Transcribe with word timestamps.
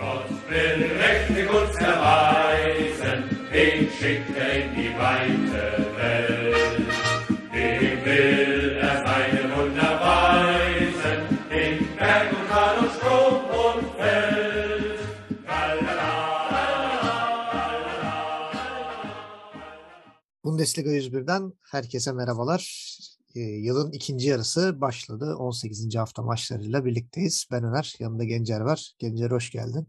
Gott 0.00 0.30
will 0.48 0.78
mächtig 0.96 1.46
uns 1.50 1.76
erweisen, 1.76 3.18
den 3.52 3.90
schickt 3.90 4.34
er 4.34 4.50
in 4.62 4.74
die 4.74 4.92
weite 4.96 5.64
Welt. 5.96 6.88
Dem 7.52 8.04
will 8.06 8.78
er 8.80 8.96
seine 9.06 9.42
Wunder 9.54 9.92
weisen, 10.08 11.20
in 11.50 11.96
Berg 11.98 12.32
und 12.32 12.48
Tal 12.48 12.78
und 12.78 12.92
Strom 12.96 13.36
und 13.66 13.82
Feld. 13.98 15.00
Bundesliga 20.42 20.90
101'den 20.90 21.52
herkese 21.70 22.14
merhabalar. 22.14 22.62
Yılın 23.34 23.92
ikinci 23.92 24.28
yarısı 24.28 24.80
başladı. 24.80 25.36
18. 25.38 25.96
hafta 25.96 26.22
maçlarıyla 26.22 26.84
birlikteyiz. 26.84 27.46
Ben 27.50 27.64
Öner, 27.64 27.94
yanımda 27.98 28.24
Gencer 28.24 28.60
var. 28.60 28.92
Gencer 28.98 29.30
hoş 29.30 29.50
geldin. 29.50 29.88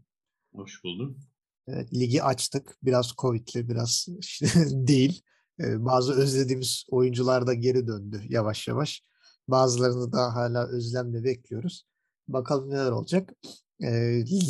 Hoş 0.54 0.84
buldum. 0.84 1.18
Evet, 1.66 1.94
ligi 1.94 2.22
açtık. 2.22 2.78
Biraz 2.82 3.12
Covid'li, 3.18 3.68
biraz 3.68 4.08
işte 4.18 4.46
değil. 4.70 5.22
Bazı 5.58 6.12
özlediğimiz 6.12 6.84
oyuncular 6.90 7.46
da 7.46 7.54
geri 7.54 7.86
döndü 7.86 8.22
yavaş 8.28 8.68
yavaş. 8.68 9.02
Bazılarını 9.48 10.12
da 10.12 10.34
hala 10.34 10.66
özlemle 10.66 11.24
bekliyoruz. 11.24 11.86
Bakalım 12.28 12.70
neler 12.70 12.90
olacak. 12.90 13.32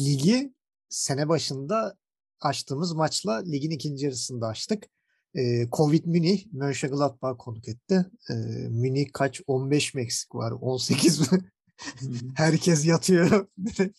Ligi 0.05 0.55
sene 0.89 1.29
başında 1.29 1.97
açtığımız 2.41 2.93
maçla 2.93 3.33
ligin 3.33 3.71
ikinci 3.71 4.05
yarısında 4.05 4.47
açtık. 4.47 4.89
Ee, 5.35 5.69
Covid 5.73 6.05
Münih 6.05 6.47
Mönchengladbach 6.53 7.39
konuk 7.39 7.69
etti. 7.69 8.07
Ee, 8.31 8.35
Münih 8.69 9.13
kaç? 9.13 9.41
15 9.47 9.95
mi 9.95 10.03
eksik 10.03 10.35
var? 10.35 10.53
18 10.53 11.33
mi? 11.33 11.39
Herkes 12.35 12.87
yatıyor. 12.87 13.47
Direkt 13.67 13.99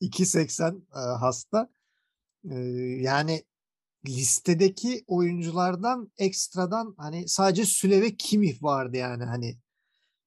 2.80 0.00 0.76
e, 0.76 0.98
hasta. 1.18 1.68
Ee, 2.50 2.58
yani 3.00 3.44
listedeki 4.08 5.04
oyunculardan 5.06 6.12
ekstradan 6.18 6.94
hani 6.98 7.28
sadece 7.28 7.64
Süle 7.64 8.02
ve 8.02 8.16
Kimih 8.16 8.62
vardı 8.62 8.96
yani 8.96 9.24
hani 9.24 9.58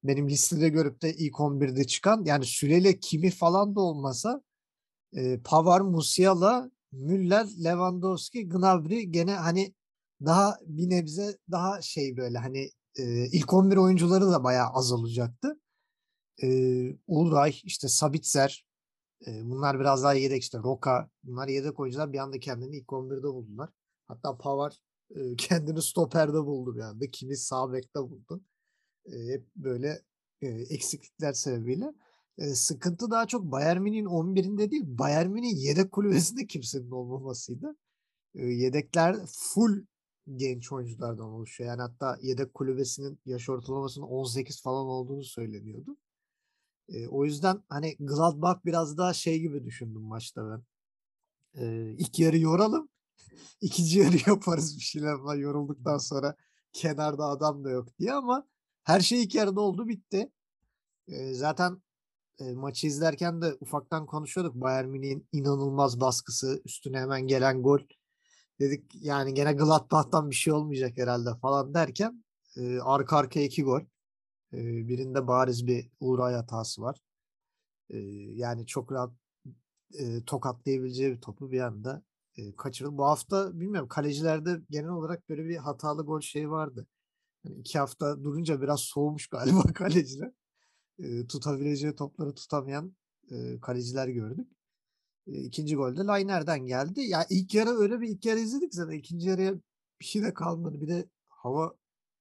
benim 0.04 0.28
listede 0.28 0.68
görüp 0.68 1.02
de 1.02 1.14
ilk 1.14 1.34
11'de 1.34 1.86
çıkan 1.86 2.24
yani 2.24 2.44
Süle 2.44 2.78
ile 2.78 3.00
Kimih 3.00 3.32
falan 3.32 3.76
da 3.76 3.80
olmasa 3.80 4.42
e, 5.16 5.40
Pavar, 5.44 5.80
Musiala, 5.80 6.70
Müller, 6.92 7.46
Lewandowski, 7.64 8.48
Gnabry 8.48 9.02
gene 9.02 9.32
hani 9.32 9.74
daha 10.24 10.58
bir 10.66 10.90
nebze 10.90 11.38
daha 11.50 11.82
şey 11.82 12.16
böyle 12.16 12.38
hani 12.38 12.70
e, 12.98 13.26
ilk 13.26 13.52
11 13.52 13.76
oyuncuları 13.76 14.26
da 14.26 14.44
bayağı 14.44 14.68
az 14.68 14.92
olacaktı. 14.92 15.60
E, 16.42 16.48
Ulray, 17.06 17.60
işte 17.64 17.88
Sabitzer 17.88 18.66
e, 19.26 19.50
bunlar 19.50 19.80
biraz 19.80 20.02
daha 20.02 20.14
yedek 20.14 20.42
işte 20.42 20.58
Roka 20.58 21.10
bunlar 21.22 21.48
yedek 21.48 21.80
oyuncular 21.80 22.12
bir 22.12 22.18
anda 22.18 22.40
kendini 22.40 22.76
ilk 22.76 22.88
11'de 22.88 23.22
buldular. 23.22 23.70
Hatta 24.08 24.38
Pavar 24.38 24.80
e, 25.16 25.36
kendini 25.38 25.82
stoperde 25.82 26.44
buldu 26.44 26.76
bir 26.76 26.80
anda. 26.80 27.10
Kimi 27.10 27.36
sağ 27.36 27.72
bekte 27.72 28.00
buldu. 28.00 28.40
E, 29.06 29.12
hep 29.32 29.46
böyle 29.56 30.02
e, 30.42 30.46
eksiklikler 30.46 31.32
sebebiyle. 31.32 31.92
E, 32.38 32.54
sıkıntı 32.54 33.10
daha 33.10 33.26
çok 33.26 33.52
Bayern 33.52 33.82
Münih'in 33.82 34.06
11'inde 34.06 34.70
değil 34.70 34.84
Bayern 34.86 35.30
Münih'in 35.30 35.56
yedek 35.56 35.92
kulübesinde 35.92 36.46
kimsenin 36.46 36.90
olmamasıydı. 36.90 37.76
E, 38.34 38.46
yedekler 38.46 39.16
full 39.26 39.84
genç 40.34 40.72
oyunculardan 40.72 41.26
oluşuyor. 41.26 41.70
Yani 41.70 41.80
hatta 41.82 42.18
yedek 42.22 42.54
kulübesinin 42.54 43.20
yaş 43.26 43.48
ortalamasının 43.48 44.06
18 44.06 44.62
falan 44.62 44.86
olduğunu 44.86 45.24
söyleniyordu. 45.24 45.96
E, 46.88 47.08
o 47.08 47.24
yüzden 47.24 47.62
hani 47.68 47.96
Gladbach 48.00 48.64
biraz 48.64 48.98
daha 48.98 49.12
şey 49.12 49.40
gibi 49.40 49.64
düşündüm 49.64 50.02
maçta 50.02 50.50
ben. 50.50 50.62
E, 51.62 51.94
ilk 51.98 52.18
yarı 52.18 52.38
yoralım. 52.38 52.88
İkinci 53.60 53.98
yarı 53.98 54.16
yaparız 54.30 54.76
bir 54.76 54.82
şeyler 54.82 55.18
falan 55.18 55.36
yorulduktan 55.36 55.98
sonra 55.98 56.36
kenarda 56.72 57.24
adam 57.24 57.64
da 57.64 57.70
yok 57.70 57.98
diye 57.98 58.12
ama 58.12 58.46
her 58.82 59.00
şey 59.00 59.22
ilk 59.22 59.34
yarıda 59.34 59.60
oldu 59.60 59.88
bitti. 59.88 60.32
E, 61.08 61.34
zaten 61.34 61.82
e, 62.38 62.52
maçı 62.52 62.86
izlerken 62.86 63.42
de 63.42 63.56
ufaktan 63.60 64.06
konuşuyorduk. 64.06 64.54
Bayern 64.54 64.88
Münih'in 64.88 65.28
inanılmaz 65.32 66.00
baskısı, 66.00 66.62
üstüne 66.64 67.00
hemen 67.00 67.26
gelen 67.26 67.62
gol. 67.62 67.80
Dedik 68.60 68.94
yani 68.94 69.34
gene 69.34 69.52
Gladbach'tan 69.52 70.30
bir 70.30 70.34
şey 70.34 70.52
olmayacak 70.52 70.98
herhalde 70.98 71.30
falan 71.42 71.74
derken 71.74 72.24
e, 72.56 72.80
arka 72.80 73.16
arkaya 73.16 73.44
iki 73.44 73.62
gol. 73.62 73.80
E, 74.52 74.88
birinde 74.88 75.26
bariz 75.26 75.66
bir 75.66 75.90
Uğray 76.00 76.34
hatası 76.34 76.82
var. 76.82 76.98
E, 77.90 77.98
yani 78.34 78.66
çok 78.66 78.92
rahat 78.92 79.12
e, 79.98 80.24
tokatlayabileceği 80.24 81.12
bir 81.12 81.20
topu 81.20 81.50
bir 81.50 81.60
anda 81.60 82.02
e, 82.36 82.56
kaçırdı. 82.56 82.98
Bu 82.98 83.04
hafta 83.04 83.60
bilmiyorum 83.60 83.88
kalecilerde 83.88 84.60
genel 84.70 84.90
olarak 84.90 85.28
böyle 85.28 85.44
bir 85.44 85.56
hatalı 85.56 86.02
gol 86.02 86.20
şeyi 86.20 86.50
vardı. 86.50 86.86
Yani 87.44 87.56
iki 87.58 87.78
hafta 87.78 88.24
durunca 88.24 88.62
biraz 88.62 88.80
soğumuş 88.80 89.26
galiba 89.26 89.62
kaleciler. 89.74 90.32
E, 90.98 91.26
tutabileceği 91.26 91.94
topları 91.94 92.34
tutamayan 92.34 92.96
e, 93.30 93.60
kaleciler 93.60 94.08
gördük. 94.08 94.55
İkinci 95.26 95.76
golde 95.76 96.00
Lainer'den 96.00 96.66
geldi. 96.66 97.00
Ya 97.00 97.06
yani 97.06 97.26
ilk 97.30 97.54
yarı 97.54 97.70
öyle 97.70 98.00
bir 98.00 98.08
ilk 98.08 98.24
yarı 98.26 98.38
izledik 98.38 98.74
zaten. 98.74 98.98
ikinci 98.98 99.28
yarıya 99.28 99.54
bir 100.00 100.04
şey 100.04 100.22
de 100.22 100.34
kalmadı. 100.34 100.80
Bir 100.80 100.88
de 100.88 101.08
hava 101.28 101.74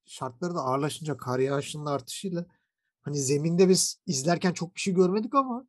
şartları 0.06 0.56
da 0.56 0.60
ağırlaşınca 0.60 1.18
kar 1.18 1.40
yağışının 1.40 1.86
artışıyla 1.86 2.46
hani 3.02 3.18
zeminde 3.20 3.70
biz 3.70 4.02
izlerken 4.08 4.54
çok 4.54 4.76
bir 4.76 4.80
şey 4.82 4.94
görmedik 4.94 5.36
ama 5.36 5.68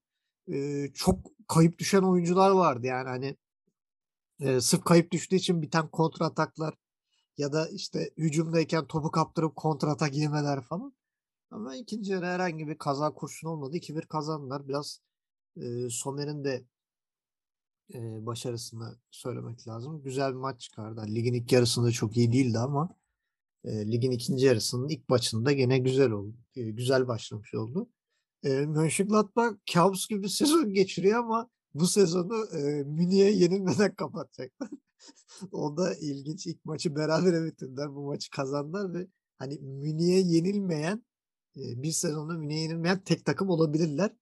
e, 0.53 0.87
çok 0.95 1.19
kayıp 1.49 1.79
düşen 1.79 2.03
oyuncular 2.03 2.51
vardı. 2.51 2.87
Yani 2.87 3.09
hani 3.09 3.37
e, 4.41 4.61
sırf 4.61 4.85
kayıp 4.85 5.11
düştüğü 5.11 5.37
için 5.37 5.63
biten 5.63 5.89
kontra 5.89 6.27
ataklar 6.27 6.75
ya 7.39 7.53
da 7.53 7.69
işte 7.69 8.11
hücumdayken 8.17 8.87
topu 8.87 9.11
kaptırıp 9.11 9.57
kontra 9.57 9.91
atak 9.91 10.15
yemeler 10.15 10.61
falan. 10.63 10.95
Ama 11.51 11.77
ikinci 11.77 12.13
yarı 12.13 12.27
herhangi 12.27 12.69
bir 12.69 12.79
kaza 12.79 13.15
kurşun 13.15 13.49
olmadı. 13.49 13.77
2-1 13.77 14.07
kazandılar. 14.07 14.69
Biraz 14.69 15.01
e, 15.57 15.91
Somer'in 15.91 16.45
de 16.45 16.65
e, 17.95 18.27
başarısını 18.27 18.99
söylemek 19.11 19.69
lazım. 19.69 20.03
Güzel 20.03 20.31
bir 20.31 20.39
maç 20.39 20.61
çıkardı. 20.61 21.07
Ligin 21.07 21.35
ilk 21.35 21.53
yarısında 21.53 21.91
çok 21.91 22.17
iyi 22.17 22.33
değildi 22.33 22.59
ama 22.59 22.97
e, 23.65 23.93
ligin 23.93 24.11
ikinci 24.11 24.47
yarısının 24.47 24.89
ilk 24.89 25.09
maçında 25.09 25.53
gene 25.53 25.79
güzel 25.79 26.11
oldu. 26.11 26.37
E, 26.57 26.71
güzel 26.71 27.09
başlamış 27.09 27.55
oldu. 27.55 27.89
E, 28.45 28.49
Mönchengladbach 28.49 29.55
kabus 29.75 30.09
gibi 30.09 30.29
sezon 30.29 30.73
geçiriyor 30.73 31.19
ama 31.19 31.51
bu 31.75 31.87
sezonu 31.87 32.47
e, 32.53 32.85
Münih'e 32.85 33.31
yenilmeden 33.31 33.95
kapatacaklar. 33.97 34.71
o 35.53 35.77
da 35.77 35.95
ilginç. 35.95 36.47
İlk 36.47 36.65
maçı 36.65 36.97
beraber 36.97 37.45
bitirdiler. 37.45 37.95
Bu 37.95 38.03
maçı 38.07 38.31
kazandılar 38.31 38.95
ve 38.95 39.07
hani 39.39 39.59
Münih'e 39.59 40.19
yenilmeyen 40.19 41.05
e, 41.57 41.83
bir 41.83 41.93
sezonda 41.93 42.33
Münih'e 42.33 42.61
yenilmeyen 42.61 43.05
tek 43.05 43.25
takım 43.25 43.51
olabilirler. 43.51 44.17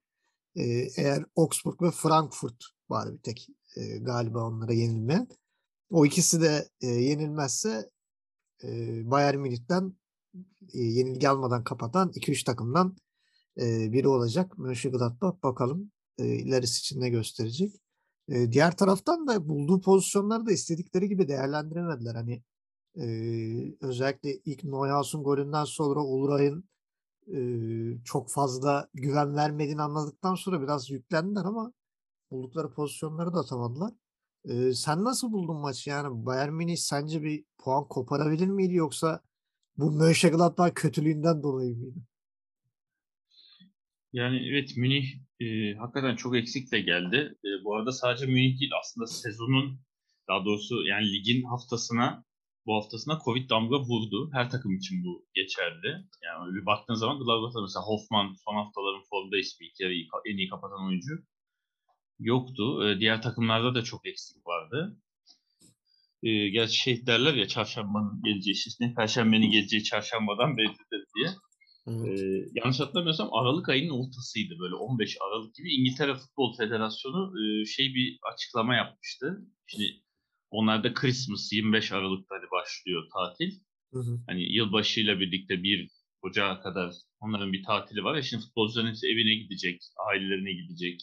E, 0.56 0.62
eğer 0.96 1.24
Augsburg 1.36 1.82
ve 1.82 1.90
Frankfurt 1.90 2.64
var 2.90 3.12
bir 3.12 3.18
tek 3.18 3.48
e, 3.76 3.98
galiba 3.98 4.48
onlara 4.48 4.72
yenilmeyen. 4.72 5.28
O 5.90 6.06
ikisi 6.06 6.40
de 6.40 6.68
e, 6.80 6.86
yenilmezse 6.86 7.90
e, 8.64 8.68
Bayern 9.10 9.38
Münih'ten 9.38 9.96
e, 10.74 10.78
yenilgi 10.78 11.28
almadan 11.28 11.64
kapatan 11.64 12.08
2-3 12.08 12.44
takımdan 12.44 12.96
e, 13.60 13.92
biri 13.92 14.08
olacak. 14.08 14.58
Mönchengladbach 14.58 15.42
bakalım 15.42 15.92
e, 16.18 16.26
ilerisi 16.26 16.78
için 16.78 17.00
ne 17.00 17.08
gösterecek. 17.08 17.74
E, 18.28 18.52
diğer 18.52 18.76
taraftan 18.76 19.26
da 19.26 19.48
bulduğu 19.48 19.80
pozisyonları 19.80 20.46
da 20.46 20.52
istedikleri 20.52 21.08
gibi 21.08 21.28
değerlendiremediler. 21.28 22.14
Hani 22.14 22.42
e, 22.96 23.06
özellikle 23.80 24.36
ilk 24.44 24.64
Neuhaus'un 24.64 25.22
golünden 25.22 25.64
sonra 25.64 26.00
Ulray'ın 26.00 26.64
e, 27.32 27.38
çok 28.04 28.30
fazla 28.30 28.88
güven 28.94 29.36
vermediğini 29.36 29.82
anladıktan 29.82 30.34
sonra 30.34 30.62
biraz 30.62 30.90
yüklendiler 30.90 31.44
ama 31.44 31.72
buldukları 32.34 32.70
pozisyonları 32.70 33.34
da 33.34 33.38
atamadılar. 33.38 33.92
Ee, 34.48 34.72
sen 34.72 35.04
nasıl 35.04 35.32
buldun 35.32 35.56
maçı? 35.56 35.90
Yani 35.90 36.26
Bayern 36.26 36.52
Münih 36.52 36.76
sence 36.76 37.22
bir 37.22 37.44
puan 37.58 37.88
koparabilir 37.88 38.46
miydi 38.46 38.74
yoksa 38.74 39.20
bu 39.76 39.90
Mönchengladbach 39.90 40.74
kötülüğünden 40.74 41.42
dolayı 41.42 41.76
mıydı? 41.76 41.98
Yani 44.12 44.48
evet 44.48 44.76
Münih 44.76 45.06
e, 45.40 45.74
hakikaten 45.74 46.16
çok 46.16 46.36
eksikle 46.36 46.80
geldi. 46.80 47.38
E, 47.44 47.64
bu 47.64 47.76
arada 47.76 47.92
sadece 47.92 48.26
Münih 48.26 48.60
değil 48.60 48.72
aslında 48.80 49.06
sezonun 49.06 49.80
daha 50.28 50.44
doğrusu 50.44 50.86
yani 50.86 51.12
ligin 51.12 51.44
haftasına 51.44 52.24
bu 52.66 52.74
haftasına 52.74 53.18
Covid 53.24 53.50
damga 53.50 53.80
vurdu. 53.80 54.30
Her 54.32 54.50
takım 54.50 54.76
için 54.76 55.04
bu 55.04 55.26
geçerli. 55.34 55.88
Yani 56.24 56.54
bir 56.54 56.66
baktığın 56.66 56.94
zaman 56.94 57.18
Gladbach'ta 57.18 57.60
mesela 57.62 57.82
Hoffman 57.82 58.34
son 58.44 58.54
haftaların 58.54 59.02
formda 59.10 59.38
ismi 59.38 59.66
yarıyı 59.80 60.06
en 60.26 60.36
iyi 60.36 60.48
kapatan 60.48 60.86
oyuncu 60.86 61.24
yoktu. 62.18 62.88
E, 62.88 63.00
diğer 63.00 63.22
takımlarda 63.22 63.74
da 63.74 63.82
çok 63.82 64.06
eksik 64.06 64.46
vardı. 64.46 64.96
E, 66.22 66.48
gerçi 66.48 66.78
şey 66.78 67.06
derler 67.06 67.34
ya 67.34 67.48
çarşambanın 67.48 68.22
geleceği 68.24 68.52
işte 68.52 68.94
perşembenin 68.96 69.50
geleceği 69.50 69.84
çarşambadan 69.84 70.56
bellidir 70.56 71.06
diye. 71.16 71.28
Evet. 71.86 72.20
Ee, 72.20 72.48
yanlış 72.54 72.80
hatırlamıyorsam 72.80 73.34
Aralık 73.34 73.68
ayının 73.68 73.90
ortasıydı 73.90 74.54
böyle 74.58 74.74
15 74.74 75.16
Aralık 75.20 75.54
gibi 75.54 75.74
İngiltere 75.74 76.14
Futbol 76.14 76.56
Federasyonu 76.56 77.32
e, 77.40 77.64
şey 77.64 77.94
bir 77.94 78.18
açıklama 78.32 78.74
yapmıştı. 78.74 79.46
Şimdi 79.66 79.84
onlarda 80.50 80.94
Christmas 80.94 81.52
25 81.52 81.92
Aralık'ta 81.92 82.34
hani 82.34 82.50
başlıyor 82.50 83.02
tatil. 83.12 83.60
Hı 83.92 83.98
hı. 83.98 84.20
Hani 84.26 84.52
yılbaşıyla 84.52 85.20
birlikte 85.20 85.62
bir 85.62 85.90
Ocağa 86.24 86.60
kadar 86.60 86.94
onların 87.20 87.52
bir 87.52 87.62
tatili 87.62 88.04
var. 88.04 88.14
Ya 88.16 88.22
şimdi 88.22 88.42
futbolcuların 88.44 88.88
hepsi 88.88 89.06
evine 89.06 89.34
gidecek, 89.34 89.82
ailelerine 90.10 90.52
gidecek. 90.52 91.00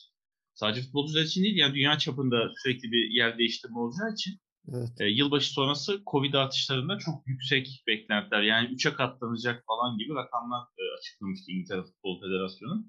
Sadece 0.61 0.81
futbolcular 0.81 1.21
için 1.21 1.43
değil 1.43 1.55
yani 1.57 1.73
dünya 1.75 1.97
çapında 1.97 2.37
sürekli 2.63 2.91
bir 2.91 3.09
yer 3.19 3.37
değiştirme 3.37 3.79
olacağı 3.79 4.13
için 4.13 4.33
Evet. 4.73 4.89
e, 4.99 5.05
yılbaşı 5.05 5.49
sonrası 5.53 6.01
Covid 6.11 6.33
artışlarında 6.33 6.97
çok 6.97 7.27
yüksek 7.27 7.83
beklentiler 7.87 8.41
yani 8.41 8.67
3'e 8.67 8.93
katlanacak 8.93 9.63
falan 9.67 9.97
gibi 9.97 10.13
rakamlar 10.15 10.61
e, 10.79 10.83
açıklamıştı 10.99 11.51
İngiltere 11.51 11.83
Futbol 11.83 12.21
Federasyonu. 12.21 12.85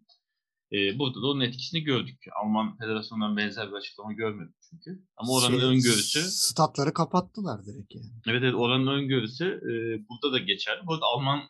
E, 0.73 0.99
burada 0.99 1.23
da 1.23 1.27
onun 1.27 1.41
etkisini 1.41 1.81
gördük. 1.81 2.19
Alman 2.43 2.77
Federasyonu'ndan 2.79 3.37
benzer 3.37 3.69
bir 3.71 3.77
açıklama 3.77 4.13
görmedik 4.13 4.55
çünkü. 4.71 5.03
Ama 5.17 5.33
oranın 5.33 5.59
Şey, 5.59 5.69
öngörüsü, 5.69 6.21
Statları 6.23 6.93
kapattılar 6.93 7.67
direkt 7.67 7.95
yani. 7.95 8.07
evet 8.27 8.43
evet 8.43 8.55
oranın 8.55 8.87
öngörüsü 8.87 9.45
e, 9.45 9.73
burada 10.09 10.33
da 10.33 10.39
geçerli. 10.39 10.87
Bu 10.87 10.93
arada 10.95 11.07
Alman 11.07 11.41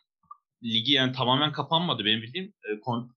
ligi 0.63 0.91
yani 0.91 1.13
tamamen 1.13 1.51
kapanmadı. 1.51 2.05
Benim 2.05 2.21
bildiğim 2.21 2.53
e, 2.69 2.79
kon, 2.79 3.15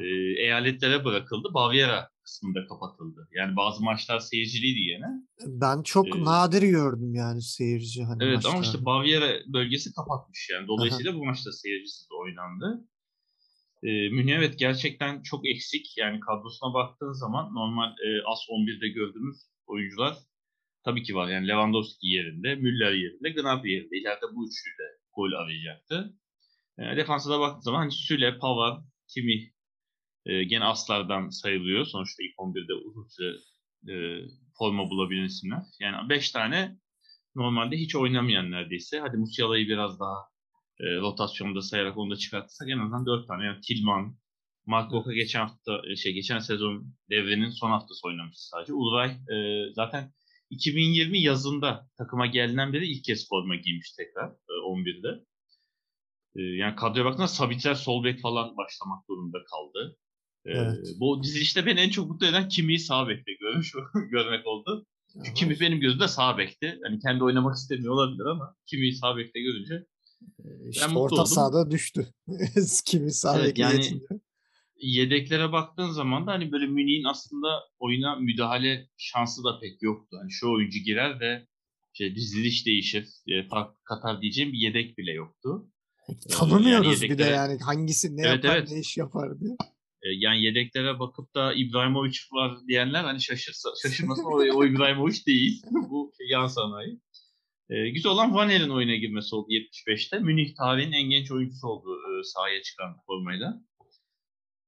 e, 0.00 0.04
eyaletlere 0.42 1.04
bırakıldı. 1.04 1.48
Bavyera 1.54 2.08
kısmında 2.28 2.66
kapatıldı. 2.66 3.28
Yani 3.32 3.56
bazı 3.56 3.84
maçlar 3.84 4.18
seyirciliydi 4.20 4.78
yine. 4.80 5.06
Ben 5.46 5.82
çok 5.82 6.06
Ee, 6.16 6.24
nadir 6.24 6.62
gördüm 6.62 7.14
yani 7.14 7.42
seyirci 7.42 8.04
hani 8.04 8.24
Evet 8.24 8.46
ama 8.46 8.56
maçlarda. 8.56 8.66
işte 8.66 8.84
Bavyera 8.84 9.28
bölgesi 9.46 9.92
kapatmış 9.92 10.48
yani. 10.52 10.68
Dolayısıyla 10.68 11.14
bu 11.14 11.24
maçta 11.24 11.52
seyircisiz 11.52 12.08
oynandı. 12.22 12.88
Ee, 13.82 14.08
Münih 14.08 14.34
evet 14.34 14.58
gerçekten 14.58 15.22
çok 15.22 15.48
eksik. 15.48 15.98
Yani 15.98 16.20
kadrosuna 16.20 16.74
baktığın 16.74 17.12
zaman 17.12 17.54
normal 17.54 17.90
e, 17.90 18.08
AS 18.26 18.40
11'de 18.48 18.88
gördüğümüz 18.88 19.36
oyuncular 19.66 20.16
tabii 20.84 21.02
ki 21.02 21.14
var. 21.14 21.28
Yani 21.28 21.48
Lewandowski 21.48 22.06
yerinde, 22.06 22.54
Müller 22.54 22.92
yerinde, 22.92 23.30
Gnabry 23.30 23.72
yerinde. 23.72 23.96
İleride 23.98 24.26
bu 24.34 24.48
üçlüyle 24.48 24.88
gol 25.16 25.32
arayacaktı. 25.32 26.14
E, 26.78 26.96
defansa 26.96 27.30
da 27.30 27.40
baktığın 27.40 27.60
zaman 27.60 27.78
hani 27.78 27.92
Süle, 27.92 28.38
Pavard, 28.38 28.82
Kimi 29.14 29.52
e, 30.28 30.44
gene 30.44 30.64
aslardan 30.64 31.28
sayılıyor. 31.28 31.86
Sonuçta 31.86 32.22
ilk 32.22 32.34
11'de 32.38 32.74
uzun 32.74 33.06
süre 33.08 33.36
e, 33.92 33.94
forma 34.58 34.90
bulabilen 34.90 35.24
isimler. 35.24 35.62
Yani 35.80 36.08
5 36.08 36.30
tane 36.30 36.76
normalde 37.34 37.76
hiç 37.76 37.94
oynamayan 37.96 38.50
neredeyse. 38.50 39.00
Hadi 39.00 39.16
Musiala'yı 39.16 39.68
biraz 39.68 40.00
daha 40.00 40.16
e, 40.80 40.96
rotasyonda 40.96 41.62
sayarak 41.62 41.98
onu 41.98 42.10
da 42.10 42.16
çıkartırsak 42.16 42.68
en 42.68 42.78
azından 42.78 43.06
4 43.06 43.28
tane. 43.28 43.44
Yani 43.44 43.60
Tillman, 43.60 44.16
Mark 44.66 44.92
Roca 44.92 45.12
geçen 45.12 45.40
hafta 45.40 45.82
e, 45.92 45.96
şey 45.96 46.12
geçen 46.12 46.38
sezon 46.38 46.94
devrenin 47.10 47.50
son 47.50 47.70
haftası 47.70 48.06
oynamış 48.06 48.36
sadece. 48.38 48.72
Ulray 48.72 49.10
e, 49.10 49.66
zaten 49.72 50.12
2020 50.50 51.20
yazında 51.20 51.88
takıma 51.98 52.26
geldiğinden 52.26 52.72
beri 52.72 52.86
ilk 52.86 53.04
kez 53.04 53.28
forma 53.28 53.56
giymiş 53.56 53.92
tekrar 53.92 54.28
e, 54.28 54.52
11'de. 54.52 55.24
E, 56.36 56.42
yani 56.42 56.76
kadroya 56.76 57.04
baktığında 57.04 57.28
Sabitzer 57.28 57.74
sol 57.74 58.04
bek 58.04 58.20
falan 58.20 58.56
başlamak 58.56 59.08
durumunda 59.08 59.38
kaldı. 59.44 59.96
E, 60.46 60.50
Evet. 60.52 60.86
Bu 61.00 61.22
dizilişte 61.22 61.66
beni 61.66 61.80
en 61.80 61.90
çok 61.90 62.10
mutlu 62.10 62.26
eden 62.26 62.48
Kimi'yi 62.48 62.78
sağ 62.78 63.08
bekte 63.08 63.32
görmüş 63.40 63.72
görmek 64.10 64.46
oldu. 64.46 64.86
Çünkü 65.12 65.34
Kimi 65.34 65.60
benim 65.60 65.80
gözümde 65.80 66.08
sağ 66.08 66.38
bekti. 66.38 66.78
Hani 66.86 66.98
kendi 67.00 67.24
oynamak 67.24 67.56
istemiyor 67.56 67.92
olabilir 67.94 68.24
ama 68.26 68.54
Kimi'yi 68.66 68.92
sağ 68.96 69.16
bekte 69.16 69.40
görünce 69.40 69.84
Ee, 70.44 70.68
işte 70.70 70.86
mutlu 70.86 71.00
orta 71.00 71.14
oldum. 71.14 71.26
sahada 71.26 71.70
düştü. 71.70 72.06
Kimi 72.86 73.12
sağ 73.12 73.40
Evet, 73.40 73.58
yani- 73.58 73.74
yetince. 73.84 74.04
yedeklere 74.80 75.52
baktığın 75.52 75.90
zaman 75.90 76.26
da 76.26 76.32
hani 76.32 76.52
böyle 76.52 76.66
Münih'in 76.66 77.04
aslında 77.04 77.48
oyuna 77.78 78.16
müdahale 78.16 78.88
şansı 78.96 79.44
da 79.44 79.58
pek 79.60 79.82
yoktu. 79.82 80.16
Hani 80.20 80.30
şu 80.32 80.52
oyuncu 80.52 80.78
girer 80.78 81.20
ve 81.20 81.46
şey, 81.92 82.14
diziliş 82.16 82.66
değişir, 82.66 83.08
e, 83.26 83.48
fark 83.48 83.84
katar 83.84 84.22
diyeceğim 84.22 84.52
bir 84.52 84.58
yedek 84.58 84.98
bile 84.98 85.12
yoktu. 85.12 85.70
Tanımıyoruz 86.30 87.02
bir 87.02 87.08
de 87.18 87.22
yedeklere- 87.22 87.34
yani 87.34 87.58
hangisi 87.60 88.16
ne 88.16 88.22
Evet, 88.22 88.44
yapar 88.44 88.58
evet. 88.58 88.70
ne 88.70 88.80
iş 88.80 88.96
yapar 88.96 89.40
diye. 89.40 89.56
E, 90.02 90.08
yani 90.10 90.42
yedeklere 90.42 90.98
bakıp 90.98 91.34
da 91.34 91.54
İbrahimovic 91.54 92.18
var 92.32 92.58
diyenler 92.68 93.04
hani 93.04 93.20
şaşırsa, 93.20 93.68
şaşırmasın 93.82 94.24
o, 94.24 94.58
o 94.58 94.64
İbrahimovic 94.64 95.26
değil. 95.26 95.62
Bu 95.90 96.12
yan 96.30 96.46
sanayi. 96.46 97.00
E, 97.70 97.90
güzel 97.90 98.12
olan 98.12 98.34
Vaner'in 98.34 98.68
oyuna 98.68 98.94
girmesi 98.96 99.34
oldu 99.34 99.48
75'te. 99.50 100.18
Münih 100.18 100.54
tarihinin 100.54 100.92
en 100.92 101.10
genç 101.10 101.30
oyuncusu 101.30 101.68
oldu 101.68 101.88
e, 101.94 102.24
sahaya 102.24 102.62
çıkan 102.62 102.96
formayla. 103.06 103.62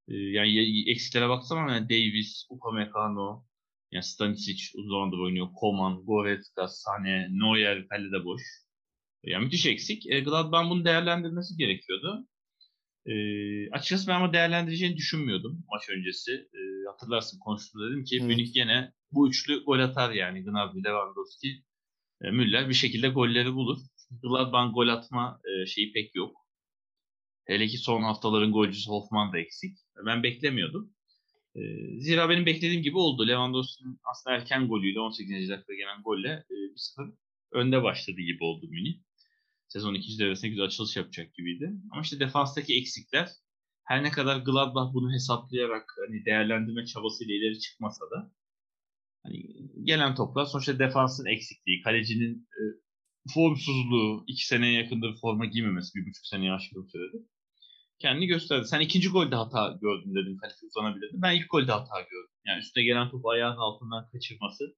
E, 0.09 0.15
yani 0.17 0.91
eksiklere 0.91 1.29
baksam 1.29 1.69
yani 1.69 1.89
Davis, 1.89 2.47
Upamecano, 2.51 3.45
yani 3.93 4.05
Stanisic 4.05 4.63
uzun 4.75 4.91
zamandır 4.91 5.19
oynuyor. 5.19 5.49
Koman, 5.55 6.05
Goretzka, 6.05 6.69
Sane, 6.69 7.29
Neuer, 7.31 7.89
kalede 7.89 8.25
boş. 8.25 8.43
Yani 9.25 9.45
müthiş 9.45 9.67
eksik. 9.67 10.07
E, 10.07 10.21
Gladbach'ın 10.21 10.71
bunu 10.71 10.85
değerlendirmesi 10.85 11.57
gerekiyordu. 11.57 12.27
E, 13.07 13.15
açıkçası 13.71 14.07
ben 14.09 14.15
ama 14.15 14.33
değerlendireceğini 14.33 14.97
düşünmüyordum 14.97 15.65
maç 15.73 15.83
öncesi. 15.91 16.33
E, 16.33 16.61
hatırlarsın 16.91 17.39
konuştum 17.39 17.81
dedim 17.83 18.05
ki 18.05 18.17
Evet. 18.17 18.27
Münih 18.27 18.55
gene 18.55 18.93
bu 19.13 19.29
üçlü 19.29 19.65
gol 19.65 19.79
atar 19.79 20.11
yani 20.13 20.45
Gnabry, 20.45 20.85
Lewandowski, 20.85 21.65
e, 22.23 22.31
Müller 22.31 22.69
bir 22.69 22.75
şekilde 22.75 23.09
golleri 23.09 23.55
bulur. 23.55 23.79
Gladbach'ın 24.23 24.73
gol 24.73 24.89
atma 24.89 25.41
e, 25.45 25.67
şeyi 25.67 25.93
pek 25.93 26.15
yok. 26.15 26.37
Hele 27.47 27.67
ki 27.67 27.79
son 27.79 28.03
haftaların 28.03 28.53
golcüsü 28.53 28.91
Hoffman 28.91 29.33
da 29.33 29.39
eksik. 29.39 29.79
Ben 30.07 30.23
beklemiyordum. 30.23 30.95
E, 31.55 31.61
zira 32.01 32.29
benim 32.29 32.47
beklediğim 32.47 32.83
gibi 32.83 32.99
oldu. 32.99 33.29
Lewandowski'nin 33.29 34.01
aslında 34.05 34.37
erken 34.37 34.69
golüyle 34.69 35.01
18. 35.01 35.49
dakikada 35.49 35.77
gelen 35.77 36.03
golle 36.03 36.45
e, 36.51 36.55
1-0 36.55 37.13
önde 37.53 37.83
başladı 37.83 38.21
gibi 38.21 38.45
oldu 38.45 38.67
Münih. 38.71 39.01
Sezon 39.73 39.95
ikinci 39.95 40.19
devresine 40.19 40.51
güzel 40.51 40.65
açılış 40.65 40.97
yapacak 40.97 41.35
gibiydi. 41.35 41.73
Ama 41.93 42.03
işte 42.03 42.21
defanstaki 42.21 42.77
eksikler 42.79 43.29
her 43.85 44.03
ne 44.03 44.11
kadar 44.11 44.37
Gladbach 44.37 44.95
bunu 44.95 45.13
hesaplayarak 45.13 45.85
hani 46.07 46.25
değerlendirme 46.25 46.87
çabasıyla 46.87 47.35
ileri 47.35 47.61
çıkmasa 47.61 48.05
da 48.11 48.33
hani 49.23 49.37
gelen 49.85 50.15
toplar 50.15 50.45
sonuçta 50.47 50.79
defansın 50.79 51.27
eksikliği, 51.27 51.83
kalecinin 51.83 52.49
e, 52.59 52.61
formsuzluğu, 53.35 54.25
iki 54.27 54.47
seneye 54.47 54.83
yakındır 54.83 55.17
forma 55.21 55.47
giymemesi, 55.47 55.95
bir 55.95 56.07
buçuk 56.07 56.27
seneye 56.27 56.53
aşkın 56.53 56.87
sürede 56.87 57.17
kendini 57.99 58.27
gösterdi. 58.27 58.67
Sen 58.69 58.81
ikinci 58.81 59.09
golde 59.09 59.35
hata 59.37 59.79
gördün 59.81 60.15
dedin, 60.15 60.37
kaleci 60.37 60.67
uzanabilirdi. 60.67 61.15
Ben 61.15 61.37
ilk 61.37 61.51
golde 61.51 61.73
hata 61.73 62.01
gördüm. 62.01 62.35
Yani 62.47 62.59
üstüne 62.59 62.85
gelen 62.85 63.11
topu 63.11 63.31
ayağın 63.31 63.57
altından 63.57 64.09
kaçırması. 64.09 64.77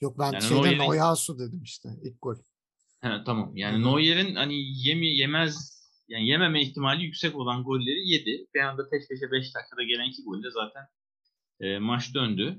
Yok 0.00 0.18
ben 0.18 0.32
Yani 0.32 0.42
şeyden 0.42 0.62
Neuer'in- 0.62 0.88
Oyasu 0.90 1.38
dedim 1.38 1.62
işte 1.62 1.88
ilk 2.04 2.22
gol. 2.22 2.34
He, 3.04 3.24
tamam. 3.26 3.56
Yani. 3.56 3.82
Neuer'in 3.82 4.34
hani 4.34 4.54
yemi, 4.88 5.06
yemez 5.06 5.74
yani 6.08 6.26
yememe 6.28 6.62
ihtimali 6.62 7.04
yüksek 7.04 7.36
olan 7.36 7.64
golleri 7.64 8.08
yedi. 8.08 8.46
Bir 8.54 8.60
anda 8.60 8.90
peş 8.90 9.08
peşe 9.08 9.30
5 9.32 9.54
dakikada 9.54 9.82
gelen 9.82 10.08
iki 10.08 10.22
golle 10.24 10.50
zaten 10.50 10.86
e, 11.60 11.78
maç 11.78 12.14
döndü. 12.14 12.58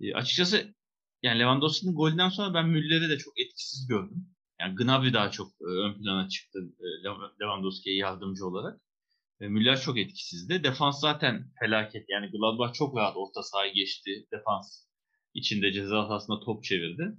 E, 0.00 0.14
açıkçası 0.14 0.74
yani 1.22 1.38
Lewandowski'nin 1.40 1.94
golünden 1.94 2.28
sonra 2.28 2.54
ben 2.54 2.68
Müller'i 2.68 3.08
de 3.10 3.18
çok 3.18 3.40
etkisiz 3.40 3.86
gördüm. 3.88 4.26
Yani 4.60 4.74
Gnabry 4.76 5.12
daha 5.12 5.30
çok 5.30 5.52
e, 5.60 5.64
ön 5.64 5.94
plana 6.02 6.28
çıktı 6.28 6.58
e, 6.80 6.86
Lew- 7.06 7.40
Lewandowski'ye 7.42 7.96
yardımcı 7.96 8.46
olarak. 8.46 8.80
E, 9.40 9.48
Müller 9.48 9.80
çok 9.80 9.98
etkisizdi. 9.98 10.64
Defans 10.64 11.00
zaten 11.00 11.52
felaket. 11.60 12.04
Yani 12.08 12.30
Gladbach 12.30 12.74
çok 12.74 12.96
rahat 12.96 13.16
orta 13.16 13.42
sahayı 13.42 13.74
geçti. 13.74 14.26
Defans 14.32 14.86
içinde 15.34 15.72
ceza 15.72 16.06
sahasında 16.06 16.40
top 16.40 16.64
çevirdi. 16.64 17.12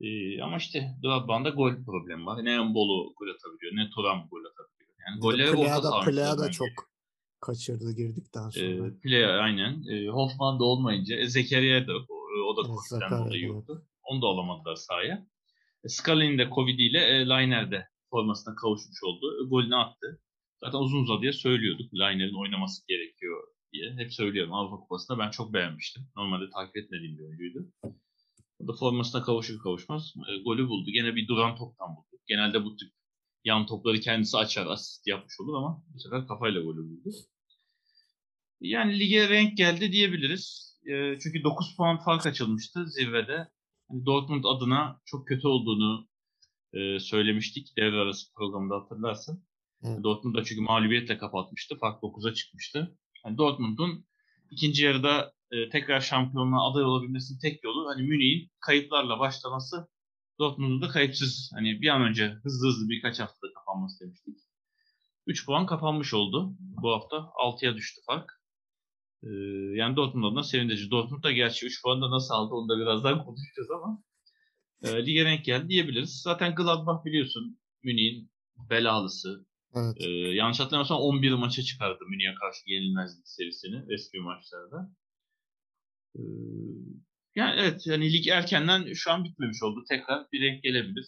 Ee, 0.00 0.42
ama 0.42 0.56
işte 0.56 0.94
Gladbach'ın 1.02 1.44
da 1.44 1.50
gol 1.50 1.84
problemi 1.84 2.26
var. 2.26 2.44
Ne 2.44 2.58
Mbolo 2.58 3.14
gol 3.16 3.28
atabiliyor, 3.28 3.72
ne 3.76 3.90
Thuram 3.90 4.28
gol 4.30 4.44
atabiliyor. 4.44 4.92
Yani 5.06 5.20
gollere 5.20 5.50
orta 5.50 5.62
Plea 5.62 5.80
saha 5.80 5.82
da, 5.82 5.90
Plea 5.90 6.14
da 6.14 6.20
oyuncularından 6.20 6.50
çok 6.50 6.68
kaçırdı 7.40 7.92
girdikten 7.96 8.48
sonra. 8.48 8.86
Ee, 8.86 9.00
Plea 9.02 9.28
aynen. 9.28 9.84
Ee, 9.90 10.08
Hoffman 10.08 10.60
da 10.60 10.64
olmayınca 10.64 11.16
e, 11.16 11.26
Zekeriya 11.26 11.86
da 11.86 11.92
o, 11.96 12.14
o 12.48 12.56
da 12.56 12.60
Evet, 12.60 12.66
Covid'den 12.66 13.08
Zakaria, 13.08 13.26
dolayı 13.26 13.44
evet. 13.44 13.54
yoktu. 13.54 13.86
Onu 14.02 14.22
da 14.22 14.26
alamadılar 14.26 14.76
sahaya. 14.76 15.26
E, 15.84 15.88
Scully'nin 15.88 16.38
de 16.38 16.50
Covid 16.54 16.78
ile 16.78 16.98
e, 16.98 17.26
Liner 17.26 17.70
de 17.70 17.88
formasına 18.10 18.54
kavuşmuş 18.54 19.02
oldu. 19.04 19.44
E, 19.44 19.48
golünü 19.48 19.76
attı. 19.76 20.20
Zaten 20.60 20.78
uzun 20.78 21.02
uzadıya 21.02 21.32
söylüyorduk. 21.32 21.94
Liner'in 21.94 22.40
oynaması 22.40 22.86
gerekiyor 22.88 23.42
diye. 23.72 23.94
Hep 23.96 24.12
söylüyorum 24.12 24.54
Avrupa 24.54 24.76
Kupası'nda 24.76 25.18
ben 25.18 25.30
çok 25.30 25.52
beğenmiştim. 25.52 26.02
Normalde 26.16 26.50
takip 26.50 26.76
etmediğim 26.76 27.18
bir 27.18 27.22
oyuncuydu. 27.24 27.66
O 28.58 28.68
da 28.68 28.72
formasına 28.72 29.22
kavuşur 29.22 29.58
kavuşmaz 29.58 30.14
e, 30.16 30.42
golü 30.42 30.68
buldu. 30.68 30.90
Gene 30.90 31.16
bir 31.16 31.28
duran 31.28 31.56
toptan 31.56 31.96
buldu. 31.96 32.22
Genelde 32.26 32.64
bu 32.64 32.76
tip 32.76 32.92
yan 33.44 33.66
topları 33.66 34.00
kendisi 34.00 34.36
açar, 34.36 34.66
asist 34.66 35.06
yapmış 35.06 35.40
olur 35.40 35.54
ama 35.54 35.82
bu 35.94 36.00
sefer 36.00 36.26
kafayla 36.26 36.60
golü 36.60 36.78
buldu. 36.78 37.10
Yani 38.60 38.98
lige 38.98 39.28
renk 39.28 39.56
geldi 39.56 39.92
diyebiliriz. 39.92 40.76
E, 40.86 41.18
çünkü 41.18 41.44
9 41.44 41.76
puan 41.76 41.98
fark 41.98 42.26
açılmıştı 42.26 42.86
zirvede. 42.86 43.48
Hani 43.88 44.06
Dortmund 44.06 44.44
adına 44.44 45.00
çok 45.04 45.28
kötü 45.28 45.48
olduğunu 45.48 46.08
e, 46.72 47.00
söylemiştik 47.00 47.76
devre 47.76 47.96
arası 47.96 48.32
programda 48.34 48.74
hatırlarsın. 48.74 49.44
Evet. 49.84 50.04
Dortmund 50.04 50.34
da 50.34 50.44
çünkü 50.44 50.60
mağlubiyetle 50.60 51.18
kapatmıştı. 51.18 51.76
Fark 51.78 52.02
9'a 52.02 52.34
çıkmıştı. 52.34 52.98
Yani 53.24 53.38
Dortmund'un 53.38 54.06
ikinci 54.50 54.84
yarıda 54.84 55.32
e, 55.52 55.68
tekrar 55.68 56.00
şampiyonluğa 56.00 56.70
aday 56.70 56.84
olabilmesinin 56.84 57.38
tek 57.38 57.64
yolu 57.64 57.88
hani 57.88 58.02
Münih'in 58.02 58.50
kayıplarla 58.60 59.18
başlaması 59.18 59.88
Dortmund'un 60.38 60.82
da 60.82 60.88
kayıpsız 60.88 61.50
hani 61.54 61.80
bir 61.80 61.88
an 61.88 62.02
önce 62.02 62.28
hızlı 62.42 62.68
hızlı 62.68 62.88
birkaç 62.88 63.20
haftada 63.20 63.52
kapanması 63.52 64.04
demiştik. 64.04 64.34
3 65.26 65.46
puan 65.46 65.66
kapanmış 65.66 66.14
oldu 66.14 66.56
bu 66.60 66.90
hafta. 66.90 67.16
6'ya 67.16 67.76
düştü 67.76 68.00
fark. 68.06 68.30
Ee, 69.22 69.28
yani 69.74 69.96
Dortmund 69.96 70.24
adına 70.24 70.42
sevindirici. 70.42 70.90
Dortmund 70.90 71.22
da 71.22 71.32
gerçi 71.32 71.66
3 71.66 71.82
puan 71.82 72.02
da 72.02 72.10
nasıl 72.10 72.34
aldı 72.34 72.54
onu 72.54 72.68
da 72.68 72.78
birazdan 72.78 73.18
konuşacağız 73.24 73.70
ama 73.70 74.02
e, 74.82 75.06
lige 75.06 75.24
renk 75.24 75.44
geldi 75.44 75.68
diyebiliriz. 75.68 76.20
Zaten 76.22 76.54
Gladbach 76.54 77.04
biliyorsun 77.04 77.60
Münih'in 77.82 78.30
belalısı. 78.70 79.46
Evet. 79.74 79.96
Ee, 80.00 80.10
yanlış 80.10 80.60
hatırlamıyorsam 80.60 80.98
11 80.98 81.32
maça 81.32 81.62
çıkardı 81.62 82.04
Münih'e 82.08 82.34
karşı 82.34 82.60
yenilmezlik 82.66 83.28
serisini 83.28 83.94
eski 83.94 84.18
maçlarda. 84.18 84.90
Ee, 86.16 86.22
yani 87.34 87.60
evet 87.60 87.86
yani 87.86 88.12
lig 88.12 88.26
erkenden 88.26 88.92
şu 88.92 89.10
an 89.10 89.24
bitmemiş 89.24 89.62
oldu. 89.62 89.84
Tekrar 89.88 90.26
bir 90.32 90.40
renk 90.40 90.62
gelebilir. 90.62 91.06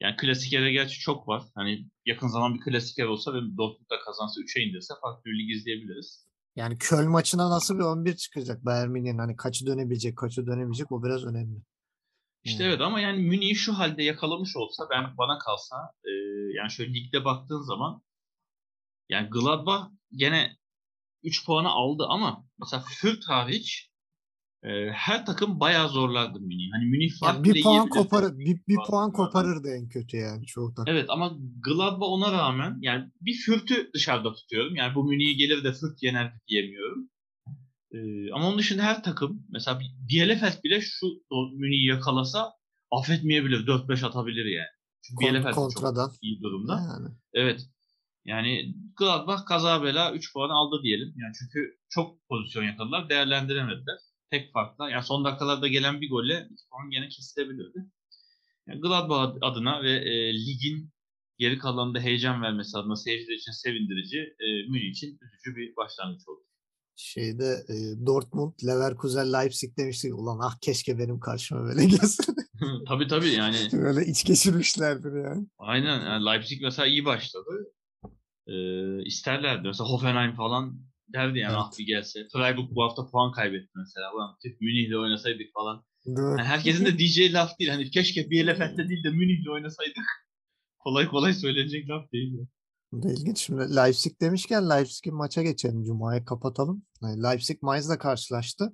Yani 0.00 0.16
klasikere 0.16 0.72
gerçi 0.72 1.00
çok 1.00 1.28
var. 1.28 1.42
Hani 1.54 1.86
yakın 2.06 2.28
zaman 2.28 2.54
bir 2.54 2.60
klasiker 2.60 3.04
olsa 3.04 3.34
ve 3.34 3.38
Dortmund'da 3.38 3.98
kazansa 4.04 4.40
3'e 4.40 4.62
indirse 4.62 4.94
farklı 5.02 5.24
bir 5.24 5.38
lig 5.38 5.50
izleyebiliriz. 5.50 6.28
Yani 6.56 6.78
Köln 6.78 7.08
maçına 7.08 7.50
nasıl 7.50 7.78
bir 7.78 7.82
11 7.82 8.16
çıkacak 8.16 8.64
Bayern 8.64 8.88
Münih'in 8.88 9.18
hani 9.18 9.36
kaçı 9.36 9.66
dönebilecek, 9.66 10.18
kaçı 10.18 10.46
dönemeyecek 10.46 10.92
o 10.92 11.02
biraz 11.04 11.24
önemli. 11.24 11.62
İşte 12.44 12.64
evet 12.64 12.80
ama 12.80 13.00
yani 13.00 13.22
Münih'i 13.22 13.54
şu 13.54 13.72
halde 13.72 14.02
yakalamış 14.02 14.56
olsa 14.56 14.84
ben 14.90 15.16
bana 15.18 15.38
kalsa 15.38 15.76
e, 16.04 16.10
yani 16.56 16.70
şöyle 16.70 16.94
ligde 16.94 17.24
baktığın 17.24 17.62
zaman 17.62 18.02
yani 19.08 19.30
Gladbach 19.30 19.90
gene 20.12 20.56
3 21.22 21.46
puanı 21.46 21.68
aldı 21.68 22.06
ama 22.08 22.44
mesela 22.58 22.84
Fürth 22.88 23.28
hariç 23.28 23.87
e, 24.62 24.90
her 24.92 25.26
takım 25.26 25.60
bayağı 25.60 25.88
zorlardı 25.88 26.40
Münih. 26.40 26.70
Hani 26.72 26.84
Münih 26.84 27.10
yani 27.22 27.44
bir 27.44 27.62
puan 27.62 27.88
koparır 27.88 28.38
bir, 28.38 28.60
bir 28.68 28.76
puan 28.86 29.12
koparırdı 29.12 29.68
en 29.68 29.88
kötü 29.88 30.16
yani 30.16 30.46
çoğu 30.46 30.74
takım. 30.74 30.94
Evet 30.94 31.06
ama 31.08 31.32
Gladbach 31.64 32.08
ona 32.08 32.32
rağmen 32.32 32.78
yani 32.80 33.10
bir 33.20 33.34
Fürth'ü 33.34 33.90
dışarıda 33.94 34.32
tutuyorum. 34.32 34.76
Yani 34.76 34.94
bu 34.94 35.04
Münih'i 35.04 35.36
gelir 35.36 35.64
de 35.64 35.72
Fürth 35.72 36.02
yener 36.02 36.32
diyemiyorum. 36.48 37.10
Ee, 37.92 38.32
ama 38.32 38.48
onun 38.48 38.58
dışında 38.58 38.82
her 38.82 39.02
takım 39.02 39.46
mesela 39.48 39.80
Bielefeld 40.10 40.64
bile 40.64 40.80
şu 40.80 41.06
Münih'i 41.56 41.86
yakalasa 41.86 42.52
affetmeyebilir. 42.90 43.66
4-5 43.66 44.06
atabilir 44.06 44.44
yani. 44.44 44.68
Çünkü 45.02 45.24
Kont- 45.24 45.28
Bielefeld 45.28 45.54
kontradan. 45.54 46.08
çok 46.08 46.22
iyi 46.22 46.42
durumda. 46.42 46.72
Yani. 46.72 47.14
Evet. 47.34 47.60
Yani 48.24 48.74
Gladbach 48.98 49.44
kaza 49.44 49.82
bela 49.82 50.12
3 50.12 50.32
puan 50.32 50.50
aldı 50.50 50.82
diyelim. 50.82 51.14
Yani 51.16 51.32
çünkü 51.38 51.78
çok 51.88 52.28
pozisyon 52.28 52.64
yakaladılar. 52.64 53.08
Değerlendiremediler. 53.08 53.98
Tek 54.30 54.52
farkla. 54.52 54.90
Yani 54.90 55.04
son 55.04 55.24
dakikalarda 55.24 55.68
gelen 55.68 56.00
bir 56.00 56.10
golle 56.10 56.48
2 56.50 56.68
puan 56.70 56.90
gene 56.90 57.08
kesilebilirdi. 57.08 57.78
Yani 58.66 58.80
Gladbach 58.80 59.38
adına 59.40 59.82
ve 59.82 59.90
e, 59.90 60.34
ligin 60.34 60.90
geri 61.38 61.58
kalanında 61.58 62.00
heyecan 62.00 62.42
vermesi 62.42 62.78
adına 62.78 62.96
seyirciler 62.96 63.36
için 63.36 63.52
sevindirici, 63.52 64.18
e, 64.18 64.46
Münih 64.70 64.90
için 64.90 65.18
üzücü 65.22 65.56
bir 65.56 65.76
başlangıç 65.76 66.28
oldu 66.28 66.48
şeyde 66.98 67.64
e, 67.68 68.06
Dortmund, 68.06 68.52
Leverkusen, 68.66 69.32
Leipzig 69.32 69.76
demiştik. 69.78 70.18
Ulan 70.18 70.38
ah 70.42 70.58
keşke 70.60 70.98
benim 70.98 71.20
karşıma 71.20 71.64
böyle 71.64 71.84
gelse. 71.84 72.22
tabii 72.88 73.08
tabii 73.08 73.28
yani. 73.28 73.56
böyle 73.72 74.06
iç 74.06 74.24
geçirmişlerdir 74.24 75.24
yani. 75.24 75.46
Aynen. 75.58 76.00
Yani 76.00 76.26
Leipzig 76.26 76.62
mesela 76.62 76.86
iyi 76.86 77.04
başladı. 77.04 77.72
Ee, 78.46 79.02
isterlerdi. 79.04 79.66
Mesela 79.66 79.90
Hoffenheim 79.90 80.34
falan 80.34 80.80
derdi 81.12 81.38
yani 81.38 81.52
evet. 81.52 81.62
ah 81.64 81.78
bir 81.78 81.86
gelse. 81.86 82.28
Freiburg 82.32 82.70
bu 82.70 82.82
hafta 82.82 83.06
puan 83.06 83.32
kaybetti 83.32 83.70
mesela. 83.76 84.14
Ulan 84.14 84.36
tüh 84.42 84.60
Münih'le 84.60 84.98
oynasaydık 84.98 85.52
falan. 85.54 85.84
Yani 86.06 86.42
herkesin 86.42 86.86
de 86.86 86.98
diyeceği 86.98 87.32
laf 87.32 87.58
değil. 87.58 87.70
Hani 87.70 87.90
keşke 87.90 88.30
Bielefeld'de 88.30 88.88
değil 88.88 89.04
de 89.04 89.10
Münih'le 89.10 89.48
oynasaydık. 89.48 90.04
kolay 90.78 91.08
kolay 91.08 91.34
söylenecek 91.34 91.88
laf 91.88 92.12
değil. 92.12 92.38
İlginç. 92.92 93.38
Şimdi 93.38 93.76
Leipzig 93.76 94.20
demişken 94.20 94.70
Leipzig'in 94.70 95.14
maça 95.14 95.42
geçelim. 95.42 95.84
Cuma'ya 95.84 96.24
kapatalım. 96.24 96.82
Leipzig 97.02 97.62
Mainz'la 97.62 97.98
karşılaştı. 97.98 98.72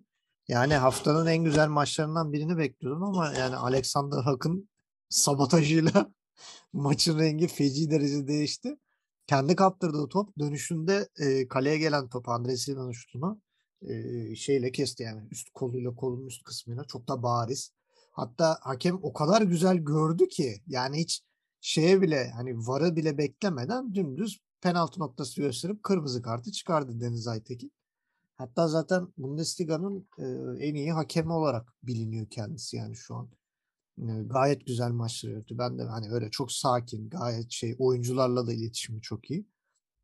Yani 0.49 0.75
haftanın 0.75 1.27
en 1.27 1.45
güzel 1.45 1.69
maçlarından 1.69 2.33
birini 2.33 2.59
bekliyordum 2.59 3.03
ama 3.03 3.33
yani 3.33 3.57
Alexander 3.57 4.23
Hak'ın 4.23 4.69
sabotajıyla 5.09 6.13
maçın 6.73 7.19
rengi 7.19 7.49
feci 7.49 7.91
derece 7.91 8.29
değişti. 8.29 8.77
Kendi 9.27 9.57
kaptırdığı 9.57 10.09
top 10.09 10.39
dönüşünde 10.39 11.09
e, 11.19 11.49
kaleye 11.49 11.79
gelen 11.79 12.09
top 12.09 12.29
Andres 12.29 12.65
Silva'nın 12.65 12.93
şutunu 12.93 13.41
e, 13.83 14.35
şeyle 14.35 14.73
kesti 14.73 15.03
yani 15.03 15.29
üst 15.31 15.51
koluyla 15.51 15.95
kolun 15.95 16.27
üst 16.27 16.45
kısmıyla 16.45 16.85
çok 16.85 17.09
da 17.09 17.23
bariz. 17.23 17.73
Hatta 18.13 18.59
hakem 18.61 18.99
o 19.03 19.13
kadar 19.13 19.43
güzel 19.43 19.77
gördü 19.77 20.29
ki 20.29 20.63
yani 20.67 21.01
hiç 21.01 21.23
şeye 21.61 22.03
bile 22.03 22.31
hani 22.31 22.59
varı 22.59 22.97
bile 22.97 23.19
beklemeden 23.19 23.95
dümdüz 23.95 24.41
penaltı 24.61 25.01
noktası 25.01 25.41
gösterip 25.41 25.83
kırmızı 25.83 26.23
kartı 26.23 26.53
çıkardı 26.53 27.01
Deniz 27.01 27.27
Aytekin. 27.27 27.73
Hatta 28.37 28.69
zaten 28.69 29.09
Bundesliga'nın 29.19 30.09
e, 30.19 30.25
en 30.67 30.75
iyi 30.75 30.93
hakemi 30.93 31.33
olarak 31.33 31.73
biliniyor 31.83 32.27
kendisi 32.31 32.77
yani 32.77 32.97
şu 32.97 33.15
an. 33.15 33.29
Gayet 34.27 34.67
güzel 34.67 34.91
maçlar 34.91 35.31
yürüttü. 35.31 35.59
Ben 35.59 35.79
de 35.79 35.83
hani 35.83 36.11
öyle 36.11 36.31
çok 36.31 36.53
sakin, 36.53 37.09
gayet 37.09 37.51
şey 37.51 37.77
oyuncularla 37.79 38.47
da 38.47 38.53
iletişimi 38.53 39.01
çok 39.01 39.31
iyi. 39.31 39.47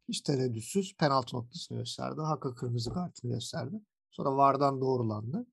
Hiç 0.09 0.20
tereddütsüz 0.20 0.97
penaltı 0.97 1.37
noktasını 1.37 1.78
gösterdi. 1.78 2.20
Hakka 2.20 2.54
kırmızı 2.54 2.92
kartını 2.92 3.32
gösterdi. 3.32 3.80
Sonra 4.11 4.37
VAR'dan 4.37 4.80
doğrulandı. 4.80 5.47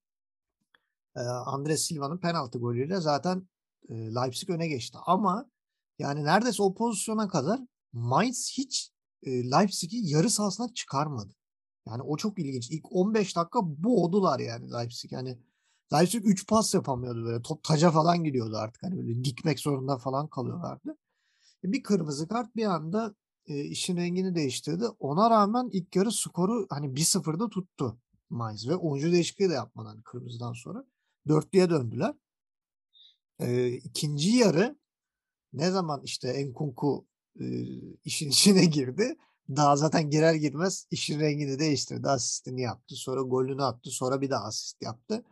E, 1.15 1.19
Andres 1.19 1.87
Silva'nın 1.87 2.17
penaltı 2.17 2.59
golüyle 2.59 3.01
zaten 3.01 3.47
Leipzig 3.89 4.49
öne 4.49 4.67
geçti. 4.67 4.97
Ama 5.05 5.49
yani 5.99 6.23
neredeyse 6.23 6.63
o 6.63 6.73
pozisyona 6.73 7.27
kadar 7.27 7.59
Mainz 7.93 8.53
hiç 8.57 8.91
Leipzig'i 9.25 10.09
yarı 10.09 10.29
sahasına 10.29 10.73
çıkarmadı. 10.73 11.33
Yani 11.87 12.01
o 12.01 12.17
çok 12.17 12.39
ilginç. 12.39 12.71
İlk 12.71 12.91
15 12.91 13.35
dakika 13.35 13.59
boğdular 13.63 14.39
yani 14.39 14.71
Leipzig. 14.71 15.11
Yani 15.11 15.37
Leipzig 15.93 16.25
3 16.25 16.47
pas 16.47 16.73
yapamıyordu 16.73 17.25
böyle. 17.25 17.41
Top 17.41 17.63
taca 17.63 17.91
falan 17.91 18.23
gidiyordu 18.23 18.57
artık. 18.57 18.83
Hani 18.83 18.97
böyle 18.97 19.23
dikmek 19.23 19.59
zorunda 19.59 19.97
falan 19.97 20.27
kalıyorlardı. 20.27 20.97
E, 21.63 21.71
bir 21.71 21.83
kırmızı 21.83 22.27
kart 22.27 22.55
bir 22.55 22.65
anda 22.65 23.15
e, 23.47 23.63
işin 23.63 23.97
rengini 23.97 24.35
değiştirdi. 24.35 24.85
Ona 24.99 25.29
rağmen 25.29 25.69
ilk 25.71 25.95
yarı 25.95 26.11
skoru 26.11 26.67
hani 26.69 26.87
1-0'da 26.87 27.49
tuttu 27.49 27.97
Mainz 28.29 28.69
ve 28.69 28.75
oyuncu 28.75 29.11
değişikliği 29.11 29.49
de 29.49 29.53
yapmadan 29.53 29.89
hani 29.89 30.03
kırmızıdan 30.03 30.53
sonra. 30.53 30.85
Dörtlüye 31.27 31.69
döndüler. 31.69 32.13
E, 33.39 33.67
ikinci 33.67 34.29
yarı 34.29 34.77
ne 35.53 35.71
zaman 35.71 36.01
işte 36.03 36.29
Enkunku 36.29 37.05
e, 37.39 37.45
işin 38.05 38.29
içine 38.29 38.65
girdi 38.65 39.17
daha 39.55 39.75
zaten 39.75 40.09
girer 40.09 40.33
girmez 40.33 40.87
işin 40.91 41.19
rengini 41.19 41.59
değiştirdi. 41.59 42.07
Asistini 42.09 42.61
yaptı. 42.61 42.95
Sonra 42.95 43.21
golünü 43.21 43.63
attı. 43.63 43.89
Sonra 43.91 44.21
bir 44.21 44.29
daha 44.29 44.43
asist 44.43 44.81
yaptı. 44.81 45.23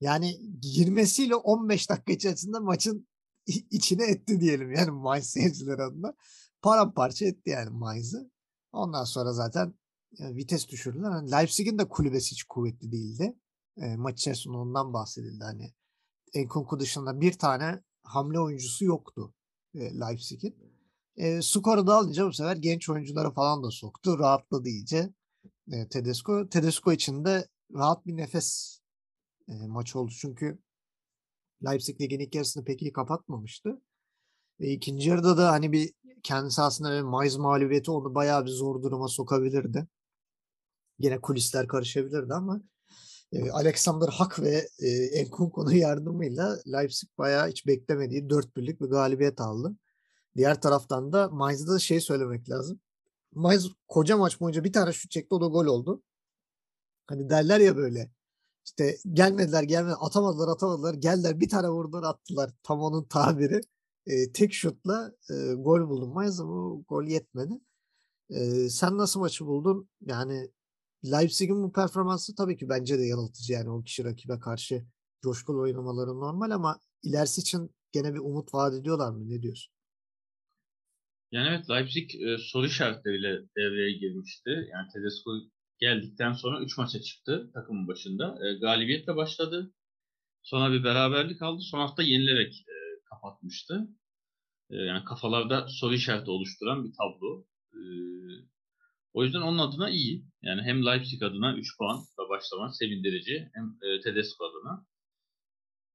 Yani 0.00 0.60
girmesiyle 0.60 1.34
15 1.34 1.90
dakika 1.90 2.12
içerisinde 2.12 2.58
maçın 2.58 3.08
içine 3.46 4.04
etti 4.04 4.40
diyelim. 4.40 4.72
Yani 4.72 4.90
Mainz 4.90 5.26
seyircileri 5.30 5.82
adına. 5.82 6.14
Paramparça 6.62 7.26
etti 7.26 7.50
yani 7.50 7.70
Mainz'ı. 7.70 8.30
Ondan 8.72 9.04
sonra 9.04 9.32
zaten 9.32 9.74
yani 10.18 10.36
vites 10.36 10.68
düşürdüler. 10.68 11.10
Yani 11.10 11.30
Leipzig'in 11.30 11.78
de 11.78 11.88
kulübesi 11.88 12.30
hiç 12.30 12.42
kuvvetli 12.42 12.92
değildi. 12.92 13.36
E, 13.76 13.96
maç 13.96 14.18
içerisinde 14.18 14.56
ondan 14.56 14.92
bahsedildi. 14.92 15.44
Hani 15.44 15.72
Enkunku 16.34 16.80
dışında 16.80 17.20
bir 17.20 17.32
tane 17.32 17.82
hamle 18.02 18.40
oyuncusu 18.40 18.84
yoktu 18.84 19.34
e, 19.74 20.00
Leipzig'in. 20.00 20.56
E, 21.16 21.42
skoru 21.42 21.86
da 21.86 21.94
alınca 21.94 22.26
bu 22.26 22.32
sefer 22.32 22.56
genç 22.56 22.88
oyuncuları 22.88 23.30
falan 23.30 23.64
da 23.64 23.70
soktu. 23.70 24.18
Rahatladı 24.18 24.68
iyice 24.68 25.14
e, 25.72 25.88
Tedesco. 25.88 26.48
Tedesco 26.48 26.92
için 26.92 27.24
de 27.24 27.48
rahat 27.74 28.06
bir 28.06 28.16
nefes 28.16 28.79
e, 29.50 29.66
maç 29.66 29.96
oldu. 29.96 30.12
Çünkü 30.20 30.58
Leipzig 31.64 32.00
ligin 32.00 32.20
ilk 32.20 32.34
yarısını 32.34 32.64
pek 32.64 32.82
iyi 32.82 32.92
kapatmamıştı. 32.92 33.80
E, 34.60 34.70
ikinci 34.72 35.08
yarıda 35.08 35.36
da 35.36 35.52
hani 35.52 35.72
bir 35.72 35.92
kendisi 36.22 36.62
aslında 36.62 37.04
Mayıs 37.04 37.38
mağlubiyeti 37.38 37.90
onu 37.90 38.14
bayağı 38.14 38.44
bir 38.44 38.50
zor 38.50 38.82
duruma 38.82 39.08
sokabilirdi. 39.08 39.86
Yine 40.98 41.20
kulisler 41.20 41.68
karışabilirdi 41.68 42.34
ama 42.34 42.62
e, 43.32 43.50
Alexander 43.50 44.08
Hak 44.08 44.40
ve 44.40 44.68
e, 44.78 44.88
Enkunku'nun 44.88 45.72
yardımıyla 45.72 46.58
Leipzig 46.66 47.10
bayağı 47.18 47.48
hiç 47.48 47.66
beklemediği 47.66 48.30
4 48.30 48.56
birlik 48.56 48.80
bir 48.80 48.86
galibiyet 48.86 49.40
aldı. 49.40 49.76
Diğer 50.36 50.60
taraftan 50.60 51.12
da 51.12 51.28
Mainz'da 51.28 51.72
da 51.72 51.78
şey 51.78 52.00
söylemek 52.00 52.50
lazım. 52.50 52.80
Mainz 53.34 53.68
koca 53.88 54.16
maç 54.16 54.40
boyunca 54.40 54.64
bir 54.64 54.72
tane 54.72 54.92
şut 54.92 55.10
çekti 55.10 55.34
o 55.34 55.40
da 55.40 55.46
gol 55.46 55.66
oldu. 55.66 56.02
Hani 57.06 57.30
derler 57.30 57.60
ya 57.60 57.76
böyle 57.76 58.10
işte 58.64 58.96
gelmediler 59.12 59.62
gelmediler 59.62 59.96
atamadılar 60.00 60.48
atamadılar 60.48 60.94
geldiler 60.94 61.40
bir 61.40 61.48
tane 61.48 61.68
vurdular 61.68 62.02
attılar 62.02 62.50
tam 62.62 62.80
onun 62.80 63.04
tabiri. 63.04 63.60
E, 64.06 64.32
tek 64.32 64.52
şutla 64.54 65.12
e, 65.30 65.52
gol 65.54 65.88
buldum 65.88 66.12
Mainz 66.14 66.40
ama 66.40 66.82
gol 66.88 67.04
yetmedi. 67.04 67.54
Ee, 68.30 68.68
sen 68.68 68.98
nasıl 68.98 69.20
maçı 69.20 69.46
buldun? 69.46 69.88
Yani 70.06 70.50
Leipzig'in 71.04 71.62
bu 71.62 71.72
performansı 71.72 72.34
tabii 72.34 72.56
ki 72.56 72.68
bence 72.68 72.98
de 72.98 73.02
yanıltıcı. 73.02 73.52
Yani 73.52 73.70
10 73.70 73.82
kişi 73.82 74.04
rakibe 74.04 74.38
karşı 74.38 74.84
coşkulu 75.22 75.60
oynamaları 75.60 76.10
normal 76.10 76.50
ama 76.50 76.80
ilerisi 77.02 77.40
için 77.40 77.70
gene 77.92 78.14
bir 78.14 78.18
umut 78.18 78.54
vaat 78.54 78.74
ediyorlar 78.74 79.10
mı? 79.10 79.28
Ne 79.28 79.42
diyorsun? 79.42 79.72
Yani 81.32 81.48
evet 81.48 81.70
Leipzig 81.70 82.14
e, 82.14 82.38
soru 82.38 82.66
işaretleriyle 82.66 83.28
devreye 83.56 83.92
girmişti. 83.98 84.50
Yani 84.50 84.88
Tedesco 84.92 85.30
geldikten 85.80 86.32
sonra 86.32 86.60
3 86.60 86.78
maça 86.78 87.00
çıktı 87.02 87.50
takımın 87.54 87.88
başında. 87.88 88.38
E, 88.46 88.58
galibiyetle 88.58 89.16
başladı. 89.16 89.72
Sonra 90.42 90.72
bir 90.72 90.84
beraberlik 90.84 91.42
aldı. 91.42 91.62
Son 91.62 91.78
hafta 91.78 92.02
yenilerek 92.02 92.52
e, 92.68 92.74
kapatmıştı. 93.10 93.88
E, 94.70 94.76
yani 94.76 95.04
kafalarda 95.04 95.66
soru 95.68 95.94
işareti 95.94 96.30
oluşturan 96.30 96.84
bir 96.84 96.92
tablo. 96.92 97.46
E, 97.72 97.80
o 99.12 99.24
yüzden 99.24 99.40
onun 99.40 99.58
adına 99.58 99.90
iyi. 99.90 100.24
Yani 100.42 100.62
hem 100.62 100.86
Leipzig 100.86 101.22
adına 101.22 101.56
3 101.56 101.78
puanla 101.78 102.28
başlamak 102.28 102.76
sevindirici. 102.76 103.50
Hem 103.54 103.64
e, 103.82 104.00
Tedesco 104.00 104.44
adına. 104.44 104.86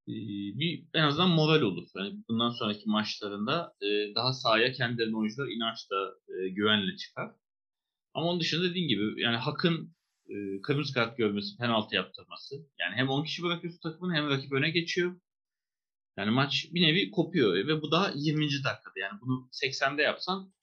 E, 0.08 0.14
bir 0.60 0.86
en 0.94 1.04
azından 1.04 1.30
moral 1.30 1.62
olur. 1.62 1.88
Yani 1.96 2.24
bundan 2.30 2.50
sonraki 2.50 2.90
maçlarında 2.90 3.74
e, 3.82 4.16
daha 4.16 4.34
sahaya 4.34 4.72
kendilerine 4.72 5.18
oyuncular 5.18 5.48
inançla, 5.48 5.96
e, 6.30 6.50
güvenle 6.50 6.98
çıkar. 6.98 7.32
Ama 8.16 8.28
onun 8.28 8.40
dışında 8.40 8.70
dediğim 8.70 8.88
gibi 8.88 9.22
yani 9.22 9.38
Hak'ın 9.38 9.96
e, 10.30 10.62
kırmızı 10.62 10.94
kart 10.94 11.18
görmesi, 11.18 11.58
penaltı 11.58 11.96
yaptırması. 11.96 12.56
Yani 12.80 12.96
hem 12.96 13.10
10 13.10 13.24
kişi 13.24 13.44
bırakıyorsun 13.44 13.80
takımını 13.80 14.16
hem 14.16 14.30
rakip 14.30 14.54
öne 14.54 14.70
geçiyor. 14.70 15.20
Yani 16.18 16.32
maç 16.32 16.68
bir 16.74 16.82
nevi 16.82 17.12
kopuyor 17.12 17.54
ve 17.54 17.82
bu 17.82 17.92
daha 17.92 18.12
20. 18.16 18.46
dakikada. 18.46 19.00
Yani 19.00 19.22
bunu 19.22 19.50
80'de 19.52 20.02
yapsan 20.02 20.54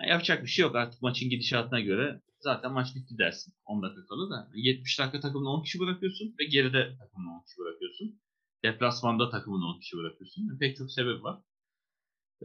yani 0.00 0.10
yapacak 0.10 0.42
bir 0.42 0.48
şey 0.48 0.62
yok 0.62 0.76
artık 0.76 1.02
maçın 1.02 1.30
gidişatına 1.30 1.80
göre. 1.80 2.22
Zaten 2.40 2.72
maç 2.72 2.94
bitti 2.96 3.18
dersin 3.18 3.54
10 3.64 3.82
dakika 3.82 4.06
kala 4.06 4.30
da. 4.30 4.50
70 4.54 4.98
dakika 4.98 5.20
takımını 5.20 5.50
10 5.50 5.62
kişi 5.62 5.80
bırakıyorsun 5.80 6.34
ve 6.38 6.44
geride 6.44 6.96
takımını 6.98 7.32
10 7.34 7.44
kişi 7.44 7.58
bırakıyorsun. 7.58 8.20
Deplasmanda 8.64 9.30
takımını 9.30 9.66
10 9.66 9.80
kişi 9.80 9.96
bırakıyorsun. 9.96 10.42
Yani 10.48 10.58
pek 10.58 10.76
çok 10.76 10.92
sebep 10.92 11.22
var. 11.22 11.42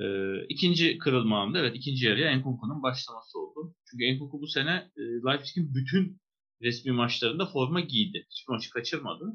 Ee, 0.02 0.46
ikinci 0.50 0.98
kırılma 0.98 1.42
anında 1.42 1.60
evet 1.60 1.76
ikinci 1.76 2.06
yarıya 2.06 2.32
Enkunku'nun 2.32 2.84
başlaması 2.84 3.40
oldu. 3.40 3.76
Çünkü 3.90 4.06
Enkunku 4.06 4.42
bu 4.42 4.48
sene 4.48 4.92
e, 4.98 5.02
Leipzig'in 5.02 5.74
bütün 5.76 6.22
resmi 6.62 6.92
maçlarında 6.92 7.46
forma 7.46 7.80
giydi. 7.80 8.28
Hiçbir 8.32 8.54
maçı 8.54 8.70
kaçırmadı. 8.70 9.26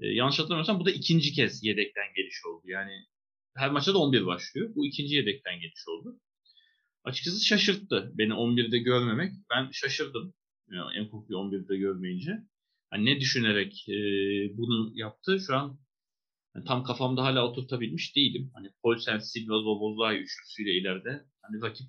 Ee, 0.00 0.06
yanlış 0.06 0.38
hatırlamıyorsam 0.38 0.80
bu 0.80 0.84
da 0.84 0.90
ikinci 0.90 1.32
kez 1.32 1.64
yedekten 1.64 2.06
geliş 2.16 2.46
oldu. 2.46 2.62
Yani 2.64 2.92
her 3.56 3.70
maçta 3.70 3.94
da 3.94 3.98
11 3.98 4.26
başlıyor. 4.26 4.70
Bu 4.74 4.86
ikinci 4.86 5.14
yedekten 5.14 5.60
geliş 5.60 5.88
oldu. 5.88 6.20
Açıkçası 7.04 7.44
şaşırttı 7.44 8.12
beni 8.14 8.32
11'de 8.32 8.78
görmemek. 8.78 9.32
Ben 9.50 9.70
şaşırdım. 9.72 10.34
Yani 10.70 10.98
Enkunku'yu 10.98 11.38
11'de 11.38 11.76
görmeyince. 11.76 12.32
Yani 12.92 13.04
ne 13.04 13.20
düşünerek 13.20 13.88
e, 13.88 13.94
bunu 14.56 14.92
yaptı 14.94 15.40
şu 15.46 15.56
an 15.56 15.78
yani 16.54 16.64
tam 16.64 16.84
kafamda 16.84 17.22
hala 17.22 17.48
oturtabilmiş 17.48 18.16
değilim. 18.16 18.50
Hani 18.54 18.70
Paulsen, 18.82 19.18
Silva, 19.18 19.58
Zobozlay 19.58 20.22
üçlüsüyle 20.22 20.72
ileride. 20.72 21.24
Hani 21.42 21.62
rakip 21.62 21.86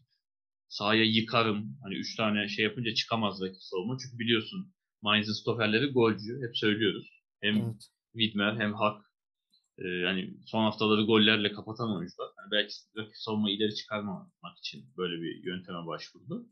sahaya 0.67 1.03
yıkarım. 1.03 1.77
Hani 1.83 1.95
üç 1.95 2.15
tane 2.15 2.47
şey 2.47 2.65
yapınca 2.65 2.93
çıkamaz 2.93 3.41
rakip 3.41 3.61
savunma. 3.61 3.97
Çünkü 4.03 4.19
biliyorsun 4.19 4.73
Mainz'in 5.01 5.33
stoperleri 5.33 5.85
golcü. 5.85 6.41
Hep 6.47 6.57
söylüyoruz. 6.57 7.07
Hem 7.41 7.55
evet. 7.55 7.89
Widmer 8.13 8.55
hem 8.55 8.73
Hak. 8.73 9.05
Ee, 9.77 9.87
yani 9.87 10.33
son 10.45 10.63
haftaları 10.63 11.01
gollerle 11.01 11.51
kapatan 11.51 11.95
oyuncular. 11.97 12.27
Yani 12.37 12.51
belki 12.51 12.73
rakip 12.97 13.17
savunma 13.17 13.51
ileri 13.51 13.75
çıkarmamak 13.75 14.57
için 14.59 14.85
böyle 14.97 15.21
bir 15.21 15.43
yönteme 15.43 15.85
başvurdu. 15.85 16.45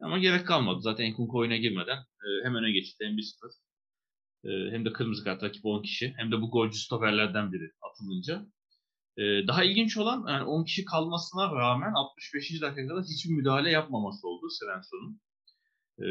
Ama 0.00 0.18
gerek 0.18 0.46
kalmadı. 0.46 0.80
Zaten 0.82 1.10
Nkunku 1.10 1.38
oyuna 1.38 1.56
girmeden 1.56 1.98
e, 1.98 2.26
hem 2.44 2.54
öne 2.54 2.72
geçti 2.72 3.04
hem 3.04 3.16
1-0 3.16 3.18
e, 3.18 3.63
hem 4.44 4.84
de 4.84 4.92
kırmızı 4.92 5.24
kart 5.24 5.42
rakip 5.42 5.66
10 5.66 5.82
kişi 5.82 6.14
hem 6.16 6.32
de 6.32 6.40
bu 6.40 6.50
golcü 6.50 6.78
stoperlerden 6.78 7.52
biri 7.52 7.70
atılınca. 7.90 8.46
E, 9.16 9.22
daha 9.46 9.64
ilginç 9.64 9.96
olan 9.96 10.26
yani 10.28 10.44
10 10.44 10.64
kişi 10.64 10.84
kalmasına 10.84 11.52
rağmen 11.56 11.92
65. 11.92 12.62
dakikada 12.62 13.02
hiçbir 13.02 13.34
müdahale 13.34 13.70
yapmaması 13.70 14.28
oldu 14.28 14.46
Svensson'un. 14.50 15.20
E, 15.98 16.06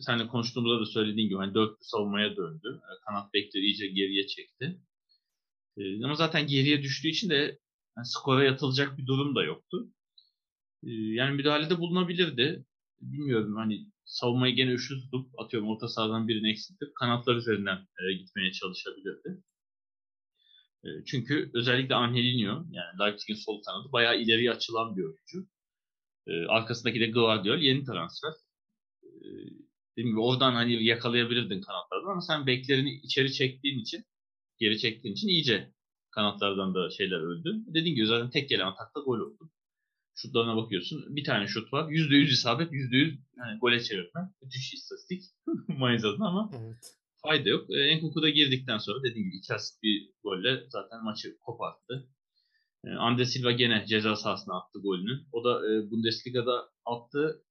seninle 0.00 0.26
konuştuğumuzda 0.26 0.80
da 0.80 0.86
söylediğin 0.86 1.28
gibi 1.28 1.38
hani 1.38 1.54
dörtlü 1.54 1.84
savunmaya 1.84 2.36
döndü. 2.36 2.80
E, 2.82 2.90
kanat 3.06 3.34
bekleri 3.34 3.64
iyice 3.64 3.86
geriye 3.86 4.26
çekti. 4.26 4.80
E, 5.76 6.04
ama 6.04 6.14
zaten 6.14 6.46
geriye 6.46 6.82
düştüğü 6.82 7.08
için 7.08 7.30
de 7.30 7.58
yani 7.96 8.06
skora 8.06 8.44
yatılacak 8.44 8.98
bir 8.98 9.06
durum 9.06 9.34
da 9.34 9.44
yoktu. 9.44 9.88
E, 10.84 10.90
yani 10.90 11.36
müdahalede 11.36 11.78
bulunabilirdi. 11.78 12.64
Bilmiyorum 13.00 13.56
hani 13.56 13.86
savunmayı 14.12 14.54
gene 14.54 14.70
üçlü 14.70 15.00
tutup 15.00 15.40
atıyorum 15.40 15.68
orta 15.68 15.88
sahadan 15.88 16.28
birini 16.28 16.50
eksiltip 16.50 16.88
kanatlar 17.00 17.36
üzerinden 17.36 17.76
e, 17.76 18.12
gitmeye 18.12 18.52
çalışabilirdi. 18.52 19.42
E, 20.84 20.88
çünkü 21.06 21.50
özellikle 21.54 21.94
Angelino 21.94 22.66
yani 22.70 22.98
Leipzig'in 23.00 23.34
sol 23.34 23.62
kanadı 23.62 23.92
bayağı 23.92 24.20
ileriye 24.20 24.50
açılan 24.50 24.96
bir 24.96 25.02
oyuncu. 25.02 25.48
E, 26.26 26.32
arkasındaki 26.46 27.00
de 27.00 27.06
Guardiol 27.06 27.58
yeni 27.58 27.84
transfer. 27.84 28.32
E, 29.02 29.08
dediğim 29.92 30.10
gibi 30.10 30.20
oradan 30.20 30.52
hani 30.52 30.84
yakalayabilirdin 30.84 31.60
kanatlardan 31.60 32.12
ama 32.12 32.20
sen 32.20 32.46
beklerini 32.46 32.90
içeri 33.02 33.32
çektiğin 33.32 33.78
için 33.78 34.04
geri 34.58 34.78
çektiğin 34.78 35.14
için 35.14 35.28
iyice 35.28 35.72
kanatlardan 36.10 36.74
da 36.74 36.90
şeyler 36.90 37.20
öldü. 37.20 37.64
Dediğim 37.66 37.96
gibi 37.96 38.06
zaten 38.06 38.30
tek 38.30 38.48
gelen 38.48 38.66
atakta 38.66 39.00
gol 39.00 39.18
oldu 39.18 39.50
şutlarına 40.14 40.56
bakıyorsun. 40.56 41.16
Bir 41.16 41.24
tane 41.24 41.46
şut 41.46 41.72
var. 41.72 41.90
%100 41.90 42.24
isabet, 42.24 42.72
%100 42.72 43.18
yani 43.36 43.58
gole 43.58 43.82
çevirme. 43.82 44.30
Müthiş 44.42 44.74
istatistik 44.74 45.22
Mainz 45.68 46.04
adına 46.04 46.28
ama 46.28 46.50
evet. 46.54 46.96
fayda 47.22 47.48
yok. 47.48 47.70
E, 47.70 47.80
Enkuku 47.80 48.22
da 48.22 48.28
girdikten 48.28 48.78
sonra 48.78 49.02
dediğim 49.02 49.28
gibi 49.28 49.36
iki 49.36 49.54
asist 49.54 49.82
bir 49.82 50.10
golle 50.22 50.64
zaten 50.68 51.04
maçı 51.04 51.38
koparttı. 51.38 52.08
E, 52.84 52.90
Ande 52.90 53.24
Silva 53.24 53.52
gene 53.52 53.84
ceza 53.86 54.16
sahasına 54.16 54.54
attı 54.54 54.78
golünü. 54.78 55.20
O 55.32 55.44
da 55.44 55.72
e, 55.72 55.90
Bundesliga'da 55.90 56.70
attığı 56.84 57.44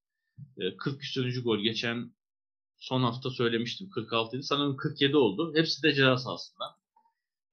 e, 0.57 0.77
40 0.77 1.01
küsürüncü 1.01 1.43
gol. 1.43 1.59
Geçen 1.59 2.11
son 2.77 3.03
hafta 3.03 3.29
söylemiştim 3.29 3.89
46 3.89 4.37
idi. 4.37 4.43
Sanırım 4.43 4.77
47 4.77 5.17
oldu. 5.17 5.53
Hepsi 5.55 5.83
de 5.83 5.93
ceza 5.93 6.17
sahasında. 6.17 6.65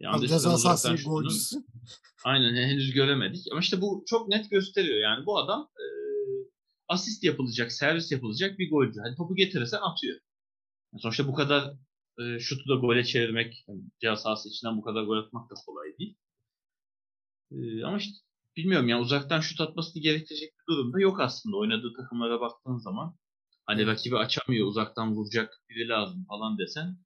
Yani 0.01 0.29
ceza 0.29 0.59
sahası 0.59 0.95
golcüsü. 1.05 1.57
Aynen 2.25 2.55
henüz 2.55 2.93
göremedik. 2.93 3.47
Ama 3.53 3.61
işte 3.61 3.81
bu 3.81 4.05
çok 4.07 4.29
net 4.29 4.51
gösteriyor. 4.51 4.99
Yani 4.99 5.27
bu 5.27 5.39
adam 5.39 5.69
e, 5.77 5.87
asist 6.89 7.25
yapılacak, 7.25 7.73
servis 7.73 8.13
yapılacak 8.13 8.59
bir 8.59 8.71
golcü. 8.71 9.01
Hani 9.01 9.17
topu 9.17 9.35
getirirsen 9.35 9.79
atıyor. 9.83 10.19
Yani 10.93 11.01
sonuçta 11.01 11.29
bu 11.29 11.35
kadar 11.35 11.75
e, 12.19 12.39
şutu 12.39 12.69
da 12.69 12.75
gole 12.75 13.05
çevirmek, 13.05 13.65
yani 13.69 13.81
ceza 14.01 14.17
sahası 14.17 14.49
içinden 14.49 14.77
bu 14.77 14.83
kadar 14.83 15.03
gol 15.03 15.19
atmak 15.19 15.51
da 15.51 15.55
kolay 15.67 15.99
değil. 15.99 16.17
E, 17.51 17.85
ama 17.85 17.99
işte 17.99 18.15
bilmiyorum 18.57 18.89
yani 18.89 19.03
uzaktan 19.03 19.41
şut 19.41 19.61
atmasını 19.61 20.03
gerektirecek 20.03 20.53
bir 20.59 20.75
durumda 20.75 21.01
yok 21.01 21.21
aslında. 21.21 21.57
Oynadığı 21.57 21.93
takımlara 21.93 22.41
baktığın 22.41 22.79
zaman 22.79 23.17
hani 23.67 23.87
rakibi 23.87 24.17
açamıyor, 24.17 24.67
uzaktan 24.67 25.15
vuracak 25.15 25.63
biri 25.71 25.89
lazım 25.89 26.25
falan 26.29 26.59
desen 26.59 26.99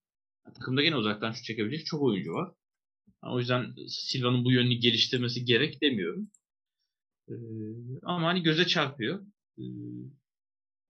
takımda 0.55 0.83
gene 0.83 0.96
uzaktan 0.96 1.33
şut 1.33 1.44
çekebilecek 1.44 1.87
çok 1.87 2.02
oyuncu 2.02 2.33
var. 2.33 2.52
O 3.22 3.38
yüzden 3.38 3.74
Silva'nın 3.88 4.44
bu 4.44 4.52
yönünü 4.52 4.74
geliştirmesi 4.74 5.44
gerek 5.44 5.82
demiyorum. 5.82 6.30
Ee, 7.28 7.35
ama 8.02 8.28
hani 8.28 8.42
göze 8.42 8.66
çarpıyor. 8.66 9.26
Ee, 9.58 9.62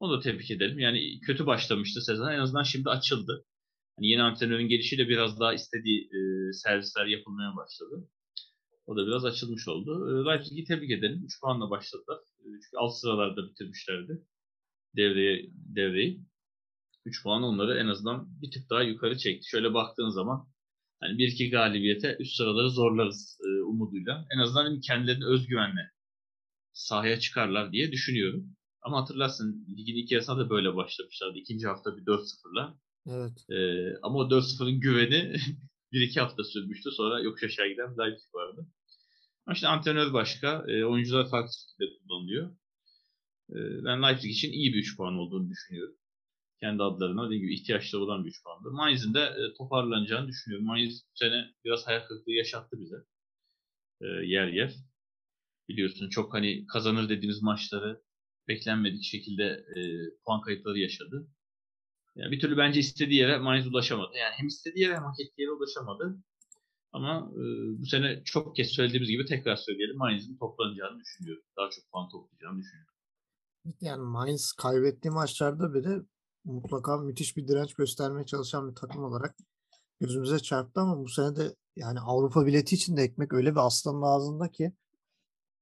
onu 0.00 0.12
da 0.16 0.20
tebrik 0.20 0.50
edelim. 0.50 0.78
Yani 0.78 1.20
kötü 1.20 1.46
başlamıştı 1.46 2.00
sezon. 2.02 2.32
En 2.32 2.38
azından 2.38 2.62
şimdi 2.62 2.90
açıldı. 2.90 3.44
Hani 3.96 4.08
yeni 4.08 4.22
antrenörün 4.22 4.68
gelişiyle 4.68 5.08
biraz 5.08 5.40
daha 5.40 5.54
istediği 5.54 6.00
e, 6.00 6.52
servisler 6.52 7.06
yapılmaya 7.06 7.56
başladı. 7.56 8.08
O 8.86 8.96
da 8.96 9.06
biraz 9.06 9.24
açılmış 9.24 9.68
oldu. 9.68 9.90
E, 10.10 10.30
Leipzig'i 10.30 10.64
tebrik 10.64 10.90
edelim. 10.90 11.24
3 11.24 11.40
puanla 11.40 11.70
başladılar. 11.70 12.18
E, 12.40 12.44
çünkü 12.44 12.76
alt 12.76 12.94
sıralarda 13.00 13.50
bitirmişlerdi 13.50 14.22
devreye, 14.96 15.50
devreyi. 15.52 16.20
3 17.04 17.22
puan 17.22 17.42
onları 17.42 17.78
en 17.78 17.86
azından 17.86 18.42
bir 18.42 18.50
tık 18.50 18.70
daha 18.70 18.82
yukarı 18.82 19.18
çekti. 19.18 19.48
Şöyle 19.48 19.74
baktığın 19.74 20.08
zaman 20.08 20.48
hani 21.02 21.18
bir 21.18 21.28
iki 21.28 21.50
galibiyete 21.50 22.16
üst 22.20 22.36
sıraları 22.36 22.70
zorlarız 22.70 23.38
e, 23.40 23.62
umuduyla. 23.62 24.26
En 24.34 24.38
azından 24.38 24.64
hani 24.64 24.80
kendilerini 24.80 25.24
özgüvenle 25.24 25.90
sahaya 26.72 27.20
çıkarlar 27.20 27.72
diye 27.72 27.92
düşünüyorum. 27.92 28.56
Ama 28.82 29.00
hatırlarsın 29.00 29.66
ligin 29.78 29.96
ilk 29.96 30.12
yarısına 30.12 30.38
da 30.38 30.50
böyle 30.50 30.76
başlamışlardı. 30.76 31.38
İkinci 31.38 31.66
hafta 31.66 31.96
bir 31.96 32.02
4-0'la. 32.02 32.78
Evet. 33.06 33.50
E, 33.50 33.58
ama 34.02 34.18
o 34.18 34.28
4-0'ın 34.28 34.80
güveni 34.80 35.36
bir 35.92 36.00
iki 36.00 36.20
hafta 36.20 36.44
sürmüştü. 36.44 36.90
Sonra 36.90 37.20
yokuş 37.20 37.44
aşağı 37.44 37.68
giden 37.68 37.98
Leipzig 37.98 38.34
vardı. 38.34 38.66
Ama 39.46 39.54
işte 39.54 39.68
antrenör 39.68 40.12
başka. 40.12 40.64
E, 40.68 40.84
oyuncular 40.84 41.30
farklı 41.30 41.52
şekilde 41.52 41.98
kullanılıyor. 41.98 42.50
E, 43.50 43.58
ben 43.84 44.02
Leipzig 44.02 44.30
için 44.30 44.52
iyi 44.52 44.72
bir 44.72 44.78
3 44.78 44.96
puan 44.96 45.14
olduğunu 45.14 45.50
düşünüyorum 45.50 45.96
kendi 46.62 46.83
adlarına 46.83 47.27
dediğim 47.27 47.42
gibi 47.42 47.55
ihtiyaçları 47.55 48.03
olan 48.03 48.25
bir 48.25 48.31
3 48.31 48.42
puandı. 48.42 48.70
Mainz'in 48.70 49.14
de 49.14 49.20
e, 49.20 49.55
toparlanacağını 49.59 50.29
düşünüyorum. 50.29 50.66
Mainz 50.66 51.03
bu 51.12 51.18
sene 51.18 51.44
biraz 51.64 51.87
hayal 51.87 52.07
kırıklığı 52.07 52.33
yaşattı 52.33 52.81
bize. 52.81 52.96
E, 54.01 54.07
yer 54.07 54.48
yer. 54.48 54.75
Biliyorsun 55.68 56.09
çok 56.09 56.35
hani 56.35 56.66
kazanır 56.66 57.09
dediğimiz 57.09 57.42
maçları 57.42 58.03
beklenmedik 58.48 59.05
şekilde 59.05 59.44
e, 59.77 59.81
puan 60.25 60.40
kayıpları 60.40 60.79
yaşadı. 60.79 61.29
Yani 62.16 62.33
bir 62.33 62.40
türlü 62.40 62.57
bence 62.57 62.81
istediği 62.81 63.20
yere 63.20 63.38
Mainz 63.38 63.66
ulaşamadı. 63.66 64.16
Yani 64.16 64.33
hem 64.37 64.46
istediği 64.46 64.83
yere 64.83 64.94
hem 64.94 65.05
hak 65.05 65.20
ettiği 65.20 65.42
yere 65.42 65.51
ulaşamadı. 65.51 66.18
Ama 66.92 67.31
e, 67.33 67.42
bu 67.81 67.87
sene 67.87 68.22
çok 68.25 68.57
kez 68.57 68.68
söylediğimiz 68.68 69.11
gibi 69.11 69.25
tekrar 69.25 69.57
söyleyelim 69.57 69.96
Mainz'in 69.96 70.37
toplanacağını 70.38 71.01
düşünüyorum. 71.01 71.42
Daha 71.57 71.70
çok 71.70 71.90
puan 71.92 72.09
toplayacağını 72.09 72.59
düşünüyorum. 72.59 72.94
Yani 73.81 74.03
Mainz 74.03 74.53
kaybettiği 74.53 75.12
maçlarda 75.12 75.75
bile 75.75 76.03
mutlaka 76.44 76.96
müthiş 76.96 77.37
bir 77.37 77.48
direnç 77.48 77.74
göstermeye 77.74 78.26
çalışan 78.26 78.70
bir 78.70 78.74
takım 78.74 79.05
olarak 79.05 79.37
gözümüze 80.00 80.38
çarptı 80.38 80.81
ama 80.81 80.98
bu 80.98 81.09
sene 81.09 81.37
de 81.37 81.57
yani 81.76 82.00
Avrupa 82.00 82.46
bileti 82.46 82.74
için 82.74 82.96
de 82.96 83.02
ekmek 83.02 83.33
öyle 83.33 83.52
bir 83.52 83.66
aslanın 83.66 84.02
ağzında 84.02 84.48
ki 84.48 84.72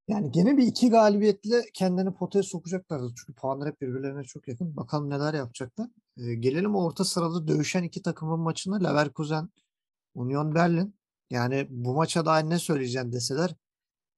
yani 0.09 0.31
gene 0.31 0.57
bir 0.57 0.67
iki 0.67 0.91
galibiyetle 0.91 1.63
kendini 1.75 2.15
potaya 2.15 2.43
sokacaklardı. 2.43 3.13
Çünkü 3.17 3.35
puanlar 3.35 3.69
hep 3.69 3.81
birbirlerine 3.81 4.25
çok 4.25 4.49
yakın. 4.49 4.77
Bakalım 4.77 5.11
neler 5.11 5.35
yapacaklar. 5.35 5.89
Ee, 6.19 6.35
gelelim 6.35 6.75
orta 6.75 7.05
sırada 7.05 7.49
dövüşen 7.49 7.83
iki 7.83 8.03
takımın 8.03 8.41
maçına. 8.41 8.77
Leverkusen, 8.89 9.51
Union 10.15 10.55
Berlin. 10.55 10.95
Yani 11.31 11.67
bu 11.71 11.95
maça 11.95 12.27
dair 12.27 12.51
ne 12.51 12.59
söyleyeceğim 12.59 13.13
deseler 13.13 13.55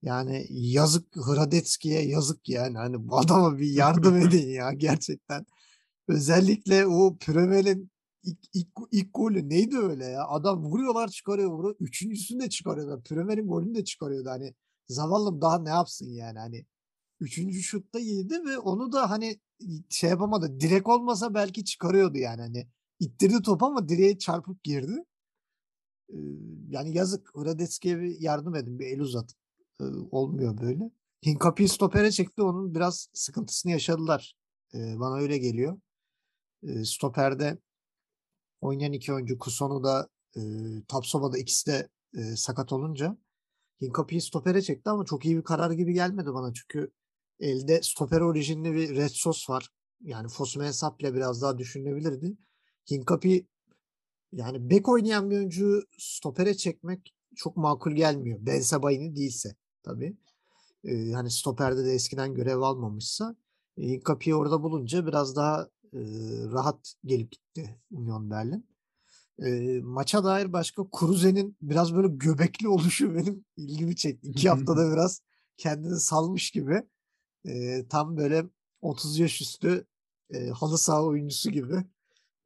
yani 0.02 0.46
yazık 0.50 1.16
Hradetski'ye 1.16 2.08
yazık 2.08 2.48
yani. 2.48 2.78
Hani 2.78 3.08
bu 3.08 3.18
adama 3.18 3.58
bir 3.58 3.70
yardım 3.70 4.16
edin 4.26 4.48
ya 4.48 4.72
gerçekten. 4.72 5.46
Özellikle 6.12 6.86
o 6.86 7.16
Premel'in 7.16 7.90
ilk, 8.22 8.38
ilk, 8.54 8.68
ilk 8.90 9.14
golü 9.14 9.48
neydi 9.48 9.78
öyle 9.78 10.04
ya? 10.04 10.28
Adam 10.28 10.64
vuruyorlar 10.64 11.08
çıkarıyor 11.08 11.50
vuruyor. 11.50 11.76
Üçüncüsünü 11.80 12.40
de 12.42 12.48
çıkarıyorlar. 12.50 13.02
Premel'in 13.02 13.46
golünü 13.46 13.74
de 13.74 13.84
çıkarıyordu. 13.84 14.28
Hani 14.30 14.54
zavallım 14.88 15.40
daha 15.40 15.58
ne 15.58 15.68
yapsın 15.68 16.06
yani 16.06 16.38
hani. 16.38 16.66
Üçüncü 17.20 17.62
şutta 17.62 17.98
yedi 17.98 18.44
ve 18.44 18.58
onu 18.58 18.92
da 18.92 19.10
hani 19.10 19.40
şey 19.90 20.10
yapamadı. 20.10 20.60
Direk 20.60 20.88
olmasa 20.88 21.34
belki 21.34 21.64
çıkarıyordu 21.64 22.18
yani 22.18 22.40
hani. 22.40 22.66
ittirdi 23.00 23.42
top 23.42 23.62
ama 23.62 23.88
direğe 23.88 24.18
çarpıp 24.18 24.64
girdi. 24.64 25.04
Ee, 26.10 26.16
yani 26.68 26.96
yazık. 26.96 27.30
Hradetski'ye 27.34 28.00
bir 28.00 28.20
yardım 28.20 28.54
edin. 28.54 28.78
Bir 28.78 28.86
el 28.86 29.00
uzatın. 29.00 29.36
Ee, 29.80 29.84
olmuyor 30.10 30.60
böyle. 30.60 30.90
Hinkapi'yi 31.26 31.68
stopere 31.68 32.10
çekti. 32.10 32.42
Onun 32.42 32.74
biraz 32.74 33.08
sıkıntısını 33.12 33.72
yaşadılar. 33.72 34.34
Ee, 34.74 35.00
bana 35.00 35.16
öyle 35.16 35.38
geliyor. 35.38 35.78
Ee, 36.62 36.84
stoperde 36.84 37.58
oynayan 38.60 38.92
iki 38.92 39.12
oyuncu 39.12 39.38
Kusonu 39.38 39.84
da 39.84 40.08
e, 40.36 40.40
Tapsova 40.88 41.32
da 41.32 41.38
ikisi 41.38 41.66
de 41.66 41.88
e, 42.16 42.36
sakat 42.36 42.72
olunca 42.72 43.16
Hinkapı'yı 43.80 44.22
stopere 44.22 44.62
çekti 44.62 44.90
ama 44.90 45.04
çok 45.04 45.24
iyi 45.24 45.36
bir 45.36 45.42
karar 45.42 45.70
gibi 45.70 45.92
gelmedi 45.92 46.34
bana. 46.34 46.52
Çünkü 46.54 46.92
elde 47.40 47.82
stoper 47.82 48.20
orijinli 48.20 48.74
bir 48.74 48.96
Red 48.96 49.10
Sos 49.10 49.50
var. 49.50 49.68
Yani 50.00 50.28
Fosume 50.28 50.66
hesapla 50.66 51.14
biraz 51.14 51.42
daha 51.42 51.58
düşünülebilirdi. 51.58 52.36
Hinkapı 52.90 53.28
yani 54.32 54.70
bek 54.70 54.88
oynayan 54.88 55.30
bir 55.30 55.36
oyuncuyu 55.36 55.82
stopere 55.98 56.56
çekmek 56.56 57.14
çok 57.36 57.56
makul 57.56 57.92
gelmiyor. 57.92 58.38
Ben 58.42 58.60
Sebaini 58.60 59.16
değilse 59.16 59.56
tabii. 59.82 60.16
Ee, 60.84 61.12
hani 61.12 61.30
stoperde 61.30 61.84
de 61.84 61.92
eskiden 61.92 62.34
görev 62.34 62.58
almamışsa 62.60 63.36
e, 63.78 63.82
Hinkapı'yı 63.82 64.36
orada 64.36 64.62
bulunca 64.62 65.06
biraz 65.06 65.36
daha 65.36 65.68
e, 65.92 66.00
rahat 66.52 66.94
gelip 67.04 67.32
gitti 67.32 67.80
Union 67.90 68.30
Berlin. 68.30 68.66
E, 69.44 69.80
maça 69.82 70.24
dair 70.24 70.52
başka 70.52 70.82
Kruse'nin 70.90 71.56
biraz 71.62 71.94
böyle 71.94 72.08
göbekli 72.08 72.68
oluşu 72.68 73.14
benim 73.14 73.44
ilgimi 73.56 73.96
çekti. 73.96 74.28
İki 74.28 74.48
haftada 74.48 74.92
biraz 74.92 75.22
kendini 75.56 76.00
salmış 76.00 76.50
gibi. 76.50 76.82
E, 77.46 77.84
tam 77.88 78.16
böyle 78.16 78.44
30 78.82 79.18
yaş 79.18 79.40
üstü 79.40 79.86
e, 80.30 80.48
halı 80.48 80.78
saha 80.78 81.04
oyuncusu 81.04 81.50
gibi. 81.50 81.84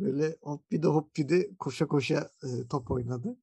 Böyle 0.01 0.37
hop 0.43 0.71
bir 0.71 0.83
de 0.83 0.87
hop 0.87 1.17
bir 1.17 1.29
de 1.29 1.51
koşa 1.59 1.89
koşa 1.89 2.31
e, 2.43 2.69
top 2.69 2.91
oynadı. 2.91 3.37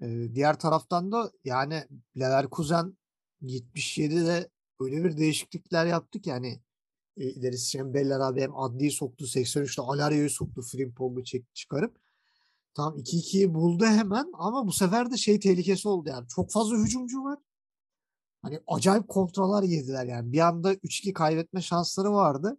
E, 0.00 0.34
diğer 0.34 0.58
taraftan 0.58 1.12
da 1.12 1.32
yani 1.44 1.84
Leverkusen 2.18 2.96
77'de 3.42 4.50
öyle 4.80 5.04
bir 5.04 5.16
değişiklikler 5.16 5.86
yaptı 5.86 6.20
ki 6.20 6.30
yani 6.30 6.60
e, 7.16 7.24
ilerisi 7.24 7.70
Şembeller 7.70 8.20
abi 8.20 8.40
hem 8.40 8.56
Adli'yi 8.56 8.90
soktu 8.90 9.24
83'te 9.24 9.82
Alario'yu 9.82 10.30
soktu 10.30 10.62
Frimpong'u 10.62 11.24
çek, 11.24 11.54
çıkarıp 11.54 11.96
tam 12.74 12.98
2-2'yi 12.98 13.54
buldu 13.54 13.84
hemen 13.84 14.30
ama 14.32 14.66
bu 14.66 14.72
sefer 14.72 15.10
de 15.10 15.16
şey 15.16 15.40
tehlikesi 15.40 15.88
oldu 15.88 16.08
yani 16.08 16.28
çok 16.28 16.52
fazla 16.52 16.76
hücumcu 16.76 17.24
var. 17.24 17.38
Hani 18.42 18.60
acayip 18.66 19.08
kontralar 19.08 19.62
yediler 19.62 20.04
yani 20.04 20.32
bir 20.32 20.38
anda 20.38 20.74
3-2 20.74 21.12
kaybetme 21.12 21.62
şansları 21.62 22.12
vardı. 22.12 22.58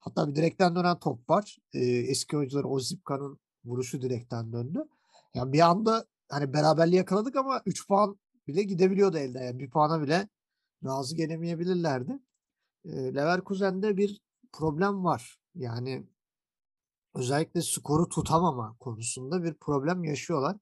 Hatta 0.00 0.28
bir 0.28 0.34
direkten 0.34 0.76
dönen 0.76 0.98
top 0.98 1.30
var. 1.30 1.58
Ee, 1.72 1.80
eski 1.80 2.36
oyuncular 2.36 2.64
Ozipka'nın 2.64 3.38
vuruşu 3.64 4.02
direkten 4.02 4.52
döndü. 4.52 4.88
Yani 5.34 5.52
bir 5.52 5.60
anda 5.60 6.06
hani 6.28 6.52
beraberliği 6.52 6.96
yakaladık 6.96 7.36
ama 7.36 7.62
3 7.66 7.88
puan 7.88 8.18
bile 8.46 8.62
gidebiliyordu 8.62 9.18
elde. 9.18 9.38
Yani 9.38 9.58
bir 9.58 9.70
puana 9.70 10.02
bile 10.02 10.28
razı 10.84 11.16
gelemeyebilirlerdi. 11.16 12.18
Leverkusen'de 12.92 13.96
bir 13.96 14.20
problem 14.52 15.04
var. 15.04 15.38
Yani 15.54 16.06
özellikle 17.14 17.62
skoru 17.62 18.08
tutamama 18.08 18.76
konusunda 18.80 19.42
bir 19.42 19.54
problem 19.54 20.04
yaşıyorlar. 20.04 20.56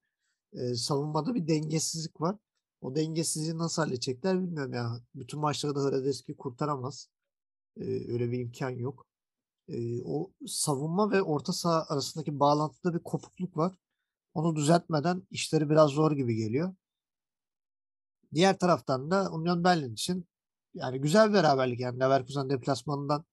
Ee, 0.53 0.75
savunmada 0.75 1.35
bir 1.35 1.49
dengesizlik 1.49 2.21
var. 2.21 2.37
O 2.81 2.95
dengesizliği 2.95 3.59
nasıl 3.59 3.83
halledecekler 3.83 4.43
bilmiyorum 4.43 4.73
ya. 4.73 5.01
Bütün 5.15 5.41
maçlarda 5.41 5.81
Hradeski 5.81 6.37
kurtaramaz. 6.37 7.09
Ee, 7.77 7.83
öyle 7.85 8.31
bir 8.33 8.39
imkan 8.41 8.71
yok. 8.71 9.07
Ee, 9.69 10.03
o 10.03 10.33
savunma 10.47 11.11
ve 11.11 11.23
orta 11.23 11.53
saha 11.53 11.87
arasındaki 11.89 12.41
bağlantıda 12.41 12.95
bir 12.95 13.03
kopukluk 13.03 13.57
var. 13.57 13.79
Onu 14.35 14.57
düzeltmeden 14.57 15.23
işleri 15.31 15.71
biraz 15.71 15.91
zor 15.91 16.13
gibi 16.13 16.37
geliyor. 16.37 16.75
Diğer 18.35 18.59
taraftan 18.59 19.11
da 19.11 19.33
Union 19.33 19.65
Berlin 19.65 19.93
için 19.93 20.27
yani 20.75 21.01
güzel 21.01 21.29
bir 21.29 21.35
beraberlik 21.35 21.81
yani 21.81 22.01
Leverkusen 22.01 22.51
deplasmanından 22.51 23.25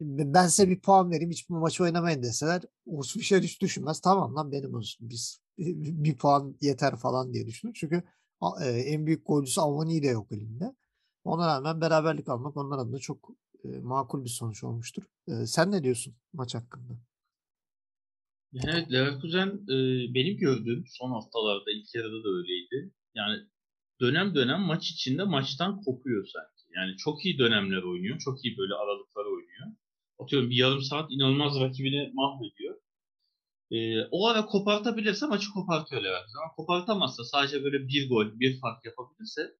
ben 0.00 0.46
size 0.46 0.68
bir 0.68 0.80
puan 0.80 1.10
vereyim 1.10 1.30
hiç 1.30 1.48
bu 1.48 1.54
maçı 1.58 1.84
oynamayın 1.84 2.22
deseler 2.22 2.62
Urs 2.86 3.12
Fischer 3.12 3.42
hiç 3.42 3.62
düşünmez. 3.62 4.00
Tamam 4.00 4.34
lan 4.36 4.52
benim 4.52 4.74
olsun 4.74 5.10
biz 5.10 5.40
bir 5.58 6.16
puan 6.16 6.56
yeter 6.60 6.96
falan 6.96 7.34
diye 7.34 7.46
düşünür. 7.46 7.74
Çünkü 7.74 8.02
en 8.64 9.06
büyük 9.06 9.26
golcüsü 9.26 9.60
Avani 9.60 10.02
de 10.02 10.06
yok 10.06 10.32
elinde. 10.32 10.74
Ona 11.24 11.46
rağmen 11.46 11.80
beraberlik 11.80 12.28
almak 12.28 12.56
onlar 12.56 12.78
adına 12.78 12.98
çok 12.98 13.30
makul 13.64 14.24
bir 14.24 14.28
sonuç 14.28 14.64
olmuştur. 14.64 15.02
sen 15.46 15.72
ne 15.72 15.82
diyorsun 15.82 16.14
maç 16.32 16.54
hakkında? 16.54 16.98
Evet 18.54 18.92
Leverkusen 18.92 19.48
e, 19.48 19.76
benim 20.14 20.36
gördüğüm 20.36 20.84
son 20.86 21.10
haftalarda 21.10 21.70
ilk 21.70 21.94
yarıda 21.94 22.24
da 22.24 22.28
öyleydi. 22.28 22.90
Yani 23.14 23.36
dönem 24.00 24.34
dönem 24.34 24.60
maç 24.60 24.90
içinde 24.90 25.24
maçtan 25.24 25.80
kopuyor 25.80 26.26
sanki. 26.26 26.64
Yani 26.76 26.96
çok 26.96 27.24
iyi 27.24 27.38
dönemler 27.38 27.82
oynuyor. 27.82 28.18
Çok 28.18 28.44
iyi 28.44 28.58
böyle 28.58 28.74
aralıklar 28.74 29.24
oynuyor. 29.24 29.66
Atıyorum 30.18 30.50
bir 30.50 30.56
yarım 30.56 30.82
saat 30.82 31.12
inanılmaz 31.12 31.60
rakibini 31.60 32.10
mahvediyor. 32.14 32.76
Ee, 33.70 34.02
o 34.10 34.26
ara 34.26 34.46
kopartabilirse 34.46 35.26
maçı 35.26 35.50
kopartıyor 35.50 36.02
Leverkusen. 36.02 36.38
Ama 36.38 36.52
kopartamazsa 36.56 37.24
sadece 37.24 37.64
böyle 37.64 37.88
bir 37.88 38.08
gol, 38.08 38.40
bir 38.40 38.60
fark 38.60 38.84
yapabilirse 38.84 39.54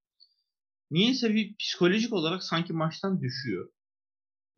niyeyse 0.90 1.34
bir 1.34 1.56
psikolojik 1.56 2.12
olarak 2.12 2.42
sanki 2.44 2.72
maçtan 2.72 3.20
düşüyor. 3.20 3.70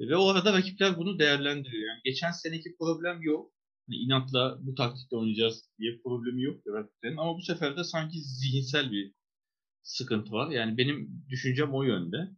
Ve 0.00 0.16
o 0.16 0.28
arada 0.28 0.52
rakipler 0.52 0.96
bunu 0.98 1.18
değerlendiriyor. 1.18 1.88
Yani 1.88 2.00
geçen 2.04 2.30
seneki 2.30 2.76
problem 2.78 3.22
yok. 3.22 3.52
Hani 3.86 3.96
inatla 3.96 4.58
bu 4.60 4.74
taktikte 4.74 5.16
oynayacağız 5.16 5.64
diye 5.78 6.00
problemi 6.04 6.42
yok 6.42 6.66
Leverkusen'in. 6.66 7.16
Ama 7.16 7.36
bu 7.36 7.42
sefer 7.42 7.76
de 7.76 7.84
sanki 7.84 8.18
zihinsel 8.20 8.92
bir 8.92 9.12
sıkıntı 9.82 10.32
var. 10.32 10.50
Yani 10.50 10.78
benim 10.78 11.24
düşüncem 11.28 11.74
o 11.74 11.82
yönde. 11.82 12.30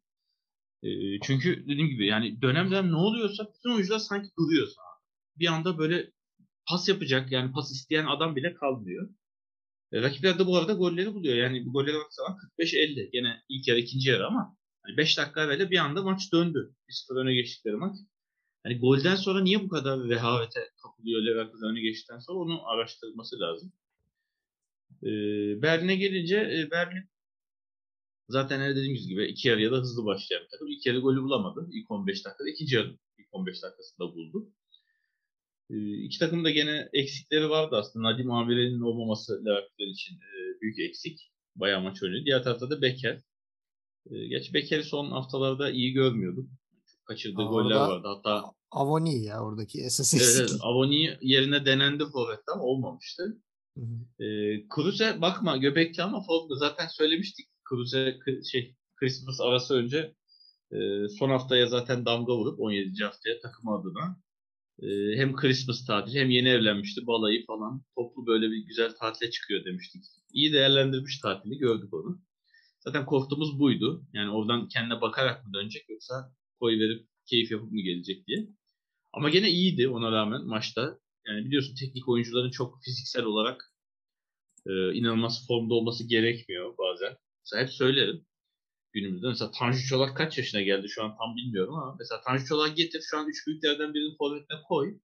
E, 0.82 0.88
çünkü 1.20 1.62
dediğim 1.62 1.88
gibi 1.88 2.06
yani 2.06 2.42
dönemden 2.42 2.92
ne 2.92 2.96
oluyorsa 2.96 3.44
bütün 3.54 3.74
oyuncular 3.74 3.98
sanki 3.98 4.28
duruyor 4.38 4.66
sana. 4.66 4.86
Bir 5.38 5.46
anda 5.46 5.78
böyle 5.78 6.12
pas 6.68 6.88
yapacak 6.88 7.32
yani 7.32 7.52
pas 7.52 7.72
isteyen 7.72 8.06
adam 8.06 8.36
bile 8.36 8.54
kalmıyor. 8.54 9.10
E, 9.92 10.02
rakipler 10.02 10.38
de 10.38 10.46
bu 10.46 10.56
arada 10.56 10.72
golleri 10.72 11.14
buluyor. 11.14 11.36
Yani 11.36 11.66
bu 11.66 11.72
golleri 11.72 11.96
baksan 11.96 12.38
45-50. 12.58 13.10
Gene 13.12 13.42
ilk 13.48 13.68
yarı 13.68 13.78
ikinci 13.78 14.10
yarı 14.10 14.26
ama 14.26 14.56
hani 14.82 14.96
5 14.96 15.18
dakika 15.18 15.44
evvel 15.44 15.70
bir 15.70 15.78
anda 15.78 16.02
maç 16.02 16.32
döndü. 16.32 16.74
1-0 16.88 17.20
öne 17.20 17.34
geçtikleri 17.34 17.76
maç. 17.76 17.96
Hani 18.64 18.78
golden 18.78 19.16
sonra 19.16 19.40
niye 19.40 19.60
bu 19.64 19.68
kadar 19.68 20.00
rehavete 20.08 20.60
kapılıyor 20.82 21.22
Leverkusen 21.22 21.68
öne 21.68 21.80
geçtikten 21.80 22.18
sonra 22.18 22.38
onu 22.38 22.68
araştırılması 22.68 23.40
lazım. 23.40 23.72
E, 25.02 25.10
Berlin'e 25.62 25.96
gelince 25.96 26.36
e, 26.36 26.70
Berlin 26.70 27.11
Zaten 28.32 28.60
her 28.60 28.76
dediğimiz 28.76 29.08
gibi 29.08 29.26
iki 29.26 29.48
yarıya 29.48 29.72
da 29.72 29.76
hızlı 29.76 30.04
başlayan 30.04 30.42
takım. 30.50 30.68
İlk 30.68 30.86
yarı 30.86 30.98
golü 30.98 31.22
bulamadı. 31.22 31.68
İlk 31.72 31.90
15 31.90 32.24
dakikada. 32.24 32.48
ikinci 32.48 32.76
yarı 32.76 32.98
ilk 33.18 33.26
15 33.32 33.62
dakikasında 33.62 34.14
buldu. 34.14 34.52
Ee, 35.70 35.94
iki 36.04 36.18
takım 36.18 36.44
da 36.44 36.50
gene 36.50 36.88
eksikleri 36.92 37.50
vardı 37.50 37.76
aslında. 37.76 38.12
Nadim 38.12 38.30
Abire'nin 38.30 38.80
olmaması 38.80 39.44
Leverkusen 39.46 39.92
için 39.92 40.14
e, 40.14 40.60
büyük 40.60 40.78
eksik. 40.78 41.32
Bayağı 41.56 41.82
maç 41.82 42.02
oynuyor. 42.02 42.24
Diğer 42.24 42.42
tarafta 42.42 42.70
da 42.70 42.82
Becker. 42.82 43.20
E, 44.10 44.26
geç 44.26 44.54
Becker'i 44.54 44.84
son 44.84 45.10
haftalarda 45.10 45.70
iyi 45.70 45.92
görmüyorduk. 45.92 46.50
Çok 46.92 47.06
kaçırdığı 47.06 47.42
Aa, 47.42 47.50
goller 47.50 47.76
vardı. 47.76 48.08
Hatta 48.08 48.44
Avoni 48.70 49.24
ya 49.24 49.44
oradaki 49.44 49.80
esas 49.80 50.14
evet, 50.14 50.22
eksiklik. 50.22 50.50
evet, 50.50 50.60
Avoni 50.62 51.18
yerine 51.20 51.66
denendi 51.66 52.04
forvetten 52.04 52.58
olmamıştı. 52.58 53.38
Hı 53.78 53.80
hı. 53.80 54.24
Ee, 54.24 54.68
Kruse 54.68 55.20
bakma 55.20 55.56
göbekli 55.56 56.02
ama 56.02 56.22
formda. 56.22 56.54
Zaten 56.56 56.86
söylemiştik. 56.86 57.51
Kruse 57.72 58.18
kı- 58.26 58.44
şey 58.50 58.76
Christmas 58.96 59.40
arası 59.40 59.74
önce 59.74 60.14
e, 60.72 61.08
son 61.18 61.30
haftaya 61.30 61.66
zaten 61.66 62.04
damga 62.04 62.36
vurup 62.36 62.60
17. 62.60 63.04
haftaya 63.04 63.40
takım 63.40 63.68
adına 63.68 64.20
e, 64.82 65.16
hem 65.16 65.36
Christmas 65.36 65.86
tatili 65.86 66.20
hem 66.20 66.30
yeni 66.30 66.48
evlenmişti 66.48 67.06
balayı 67.06 67.46
falan 67.46 67.82
toplu 67.94 68.26
böyle 68.26 68.50
bir 68.50 68.66
güzel 68.66 68.94
tatile 69.00 69.30
çıkıyor 69.30 69.64
demiştik. 69.64 70.04
İyi 70.32 70.52
değerlendirmiş 70.52 71.20
tatili 71.20 71.58
gördük 71.58 71.94
onu. 71.94 72.20
Zaten 72.80 73.06
korktuğumuz 73.06 73.58
buydu. 73.58 74.04
Yani 74.12 74.30
oradan 74.30 74.68
kendine 74.68 75.00
bakarak 75.00 75.46
mı 75.46 75.54
dönecek 75.54 75.88
yoksa 75.88 76.32
koy 76.60 76.78
verip 76.78 77.06
keyif 77.26 77.50
yapıp 77.50 77.72
mı 77.72 77.80
gelecek 77.80 78.26
diye. 78.26 78.48
Ama 79.12 79.30
gene 79.30 79.50
iyiydi 79.50 79.88
ona 79.88 80.12
rağmen 80.12 80.44
maçta. 80.44 80.98
Yani 81.26 81.44
biliyorsun 81.44 81.74
teknik 81.74 82.08
oyuncuların 82.08 82.50
çok 82.50 82.82
fiziksel 82.84 83.24
olarak 83.24 83.72
e, 84.66 84.94
inanılmaz 84.94 85.46
formda 85.48 85.74
olması 85.74 86.08
gerekmiyor 86.08 86.74
bazen. 86.78 87.16
Mesela 87.42 87.62
hep 87.62 87.70
söylerim 87.70 88.26
günümüzde. 88.92 89.26
Mesela 89.26 89.50
Tanju 89.50 89.86
Çolak 89.88 90.16
kaç 90.16 90.38
yaşına 90.38 90.62
geldi 90.62 90.88
şu 90.88 91.04
an 91.04 91.16
tam 91.16 91.36
bilmiyorum 91.36 91.74
ama 91.74 91.96
mesela 91.98 92.20
Tanju 92.20 92.46
Çolak 92.46 92.76
getir 92.76 93.02
şu 93.10 93.18
an 93.18 93.28
üç 93.28 93.46
büyüklerden 93.46 93.94
birinin 93.94 94.16
forvetine 94.16 94.58
koy. 94.68 94.98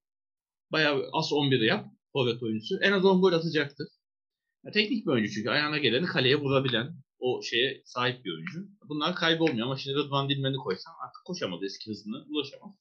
Bayağı 0.73 1.09
as 1.13 1.33
11'i 1.33 1.67
yap 1.67 1.87
forvet 2.13 2.43
oyuncusu. 2.43 2.79
En 2.83 2.93
az 2.93 3.05
10 3.05 3.21
gol 3.21 3.33
atacaktır. 3.33 3.89
Ya, 4.65 4.73
teknik 4.73 5.07
bir 5.07 5.13
oyuncu 5.13 5.33
çünkü 5.33 5.51
ayağına 5.51 5.79
geleni 5.79 6.07
kaleye 6.07 6.37
vurabilen 6.37 6.95
o 7.19 7.43
şeye 7.43 7.83
sahip 7.85 8.25
bir 8.25 8.33
oyuncu. 8.33 8.69
Bunlar 8.89 9.15
kaybolmuyor 9.15 9.67
ama 9.67 9.77
şimdi 9.77 9.97
Rıdvan 9.97 10.29
Dilmen'i 10.29 10.57
koysan 10.57 10.93
artık 11.05 11.25
koşamaz 11.25 11.63
eski 11.63 11.91
hızına 11.91 12.25
ulaşamaz. 12.31 12.75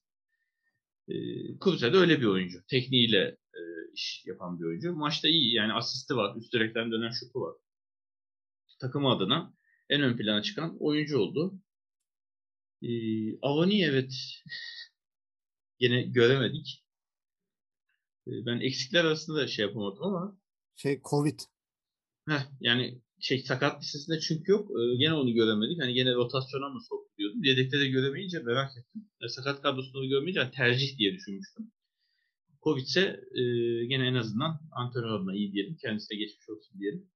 E, 1.08 1.14
Kruse 1.60 1.92
de 1.92 1.96
öyle 1.96 2.20
bir 2.20 2.26
oyuncu. 2.26 2.58
Tekniğiyle 2.70 3.36
e, 3.54 3.60
iş 3.94 4.22
yapan 4.26 4.60
bir 4.60 4.64
oyuncu. 4.64 4.92
Maçta 4.92 5.28
iyi 5.28 5.54
yani 5.54 5.72
asisti 5.72 6.16
var. 6.16 6.36
Üst 6.36 6.52
direkten 6.52 6.92
dönen 6.92 7.10
şutu 7.10 7.40
var. 7.40 7.54
Takım 8.78 9.06
adına 9.06 9.54
en 9.88 10.02
ön 10.02 10.16
plana 10.16 10.42
çıkan 10.42 10.76
oyuncu 10.80 11.18
oldu. 11.18 11.60
E, 12.82 12.88
Avani 13.42 13.84
evet 13.84 14.12
yine 15.80 16.02
göremedik. 16.02 16.84
E, 18.26 18.30
ben 18.46 18.60
eksikler 18.60 19.04
arasında 19.04 19.36
da 19.38 19.46
şey 19.46 19.66
yapamadım 19.66 20.02
ama 20.02 20.38
Şey 20.76 21.00
Covid. 21.10 21.40
Heh, 22.28 22.46
yani 22.60 23.02
şey 23.20 23.38
sakat 23.38 23.82
listesinde 23.82 24.20
çünkü 24.20 24.52
yok. 24.52 24.70
Ee, 24.70 24.96
gene 24.96 25.14
onu 25.14 25.32
göremedik. 25.34 25.82
Hani 25.82 25.94
gene 25.94 26.14
rotasyona 26.14 26.68
mı 26.68 26.80
soktu 26.88 27.14
diyordum. 27.18 27.44
Yedekte 27.44 27.80
de 27.80 27.88
göremeyince 27.88 28.38
merak 28.38 28.76
ettim. 28.76 29.08
E, 29.20 29.28
sakat 29.28 29.62
kadrosunda 29.62 30.02
da 30.02 30.06
görmeyince 30.06 30.40
hani 30.40 30.50
tercih 30.50 30.98
diye 30.98 31.14
düşünmüştüm. 31.14 31.72
Covid 32.62 32.82
ise 32.82 33.20
e, 33.34 33.42
gene 33.86 34.06
en 34.06 34.14
azından 34.14 34.60
antrenör 34.72 35.10
adına 35.10 35.34
iyi 35.34 35.52
diyelim. 35.52 35.76
Kendisi 35.76 36.10
de 36.10 36.16
geçmiş 36.16 36.48
olsun 36.48 36.80
diyelim. 36.80 37.10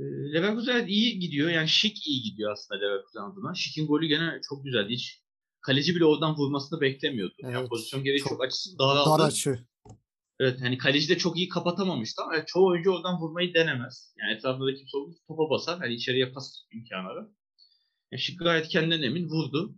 E, 0.00 0.04
Leverkusen 0.04 0.86
iyi 0.86 1.18
gidiyor. 1.18 1.50
Yani 1.50 1.68
Şik 1.68 2.06
iyi 2.06 2.22
gidiyor 2.22 2.52
aslında 2.52 2.80
Leverkusen 2.80 3.20
adına. 3.20 3.54
Şik'in 3.54 3.86
golü 3.86 4.06
gene 4.06 4.40
çok 4.48 4.64
güzeldi. 4.64 4.92
Hiç 4.92 5.20
kaleci 5.60 5.96
bile 5.96 6.04
oradan 6.04 6.36
vurmasını 6.36 6.80
beklemiyordu. 6.80 7.34
Yani 7.38 7.56
Evet, 7.58 7.68
pozisyon 7.68 8.04
gereği 8.04 8.18
çok 8.18 8.28
çok, 8.28 8.44
açısı 8.44 8.78
daraldı. 8.78 9.10
Dar 9.10 9.26
açı. 9.26 9.58
Evet 10.40 10.60
hani 10.60 10.78
kaleci 10.78 11.08
de 11.08 11.18
çok 11.18 11.36
iyi 11.36 11.48
kapatamamıştı 11.48 12.22
ama 12.22 12.36
evet, 12.36 12.48
çoğu 12.48 12.66
oyuncu 12.66 12.90
oradan 12.90 13.20
vurmayı 13.20 13.54
denemez. 13.54 14.14
Yani 14.18 14.36
etrafında 14.36 14.74
kimse 14.74 14.96
olmaz 14.96 15.16
topa 15.28 15.50
basar. 15.50 15.78
Hani 15.78 15.94
içeriye 15.94 16.32
pas 16.32 16.64
imkanı 16.72 17.06
var. 17.06 17.26
Yani 18.12 18.20
Şık 18.20 18.38
gayet 18.38 18.68
kendinden 18.68 19.02
emin 19.02 19.28
vurdu. 19.28 19.76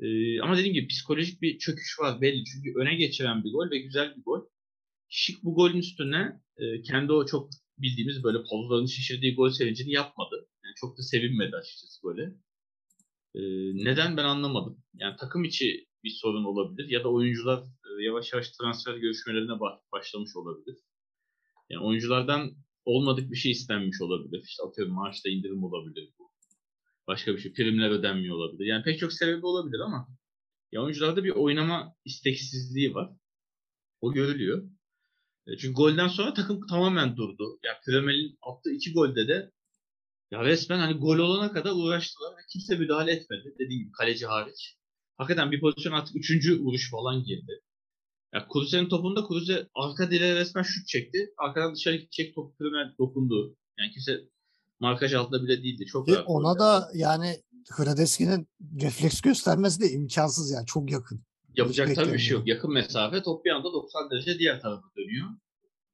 Ee, 0.00 0.40
ama 0.40 0.56
dediğim 0.56 0.74
gibi 0.74 0.88
psikolojik 0.88 1.42
bir 1.42 1.58
çöküş 1.58 1.98
var 2.00 2.20
belli. 2.20 2.44
Çünkü 2.44 2.72
öne 2.78 2.94
geçiren 2.94 3.44
bir 3.44 3.52
gol 3.52 3.70
ve 3.70 3.78
güzel 3.78 4.16
bir 4.16 4.22
gol. 4.22 4.40
Şık 5.08 5.44
bu 5.44 5.54
golün 5.54 5.78
üstüne 5.78 6.40
e, 6.58 6.82
kendi 6.82 7.12
o 7.12 7.26
çok 7.26 7.50
bildiğimiz 7.78 8.24
böyle 8.24 8.38
pozlarını 8.50 8.88
şişirdiği 8.88 9.34
gol 9.34 9.50
sevincini 9.50 9.92
yapmadı. 9.92 10.48
Yani 10.64 10.74
çok 10.76 10.98
da 10.98 11.02
sevinmedi 11.02 11.56
açıkçası 11.56 12.02
gole. 12.02 12.22
Ee, 13.34 13.40
neden 13.84 14.16
ben 14.16 14.24
anlamadım. 14.24 14.82
Yani 14.94 15.16
takım 15.16 15.44
içi 15.44 15.86
bir 16.04 16.10
sorun 16.10 16.44
olabilir 16.44 16.90
ya 16.90 17.04
da 17.04 17.12
oyuncular 17.12 17.62
e, 17.62 18.02
yavaş 18.04 18.32
yavaş 18.32 18.50
transfer 18.50 18.94
görüşmelerine 18.96 19.52
ba- 19.52 19.80
başlamış 19.92 20.36
olabilir. 20.36 20.76
Yani 21.70 21.84
oyunculardan 21.84 22.52
olmadık 22.84 23.30
bir 23.30 23.36
şey 23.36 23.52
istenmiş 23.52 24.00
olabilir. 24.00 24.44
İşte 24.48 24.62
atıyorum 24.62 24.94
maaşta 24.94 25.28
indirim 25.28 25.64
olabilir 25.64 26.10
bu. 26.18 26.30
Başka 27.06 27.34
bir 27.34 27.38
şey. 27.38 27.52
Primler 27.52 27.90
ödenmiyor 27.90 28.36
olabilir. 28.36 28.66
Yani 28.66 28.84
pek 28.84 28.98
çok 28.98 29.12
sebebi 29.12 29.46
olabilir 29.46 29.80
ama 29.80 30.08
ya 30.72 30.82
oyuncularda 30.82 31.24
bir 31.24 31.30
oynama 31.30 31.94
isteksizliği 32.04 32.94
var. 32.94 33.10
O 34.00 34.12
görülüyor. 34.12 34.70
E, 35.46 35.56
Çünkü 35.56 35.74
golden 35.74 36.08
sonra 36.08 36.34
takım 36.34 36.66
tamamen 36.66 37.16
durdu. 37.16 37.58
Yani 37.62 37.76
Kremel'in 37.84 38.38
attığı 38.42 38.70
iki 38.70 38.92
golde 38.92 39.28
de 39.28 39.50
ya 40.30 40.44
resmen 40.44 40.78
hani 40.78 40.94
gol 40.94 41.18
olana 41.18 41.52
kadar 41.52 41.70
uğraştılar 41.70 42.32
ve 42.32 42.40
kimse 42.52 42.76
müdahale 42.76 43.12
etmedi. 43.12 43.54
Dediğim 43.58 43.82
gibi 43.82 43.92
kaleci 43.92 44.26
hariç. 44.26 44.76
Hakikaten 45.16 45.52
bir 45.52 45.60
pozisyon 45.60 45.92
artık 45.92 46.16
üçüncü 46.16 46.60
vuruş 46.60 46.90
falan 46.90 47.24
girdi. 47.24 47.60
Ya 48.34 48.48
Kruse'nin 48.52 48.88
topunda 48.88 49.26
Kruse 49.26 49.68
arka 49.74 50.10
direğe 50.10 50.34
resmen 50.34 50.62
şut 50.62 50.86
çekti. 50.88 51.34
Arkadan 51.38 51.74
dışarı 51.74 51.96
gidecek 51.96 52.34
top 52.34 52.58
Kremel 52.58 52.94
dokundu. 52.98 53.56
Yani 53.78 53.90
kimse 53.90 54.20
markaj 54.80 55.14
altında 55.14 55.42
bile 55.42 55.62
değildi. 55.62 55.86
Çok 55.86 56.08
Ve 56.08 56.20
ona 56.20 56.58
da 56.58 56.90
yani 56.94 57.42
Hradeski'nin 57.70 58.48
refleks 58.80 59.20
göstermesi 59.20 59.80
de 59.80 59.90
imkansız 59.90 60.50
yani 60.50 60.66
çok 60.66 60.90
yakın. 60.90 61.24
Yapacak 61.56 61.94
tabii 61.94 62.12
bir 62.12 62.18
şey 62.18 62.36
yok. 62.36 62.46
Yakın 62.46 62.72
mesafe 62.72 63.22
top 63.22 63.44
bir 63.44 63.50
anda 63.50 63.72
90 63.72 64.10
derece 64.10 64.38
diğer 64.38 64.60
tarafa 64.60 64.88
dönüyor. 64.96 65.28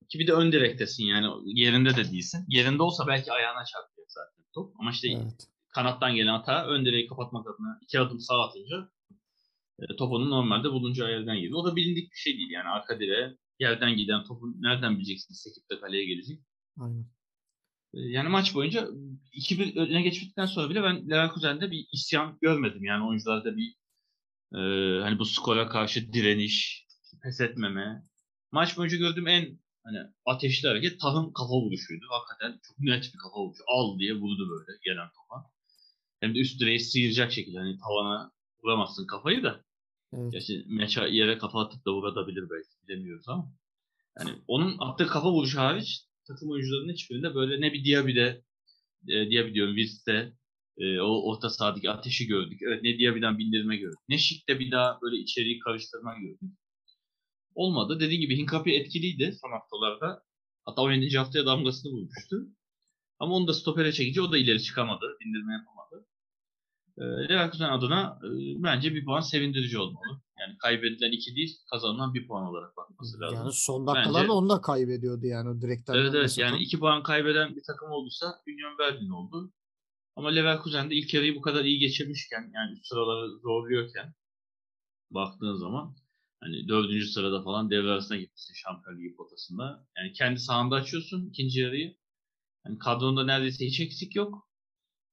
Ki 0.09 0.19
bir 0.19 0.27
de 0.27 0.33
ön 0.33 0.53
direktesin 0.53 1.05
yani 1.05 1.27
yerinde 1.45 1.97
de 1.97 2.13
değilsin. 2.13 2.45
Yerinde 2.49 2.83
olsa 2.83 3.07
belki 3.07 3.33
ayağına 3.33 3.65
çarpacak 3.65 4.07
zaten 4.09 4.45
top. 4.55 4.75
Ama 4.81 4.91
işte 4.91 5.09
Evet. 5.13 5.49
kanattan 5.69 6.15
gelen 6.15 6.33
hata 6.33 6.67
ön 6.67 6.85
direği 6.85 7.07
kapatmak 7.07 7.47
adına 7.47 7.79
iki 7.83 8.01
adım 8.01 8.21
sağa 8.21 8.43
atınca 8.49 8.91
e, 9.79 9.97
top 9.97 10.13
onun 10.13 10.31
normalde 10.31 10.71
bulunca 10.71 11.09
yerden 11.09 11.37
geliyor. 11.37 11.59
O 11.59 11.65
da 11.65 11.77
bilindik 11.77 12.11
bir 12.13 12.17
şey 12.17 12.37
değil 12.39 12.51
yani 12.51 12.69
arka 12.69 13.01
direğe 13.01 13.37
yerden 13.59 13.97
giden 13.97 14.25
topu 14.25 14.53
nereden 14.61 14.97
bileceksin 14.97 15.35
sekip 15.35 15.71
de 15.71 15.81
kaleye 15.81 16.05
gelecek. 16.05 16.41
Aynen. 16.81 17.05
E, 17.95 17.99
Yani 18.01 18.29
maç 18.29 18.55
boyunca 18.55 18.89
2-1 19.33 19.81
öne 19.81 20.03
geçtikten 20.03 20.47
sonra 20.47 20.71
bile 20.71 20.83
ben 20.83 21.11
Leverkusen'de 21.11 21.71
bir 21.71 21.87
isyan 21.93 22.39
görmedim. 22.41 22.85
Yani 22.85 23.07
oyuncularda 23.09 23.57
bir 23.57 23.75
e, 24.55 24.59
hani 25.03 25.19
bu 25.19 25.25
skora 25.25 25.69
karşı 25.69 26.13
direniş, 26.13 26.87
pes 27.23 27.41
etmeme. 27.41 28.03
Maç 28.53 28.77
boyunca 28.77 28.97
gördüğüm 28.97 29.29
en 29.29 29.59
hani 29.85 29.99
ateşli 30.27 30.69
hareket 30.69 31.01
Tah'ın 31.01 31.33
kafa 31.33 31.55
vuruşuydu. 31.55 32.07
Hakikaten 32.11 32.61
çok 32.69 32.79
net 32.79 33.05
bir 33.15 33.19
kafa 33.19 33.41
vuruşu. 33.41 33.63
Al 33.69 33.99
diye 33.99 34.15
vurdu 34.15 34.51
böyle 34.51 34.79
gelen 34.85 35.09
topa. 35.09 35.51
Hem 36.21 36.35
de 36.35 36.39
üst 36.39 36.61
direği 36.61 36.81
sıyıracak 36.81 37.33
şekilde 37.33 37.59
hani 37.59 37.79
tavana 37.79 38.33
vuramazsın 38.63 39.07
kafayı 39.07 39.43
da. 39.43 39.65
Evet. 40.13 40.33
Gerçi 40.33 40.65
meça 40.69 41.07
yere 41.07 41.39
kafa 41.39 41.61
atıp 41.61 41.87
da 41.87 41.93
vurabilir 41.93 42.51
belki 42.51 42.89
bilemiyoruz 42.89 43.29
ama. 43.29 43.53
Yani 44.19 44.31
onun 44.47 44.79
attığı 44.79 45.07
kafa 45.07 45.33
vuruşu 45.33 45.59
hariç 45.59 46.05
takım 46.27 46.51
oyuncularının 46.51 46.93
hiçbirinde 46.93 47.35
böyle 47.35 47.61
ne 47.61 47.73
bir 47.73 47.85
Diaby'de 47.85 48.43
e, 49.09 49.31
Diaby 49.31 49.55
diyorum 49.55 49.77
Wirtz'te 49.77 50.33
e, 50.81 51.01
o 51.01 51.31
orta 51.31 51.51
sahadaki 51.51 51.91
ateşi 51.91 52.27
gördük. 52.27 52.61
Evet 52.63 52.83
ne 52.83 52.99
Diaby'den 52.99 53.39
bindirme 53.39 53.77
gördük. 53.77 53.99
Ne 54.09 54.19
Şik'te 54.19 54.59
bir 54.59 54.71
daha 54.71 54.99
böyle 55.03 55.17
içeriği 55.17 55.59
karıştırma 55.59 56.15
gördük. 56.15 56.59
Olmadı. 57.55 58.01
Dediğim 58.01 58.21
gibi 58.21 58.39
Hinkapi 58.39 58.75
etkiliydi 58.75 59.37
son 59.43 59.51
haftalarda. 59.51 60.23
Hatta 60.65 60.83
17. 60.83 61.19
haftaya 61.19 61.47
damgasını 61.47 61.93
vurmuştu. 61.93 62.37
Ama 63.19 63.35
onu 63.35 63.47
da 63.49 63.55
stopere 63.55 63.93
çekince 63.93 64.23
o 64.23 64.33
da 64.33 64.39
ileri 64.39 64.63
çıkamadı. 64.63 65.17
Bindirme 65.21 65.53
yapamadı. 65.53 66.07
E, 66.99 67.05
Leverkusen 67.29 67.69
adına 67.69 68.19
e, 68.25 68.29
bence 68.63 68.95
bir 68.95 69.05
puan 69.05 69.21
sevindirici 69.21 69.79
olmalı. 69.79 70.21
Yani 70.41 70.59
kaybedilen 70.59 71.13
iki 71.13 71.37
değil, 71.37 71.59
kazanılan 71.71 72.15
bir 72.15 72.29
puan 72.29 72.47
olarak 72.47 72.77
bakması 72.77 73.21
lazım. 73.21 73.39
Yani 73.39 73.53
son 73.53 73.87
dakikalarda 73.87 74.33
onu 74.33 74.49
da 74.49 74.61
kaybediyordu 74.61 75.27
yani 75.27 75.49
o 75.49 75.61
direkten. 75.61 75.95
Evet 75.95 76.15
evet 76.15 76.39
yani 76.39 76.63
iki 76.63 76.79
puan 76.79 77.03
kaybeden 77.03 77.57
bir 77.57 77.63
takım 77.67 77.91
olduysa 77.91 78.27
Union 78.49 78.79
Berlin 78.79 79.11
oldu. 79.11 79.53
Ama 80.21 80.29
Leverkusen 80.29 80.91
de 80.91 80.95
ilk 80.95 81.15
yarıyı 81.15 81.35
bu 81.35 81.41
kadar 81.41 81.65
iyi 81.65 81.79
geçirmişken 81.79 82.51
yani 82.55 82.79
sıraları 82.83 83.39
zorluyorken 83.39 84.15
baktığın 85.11 85.55
zaman 85.55 85.97
hani 86.41 86.69
dördüncü 86.69 87.07
sırada 87.07 87.43
falan 87.43 87.71
devre 87.71 87.91
arasına 87.91 88.17
gitmişsin 88.17 88.55
Şampiyon 88.55 88.99
Ligi 88.99 89.17
potasında. 89.17 89.87
Yani 89.97 90.13
kendi 90.13 90.41
sahanda 90.41 90.75
açıyorsun 90.75 91.29
ikinci 91.29 91.61
yarıyı. 91.61 91.97
Yani 92.67 92.79
kadronda 92.79 93.25
neredeyse 93.25 93.67
hiç 93.67 93.81
eksik 93.81 94.17
yok. 94.17 94.49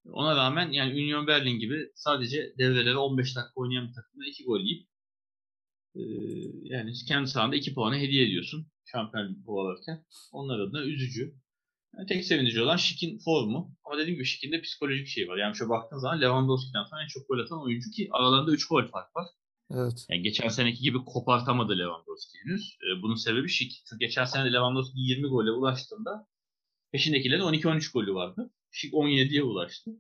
Ona 0.06 0.36
rağmen 0.36 0.72
yani 0.72 0.94
Union 0.94 1.28
Berlin 1.28 1.60
gibi 1.60 1.92
sadece 1.96 2.54
devreleri 2.58 2.98
15 2.98 3.36
dakika 3.36 3.54
oynayan 3.56 3.88
bir 3.88 3.94
takımda 3.94 4.26
iki 4.28 4.44
gol 4.44 4.60
yiyip 4.60 4.90
e, 5.96 6.02
yani 6.64 6.94
kendi 7.08 7.28
sahanda 7.28 7.56
iki 7.56 7.74
puanı 7.74 7.98
hediye 7.98 8.26
ediyorsun 8.28 8.68
Şampiyon 8.86 9.44
kovalarken. 9.46 10.06
Onlar 10.32 10.60
adına 10.60 10.84
üzücü. 10.84 11.36
Yani 11.98 12.08
tek 12.08 12.26
sevindirici 12.26 12.62
olan 12.62 12.78
Şik'in 12.78 13.20
formu. 13.20 13.76
Ama 13.86 13.98
dediğim 13.98 14.16
gibi 14.16 14.26
Şik'in 14.26 14.52
de 14.52 14.62
psikolojik 14.62 15.08
şey 15.08 15.28
var. 15.28 15.38
Yani 15.38 15.58
şöyle 15.58 15.70
baktığın 15.70 15.98
zaman 15.98 16.22
Lewandowski'den 16.22 16.84
sonra 16.84 17.04
en 17.04 17.08
çok 17.08 17.28
gol 17.28 17.40
atan 17.40 17.64
oyuncu 17.64 17.92
ki 17.92 18.10
aralarında 18.12 18.52
3 18.52 18.68
gol 18.68 18.88
fark 18.88 19.16
var. 19.16 19.28
Evet. 19.72 20.06
Yani 20.10 20.22
geçen 20.22 20.48
seneki 20.48 20.82
gibi 20.82 20.98
kopartamadı 21.06 21.80
Lewandowski 21.80 22.38
henüz. 22.44 22.78
Ee, 22.84 23.02
bunun 23.02 23.16
sebebi 23.16 23.50
Şik. 23.50 23.72
Çünkü 23.90 24.00
geçen 24.00 24.26
sene 24.26 24.54
Lewandowski 24.54 25.00
20 25.00 25.28
gole 25.28 25.52
ulaştığında 25.52 26.28
peşindekilerin 26.92 27.42
12-13 27.42 27.94
golü 27.94 28.14
vardı. 28.14 28.52
Şik 28.72 28.94
17'ye 28.94 29.44
ulaştı. 29.44 29.92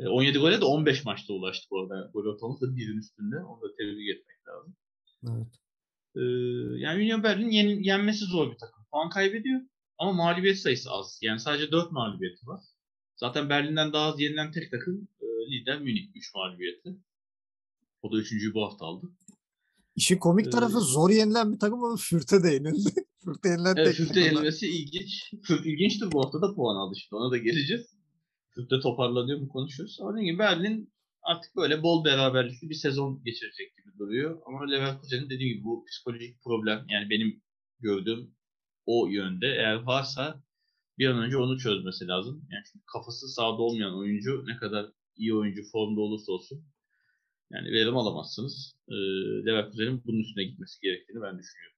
17 0.00 0.38
ee, 0.38 0.40
gole 0.40 0.60
de 0.60 0.64
15 0.64 1.04
maçta 1.04 1.32
ulaştı 1.34 1.66
bu 1.70 1.80
arada. 1.80 2.10
Gol 2.12 2.24
ortalaması 2.24 2.72
da 2.72 2.76
birin 2.76 2.98
üstünde. 2.98 3.36
Onu 3.36 3.62
da 3.62 3.76
tebrik 3.76 4.08
etmek 4.10 4.36
lazım. 4.48 4.76
Evet. 5.24 5.54
Ee, 6.16 6.20
yani 6.80 7.02
Union 7.02 7.22
Berlin 7.22 7.50
yen, 7.50 7.68
yenmesi 7.68 8.24
zor 8.24 8.52
bir 8.52 8.58
takım. 8.58 8.84
Puan 8.90 9.10
kaybediyor 9.10 9.60
ama 10.00 10.12
mağlubiyet 10.12 10.58
sayısı 10.58 10.90
az. 10.90 11.18
Yani 11.22 11.40
sadece 11.40 11.70
4 11.70 11.92
mağlubiyeti 11.92 12.46
var. 12.46 12.60
Zaten 13.16 13.48
Berlin'den 13.48 13.92
daha 13.92 14.06
az 14.06 14.20
yenilen 14.20 14.52
tek 14.52 14.70
takım 14.70 15.08
e, 15.20 15.26
lider 15.50 15.80
Münih 15.80 16.08
3 16.14 16.34
mağlubiyeti. 16.34 16.96
O 18.02 18.12
da 18.12 18.16
üçüncüyü 18.16 18.54
bu 18.54 18.64
hafta 18.64 18.86
aldı. 18.86 19.06
İşin 19.96 20.18
komik 20.18 20.46
ee, 20.46 20.50
tarafı 20.50 20.80
zor 20.80 21.10
yenilen 21.10 21.52
bir 21.52 21.58
takım 21.58 21.84
ama 21.84 21.96
Fürt'e 21.96 22.42
de 22.42 22.48
yenildi. 22.48 22.90
Fürt'e 23.24 23.48
yenilen 23.48 23.74
evet, 23.76 23.94
Fürt'e 23.94 24.20
yenilmesi 24.20 24.66
ilginç. 24.66 25.30
Fürt 25.42 25.66
ilginçtir 25.66 26.12
bu 26.12 26.24
hafta 26.24 26.42
da 26.42 26.54
puan 26.54 26.76
aldı 26.76 26.94
işte. 26.96 27.16
Ona 27.16 27.30
da 27.30 27.36
geleceğiz. 27.36 27.86
Fürt'te 28.54 28.80
toparlanıyor 28.80 29.40
mu 29.40 29.48
konuşuyoruz. 29.48 29.98
Ama 30.00 30.12
dediğim 30.12 30.26
gibi 30.26 30.38
Berlin 30.38 30.92
artık 31.22 31.56
böyle 31.56 31.82
bol 31.82 32.04
beraberlikli 32.04 32.70
bir 32.70 32.74
sezon 32.74 33.22
geçirecek 33.24 33.76
gibi 33.76 33.98
duruyor. 33.98 34.42
Ama 34.46 34.66
Leverkusen'in 34.70 35.30
dediğim 35.30 35.54
gibi 35.54 35.64
bu 35.64 35.84
psikolojik 35.84 36.42
problem 36.42 36.86
yani 36.88 37.10
benim 37.10 37.42
gördüğüm 37.80 38.34
o 38.86 39.06
yönde. 39.06 39.46
Eğer 39.46 39.82
varsa 39.82 40.42
bir 40.98 41.08
an 41.08 41.18
önce 41.18 41.36
onu 41.36 41.58
çözmesi 41.58 42.08
lazım. 42.08 42.46
Yani 42.50 42.62
çünkü 42.72 42.84
kafası 42.92 43.28
sağda 43.28 43.62
olmayan 43.62 43.98
oyuncu 43.98 44.44
ne 44.46 44.56
kadar 44.56 44.86
iyi 45.16 45.34
oyuncu 45.34 45.62
formda 45.72 46.00
olursa 46.00 46.32
olsun 46.32 46.64
yani 47.50 47.72
verim 47.72 47.96
alamazsınız. 47.96 48.74
E, 48.88 48.94
Leverkusen'in 49.46 50.02
bunun 50.04 50.20
üstüne 50.20 50.44
gitmesi 50.44 50.80
gerektiğini 50.80 51.22
ben 51.22 51.38
düşünüyorum. 51.38 51.76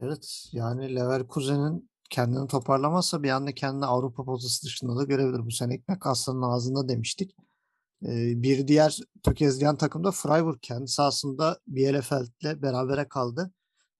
Evet 0.00 0.48
yani 0.52 0.94
Leverkusen'in 0.94 1.90
kendini 2.10 2.48
toparlamazsa 2.48 3.22
bir 3.22 3.30
anda 3.30 3.54
kendini 3.54 3.86
Avrupa 3.86 4.24
potası 4.24 4.66
dışında 4.66 4.96
da 4.96 5.04
görebilir. 5.04 5.46
Bu 5.46 5.50
sene 5.50 5.74
ekmek 5.74 6.06
aslanın 6.06 6.42
ağzında 6.42 6.88
demiştik. 6.88 7.36
Ee, 8.02 8.42
bir 8.42 8.68
diğer 8.68 8.98
tökezleyen 9.22 9.76
takım 9.76 10.04
da 10.04 10.10
Freiburg 10.10 10.58
kendi 10.62 10.88
sahasında 10.88 11.60
Bielefeld'le 11.66 12.62
berabere 12.62 13.08
kaldı. 13.08 13.50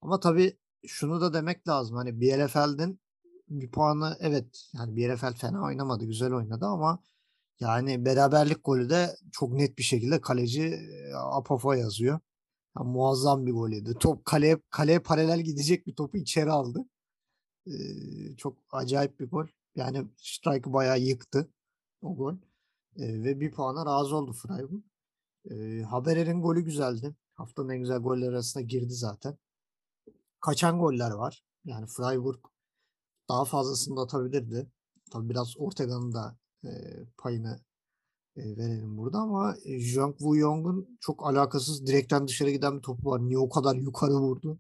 Ama 0.07 0.21
tabii 0.21 0.57
şunu 0.87 1.21
da 1.21 1.33
demek 1.35 1.69
lazım. 1.69 1.97
Hani 1.97 2.21
Bielefeld'in 2.21 3.01
bir 3.49 3.71
puanı 3.71 4.17
evet 4.21 4.71
yani 4.75 4.97
Bielefeld 4.97 5.35
fena 5.35 5.65
oynamadı. 5.65 6.05
Güzel 6.05 6.33
oynadı 6.33 6.67
ama 6.67 7.03
yani 7.61 8.05
beraberlik 8.05 8.65
golü 8.65 8.91
de 8.91 9.17
çok 9.33 9.53
net 9.53 9.79
bir 9.79 9.83
şekilde 9.83 10.21
kaleci 10.21 10.81
Apof'a 11.15 11.77
yazıyor. 11.77 12.21
Yani 12.79 12.91
muazzam 12.91 13.47
bir 13.47 13.53
gol. 13.53 13.95
Top 14.01 14.25
kaleye, 14.25 14.59
kaleye 14.71 14.99
paralel 14.99 15.41
gidecek 15.41 15.87
bir 15.87 15.95
topu 15.95 16.19
içeri 16.19 16.51
aldı. 16.51 16.85
Ee, 17.67 17.73
çok 18.37 18.59
acayip 18.71 19.21
bir 19.21 19.31
gol. 19.31 19.47
Yani 19.77 20.07
Strike'ı 20.17 20.73
bayağı 20.73 21.01
yıktı 21.01 21.51
o 22.03 22.17
gol. 22.17 22.35
Ee, 22.97 23.25
ve 23.25 23.41
bir 23.41 23.53
puana 23.53 23.87
razı 23.87 24.17
oldu 24.17 24.33
Freiburg. 24.33 24.83
Ee, 25.51 25.83
Haberer'in 25.83 26.43
golü 26.43 26.61
güzeldi. 26.65 27.15
Haftanın 27.35 27.69
en 27.69 27.79
güzel 27.79 27.99
goller 27.99 28.29
arasında 28.29 28.65
girdi 28.65 28.95
zaten. 28.95 29.39
Kaçan 30.47 30.79
goller 30.79 31.11
var. 31.11 31.43
Yani 31.65 31.87
Freiburg 31.87 32.39
daha 33.29 33.45
fazlasını 33.45 33.97
da 33.97 34.01
atabilirdi. 34.01 34.71
Tabii 35.13 35.29
biraz 35.29 35.55
Ortega'nın 35.59 36.13
da 36.13 36.37
e, 36.65 36.71
payını 37.19 37.61
e, 38.37 38.57
verelim 38.57 38.97
burada 38.97 39.19
ama 39.19 39.57
e, 39.65 39.79
Jung 39.81 40.17
Woo 40.19 40.37
Young'un 40.37 40.99
çok 41.01 41.27
alakasız 41.27 41.87
direkten 41.87 42.29
dışarı 42.29 42.51
giden 42.51 42.77
bir 42.77 42.83
topu 42.83 43.11
var. 43.11 43.21
Niye 43.21 43.39
o 43.39 43.49
kadar 43.49 43.75
yukarı 43.77 44.13
vurdu? 44.13 44.59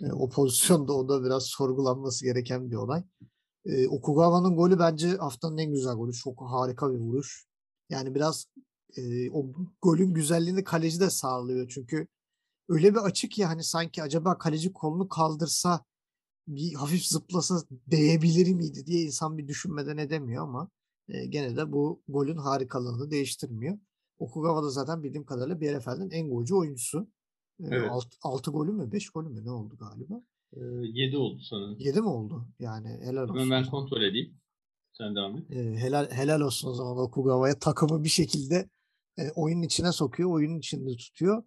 E, 0.00 0.12
o 0.12 0.28
pozisyonda 0.28 0.92
o 0.92 1.08
da 1.08 1.24
biraz 1.24 1.42
sorgulanması 1.42 2.24
gereken 2.24 2.70
bir 2.70 2.76
olay. 2.76 3.02
E, 3.64 3.88
Okugawa'nın 3.88 4.56
golü 4.56 4.78
bence 4.78 5.08
haftanın 5.08 5.58
en 5.58 5.72
güzel 5.72 5.94
golü. 5.94 6.12
Çok 6.12 6.42
harika 6.42 6.92
bir 6.92 6.98
vuruş. 6.98 7.46
Yani 7.90 8.14
biraz 8.14 8.46
e, 8.96 9.30
o 9.30 9.46
golün 9.82 10.14
güzelliğini 10.14 10.64
kaleci 10.64 11.00
de 11.00 11.10
sağlıyor. 11.10 11.68
Çünkü 11.68 12.06
öyle 12.68 12.94
bir 12.94 12.98
açık 12.98 13.30
ki 13.30 13.44
hani 13.44 13.64
sanki 13.64 14.02
acaba 14.02 14.38
kaleci 14.38 14.72
kolunu 14.72 15.08
kaldırsa 15.08 15.84
bir 16.48 16.74
hafif 16.74 17.06
zıplasa 17.06 17.54
değebilir 17.70 18.54
miydi 18.54 18.86
diye 18.86 19.02
insan 19.02 19.38
bir 19.38 19.48
düşünmeden 19.48 19.96
edemiyor 19.96 20.42
ama 20.42 20.70
e, 21.08 21.26
gene 21.26 21.56
de 21.56 21.72
bu 21.72 22.02
golün 22.08 22.36
harikalığını 22.36 23.10
değiştirmiyor. 23.10 23.78
Okugawa 24.18 24.62
da 24.62 24.70
zaten 24.70 25.02
bildiğim 25.02 25.26
kadarıyla 25.26 25.60
Bielefeld'in 25.60 26.10
en 26.10 26.30
golcü 26.30 26.54
oyuncusu. 26.54 27.08
Evet. 27.64 27.90
6 28.22 28.50
golü 28.50 28.72
mü 28.72 28.92
5 28.92 29.10
golü 29.10 29.28
mü 29.28 29.44
ne 29.44 29.50
oldu 29.50 29.76
galiba? 29.76 30.22
7 30.52 31.14
e, 31.14 31.18
oldu 31.18 31.42
sanırım. 31.42 31.76
7 31.78 32.00
mi 32.00 32.08
oldu? 32.08 32.48
Yani 32.58 32.88
helal 32.88 33.28
olsun. 33.28 33.50
Ben 33.50 33.64
kontrol 33.64 34.02
edeyim. 34.02 34.40
Sen 34.92 35.16
devam 35.16 35.36
et. 35.36 35.50
E, 35.50 35.56
helal, 35.56 36.10
helal 36.10 36.40
olsun 36.40 36.68
o 36.68 36.74
zaman 36.74 36.98
Okugawa'ya 36.98 37.58
takımı 37.58 38.04
bir 38.04 38.08
şekilde 38.08 38.68
e, 39.18 39.30
oyunun 39.30 39.62
içine 39.62 39.92
sokuyor. 39.92 40.30
Oyunun 40.30 40.58
içinde 40.58 40.96
tutuyor. 40.96 41.42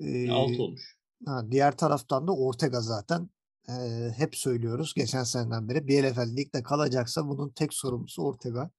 E, 0.00 0.30
6 0.30 0.62
olmuş. 0.62 0.96
Ha, 1.26 1.46
diğer 1.50 1.76
taraftan 1.76 2.26
da 2.26 2.36
Ortega 2.36 2.80
zaten 2.80 3.30
e, 3.68 3.72
hep 4.16 4.36
söylüyoruz 4.36 4.94
geçen 4.94 5.24
seneden 5.24 5.68
beri 5.68 5.88
Bielefeld 5.88 6.36
ligde 6.36 6.62
kalacaksa 6.62 7.28
bunun 7.28 7.50
tek 7.50 7.74
sorumlusu 7.74 8.22
Ortega. 8.22 8.70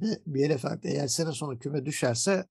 Ve 0.00 0.06
Bielefeld 0.26 0.84
eğer 0.84 1.08
sene 1.08 1.32
sonu 1.32 1.58
küme 1.58 1.86
düşerse 1.86 2.46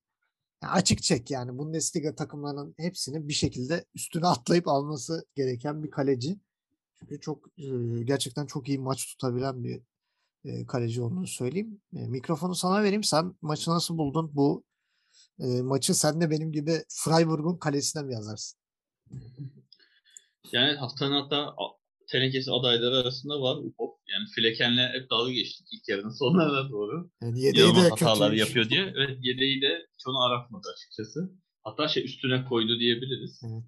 açık 0.62 1.04
çek 1.04 1.32
yani 1.32 1.58
Bundesliga 1.58 2.15
takımlarının 2.15 2.76
hepsinin 2.78 3.28
bir 3.28 3.34
şekilde 3.34 3.86
üstüne 3.96 4.28
atlayıp 4.28 4.67
alması 4.67 5.26
gereken 5.36 5.84
bir 5.84 5.91
kaleci. 5.91 6.39
Çünkü 7.00 7.20
çok 7.20 7.50
gerçekten 8.04 8.46
çok 8.46 8.70
iyi 8.70 8.80
maç 8.80 9.06
tutabilen 9.06 9.63
bir 9.63 9.82
kaleci 10.67 11.02
olduğunu 11.02 11.28
söyleyeyim. 11.28 11.82
Mikrofonu 11.91 12.56
sana 12.56 12.84
vereyim. 12.84 13.04
Sen 13.04 13.36
maçı 13.41 13.72
nasıl 13.72 13.98
buldun? 13.98 14.32
Bu 14.34 14.63
maçı 15.39 15.93
sen 15.93 16.21
de 16.21 16.30
benim 16.30 16.52
gibi 16.52 16.71
Freiburg'un 16.89 17.58
kalesine 17.58 18.04
mi 18.04 18.13
yazarsın? 18.13 18.60
Yani 20.52 20.78
haftanın 20.78 21.21
hatta 21.21 21.56
tenekesi 22.12 22.52
adayları 22.52 22.95
arasında 22.95 23.41
var 23.41 23.58
Upop. 23.58 23.97
Yani 24.12 24.26
Fleken'le 24.36 24.93
hep 24.93 25.10
dalga 25.10 25.32
geçtik 25.32 25.67
ilk 25.71 25.89
yarının 25.89 26.10
sonlarına 26.10 26.69
doğru. 26.69 27.10
Yani 27.21 27.41
yedeği 27.41 27.76
de 27.76 27.89
hatalar 27.89 28.30
kötüymüş. 28.30 28.39
yapıyor 28.39 28.69
diye. 28.69 28.93
Evet 28.97 29.17
yedeği 29.21 29.62
de 29.62 29.88
çoğunu 29.97 30.23
aratmadı 30.23 30.67
açıkçası. 30.76 31.32
Hatta 31.63 31.88
şey 31.88 32.06
üstüne 32.06 32.45
koydu 32.45 32.80
diyebiliriz. 32.80 33.41
Evet. 33.43 33.63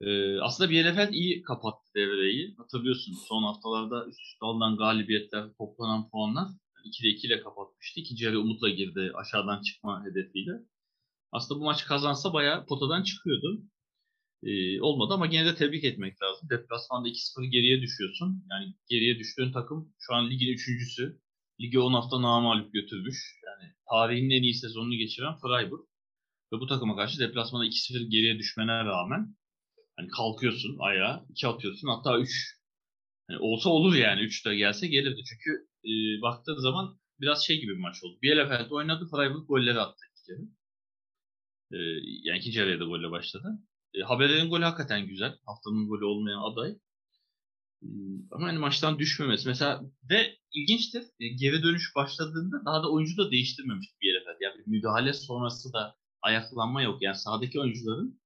Ee, 0.00 0.40
aslında 0.40 0.70
Bielefeld 0.70 1.12
iyi 1.12 1.42
kapattı 1.42 1.90
devreyi. 1.96 2.54
Hatırlıyorsun 2.56 3.14
son 3.28 3.42
haftalarda 3.42 4.06
üst 4.06 4.20
üste 4.20 4.46
alınan 4.46 4.76
galibiyetler, 4.76 5.52
toplanan 5.58 6.10
puanlar 6.10 6.48
2'de 6.84 7.08
2 7.08 7.26
ile 7.26 7.40
kapatmıştı. 7.40 8.00
İkinci 8.00 8.24
yarı 8.24 8.40
umutla 8.40 8.68
girdi 8.68 9.12
aşağıdan 9.14 9.62
çıkma 9.62 10.04
hedefiyle. 10.04 10.52
Aslında 11.32 11.60
bu 11.60 11.64
maç 11.64 11.84
kazansa 11.84 12.32
bayağı 12.32 12.66
potadan 12.66 13.02
çıkıyordu 13.02 13.62
e, 14.42 14.80
olmadı 14.80 15.14
ama 15.14 15.26
yine 15.26 15.44
de 15.44 15.54
tebrik 15.54 15.84
etmek 15.84 16.22
lazım. 16.22 16.50
Deplasmanda 16.50 17.08
2-0 17.08 17.44
geriye 17.44 17.82
düşüyorsun. 17.82 18.44
Yani 18.50 18.74
geriye 18.90 19.18
düştüğün 19.18 19.52
takım 19.52 19.94
şu 19.98 20.14
an 20.14 20.30
ligin 20.30 20.52
üçüncüsü. 20.52 21.20
Ligi 21.60 21.78
10 21.78 21.92
hafta 21.92 22.22
namalup 22.22 22.72
götürmüş. 22.72 23.40
Yani 23.46 23.72
tarihinin 23.90 24.30
en 24.30 24.42
iyi 24.42 24.54
sezonunu 24.54 24.94
geçiren 24.94 25.36
Freiburg. 25.36 25.80
Ve 26.52 26.60
bu 26.60 26.66
takıma 26.66 26.96
karşı 26.96 27.20
deplasmanda 27.20 27.66
2-0 27.66 28.08
geriye 28.08 28.38
düşmene 28.38 28.84
rağmen 28.84 29.36
hani 29.96 30.08
kalkıyorsun 30.08 30.76
ayağa, 30.80 31.26
2 31.30 31.46
atıyorsun 31.48 31.88
hatta 31.88 32.18
3. 32.18 32.30
Yani 33.30 33.40
olsa 33.42 33.70
olur 33.70 33.94
yani 33.94 34.20
3 34.20 34.46
de 34.46 34.56
gelse 34.56 34.86
gelirdi. 34.86 35.20
Çünkü 35.28 35.68
e, 35.84 36.22
baktığın 36.22 36.56
zaman 36.56 37.00
biraz 37.20 37.46
şey 37.46 37.60
gibi 37.60 37.72
bir 37.72 37.80
maç 37.80 38.04
oldu. 38.04 38.18
Bielefeld 38.22 38.70
oynadı, 38.70 39.08
Freiburg 39.10 39.48
golleri 39.48 39.80
attı 39.80 40.04
iki 40.12 40.26
kere. 40.26 40.61
E, 41.72 41.76
yani 42.22 42.38
ikinci 42.38 42.58
yarıya 42.58 42.80
da 42.80 42.84
golle 42.84 43.10
başladı. 43.10 43.58
E, 43.94 44.00
Haberlerin 44.00 44.50
golü 44.50 44.64
hakikaten 44.64 45.06
güzel. 45.06 45.38
Haftanın 45.46 45.88
golü 45.88 46.04
olmayan 46.04 46.42
aday. 46.52 46.70
E, 47.82 47.86
ama 48.30 48.46
hani 48.46 48.58
maçtan 48.58 48.98
düşmemesi. 48.98 49.48
Mesela 49.48 49.82
ve 50.10 50.36
ilginçtir. 50.52 51.02
E, 51.20 51.28
geri 51.28 51.62
dönüş 51.62 51.96
başladığında 51.96 52.64
daha 52.66 52.82
da 52.82 52.92
oyuncu 52.92 53.16
da 53.16 53.30
değiştirmemiş 53.30 53.86
bir 54.02 54.06
yere 54.08 54.24
kadar. 54.24 54.36
Yani 54.40 54.62
müdahale 54.66 55.12
sonrası 55.12 55.72
da 55.72 55.96
ayaklanma 56.22 56.82
yok. 56.82 57.02
Yani 57.02 57.16
sahadaki 57.16 57.60
oyuncuların 57.60 58.20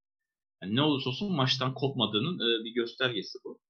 yani 0.62 0.76
ne 0.76 0.82
olursa 0.82 1.10
olsun 1.10 1.32
maçtan 1.32 1.74
kopmadığının 1.74 2.34
e, 2.34 2.64
bir 2.64 2.74
göstergesi 2.74 3.38
bu. 3.44 3.60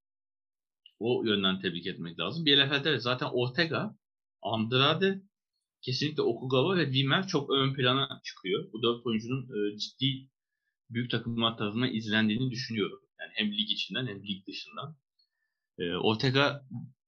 O 0.99 1.24
yönden 1.24 1.61
tebrik 1.61 1.87
etmek 1.87 2.18
lazım. 2.18 2.45
Bielefeld'de 2.45 3.01
zaten 3.01 3.29
Ortega, 3.33 3.97
Andrade, 4.43 5.22
kesinlikle 5.87 6.22
Okugawa 6.22 6.76
ve 6.76 6.84
Wimmer 6.84 7.26
çok 7.26 7.51
ön 7.51 7.74
plana 7.74 8.20
çıkıyor. 8.24 8.72
Bu 8.72 8.82
dört 8.82 9.07
oyuncunun 9.07 9.43
e, 9.43 9.78
ciddi 9.78 10.30
büyük 10.91 11.11
takımlar 11.11 11.57
tarafından 11.57 11.95
izlendiğini 11.95 12.51
düşünüyorum. 12.51 13.01
Yani 13.20 13.30
hem 13.34 13.53
lig 13.53 13.70
içinden 13.70 14.07
hem 14.07 14.22
lig 14.22 14.47
dışından. 14.47 14.97
E, 15.78 15.95
Ortega 15.95 16.62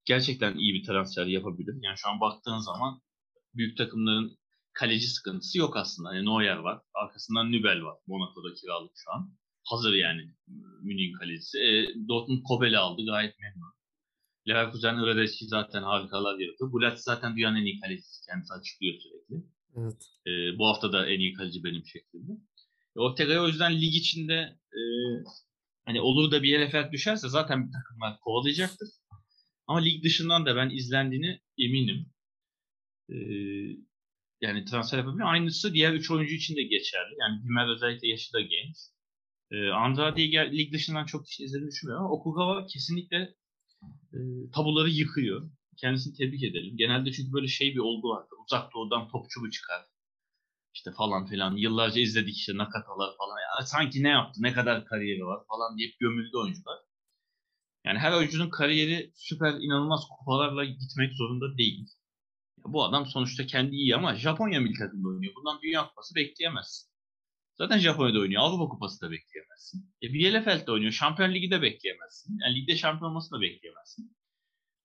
gerçekten 0.05 0.57
iyi 0.57 0.73
bir 0.73 0.85
transfer 0.85 1.25
yapabilir. 1.25 1.75
Yani 1.81 1.97
şu 1.97 2.09
an 2.09 2.19
baktığın 2.19 2.57
zaman 2.57 3.01
büyük 3.53 3.77
takımların 3.77 4.37
kaleci 4.73 5.07
sıkıntısı 5.07 5.57
yok 5.57 5.77
aslında. 5.77 6.15
Yani 6.15 6.25
Neuer 6.25 6.57
var. 6.57 6.81
Arkasından 6.93 7.51
Nübel 7.51 7.83
var. 7.83 7.97
Monaco'da 8.07 8.53
kiralık 8.53 8.91
şu 8.95 9.11
an. 9.11 9.35
Hazır 9.63 9.93
yani 9.93 10.21
Münih'in 10.81 11.13
kalecisi. 11.13 11.59
E, 11.59 11.87
Dortmund 12.07 12.43
Kobel'i 12.43 12.77
aldı. 12.77 13.05
Gayet 13.05 13.39
memnun. 13.39 13.73
Leverkusen 14.49 14.99
Öredeski 14.99 15.45
zaten 15.47 15.83
harikalar 15.83 16.39
yaratıyor. 16.39 16.71
Bulat 16.71 17.03
zaten 17.03 17.37
dünyanın 17.37 17.57
en 17.57 17.65
iyi 17.65 17.79
kalecisi. 17.79 18.25
Kendisi 18.25 18.53
açıklıyor 18.53 18.93
sürekli. 18.99 19.45
Evet. 19.75 20.09
E, 20.27 20.57
bu 20.57 20.67
hafta 20.67 20.93
da 20.93 21.09
en 21.09 21.19
iyi 21.19 21.33
kaleci 21.33 21.63
benim 21.63 21.85
şeklinde. 21.85 22.31
E, 22.95 22.99
Ortega'ya 22.99 23.43
o 23.43 23.47
yüzden 23.47 23.81
lig 23.81 23.95
içinde 23.95 24.59
e, 24.73 24.81
hani 25.85 26.01
olur 26.01 26.31
da 26.31 26.43
bir 26.43 26.49
yere 26.49 26.69
fert 26.69 26.93
düşerse 26.93 27.29
zaten 27.29 27.67
bir 27.67 27.71
takımlar 27.71 28.19
kovalayacaktır. 28.19 28.89
Ama 29.67 29.79
lig 29.79 30.03
dışından 30.03 30.45
da 30.45 30.55
ben 30.55 30.69
izlendiğini 30.69 31.39
eminim. 31.57 32.05
E, 33.09 33.15
yani 34.41 34.65
transfer 34.65 34.97
yapabilir. 34.97 35.23
Aynısı 35.31 35.73
diğer 35.73 35.93
3 35.93 36.11
oyuncu 36.11 36.33
için 36.33 36.55
de 36.55 36.63
geçerli. 36.63 37.15
Yani 37.19 37.43
Dimer 37.43 37.75
özellikle 37.75 38.07
yaşı 38.07 38.33
da 38.33 38.41
genç. 38.41 38.77
E, 39.51 39.69
Andrade'yi 39.69 40.31
lig 40.31 40.73
dışından 40.73 41.05
çok 41.05 41.25
kişi 41.25 41.43
izlediğini 41.43 41.71
düşünmüyorum 41.71 42.05
ama 42.05 42.13
Okugawa 42.13 42.65
kesinlikle 42.65 43.35
e, 44.13 44.19
tabuları 44.55 44.89
yıkıyor. 44.89 45.49
Kendisini 45.77 46.13
tebrik 46.17 46.43
edelim. 46.43 46.77
Genelde 46.77 47.11
çünkü 47.11 47.33
böyle 47.33 47.47
şey 47.47 47.73
bir 47.73 47.79
olgu 47.79 48.09
vardı. 48.09 48.29
Uzak 48.45 48.73
doğudan 48.73 49.07
topçu 49.07 49.41
mu 49.41 49.51
çıkar? 49.51 49.85
İşte 50.73 50.91
falan 50.91 51.25
filan. 51.25 51.55
Yıllarca 51.55 52.01
izledik 52.01 52.37
işte 52.37 52.57
Nakatalar 52.57 53.17
falan. 53.17 53.37
Ya 53.39 53.65
sanki 53.65 54.03
ne 54.03 54.09
yaptı? 54.09 54.43
Ne 54.43 54.53
kadar 54.53 54.85
kariyeri 54.85 55.25
var 55.25 55.39
falan 55.47 55.77
deyip 55.77 55.99
gömüldü 55.99 56.37
oyuncular. 56.37 56.79
Yani 57.85 57.99
her 57.99 58.11
oyuncunun 58.11 58.49
kariyeri 58.49 59.11
süper 59.15 59.53
inanılmaz 59.53 60.01
kupalarla 60.17 60.65
gitmek 60.65 61.13
zorunda 61.13 61.57
değil. 61.57 61.87
Ya 62.57 62.73
bu 62.73 62.83
adam 62.83 63.05
sonuçta 63.05 63.45
kendi 63.45 63.75
iyi 63.75 63.95
ama 63.95 64.15
Japonya 64.15 64.59
milli 64.59 64.77
takımında 64.79 65.07
oynuyor. 65.09 65.33
Bundan 65.35 65.61
Dünya 65.61 65.87
Kupası 65.87 66.15
bekleyemezsin. 66.15 66.88
Zaten 67.61 67.79
Japonya'da 67.79 68.19
oynuyor. 68.19 68.41
Avrupa 68.41 68.69
Kupası 68.69 69.01
da 69.01 69.11
bekleyemezsin. 69.11 69.93
E, 70.01 70.13
Bielefeld'de 70.13 70.71
oynuyor. 70.71 70.91
Şampiyon 70.91 71.33
Ligi 71.33 71.51
de 71.51 71.61
bekleyemezsin. 71.61 72.37
Yani 72.41 72.55
ligde 72.55 72.75
şampiyon 72.75 73.09
olmasını 73.11 73.37
da 73.37 73.41
bekleyemezsin. 73.41 74.17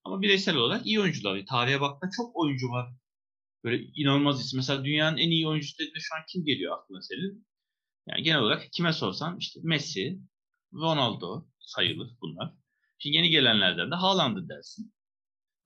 Ama 0.03 0.21
bireysel 0.21 0.55
olarak 0.55 0.85
iyi 0.85 0.99
oyuncular. 0.99 1.45
Tarihe 1.45 1.81
baktığında 1.81 2.11
çok 2.17 2.35
oyuncu 2.35 2.69
var. 2.69 2.93
Böyle 3.63 3.83
inanılmaz 3.95 4.45
isim. 4.45 4.57
Mesela 4.57 4.85
dünyanın 4.85 5.17
en 5.17 5.31
iyi 5.31 5.47
oyuncusu 5.47 5.77
dediğinde 5.79 5.99
şu 5.99 6.15
an 6.15 6.21
kim 6.29 6.45
geliyor 6.45 6.77
aklına 6.77 7.01
senin? 7.01 7.47
Yani 8.07 8.23
genel 8.23 8.39
olarak 8.39 8.71
kime 8.73 8.93
sorsan 8.93 9.37
işte 9.39 9.59
Messi, 9.63 10.19
Ronaldo 10.73 11.45
sayılır 11.59 12.11
bunlar. 12.21 12.53
Şimdi 12.99 13.15
yeni 13.15 13.29
gelenlerden 13.29 13.91
de 13.91 13.95
Haaland'ı 13.95 14.49
dersin. 14.49 14.93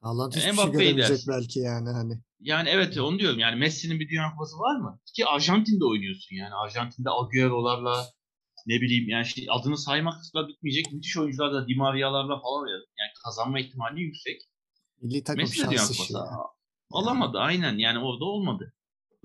Haaland 0.01 0.31
hiçbir 0.31 0.47
Yani 0.47 0.55
şey 0.55 0.65
Mbappe'yi 0.65 0.89
göremeyecek 0.89 1.17
dersin. 1.17 1.33
belki 1.33 1.59
yani 1.59 1.89
hani. 1.89 2.13
Yani 2.39 2.69
evet 2.69 2.97
onu 2.97 3.19
diyorum. 3.19 3.39
Yani 3.39 3.55
Messi'nin 3.55 3.99
bir 3.99 4.09
dünya 4.09 4.31
kupası 4.31 4.57
var 4.57 4.75
mı? 4.79 4.99
Ki 5.15 5.25
Arjantin'de 5.25 5.85
oynuyorsun 5.85 6.35
yani. 6.35 6.53
Arjantin'de 6.55 7.09
Agüero'larla 7.09 8.05
ne 8.67 8.81
bileyim 8.81 9.09
yani 9.09 9.25
şey, 9.25 9.47
adını 9.49 9.77
saymakla 9.77 10.47
bitmeyecek 10.47 10.93
müthiş 10.93 11.17
oyuncular 11.17 11.53
da 11.53 11.67
Di 11.67 11.75
Maria'larla 11.75 12.41
falan 12.41 12.63
oynadı. 12.63 12.85
Yani 12.99 13.11
kazanma 13.23 13.59
ihtimali 13.59 14.01
yüksek. 14.01 14.41
Milli 15.01 15.23
takım 15.23 15.41
Messi 15.41 15.63
de 15.63 15.67
dünya 15.67 15.77
şansı 15.77 15.93
kupası 15.93 16.03
işi. 16.03 16.13
ya. 16.13 16.37
alamadı 16.91 17.37
aynen 17.37 17.77
yani 17.77 17.99
orada 17.99 18.25
olmadı. 18.25 18.73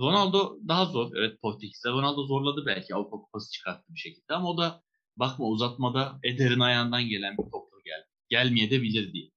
Ronaldo 0.01 0.59
daha 0.68 0.85
zor. 0.87 1.11
Evet 1.16 1.41
Portekiz'de 1.43 1.91
Ronaldo 1.91 2.27
zorladı 2.27 2.62
belki 2.66 2.95
Avrupa 2.95 3.16
Kupası 3.16 3.53
çıkarttı 3.53 3.85
bir 3.95 3.99
şekilde 3.99 4.35
ama 4.35 4.51
o 4.51 4.59
da 4.59 4.83
bakma 5.16 5.47
uzatmada 5.47 6.18
Eder'in 6.22 6.61
ayağından 6.61 7.09
gelen 7.09 7.33
bir 7.33 7.43
topla 7.43 7.79
geldi. 7.85 8.07
Gelmeye 8.29 8.70
de 8.70 8.83
bilir 8.83 9.12
diye. 9.12 9.31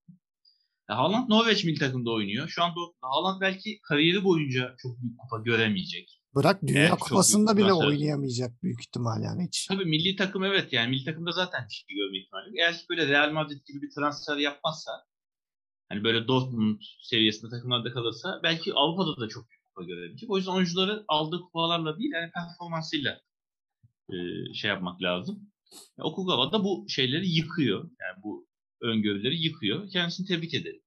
Ya 0.89 0.97
Haaland 0.97 1.29
Norveç 1.29 1.63
milli 1.63 1.79
takımda 1.79 2.11
oynuyor. 2.11 2.47
Şu 2.47 2.63
anda 2.63 2.75
Haaland 3.01 3.41
belki 3.41 3.79
kariyeri 3.81 4.23
boyunca 4.23 4.75
çok 4.77 5.01
büyük 5.01 5.19
kupa 5.19 5.37
göremeyecek. 5.37 6.21
Bırak 6.35 6.61
Dünya 6.67 6.81
Evet, 6.87 6.99
Kupası'nda 6.99 7.57
bile 7.57 7.67
transfer. 7.67 7.87
oynayamayacak 7.87 8.63
büyük 8.63 8.79
ihtimal 8.81 9.23
yani 9.23 9.47
hiç. 9.47 9.65
Tabii 9.67 9.85
milli 9.85 10.15
takım 10.15 10.43
evet 10.43 10.73
yani 10.73 10.89
milli 10.89 11.03
takımda 11.05 11.31
zaten 11.31 11.65
bir 11.69 11.73
şey 11.73 11.97
görme 11.97 12.17
ihtimali 12.17 12.47
yok. 12.47 12.55
Eğer 12.57 12.73
ki 12.77 12.85
böyle 12.89 13.07
Real 13.07 13.31
Madrid 13.31 13.61
gibi 13.67 13.81
bir 13.81 13.91
transfer 13.95 14.37
yapmazsa 14.37 14.91
hani 15.89 16.03
böyle 16.03 16.27
Dortmund 16.27 16.81
seviyesinde 17.01 17.51
takımlarda 17.51 17.93
kalırsa 17.93 18.39
belki 18.43 18.73
Avrupa'da 18.73 19.21
da 19.21 19.29
çok 19.29 19.49
büyük 19.49 19.65
kupa 19.65 19.83
görebilecek. 19.83 20.29
O 20.29 20.37
yüzden 20.37 20.51
oyuncuları 20.51 21.05
aldığı 21.07 21.39
kupalarla 21.41 21.99
değil 21.99 22.11
yani 22.13 22.31
performansıyla 22.31 23.21
e, 24.09 24.15
şey 24.53 24.69
yapmak 24.69 25.01
lazım. 25.01 25.51
Ya, 25.97 26.03
Okugawa 26.05 26.51
da 26.51 26.63
bu 26.63 26.85
şeyleri 26.89 27.29
yıkıyor. 27.29 27.83
Yani 27.83 28.23
bu 28.23 28.46
öngörüleri 28.81 29.41
yıkıyor. 29.41 29.89
Kendisini 29.89 30.27
tebrik 30.27 30.53
ederim. 30.53 30.81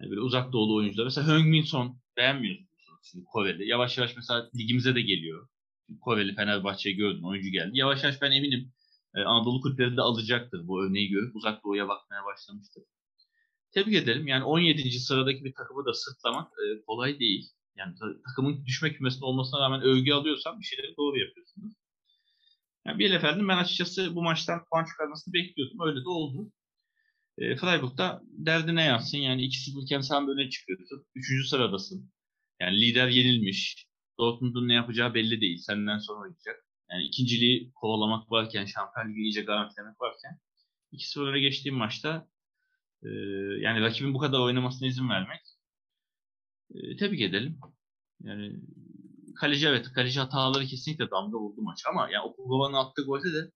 Yani 0.00 0.10
böyle 0.10 0.20
uzak 0.20 0.52
doğulu 0.52 0.76
oyuncular. 0.76 1.04
Mesela 1.04 1.28
Heung-min 1.28 1.62
Son 1.62 2.00
beğenmiyorsunuz 2.16 3.00
şimdi 3.02 3.24
Koreli. 3.24 3.68
Yavaş 3.68 3.98
yavaş 3.98 4.16
mesela 4.16 4.50
ligimize 4.56 4.94
de 4.94 5.00
geliyor. 5.00 5.48
Koreli 6.00 6.34
Fenerbahçe'yi 6.34 6.96
gördün 6.96 7.22
oyuncu 7.22 7.48
geldi. 7.48 7.70
Yavaş 7.72 8.02
yavaş 8.04 8.22
ben 8.22 8.32
eminim 8.32 8.72
e, 9.14 9.20
Anadolu 9.20 9.60
kulüpleri 9.60 9.96
de 9.96 10.00
alacaktır 10.00 10.68
bu 10.68 10.84
örneği 10.84 11.08
görüp 11.08 11.36
uzak 11.36 11.64
doğuya 11.64 11.88
bakmaya 11.88 12.24
başlamıştır. 12.24 12.82
Tebrik 13.70 13.94
ederim. 13.94 14.26
Yani 14.26 14.44
17. 14.44 14.90
sıradaki 15.00 15.44
bir 15.44 15.54
takımı 15.54 15.84
da 15.86 15.94
sırtlamak 15.94 16.52
e, 16.52 16.82
kolay 16.86 17.18
değil. 17.20 17.50
Yani 17.76 17.94
ta- 17.94 18.22
takımın 18.28 18.66
düşme 18.66 18.92
kümesinde 18.92 19.24
olmasına 19.24 19.60
rağmen 19.60 19.82
övgü 19.82 20.12
alıyorsan 20.12 20.60
bir 20.60 20.64
şeyleri 20.64 20.96
doğru 20.96 21.18
yapıyorsunuz. 21.18 21.74
Yani 22.86 22.98
Bielefeld'in 22.98 23.48
ben 23.48 23.58
açıkçası 23.58 24.14
bu 24.14 24.22
maçtan 24.22 24.64
puan 24.70 24.84
çıkarmasını 24.84 25.34
bekliyordum. 25.34 25.78
Öyle 25.80 26.04
de 26.04 26.08
oldu. 26.08 26.52
E, 27.38 27.56
Freiburg'da 27.56 28.22
derdine 28.24 28.84
yansın. 28.84 29.18
Yani 29.18 29.42
2-0 29.42 29.84
iken 29.84 30.00
sen 30.00 30.28
öne 30.28 30.50
çıkıyorsun. 30.50 31.06
3. 31.14 31.48
sıradasın. 31.48 32.10
Yani 32.60 32.80
lider 32.80 33.08
yenilmiş. 33.08 33.86
Dortmund'un 34.18 34.68
ne 34.68 34.74
yapacağı 34.74 35.14
belli 35.14 35.40
değil. 35.40 35.58
Senden 35.58 35.98
sonra 35.98 36.20
oynayacak. 36.20 36.66
Yani 36.90 37.02
ikinciliği 37.02 37.72
kovalamak 37.74 38.30
varken, 38.30 38.64
Şampiyon 38.64 39.08
Ligi 39.08 39.20
iyice 39.20 39.42
garantilemek 39.42 40.00
varken 40.00 40.40
2-0 40.92 41.28
öne 41.30 41.40
geçtiğim 41.40 41.76
maçta 41.76 42.28
e, 43.02 43.08
yani 43.60 43.80
rakibin 43.80 44.14
bu 44.14 44.18
kadar 44.18 44.40
oynamasına 44.40 44.88
izin 44.88 45.08
vermek 45.08 45.40
e, 46.74 46.96
tebrik 46.96 47.20
edelim. 47.20 47.60
Yani 48.22 48.60
kaleci 49.40 49.66
evet 49.66 49.92
kaleci 49.92 50.20
hataları 50.20 50.66
kesinlikle 50.66 51.10
damga 51.10 51.38
vurdu 51.38 51.62
maç 51.62 51.82
ama 51.90 52.08
yani 52.10 52.22
Okugawa'nın 52.24 52.74
attığı 52.74 53.02
golde 53.02 53.32
de 53.34 53.50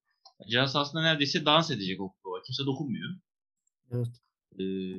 ceza 0.51 0.67
sahasında 0.67 1.03
neredeyse 1.03 1.45
dans 1.45 1.71
edecek 1.71 2.01
Okugawa. 2.01 2.43
Kimse 2.43 2.67
dokunmuyor. 2.67 3.11
Evet. 3.91 4.21
Ee, 4.55 4.95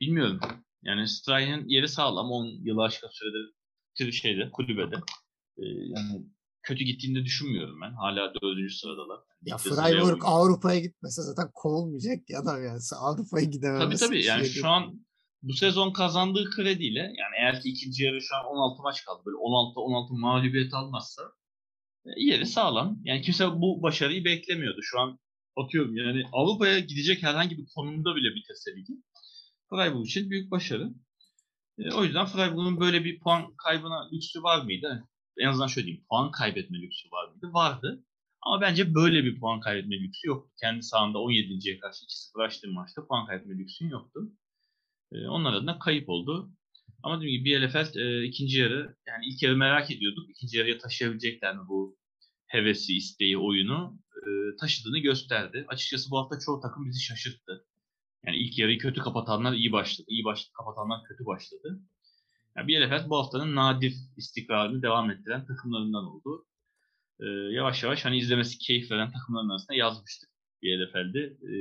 bilmiyorum. 0.00 0.40
Yani 0.82 1.08
Stray'ın 1.08 1.68
yeri 1.68 1.88
sağlam. 1.88 2.30
10 2.30 2.46
yılı 2.46 2.82
aşkın 2.82 3.08
süredir 3.12 3.54
şeyde, 4.12 4.50
kulübede. 4.50 4.96
Ee, 5.58 5.64
yani 5.66 6.26
kötü 6.62 6.84
gittiğini 6.84 7.20
de 7.20 7.24
düşünmüyorum 7.24 7.80
ben. 7.80 7.92
Hala 7.92 8.32
dördüncü 8.42 8.74
sıradalar. 8.74 9.20
Ya 9.42 9.56
Freiburg. 9.56 10.22
Avrupa'ya 10.24 10.80
gitmese 10.80 11.22
zaten 11.22 11.50
kovulmayacak 11.54 12.26
ki 12.26 12.38
adam 12.38 12.64
yani. 12.64 12.80
Avrupa'ya 13.00 13.44
Tabii 13.44 13.50
gidememesi. 13.50 14.06
tabii. 14.06 14.16
bir 14.16 14.24
Yani 14.24 14.46
şey 14.46 14.62
şu 14.62 14.68
an 14.68 15.06
bu 15.42 15.52
sezon 15.52 15.92
kazandığı 15.92 16.50
krediyle 16.50 16.98
yani 17.00 17.34
eğer 17.38 17.60
ki 17.60 17.68
ikinci 17.68 18.04
yarı 18.04 18.20
şu 18.20 18.36
an 18.36 18.44
16 18.44 18.82
maç 18.82 19.04
kaldı. 19.04 19.22
Böyle 19.26 19.36
16-16 19.36 20.20
mağlubiyet 20.20 20.74
almazsa 20.74 21.22
e, 22.06 22.10
yeri 22.16 22.46
sağlam. 22.46 22.98
Yani 23.04 23.22
kimse 23.22 23.50
bu 23.50 23.82
başarıyı 23.82 24.24
beklemiyordu. 24.24 24.82
Şu 24.82 25.00
an 25.00 25.18
atıyorum 25.56 25.96
yani 25.96 26.24
Avrupa'ya 26.32 26.78
gidecek 26.78 27.22
herhangi 27.22 27.58
bir 27.58 27.66
konumda 27.74 28.16
bile 28.16 28.34
bitirse 28.34 28.76
ligi. 28.76 28.92
Freiburg 29.70 30.06
için 30.06 30.30
büyük 30.30 30.50
başarı. 30.50 30.90
E, 31.78 31.92
o 31.92 32.04
yüzden 32.04 32.26
Freiburg'un 32.26 32.80
böyle 32.80 33.04
bir 33.04 33.20
puan 33.20 33.56
kaybına 33.56 34.10
lüksü 34.12 34.42
var 34.42 34.64
mıydı? 34.64 35.08
En 35.38 35.48
azından 35.48 35.66
şöyle 35.66 35.86
diyeyim. 35.86 36.04
Puan 36.10 36.30
kaybetme 36.30 36.78
lüksü 36.78 37.10
var 37.10 37.28
mıydı? 37.28 37.52
Vardı. 37.52 38.04
Ama 38.42 38.60
bence 38.60 38.94
böyle 38.94 39.24
bir 39.24 39.40
puan 39.40 39.60
kaybetme 39.60 39.96
lüksü 39.96 40.28
yoktu. 40.28 40.50
Kendi 40.60 40.82
sahanda 40.82 41.18
17.ye 41.18 41.78
karşı 41.78 42.04
2-0 42.04 42.44
açtığı 42.44 42.68
maçta 42.72 43.06
puan 43.06 43.26
kaybetme 43.26 43.58
lüksün 43.58 43.88
yoktu. 43.88 44.20
E, 45.12 45.26
onlar 45.26 45.52
adına 45.52 45.78
kayıp 45.78 46.08
oldu. 46.08 46.50
Ama 47.02 47.20
dediğim 47.20 47.38
gibi 47.38 47.44
Bielefeld 47.44 47.94
e, 47.94 48.24
ikinci 48.24 48.58
yarı 48.58 48.96
yani 49.06 49.26
ilk 49.26 49.42
yarı 49.42 49.56
merak 49.56 49.90
ediyorduk. 49.90 50.30
İkinci 50.30 50.58
yarıya 50.58 50.78
taşıyabilecekler 50.78 51.56
mi 51.56 51.62
bu 51.68 51.96
hevesi, 52.46 52.96
isteği, 52.96 53.38
oyunu 53.38 53.98
e, 54.22 54.56
taşıdığını 54.60 54.98
gösterdi. 54.98 55.64
Açıkçası 55.68 56.10
bu 56.10 56.18
hafta 56.18 56.38
çoğu 56.38 56.60
takım 56.60 56.86
bizi 56.86 57.00
şaşırttı. 57.00 57.66
Yani 58.26 58.36
ilk 58.36 58.58
yarıyı 58.58 58.78
kötü 58.78 59.00
kapatanlar 59.00 59.52
iyi 59.52 59.72
başladı. 59.72 60.06
İyi 60.10 60.24
baş, 60.24 60.50
kapatanlar 60.58 61.04
kötü 61.04 61.26
başladı. 61.26 61.80
Yani 62.56 62.68
Bielefeld 62.68 63.08
bu 63.08 63.18
haftanın 63.18 63.56
nadir 63.56 63.94
istikrarını 64.16 64.82
devam 64.82 65.10
ettiren 65.10 65.46
takımlarından 65.46 66.04
oldu. 66.04 66.46
Ee, 67.20 67.26
yavaş 67.26 67.82
yavaş 67.82 68.04
hani 68.04 68.18
izlemesi 68.18 68.58
keyif 68.58 68.90
veren 68.90 69.12
takımların 69.12 69.48
arasında 69.48 69.74
yazmıştık 69.74 70.30
Bielefeld'i. 70.62 71.38
Ee, 71.42 71.54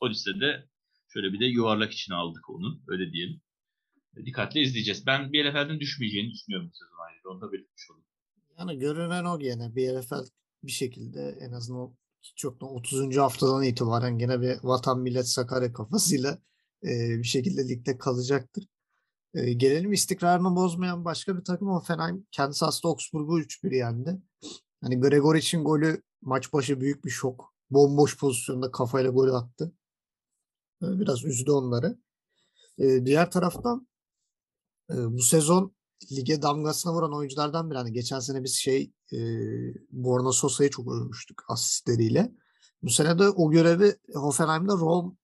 o 0.00 0.10
listede 0.10 0.68
şöyle 1.12 1.32
bir 1.32 1.40
de 1.40 1.44
yuvarlak 1.44 1.92
içine 1.92 2.16
aldık 2.16 2.50
onu. 2.50 2.80
Öyle 2.88 3.12
diyelim. 3.12 3.40
E, 4.16 4.26
Dikkatle 4.26 4.60
izleyeceğiz. 4.60 5.06
Ben 5.06 5.32
Bielefeld'in 5.32 5.80
düşmeyeceğini 5.80 6.32
düşünüyorum 6.32 6.68
bu 6.70 6.74
sezon 6.74 6.96
ayrıca. 7.08 7.30
Onu 7.30 7.40
da 7.40 7.52
belirtmiş 7.52 7.90
olayım. 7.90 8.06
Yani 8.58 8.78
görünen 8.78 9.24
o 9.24 9.38
gene. 9.38 9.76
Bielefeld 9.76 10.26
bir 10.66 10.72
şekilde 10.72 11.38
en 11.40 11.52
azından 11.52 11.80
o 11.80 11.94
yok. 12.42 12.62
30. 12.62 13.16
haftadan 13.16 13.62
itibaren 13.62 14.18
gene 14.18 14.40
bir 14.40 14.58
vatan 14.62 15.00
millet 15.00 15.28
Sakarya 15.28 15.72
kafasıyla 15.72 16.38
e, 16.84 17.18
bir 17.18 17.24
şekilde 17.24 17.68
ligde 17.68 17.98
kalacaktır. 17.98 18.68
E, 19.34 19.52
gelelim 19.52 19.92
istikrarını 19.92 20.56
bozmayan 20.56 21.04
başka 21.04 21.38
bir 21.38 21.44
takım 21.44 21.68
Hoffenheim. 21.68 22.26
Kendisi 22.32 22.64
aslında 22.64 22.92
Augsburg'u 22.92 23.40
3-1 23.40 23.76
yendi. 23.76 24.22
Hani 24.80 25.00
Gregor 25.00 25.34
için 25.34 25.64
golü 25.64 26.02
maç 26.22 26.52
başı 26.52 26.80
büyük 26.80 27.04
bir 27.04 27.10
şok. 27.10 27.54
Bomboş 27.70 28.18
pozisyonda 28.18 28.70
kafayla 28.70 29.10
gol 29.10 29.28
attı. 29.28 29.72
E, 30.82 30.86
biraz 31.00 31.24
üzdü 31.24 31.50
onları. 31.50 31.98
E, 32.78 33.06
diğer 33.06 33.30
taraftan 33.30 33.88
e, 34.90 34.94
bu 34.94 35.22
sezon 35.22 35.76
lige 36.12 36.42
damgasını 36.42 36.92
vuran 36.92 37.14
oyunculardan 37.14 37.70
biri. 37.70 37.78
Hani 37.78 37.92
geçen 37.92 38.20
sene 38.20 38.44
biz 38.44 38.54
şey 38.54 38.92
e, 39.12 39.18
Borna 39.92 40.32
Sosa'yı 40.32 40.70
çok 40.70 40.92
övmüştük 40.92 41.38
asistleriyle. 41.48 42.32
Bu 42.82 42.90
sene 42.90 43.18
de 43.18 43.28
o 43.28 43.50
görevi 43.50 43.96
Hoffenheim'de 44.14 44.72
Rom 44.72 45.16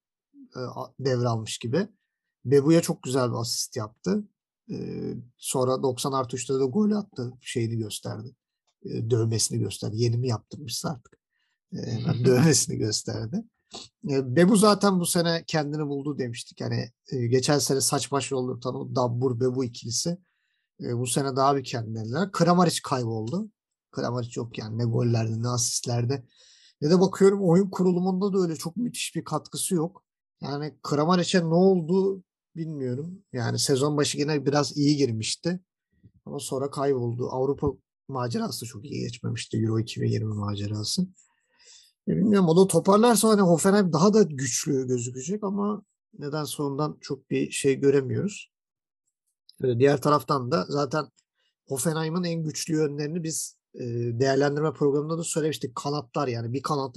e, 0.56 0.60
devralmış 1.00 1.58
gibi. 1.58 1.88
Bebu'ya 2.44 2.82
çok 2.82 3.02
güzel 3.02 3.30
bir 3.30 3.36
asist 3.36 3.76
yaptı. 3.76 4.24
E, 4.70 4.76
sonra 5.36 5.82
90 5.82 6.12
artı 6.12 6.36
3'te 6.36 6.54
de 6.54 6.64
gol 6.64 6.90
attı. 6.90 7.32
Şeyini 7.40 7.76
gösterdi. 7.76 8.34
E, 8.84 9.10
dövmesini 9.10 9.58
gösterdi. 9.58 9.96
Yeni 9.98 10.16
mi 10.16 10.28
yaptırmışsa 10.28 10.90
artık. 10.90 11.18
E, 11.72 11.92
hemen 11.92 12.24
dövmesini 12.24 12.76
gösterdi. 12.78 13.44
E, 14.10 14.36
Bebu 14.36 14.56
zaten 14.56 15.00
bu 15.00 15.06
sene 15.06 15.44
kendini 15.46 15.86
buldu 15.86 16.18
demiştik. 16.18 16.60
Yani 16.60 16.90
e, 17.12 17.26
geçen 17.26 17.58
sene 17.58 17.80
saç 17.80 18.12
baş 18.12 18.30
yoldurtan 18.30 18.74
o 18.74 18.94
Dabbur 18.94 19.40
Bebu 19.40 19.64
ikilisi 19.64 20.18
e, 20.80 20.98
bu 20.98 21.06
sene 21.06 21.36
daha 21.36 21.56
bir 21.56 21.64
kendilerine. 21.64 22.30
Kramaric 22.32 22.80
kayboldu. 22.84 23.50
Kramaric 23.92 24.40
yok 24.40 24.58
yani 24.58 24.78
ne 24.78 24.84
gollerde 24.84 25.42
ne 25.42 25.48
asistlerde. 25.48 26.24
Ne 26.80 26.90
de 26.90 27.00
bakıyorum 27.00 27.48
oyun 27.48 27.70
kurulumunda 27.70 28.32
da 28.32 28.42
öyle 28.42 28.56
çok 28.56 28.76
müthiş 28.76 29.14
bir 29.16 29.24
katkısı 29.24 29.74
yok. 29.74 30.04
Yani 30.40 30.78
Kramaric'e 30.82 31.40
ne 31.40 31.54
oldu 31.54 32.22
bilmiyorum. 32.56 33.22
Yani 33.32 33.58
sezon 33.58 33.96
başı 33.96 34.18
yine 34.18 34.46
biraz 34.46 34.76
iyi 34.76 34.96
girmişti. 34.96 35.60
Ama 36.26 36.38
sonra 36.38 36.70
kayboldu. 36.70 37.28
Avrupa 37.30 37.72
macerası 38.08 38.66
çok 38.66 38.84
iyi 38.84 39.00
geçmemişti. 39.00 39.56
Euro 39.56 39.80
2020 39.80 40.34
macerası. 40.34 41.02
E 42.08 42.16
bilmiyorum 42.16 42.48
o 42.48 42.56
da 42.56 42.66
toparlarsa 42.66 43.28
hani 43.28 43.40
Hoffenheim 43.40 43.92
daha 43.92 44.14
da 44.14 44.22
güçlü 44.22 44.86
gözükecek 44.86 45.44
ama 45.44 45.82
neden 46.18 46.44
sonundan 46.44 46.98
çok 47.00 47.30
bir 47.30 47.50
şey 47.50 47.74
göremiyoruz. 47.74 48.50
E, 49.64 49.78
diğer 49.78 50.02
taraftan 50.02 50.50
da 50.50 50.66
zaten 50.68 51.06
Hoffenheim'ın 51.66 52.24
en 52.24 52.44
güçlü 52.44 52.74
yönlerini 52.74 53.22
biz 53.22 53.56
e, 53.74 53.84
değerlendirme 54.20 54.72
programında 54.72 55.18
da 55.18 55.24
söylemiştik. 55.24 55.74
Kanatlar 55.74 56.28
yani 56.28 56.52
bir 56.52 56.62
kanat 56.62 56.96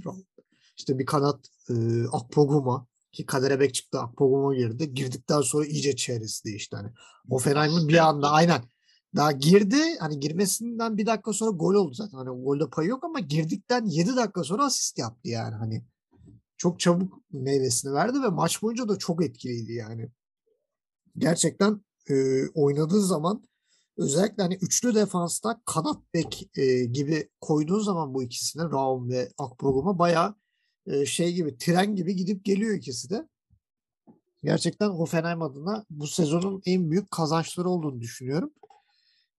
işte 0.78 1.00
bir 1.00 1.06
kanat 1.06 1.40
e, 1.70 1.74
Akpoguma 2.12 2.88
ki 3.12 3.26
kadere 3.26 3.60
bek 3.60 3.74
çıktı 3.74 4.00
Akpoguma 4.00 4.56
girdi. 4.56 4.94
Girdikten 4.94 5.42
sonra 5.42 5.66
iyice 5.66 5.96
çehresi 5.96 6.46
değişti. 6.46 6.76
Hani 6.76 6.90
Hoffenheim'ın 7.30 7.88
bir 7.88 8.08
anda 8.08 8.32
aynen 8.32 8.62
daha 9.16 9.32
girdi 9.32 9.78
hani 10.00 10.20
girmesinden 10.20 10.98
bir 10.98 11.06
dakika 11.06 11.34
sonra 11.34 11.52
gol 11.52 11.74
oldu 11.74 11.94
zaten. 11.94 12.18
Hani 12.18 12.44
golde 12.44 12.70
payı 12.70 12.90
yok 12.90 13.04
ama 13.04 13.20
girdikten 13.20 13.86
7 13.86 14.16
dakika 14.16 14.44
sonra 14.44 14.66
asist 14.66 14.98
yaptı 14.98 15.30
yani 15.30 15.56
hani. 15.56 15.86
Çok 16.58 16.80
çabuk 16.80 17.22
meyvesini 17.32 17.94
verdi 17.94 18.22
ve 18.24 18.28
maç 18.28 18.62
boyunca 18.62 18.90
da 18.90 18.98
çok 18.98 19.24
etkiliydi 19.24 19.74
yani. 19.74 20.12
Gerçekten 21.18 21.82
e, 22.10 22.16
oynadığı 22.54 23.02
zaman 23.02 23.44
özellikle 23.98 24.44
hani 24.44 24.56
üçlü 24.56 24.96
defansta 24.96 25.62
kanat 25.66 25.98
bek 26.14 26.50
e, 26.58 26.86
gibi 26.86 27.30
koyduğun 27.42 27.80
zaman 27.80 28.14
bu 28.14 28.24
ikisini 28.24 28.64
Raum 28.64 29.10
ve 29.10 29.30
Akprogum'a 29.38 30.00
bayağı 30.00 30.36
e, 30.88 31.06
şey 31.06 31.34
gibi 31.34 31.58
tren 31.58 31.96
gibi 31.96 32.16
gidip 32.16 32.46
geliyor 32.46 32.76
ikisi 32.76 33.10
de. 33.10 33.28
Gerçekten 34.44 34.90
Hoffenheim 34.90 35.42
adına 35.42 35.86
bu 35.90 36.08
sezonun 36.08 36.62
en 36.66 36.92
büyük 36.92 37.12
kazançları 37.12 37.70
olduğunu 37.70 38.02
düşünüyorum. 38.02 38.52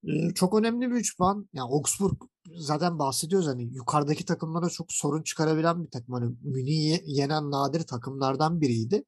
E, 0.03 0.33
çok 0.33 0.59
önemli 0.59 0.91
bir 0.91 0.95
üç 0.95 1.17
puan. 1.17 1.49
Yani 1.53 1.69
Augsburg 1.71 2.21
zaten 2.57 2.99
bahsediyoruz 2.99 3.47
hani 3.47 3.63
yukarıdaki 3.63 4.25
takımlara 4.25 4.69
çok 4.69 4.91
sorun 4.91 5.23
çıkarabilen 5.23 5.83
bir 5.85 5.91
takım. 5.91 6.13
Hani 6.13 6.35
Münih'i 6.41 7.03
yenen 7.05 7.51
nadir 7.51 7.81
takımlardan 7.81 8.61
biriydi. 8.61 9.03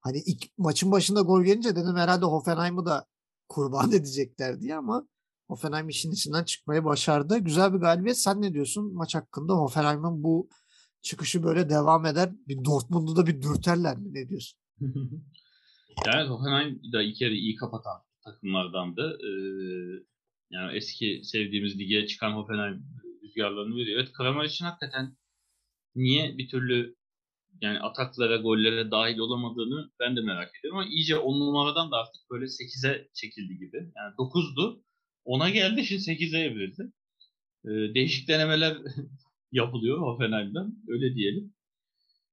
Hani 0.00 0.18
ilk 0.18 0.58
maçın 0.58 0.92
başında 0.92 1.20
gol 1.20 1.42
gelince 1.42 1.76
dedim 1.76 1.96
herhalde 1.96 2.24
Hoffenheim'ı 2.24 2.86
da 2.86 3.06
kurban 3.48 3.92
edecekler 3.92 4.60
diye 4.60 4.76
ama 4.76 5.08
Hoffenheim 5.48 5.88
işin 5.88 6.12
içinden 6.12 6.44
çıkmayı 6.44 6.84
başardı. 6.84 7.38
Güzel 7.38 7.74
bir 7.74 7.78
galibiyet. 7.78 8.18
Sen 8.18 8.42
ne 8.42 8.54
diyorsun 8.54 8.94
maç 8.94 9.14
hakkında? 9.14 9.52
Hoffenheim'ın 9.52 10.22
bu 10.22 10.48
çıkışı 11.02 11.42
böyle 11.42 11.68
devam 11.70 12.06
eder. 12.06 12.30
Bir 12.48 12.64
Dortmund'u 12.64 13.16
da 13.16 13.26
bir 13.26 13.42
dürterler 13.42 13.96
mi? 13.96 14.14
Ne 14.14 14.28
diyorsun? 14.28 14.60
yani 16.06 16.28
Hoffenheim 16.28 16.80
da 16.92 17.02
iki 17.02 17.18
kere 17.18 17.34
iyi 17.34 17.56
kapatan 17.56 18.02
takımlardandı. 18.24 19.18
Ee, 19.22 19.30
yani 20.50 20.76
eski 20.76 21.20
sevdiğimiz 21.24 21.78
lige 21.78 22.06
çıkan 22.06 22.32
Hoffenheim 22.32 22.84
rüzgarlarını 23.22 23.76
veriyor. 23.76 24.00
Evet 24.00 24.12
Kramer 24.12 24.44
için 24.44 24.64
hakikaten 24.64 25.16
niye 25.94 26.38
bir 26.38 26.48
türlü 26.48 26.96
yani 27.60 27.80
ataklara, 27.80 28.36
gollere 28.36 28.90
dahil 28.90 29.18
olamadığını 29.18 29.90
ben 30.00 30.16
de 30.16 30.20
merak 30.20 30.50
ediyorum. 30.58 30.78
Ama 30.78 30.88
iyice 30.88 31.16
10 31.18 31.40
numaradan 31.40 31.90
da 31.90 31.96
artık 31.96 32.22
böyle 32.30 32.44
8'e 32.44 33.08
çekildi 33.14 33.58
gibi. 33.58 33.76
Yani 33.76 34.14
9'du. 34.18 34.82
10'a 35.26 35.48
geldi 35.48 35.84
şimdi 35.84 36.02
8'e 36.02 36.40
evrildi. 36.40 36.92
Ee, 37.64 37.94
değişik 37.94 38.28
denemeler 38.28 38.76
yapılıyor 39.52 39.98
Hoffenheim'den. 39.98 40.74
Öyle 40.88 41.14
diyelim. 41.14 41.54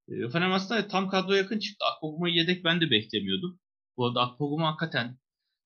Ee, 0.10 0.24
Hoffenheim 0.24 0.54
aslında 0.54 0.88
tam 0.88 1.10
kadroya 1.10 1.38
yakın 1.38 1.60
çıktı. 1.60 1.86
Akpoguma'yı 1.94 2.36
yedek 2.36 2.64
ben 2.64 2.82
de 2.82 2.92
beklemiyordum. 2.92 3.60
Bu 3.98 4.06
arada 4.06 4.22
Akpoguma 4.22 4.68
hakikaten 4.68 5.18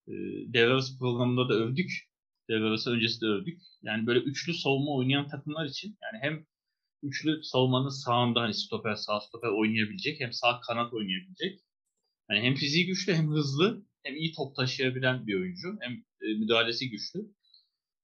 e, 0.07 0.13
devre 0.53 0.73
arası 0.73 0.99
programında 0.99 1.49
da 1.49 1.53
övdük. 1.53 1.91
Devre 2.49 2.63
arası 2.63 2.91
öncesi 2.91 3.21
de 3.21 3.25
övdük. 3.25 3.61
Yani 3.81 4.07
böyle 4.07 4.19
üçlü 4.19 4.53
savunma 4.53 4.91
oynayan 4.91 5.27
takımlar 5.27 5.65
için 5.65 5.97
yani 6.03 6.23
hem 6.23 6.45
üçlü 7.03 7.43
savunmanın 7.43 7.89
sağında 7.89 8.41
hani 8.41 8.53
stoper 8.53 8.95
sağ 8.95 9.19
stoper 9.19 9.49
oynayabilecek 9.49 10.19
hem 10.19 10.33
sağ 10.33 10.61
kanat 10.61 10.93
oynayabilecek. 10.93 11.59
Yani 12.31 12.41
hem 12.41 12.55
fiziği 12.55 12.85
güçlü 12.85 13.13
hem 13.13 13.31
hızlı 13.31 13.85
hem 14.03 14.15
iyi 14.15 14.33
top 14.33 14.55
taşıyabilen 14.55 15.27
bir 15.27 15.35
oyuncu 15.35 15.77
hem 15.79 15.91
e, 16.21 16.39
müdahalesi 16.39 16.89
güçlü. 16.89 17.19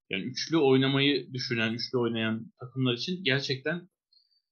Yani 0.09 0.23
üçlü 0.23 0.57
oynamayı 0.57 1.33
düşünen, 1.33 1.73
üçlü 1.73 1.97
oynayan 1.97 2.51
takımlar 2.59 2.93
için 2.93 3.23
gerçekten 3.23 3.89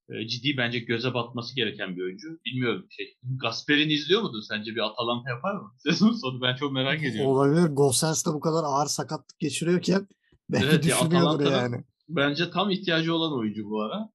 e, 0.09 0.27
ciddi 0.27 0.57
bence 0.57 0.79
göze 0.79 1.13
batması 1.13 1.55
gereken 1.55 1.95
bir 1.95 2.01
oyuncu. 2.01 2.39
Bilmiyorum 2.45 2.85
şey. 2.89 3.17
Gasperini 3.23 3.93
izliyor 3.93 4.21
mudur? 4.21 4.41
Sence 4.49 4.71
bir 4.71 4.85
Atalanta 4.85 5.29
yapar 5.29 5.55
mı? 5.55 5.73
Sezon 5.77 6.13
sonu 6.13 6.41
ben 6.41 6.55
çok 6.55 6.71
merak 6.71 7.03
ediyorum. 7.03 7.31
Olabilir. 7.31 7.75
Gosens 7.75 8.25
de 8.25 8.29
bu 8.29 8.39
kadar 8.39 8.63
ağır 8.63 8.87
sakatlık 8.87 9.39
geçiriyorken 9.39 10.07
belki 10.49 10.65
evet, 10.65 10.83
düşünüyordur 10.83 11.51
yani. 11.51 11.83
Bence 12.09 12.51
tam 12.51 12.69
ihtiyacı 12.69 13.15
olan 13.15 13.39
oyuncu 13.39 13.69
bu 13.69 13.81
ara. 13.81 14.09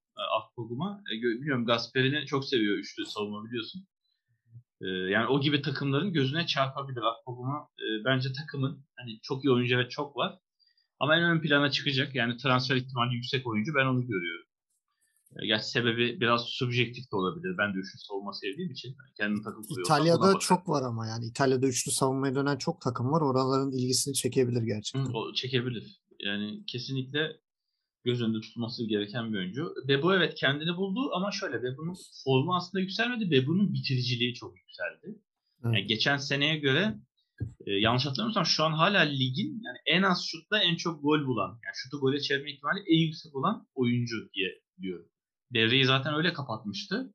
Akpoguma. 0.58 1.02
E, 1.12 1.22
bilmiyorum 1.22 1.66
Gasperini 1.66 2.26
çok 2.26 2.44
seviyor 2.44 2.78
üçlü 2.78 3.06
savunma 3.06 3.44
biliyorsun. 3.44 3.86
E, 4.80 4.86
yani 4.86 5.26
o 5.26 5.40
gibi 5.40 5.62
takımların 5.62 6.12
gözüne 6.12 6.46
çarpabilir 6.46 7.02
Akpoguma. 7.02 7.68
E, 7.78 8.04
bence 8.04 8.28
takımın 8.32 8.84
hani 8.96 9.18
çok 9.22 9.44
iyi 9.44 9.50
oyuncu 9.50 9.78
ve 9.78 9.88
çok 9.88 10.16
var. 10.16 10.38
Ama 11.00 11.16
en 11.16 11.22
ön 11.22 11.40
plana 11.40 11.70
çıkacak. 11.70 12.14
Yani 12.14 12.36
transfer 12.36 12.76
ihtimali 12.76 13.14
yüksek 13.14 13.46
oyuncu 13.46 13.74
ben 13.74 13.86
onu 13.86 14.06
görüyorum. 14.06 14.46
E, 15.42 15.46
gerçi 15.46 15.70
sebebi 15.70 16.20
biraz 16.20 16.44
subjektif 16.44 17.12
de 17.12 17.16
olabilir. 17.16 17.58
Ben 17.58 17.74
de 17.74 17.78
üçlü 17.78 17.98
savunma 17.98 18.32
sevdiğim 18.32 18.70
için 18.70 18.96
kendim 19.16 19.42
takım 19.42 19.62
kuruyorum. 19.62 19.84
İtalya'da 19.84 20.38
çok 20.38 20.68
var 20.68 20.82
ama 20.82 21.06
yani 21.06 21.26
İtalya'da 21.26 21.66
üçlü 21.66 21.90
savunmaya 21.90 22.34
dönen 22.34 22.56
çok 22.56 22.80
takım 22.80 23.12
var. 23.12 23.20
Oraların 23.20 23.72
ilgisini 23.72 24.14
çekebilir 24.14 24.62
gerçekten. 24.62 25.12
Hı, 25.12 25.18
o 25.18 25.32
çekebilir. 25.32 26.00
Yani 26.20 26.64
kesinlikle 26.66 27.40
göz 28.08 28.22
önünde 28.22 28.40
tutulması 28.40 28.86
gereken 28.86 29.32
bir 29.32 29.38
oyuncu. 29.38 29.74
Bebo 29.88 30.14
evet 30.14 30.34
kendini 30.34 30.76
buldu 30.76 31.00
ama 31.14 31.30
şöyle 31.30 31.62
Bebo'nun 31.62 31.96
formu 32.24 32.56
aslında 32.56 32.80
yükselmedi. 32.80 33.30
Bebo'nun 33.30 33.74
bitiriciliği 33.74 34.34
çok 34.34 34.56
yükseldi. 34.56 35.06
Evet. 35.64 35.74
Yani 35.74 35.86
geçen 35.86 36.16
seneye 36.16 36.56
göre 36.56 36.94
e, 37.66 37.72
yanlış 37.72 38.06
hatırlamıyorsam 38.06 38.46
şu 38.46 38.64
an 38.64 38.72
hala 38.72 39.00
ligin 39.00 39.62
yani 39.66 39.78
en 39.86 40.02
az 40.02 40.26
şutta 40.30 40.58
en 40.58 40.76
çok 40.76 41.02
gol 41.02 41.26
bulan, 41.26 41.48
yani 41.48 41.74
şutu 41.74 42.00
gole 42.00 42.20
çevirme 42.20 42.52
ihtimali 42.52 42.80
en 42.86 42.98
yüksek 42.98 43.36
olan 43.36 43.66
oyuncu 43.74 44.30
diye 44.34 44.50
diyor. 44.80 45.04
Devreyi 45.54 45.84
zaten 45.84 46.14
öyle 46.14 46.32
kapatmıştı. 46.32 47.14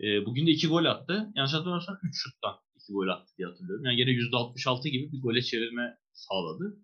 E, 0.00 0.26
bugün 0.26 0.46
de 0.46 0.50
iki 0.50 0.68
gol 0.68 0.84
attı. 0.84 1.32
Yanlış 1.36 1.52
hatırlamıyorsam 1.52 1.98
3 2.02 2.22
şuttan 2.22 2.54
iki 2.76 2.92
gol 2.92 3.08
attı 3.08 3.32
diye 3.38 3.48
hatırlıyorum. 3.48 3.84
Yani 3.84 4.00
yine 4.00 4.10
%66 4.10 4.88
gibi 4.88 5.12
bir 5.12 5.22
gole 5.22 5.42
çevirme 5.42 5.96
sağladı. 6.12 6.78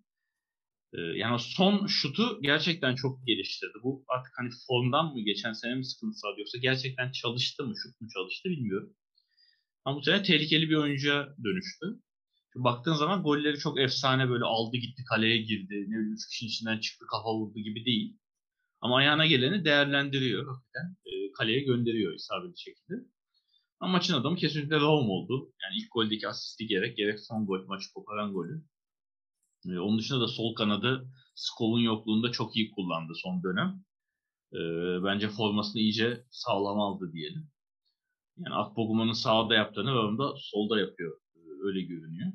Ee, 0.93 1.01
yani 1.01 1.39
son 1.39 1.87
şutu 1.87 2.39
gerçekten 2.41 2.95
çok 2.95 3.27
geliştirdi. 3.27 3.77
Bu 3.83 4.05
artık 4.07 4.33
hani 4.37 4.49
formdan 4.67 5.13
mı 5.13 5.21
geçen 5.21 5.53
sene 5.53 5.75
mi 5.75 5.85
sıkıntısı 5.85 6.27
vardı 6.27 6.39
yoksa 6.39 6.57
gerçekten 6.57 7.11
çalıştı 7.11 7.63
mı, 7.63 7.73
şut 7.83 8.01
mu 8.01 8.07
çalıştı 8.13 8.49
bilmiyorum. 8.49 8.93
Ama 9.85 9.97
bu 9.97 10.01
sene 10.03 10.23
tehlikeli 10.23 10.69
bir 10.69 10.75
oyuncuya 10.75 11.35
dönüştü. 11.43 11.85
Şimdi 12.53 12.63
baktığın 12.63 12.93
zaman 12.93 13.23
golleri 13.23 13.57
çok 13.59 13.79
efsane 13.79 14.29
böyle 14.29 14.43
aldı 14.43 14.77
gitti 14.77 15.03
kaleye 15.09 15.37
girdi. 15.37 15.73
Ne 15.73 15.97
bileyim 15.97 16.13
üç 16.13 16.27
kişinin 16.29 16.49
içinden 16.49 16.79
çıktı 16.79 17.05
kafa 17.11 17.35
vurdu 17.35 17.59
gibi 17.59 17.85
değil. 17.85 18.17
Ama 18.81 18.97
ayağına 18.97 19.25
geleni 19.25 19.65
değerlendiriyor 19.65 20.47
hakikaten. 20.47 20.97
E, 21.05 21.31
kaleye 21.31 21.59
gönderiyor 21.59 22.13
isabetli 22.15 22.59
şekilde. 22.61 22.93
Ama 23.79 23.91
maçın 23.91 24.13
adamı 24.13 24.37
kesinlikle 24.37 24.75
Raum 24.75 25.09
oldu. 25.09 25.53
Yani 25.63 25.81
ilk 25.81 25.91
goldeki 25.91 26.27
asisti 26.27 26.67
gerek, 26.67 26.97
gerek 26.97 27.19
son 27.19 27.45
gol, 27.45 27.65
maçı 27.67 27.93
koparan 27.93 28.33
golü. 28.33 28.63
E, 29.65 29.79
onun 29.79 29.99
dışında 29.99 30.21
da 30.21 30.27
sol 30.27 30.55
kanadı 30.55 31.09
Skov'un 31.35 31.79
yokluğunda 31.79 32.31
çok 32.31 32.55
iyi 32.55 32.71
kullandı 32.71 33.13
son 33.15 33.43
dönem. 33.43 33.83
E, 34.53 34.59
bence 35.03 35.29
formasını 35.29 35.81
iyice 35.81 36.25
sağlam 36.31 36.79
aldı 36.79 37.11
diyelim. 37.13 37.49
Yani 38.37 38.55
Akboguma'nın 38.55 39.13
sağda 39.13 39.55
yaptığını 39.55 39.93
Raum 39.93 40.17
da 40.17 40.33
solda 40.37 40.79
yapıyor. 40.79 41.19
E, 41.35 41.39
öyle 41.63 41.81
görünüyor. 41.81 42.31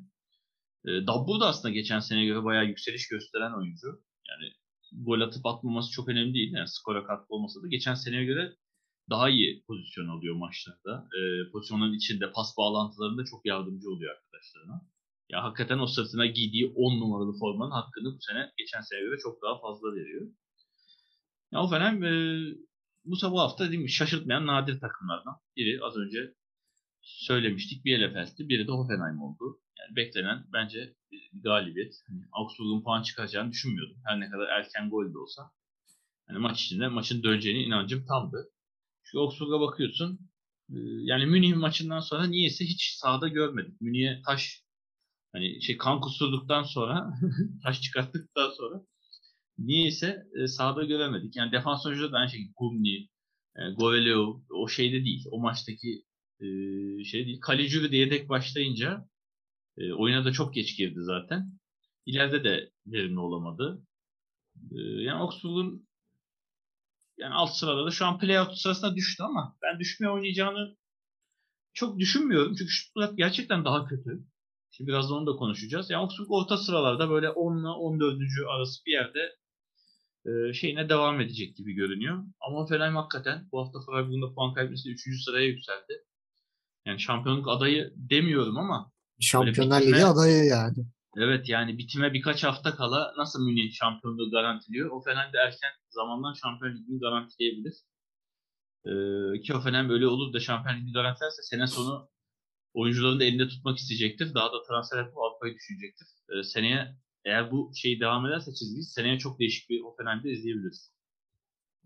E, 0.85 1.07
Dabbur 1.07 1.41
da 1.41 1.47
aslında 1.47 1.75
geçen 1.75 2.01
seneye 2.01 2.27
göre 2.27 2.45
bayağı 2.45 2.67
yükseliş 2.67 3.09
gösteren 3.09 3.53
oyuncu. 3.59 4.03
Yani 4.29 4.53
gol 4.93 5.21
atıp 5.21 5.47
atmaması 5.47 5.91
çok 5.91 6.09
önemli 6.09 6.35
değil. 6.35 6.53
Yani 6.53 6.69
skora 6.69 7.05
katkı 7.07 7.35
olmasa 7.35 7.63
da 7.63 7.69
geçen 7.69 7.95
seneye 7.95 8.25
göre 8.25 8.57
daha 9.11 9.29
iyi 9.31 9.65
pozisyon 9.67 10.09
alıyor 10.09 10.37
maçlarda. 10.37 11.09
E, 11.19 11.51
pozisyonların 11.51 11.95
içinde 11.95 12.33
pas 12.33 12.57
bağlantılarında 12.59 13.25
çok 13.25 13.47
yardımcı 13.47 13.91
oluyor 13.91 14.15
arkadaşlarına. 14.17 14.94
Ya 15.35 15.43
hakikaten 15.45 15.79
o 15.79 15.87
sırtına 15.87 16.27
giydiği 16.27 16.73
10 16.77 17.01
numaralı 17.01 17.39
formanın 17.39 17.71
hakkını 17.71 18.15
bu 18.17 18.19
sene 18.21 18.53
geçen 18.59 18.81
sene 18.81 19.01
göre 19.01 19.19
çok 19.19 19.43
daha 19.43 19.61
fazla 19.61 19.95
veriyor. 19.95 20.27
Ya 21.53 21.63
o 21.63 21.69
Fener 21.69 21.93
e, 21.93 22.55
bu 23.05 23.17
sabah 23.17 23.41
hafta 23.41 23.71
değil 23.71 23.83
mi, 23.83 23.91
şaşırtmayan 23.91 24.47
nadir 24.47 24.81
takımlardan 24.81 25.37
biri. 25.57 25.81
Az 25.83 25.97
önce 25.97 26.35
söylemiştik. 27.03 27.85
Bielefeld'ti, 27.85 28.49
biri 28.49 28.67
de 28.69 28.73
Hoffenheim 28.73 29.23
oldu. 29.23 29.61
Yani 29.79 29.97
beklenen 29.97 30.45
bence 30.53 30.95
bir 31.13 31.31
galibiyet. 31.43 31.95
Hani 32.09 32.25
Augsburg'un 32.33 32.83
puan 32.83 33.03
çıkaracağını 33.03 33.51
düşünmüyordum. 33.51 33.97
Her 34.07 34.21
ne 34.21 34.31
kadar 34.31 34.49
erken 34.49 34.91
gol 34.91 35.15
de 35.15 35.19
olsa. 35.19 35.51
Hani 36.29 36.39
maç 36.39 36.63
içinde 36.63 36.89
maçın 36.89 37.23
döneceğine 37.23 37.61
inancım 37.61 38.07
tamdı. 38.07 38.51
Çünkü 39.05 39.19
Augsburg'a 39.19 39.61
bakıyorsun. 39.61 40.19
E, 40.71 40.77
yani 41.11 41.27
Münih 41.27 41.57
maçından 41.57 42.01
sonra 42.01 42.27
niyeyse 42.27 42.65
hiç 42.65 42.95
sahada 42.95 43.29
görmedik. 43.29 43.81
Münih'e 43.81 44.23
taş 44.27 44.64
hani 45.35 45.63
şey 45.63 45.77
kan 45.77 46.01
kusurduktan 46.01 46.63
sonra 46.63 47.15
taş 47.63 47.83
çıkarttıktan 47.83 48.51
sonra 48.51 48.83
niyeyse 49.59 50.27
e, 50.35 50.47
sahada 50.47 50.85
göremedik. 50.85 51.37
Yani 51.37 51.53
defans 51.53 51.87
oyuncuları 51.87 52.13
da 52.13 52.19
aynı 52.19 52.31
şekilde 52.31 52.53
Gumni, 52.57 53.09
e, 53.57 53.61
Goveleo 53.79 54.43
o 54.51 54.69
şeyde 54.69 55.05
değil. 55.05 55.25
O 55.31 55.41
maçtaki 55.41 56.05
e, 56.41 56.47
şey 57.05 57.27
değil. 57.27 57.41
Kalecuri 57.41 57.93
de 57.93 57.97
yedek 57.97 58.29
başlayınca 58.29 59.09
e, 59.79 59.93
oyuna 59.93 60.25
da 60.25 60.33
çok 60.33 60.55
geç 60.55 60.77
girdi 60.77 60.99
zaten. 61.03 61.53
İleride 62.07 62.45
de 62.45 62.71
verimli 62.87 63.21
olamadı. 63.21 63.83
E, 64.73 64.79
yani 64.81 65.23
Oxford'un 65.23 65.89
yani 67.19 67.35
alt 67.35 67.57
sırada 67.57 67.87
da 67.87 67.91
şu 67.91 68.07
an 68.07 68.19
playout 68.19 68.59
sırasında 68.59 68.97
düştü 68.97 69.23
ama 69.23 69.57
ben 69.63 69.81
düşmeye 69.81 70.11
oynayacağını 70.11 70.77
çok 71.75 71.99
düşünmüyorum. 71.99 72.55
Çünkü 72.59 72.73
Stuttgart 72.73 73.17
gerçekten 73.19 73.65
daha 73.65 73.85
kötü. 73.85 74.25
Şimdi 74.77 74.89
biraz 74.89 75.11
da 75.11 75.15
onu 75.15 75.27
da 75.27 75.37
konuşacağız. 75.37 75.91
Yani 75.91 76.05
Oxford 76.05 76.27
orta 76.29 76.57
sıralarda 76.57 77.11
böyle 77.11 77.31
10 77.31 77.59
ile 77.59 77.69
14. 77.69 78.19
arası 78.49 78.85
bir 78.87 78.93
yerde 78.93 79.37
e, 80.27 80.53
şeyine 80.53 80.89
devam 80.89 81.21
edecek 81.21 81.57
gibi 81.57 81.73
görünüyor. 81.73 82.25
Ama 82.41 82.67
Fenerbahçe 82.67 82.95
hakikaten 82.95 83.49
bu 83.53 83.61
hafta 83.61 83.79
Freiburg'un 83.81 84.35
puan 84.35 84.55
kaybetmesiyle 84.55 84.95
3. 84.95 85.25
sıraya 85.25 85.47
yükseldi. 85.47 86.05
Yani 86.87 87.01
şampiyonluk 87.01 87.49
adayı 87.49 87.93
demiyorum 87.97 88.59
ama 88.59 88.93
Şampiyonlar 89.21 89.83
Ligi 89.83 90.05
adayı 90.05 90.45
yani. 90.45 90.87
Evet 91.17 91.49
yani 91.49 91.79
bitime 91.79 92.13
birkaç 92.13 92.45
hafta 92.45 92.75
kala 92.75 93.15
nasıl 93.17 93.45
Münih 93.45 93.73
şampiyonluğu 93.73 94.31
garantiliyor? 94.31 94.91
O 94.91 95.01
Fener 95.01 95.31
erken 95.47 95.73
zamandan 95.91 96.33
Şampiyon 96.33 96.73
Ligi'ni 96.73 97.01
garantileyebilir. 97.01 97.75
Ee, 98.87 99.41
ki 99.41 99.55
o 99.55 99.61
Fener 99.61 99.89
böyle 99.89 100.07
olur 100.07 100.33
da 100.33 100.41
Şampiyon 100.41 100.77
Ligi'ni 100.77 100.93
garantilerse 100.93 101.43
sene 101.43 101.67
sonu 101.67 102.09
oyuncuların 102.75 103.21
da 103.21 103.25
elinde 103.25 103.49
tutmak 103.49 103.79
isteyecektir. 103.79 104.35
Daha 104.35 104.53
da 104.53 104.63
transfer 104.69 104.99
yapıp 104.99 105.19
Avrupa'yı 105.19 105.55
düşünecektir. 105.55 106.09
Ee, 106.31 106.43
seneye 106.43 106.97
eğer 107.25 107.53
bu 107.53 107.73
şey 107.75 108.01
devam 108.01 108.27
ederse 108.27 108.55
çizgi 108.55 108.83
seneye 108.83 109.19
çok 109.19 109.39
değişik 109.39 109.71
bir 109.71 109.81
Hoffenheim'de 109.81 110.31
izleyebiliriz. 110.31 110.91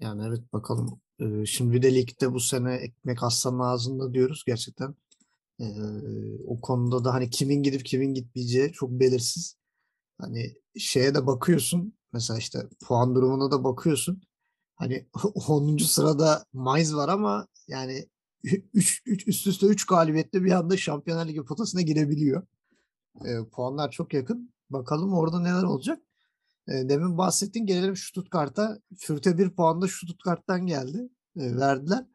Yani 0.01 0.26
evet 0.28 0.53
bakalım. 0.53 1.01
Ee, 1.20 1.47
şimdi 1.47 1.72
bir 1.72 1.82
de 1.82 1.95
ligde 1.95 2.32
bu 2.32 2.41
sene 2.41 2.74
ekmek 2.74 3.22
aslanın 3.22 3.59
ağzında 3.59 4.14
diyoruz 4.14 4.45
gerçekten. 4.47 4.95
Ee, 5.61 5.64
o 6.47 6.61
konuda 6.61 7.05
da 7.05 7.14
hani 7.14 7.30
kimin 7.30 7.62
gidip 7.62 7.84
kimin 7.84 8.14
gitmeyeceği 8.14 8.72
çok 8.72 8.91
belirsiz. 8.91 9.57
Hani 10.18 10.55
şeye 10.78 11.14
de 11.14 11.26
bakıyorsun. 11.26 11.93
Mesela 12.12 12.39
işte 12.39 12.59
puan 12.86 13.14
durumuna 13.14 13.51
da 13.51 13.64
bakıyorsun. 13.64 14.22
Hani 14.76 15.09
10. 15.49 15.76
sırada 15.78 16.45
Mainz 16.53 16.95
var 16.95 17.09
ama 17.09 17.47
yani 17.68 18.09
3 18.74 19.03
üst 19.26 19.47
üste 19.47 19.66
3 19.66 19.86
galibiyetle 19.86 20.45
bir 20.45 20.51
anda 20.51 20.76
Şampiyonlar 20.76 21.28
Ligi 21.28 21.45
potasına 21.45 21.80
girebiliyor. 21.80 22.47
E, 23.24 23.45
puanlar 23.53 23.91
çok 23.91 24.14
yakın. 24.14 24.55
Bakalım 24.70 25.14
orada 25.14 25.41
neler 25.41 25.62
olacak. 25.62 26.03
E, 26.68 26.89
demin 26.89 27.18
bahsettiğin 27.18 27.66
gelelim 27.66 27.97
Stuttgart'a. 27.97 28.78
Fürte 28.99 29.39
bir 29.39 29.51
puan 29.51 29.82
da 29.82 29.89
Stuttgart'tan 29.89 30.66
geldi. 30.66 31.09
E, 31.36 31.57
verdiler. 31.57 32.07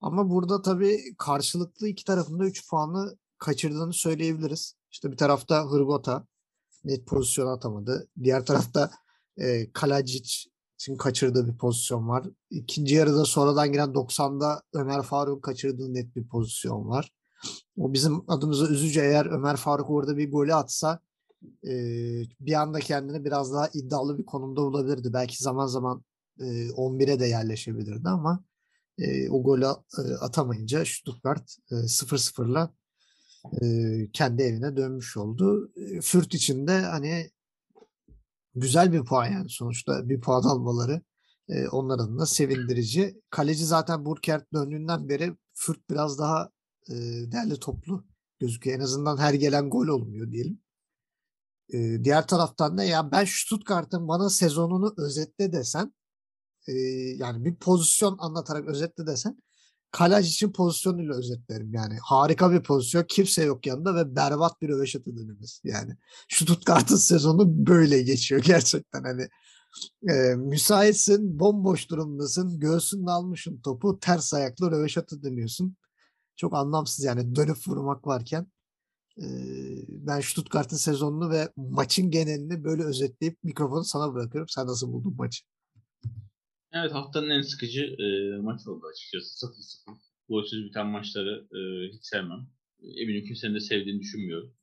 Ama 0.00 0.30
burada 0.30 0.62
tabii 0.62 1.14
karşılıklı 1.18 1.88
iki 1.88 2.04
tarafında 2.04 2.44
3 2.44 2.68
puanı 2.70 3.16
kaçırdığını 3.38 3.92
söyleyebiliriz. 3.92 4.74
İşte 4.90 5.12
bir 5.12 5.16
tarafta 5.16 5.64
Hırgota 5.70 6.26
net 6.84 7.06
pozisyon 7.06 7.46
atamadı. 7.46 8.08
Diğer 8.22 8.46
tarafta 8.46 8.90
e, 9.36 9.72
Kalacic 9.72 10.50
için 10.80 10.96
kaçırdığı 10.96 11.48
bir 11.48 11.56
pozisyon 11.56 12.08
var. 12.08 12.26
İkinci 12.50 12.94
yarıda 12.94 13.24
sonradan 13.24 13.72
giren 13.72 13.88
90'da 13.88 14.62
Ömer 14.72 15.02
Faruk 15.02 15.44
kaçırdığı 15.44 15.94
net 15.94 16.16
bir 16.16 16.28
pozisyon 16.28 16.88
var. 16.88 17.12
O 17.76 17.92
bizim 17.92 18.30
adımıza 18.30 18.66
üzücü 18.66 19.00
eğer 19.00 19.26
Ömer 19.26 19.56
Faruk 19.56 19.90
orada 19.90 20.16
bir 20.16 20.32
golü 20.32 20.54
atsa 20.54 21.00
e, 21.64 21.72
bir 22.40 22.52
anda 22.52 22.78
kendini 22.78 23.24
biraz 23.24 23.52
daha 23.52 23.68
iddialı 23.74 24.18
bir 24.18 24.24
konumda 24.26 24.60
bulabilirdi. 24.60 25.12
Belki 25.12 25.42
zaman 25.42 25.66
zaman 25.66 26.04
e, 26.40 26.44
11'e 26.68 27.20
de 27.20 27.26
yerleşebilirdi 27.26 28.08
ama 28.08 28.44
e, 28.98 29.30
o 29.30 29.42
golü 29.42 29.64
e, 29.64 30.14
atamayınca 30.20 30.84
Stuttgart 30.84 31.56
e, 31.70 31.74
0-0'la 31.74 32.74
e, 33.62 33.66
kendi 34.12 34.42
evine 34.42 34.76
dönmüş 34.76 35.16
oldu. 35.16 35.72
E, 35.76 36.00
Fürt 36.00 36.34
için 36.34 36.66
de 36.66 36.80
hani 36.80 37.30
güzel 38.54 38.92
bir 38.92 39.04
puan 39.04 39.26
yani 39.26 39.48
sonuçta 39.48 40.08
bir 40.08 40.20
puan 40.20 40.42
almaları 40.42 41.02
e, 41.48 41.68
onların 41.68 42.18
da 42.18 42.26
sevindirici. 42.26 43.20
Kaleci 43.30 43.64
zaten 43.64 44.04
Burkert 44.04 44.52
döndüğünden 44.52 45.08
beri 45.08 45.36
Fürt 45.54 45.90
biraz 45.90 46.18
daha 46.18 46.50
e, 46.88 46.94
değerli 47.32 47.60
toplu 47.60 48.04
gözüküyor. 48.38 48.78
En 48.78 48.82
azından 48.82 49.16
her 49.18 49.34
gelen 49.34 49.70
gol 49.70 49.88
olmuyor 49.88 50.32
diyelim. 50.32 50.62
E, 51.72 52.04
diğer 52.04 52.26
taraftan 52.26 52.78
da 52.78 52.84
ya 52.84 53.12
ben 53.12 53.24
Stuttgart'ın 53.24 54.08
bana 54.08 54.30
sezonunu 54.30 54.94
özetle 54.98 55.52
desen 55.52 55.94
e, 56.68 56.72
yani 57.16 57.44
bir 57.44 57.56
pozisyon 57.56 58.16
anlatarak 58.18 58.68
özetle 58.68 59.06
desen 59.06 59.42
Kalaj 59.90 60.30
için 60.30 60.52
pozisyonuyla 60.52 61.14
özetlerim 61.14 61.74
yani. 61.74 61.98
Harika 62.02 62.52
bir 62.52 62.62
pozisyon. 62.62 63.04
Kimse 63.08 63.44
yok 63.44 63.66
yanında 63.66 63.94
ve 63.94 64.16
berbat 64.16 64.62
bir 64.62 64.68
röveşata 64.68 65.16
dönemiz. 65.16 65.60
Yani 65.64 65.96
şu 66.28 66.44
Stuttgart'ın 66.44 66.96
sezonu 67.10 67.66
böyle 67.66 68.02
geçiyor 68.02 68.42
gerçekten. 68.42 69.02
Hani 69.02 69.28
e, 70.08 70.34
müsaitsin, 70.34 71.38
bomboş 71.40 71.90
durumdasın, 71.90 72.60
göğsünle 72.60 73.10
almışsın 73.10 73.60
topu, 73.60 74.00
ters 74.00 74.34
ayaklı 74.34 74.70
röveşata 74.70 75.22
dönüyorsun. 75.22 75.76
Çok 76.36 76.54
anlamsız 76.54 77.04
yani 77.04 77.36
dönüp 77.36 77.68
vurmak 77.68 78.06
varken. 78.06 78.46
E, 79.18 79.26
ben 79.88 80.20
Stuttgart'ın 80.20 80.76
sezonunu 80.76 81.30
ve 81.30 81.48
maçın 81.56 82.10
genelini 82.10 82.64
böyle 82.64 82.84
özetleyip 82.84 83.44
mikrofonu 83.44 83.84
sana 83.84 84.14
bırakıyorum. 84.14 84.48
Sen 84.48 84.66
nasıl 84.66 84.92
buldun 84.92 85.16
maçı? 85.16 85.44
Evet 86.72 86.92
haftanın 86.92 87.30
en 87.30 87.42
sıkıcı 87.42 87.82
e, 87.84 88.36
maç 88.40 88.66
oldu 88.66 88.86
açıkçası. 88.86 89.46
0-0. 89.46 89.96
Golsüz 90.28 90.64
biten 90.64 90.86
maçları 90.86 91.48
e, 91.52 91.88
hiç 91.92 92.06
sevmem. 92.06 92.46
Eminim 92.82 93.24
kimsenin 93.24 93.54
de 93.54 93.60
sevdiğini 93.60 94.00
düşünmüyorum. 94.00 94.54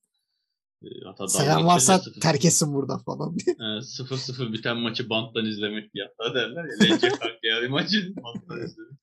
E, 0.84 0.88
hatta 1.05 1.28
Seven 1.28 1.66
varsa 1.66 1.99
0 1.99 2.20
terk 2.20 2.45
etsin 2.45 2.74
buradan 2.74 3.03
falan 3.03 3.38
diye. 3.39 3.55
0-0 3.55 4.53
biten 4.53 4.78
maçı 4.78 5.10
banttan 5.10 5.45
izlemek 5.45 5.93
diye 5.93 6.05
hatta 6.05 6.36
derler 6.36 6.64
ya. 6.64 6.76
Lence 6.82 7.10
farklı 7.10 7.39
yani 7.47 7.68
maçı 7.68 8.14
banttan 8.16 8.66
izlemek. 8.66 8.99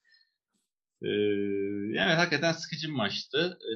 E, 1.03 1.11
yani 1.99 2.13
hakikaten 2.15 2.53
sıkıcı 2.53 2.89
bir 2.89 2.93
maçtı. 2.93 3.59
E, 3.61 3.71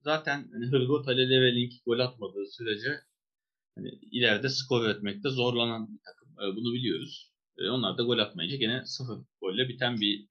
zaten 0.00 0.48
hani 0.52 0.66
Hırgot 0.66 1.08
ile 1.08 1.30
Levelink 1.30 1.72
gol 1.86 1.98
atmadığı 1.98 2.46
sürece 2.50 3.00
hani 3.74 3.88
ileride 3.88 4.48
skor 4.48 4.84
üretmekte 4.84 5.30
zorlanan 5.30 5.88
bir 5.94 6.00
takım. 6.04 6.28
E, 6.28 6.56
bunu 6.56 6.74
biliyoruz. 6.74 7.31
E, 7.62 7.70
onlar 7.70 7.98
da 7.98 8.02
gol 8.02 8.18
atmayınca 8.18 8.56
gene 8.56 8.86
sıfır 8.86 9.18
golle 9.40 9.68
biten 9.68 10.00
bir 10.00 10.26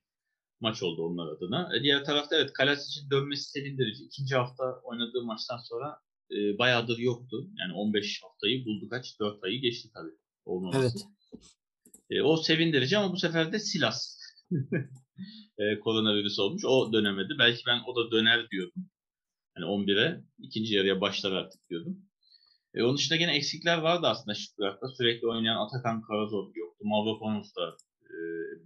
maç 0.59 0.83
oldu 0.83 1.05
onlar 1.05 1.27
adına. 1.27 1.69
E, 1.77 1.83
diğer 1.83 2.05
tarafta 2.05 2.35
evet 2.35 2.53
Kalasic'in 2.53 3.09
dönmesi 3.09 3.49
sevindirici. 3.49 4.03
İkinci 4.03 4.35
hafta 4.35 4.81
oynadığı 4.83 5.23
maçtan 5.23 5.57
sonra 5.57 5.97
e, 6.31 6.57
bayağıdır 6.57 6.97
yoktu. 6.97 7.49
Yani 7.59 7.73
15 7.73 8.23
haftayı 8.23 8.65
buldu 8.65 8.89
kaç? 8.89 9.19
4 9.19 9.43
ayı 9.43 9.61
geçti 9.61 9.89
tabii. 9.93 10.15
Olmaması. 10.45 10.79
Evet. 10.79 11.45
E, 12.09 12.21
o 12.21 12.37
sevindirici 12.37 12.97
ama 12.97 13.13
bu 13.13 13.17
sefer 13.17 13.51
de 13.51 13.59
Silas. 13.59 14.19
e, 15.57 15.79
koronavirüs 15.79 16.39
olmuş. 16.39 16.65
O 16.65 16.93
dönemedi. 16.93 17.33
Belki 17.39 17.63
ben 17.67 17.79
o 17.87 17.95
da 17.95 18.11
döner 18.11 18.49
diyordum. 18.49 18.89
Hani 19.55 19.65
11'e 19.65 20.23
ikinci 20.39 20.75
yarıya 20.75 21.01
başlar 21.01 21.31
artık 21.31 21.69
diyordum. 21.69 22.10
E, 22.73 22.83
onun 22.83 22.97
dışında 22.97 23.15
gene 23.15 23.35
eksikler 23.35 23.77
vardı 23.77 24.07
aslında 24.07 24.35
Stuttgart'ta. 24.35 24.87
Sürekli 24.87 25.27
oynayan 25.27 25.65
Atakan 25.65 26.01
Karazor 26.01 26.55
yoktu. 26.55 26.85
Mavropanos 26.85 27.55
da 27.55 27.77
e, 28.05 28.15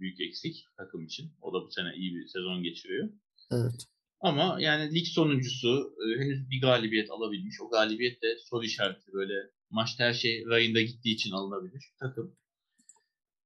büyük 0.00 0.20
eksik 0.20 0.64
takım 0.76 1.04
için. 1.04 1.32
O 1.40 1.54
da 1.54 1.66
bu 1.66 1.70
sene 1.70 1.94
iyi 1.96 2.14
bir 2.14 2.26
sezon 2.26 2.62
geçiriyor. 2.62 3.08
Evet. 3.50 3.86
Ama 4.20 4.56
yani 4.60 4.94
lig 4.94 5.06
sonuncusu 5.06 5.94
e, 6.00 6.20
henüz 6.20 6.50
bir 6.50 6.60
galibiyet 6.60 7.10
alabilmiş. 7.10 7.60
O 7.60 7.70
galibiyet 7.70 8.22
de 8.22 8.38
soru 8.38 8.64
işareti 8.64 9.12
böyle 9.12 9.34
maçta 9.70 10.04
her 10.04 10.14
şey 10.14 10.44
rayında 10.46 10.82
gittiği 10.82 11.14
için 11.14 11.32
alınabilmiş 11.32 11.84
bir 11.92 11.98
takım. 11.98 12.36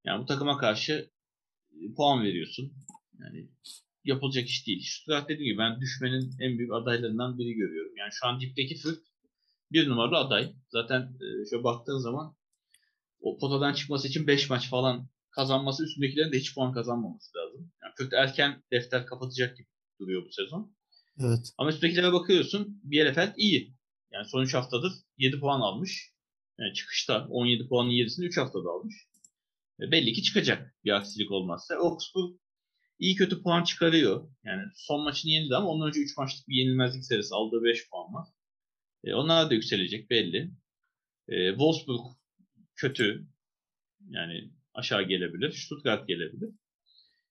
Yani 0.04 0.22
bu 0.22 0.26
takıma 0.26 0.58
karşı 0.58 1.10
e, 1.72 1.94
puan 1.96 2.24
veriyorsun. 2.24 2.72
Yani 3.18 3.48
yapılacak 4.04 4.46
iş 4.46 4.66
değil. 4.66 4.82
Stuttgart 4.84 5.28
dediğim 5.28 5.52
gibi 5.52 5.58
ben 5.58 5.80
düşmenin 5.80 6.34
en 6.40 6.58
büyük 6.58 6.72
adaylarından 6.72 7.38
biri 7.38 7.54
görüyorum. 7.54 7.96
Yani 7.96 8.10
şu 8.12 8.26
an 8.26 8.40
dipteki 8.40 8.76
Fürth 8.76 9.09
bir 9.72 9.88
numaralı 9.88 10.16
aday. 10.16 10.54
Zaten 10.68 11.00
e, 11.00 11.50
şöyle 11.50 11.64
baktığın 11.64 11.98
zaman 11.98 12.36
o 13.20 13.38
potadan 13.38 13.72
çıkması 13.72 14.08
için 14.08 14.26
5 14.26 14.50
maç 14.50 14.70
falan 14.70 15.08
kazanması 15.30 15.84
üstündekilerin 15.84 16.32
de 16.32 16.38
hiç 16.38 16.54
puan 16.54 16.72
kazanmaması 16.72 17.38
lazım. 17.38 17.72
Yani 17.82 17.92
Fürth 17.96 18.14
erken 18.14 18.62
defter 18.72 19.06
kapatacak 19.06 19.56
gibi 19.56 19.68
duruyor 20.00 20.24
bu 20.24 20.32
sezon. 20.32 20.76
Evet. 21.18 21.52
Ama 21.58 21.70
üstündekilere 21.70 22.12
bakıyorsun 22.12 22.80
Bielefeld 22.84 23.32
iyi. 23.36 23.74
Yani 24.12 24.28
son 24.28 24.42
3 24.42 24.54
haftadır 24.54 24.92
7 25.18 25.40
puan 25.40 25.60
almış. 25.60 26.12
Yani 26.58 26.74
çıkışta 26.74 27.26
17 27.30 27.68
puanın 27.68 27.90
7'sini 27.90 28.24
3 28.24 28.36
haftada 28.36 28.70
almış. 28.70 28.94
E 29.80 29.90
belli 29.90 30.12
ki 30.12 30.22
çıkacak 30.22 30.74
bir 30.84 30.90
aksilik 30.90 31.30
olmazsa. 31.30 31.74
Augsburg 31.74 32.36
iyi 32.98 33.16
kötü 33.16 33.42
puan 33.42 33.64
çıkarıyor. 33.64 34.30
Yani 34.44 34.62
son 34.74 35.04
maçını 35.04 35.32
yenildi 35.32 35.56
ama 35.56 35.68
ondan 35.68 35.88
önce 35.88 36.00
3 36.00 36.16
maçlık 36.16 36.48
bir 36.48 36.54
yenilmezlik 36.54 37.04
serisi 37.04 37.34
aldığı 37.34 37.64
5 37.64 37.90
puan 37.90 38.14
var. 38.14 38.28
E, 39.04 39.14
onlar 39.14 39.50
da 39.50 39.54
yükselecek 39.54 40.10
belli. 40.10 40.50
E, 41.28 41.50
Wolfsburg 41.50 42.00
kötü. 42.76 43.26
Yani 44.08 44.50
aşağı 44.74 45.02
gelebilir. 45.02 45.52
Stuttgart 45.52 46.08
gelebilir. 46.08 46.50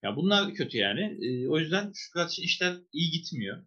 Ya 0.04 0.16
bunlar 0.16 0.54
kötü 0.54 0.78
yani. 0.78 1.18
E, 1.26 1.48
o 1.48 1.60
yüzden 1.60 1.92
Stuttgart 1.92 2.32
için 2.32 2.44
işler 2.44 2.78
iyi 2.94 3.12
gitmiyor. 3.12 3.66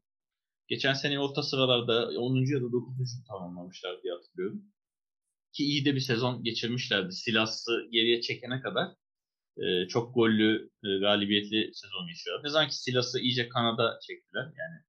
Geçen 0.68 0.94
sene 0.94 1.20
orta 1.20 1.42
sıralarda 1.42 2.08
10. 2.20 2.54
ya 2.54 2.62
da 2.62 2.72
9. 2.72 3.24
tamamlamışlar 3.28 4.02
diye 4.02 4.12
hatırlıyorum. 4.12 4.62
Ki 5.52 5.64
iyi 5.64 5.84
de 5.84 5.94
bir 5.94 6.00
sezon 6.00 6.44
geçirmişlerdi. 6.44 7.12
Silas'ı 7.12 7.88
geriye 7.90 8.20
çekene 8.20 8.60
kadar 8.60 8.88
e, 9.56 9.88
çok 9.88 10.14
gollü, 10.14 10.70
e, 10.84 10.88
galibiyetli 10.98 11.70
sezon 11.74 12.06
geçiyor. 12.08 12.44
Ne 12.44 12.48
zaman 12.48 12.68
ki 12.68 12.76
Silas'ı 12.82 13.20
iyice 13.20 13.48
kanada 13.48 13.98
çektiler. 14.06 14.44
Yani 14.44 14.84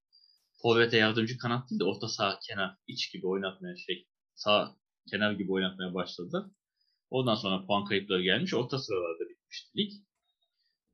forvete 0.64 0.97
yardımcı 0.97 1.38
kanat 1.38 1.70
değil 1.70 1.80
de 1.80 1.84
orta 1.84 2.07
sağ 2.07 2.39
kenar 2.47 2.78
iç 2.88 3.11
gibi 3.14 3.28
oynatmaya 3.28 3.76
şey 3.78 4.07
sağ 4.36 4.76
kenar 5.11 5.32
gibi 5.32 5.51
oynatmaya 5.51 5.93
başladı. 5.93 6.51
Ondan 7.09 7.36
sonra 7.36 7.66
puan 7.66 7.86
kayıpları 7.86 8.24
gelmiş. 8.24 8.53
Orta 8.53 8.80
sıralarda 8.80 9.30
bitmişti 9.30 9.78
lig. 9.78 9.91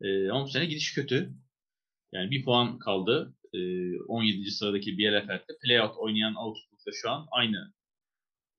E, 0.01 0.29
ama 0.29 0.45
bu 0.45 0.49
sene 0.49 0.65
gidiş 0.65 0.93
kötü. 0.93 1.33
Yani 2.11 2.31
bir 2.31 2.45
puan 2.45 2.79
kaldı. 2.79 3.35
E, 3.53 3.59
17. 4.07 4.51
sıradaki 4.51 4.97
Bielefeld'de 4.97 5.53
playout 5.63 5.97
oynayan 5.97 6.33
Augsburg'da 6.35 6.91
şu 6.93 7.09
an 7.09 7.27
aynı 7.31 7.73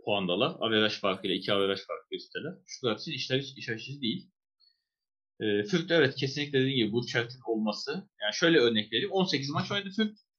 puandalar. 0.05 0.57
Averaj 0.61 1.01
farkıyla, 1.01 1.37
iki 1.37 1.53
averaj 1.53 1.79
farkı 1.79 2.15
üsteler. 2.15 2.53
Şu 2.67 2.91
için 2.91 3.13
işler 3.13 3.39
hiç 3.39 3.59
iş 3.59 3.69
açıcı 3.69 4.01
değil. 4.01 4.31
E, 5.41 5.63
Fürth 5.65 5.91
evet 5.91 6.15
kesinlikle 6.17 6.61
dediğim 6.61 6.77
gibi 6.77 6.93
Burchard'ın 6.93 7.41
olması. 7.47 7.91
Yani 8.23 8.35
şöyle 8.35 8.59
örnek 8.59 8.93
vereyim. 8.93 9.13
18 9.13 9.51
maç 9.51 9.73
oynadı 9.73 9.91
Fürth. 9.97 10.30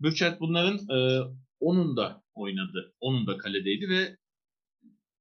Burchard 0.00 0.40
bunların 0.40 0.76
e, 0.78 1.22
10'unda 1.60 2.22
oynadı. 2.34 2.94
10'unda 3.00 3.38
kaledeydi 3.38 3.88
ve 3.88 4.16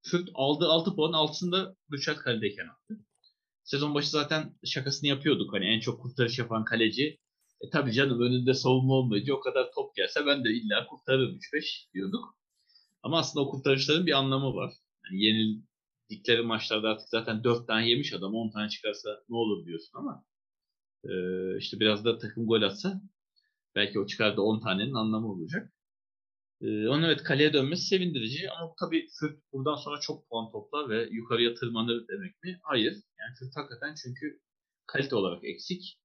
Fürth 0.04 0.32
aldığı 0.34 0.68
6 0.68 0.96
puan 0.96 1.14
altında 1.14 1.76
Burchard 1.92 2.18
kaledeyken 2.18 2.68
attı. 2.68 3.06
Sezon 3.64 3.96
başı 3.96 4.10
zaten 4.10 4.56
şakasını 4.66 5.10
yapıyorduk. 5.10 5.54
Hani 5.54 5.66
en 5.66 5.80
çok 5.80 6.02
kurtarış 6.02 6.40
yapan 6.40 6.66
kaleci. 6.66 7.20
E 7.62 7.70
tabii 7.70 7.94
canım 7.94 8.22
önünde 8.22 8.54
savunma 8.54 8.94
olmayınca 8.94 9.34
o 9.34 9.40
kadar 9.40 9.72
top 9.76 9.96
gelse 9.96 10.26
ben 10.26 10.44
de 10.44 10.50
illa 10.50 10.88
kurtarırım 10.88 11.38
3-5 11.38 11.94
diyorduk. 11.94 12.38
Ama 13.04 13.20
aslında 13.20 13.46
o 13.46 13.52
kurtarışların 13.52 14.06
bir 14.06 14.12
anlamı 14.12 14.56
var. 14.56 14.74
Yani 15.06 15.24
yenildikleri 15.24 16.42
maçlarda 16.42 16.90
artık 16.90 17.10
zaten 17.10 17.44
4 17.44 17.68
tane 17.68 17.90
yemiş 17.90 18.14
adam 18.14 18.36
10 18.36 18.52
tane 18.52 18.70
çıkarsa 18.70 19.10
ne 19.30 19.36
olur 19.36 19.66
diyorsun 19.66 19.98
ama 19.98 20.24
e, 21.04 21.12
işte 21.58 21.80
biraz 21.80 22.06
da 22.06 22.18
takım 22.18 22.48
gol 22.48 22.62
atsa 22.62 23.02
belki 23.76 24.00
o 24.00 24.08
çıkardı 24.08 24.42
10 24.42 24.60
tanenin 24.60 24.94
anlamı 24.94 25.32
olacak. 25.32 25.74
E, 26.62 26.88
onun 26.88 27.04
evet 27.04 27.24
kaleye 27.24 27.54
dönmesi 27.54 27.88
sevindirici 27.88 28.52
ama 28.52 28.74
tabii 28.80 29.08
Fürth 29.20 29.40
buradan 29.54 29.76
sonra 29.76 30.00
çok 30.00 30.30
puan 30.30 30.52
toplar 30.52 30.90
ve 30.90 31.10
yukarıya 31.12 31.54
tırmanır 31.54 32.08
demek 32.08 32.44
mi? 32.44 32.60
Hayır. 32.64 32.94
Yani 32.94 33.36
Fürth 33.40 33.58
hakikaten 33.58 33.96
çünkü 34.04 34.40
kalite 34.88 35.16
olarak 35.16 35.44
eksik. 35.44 36.00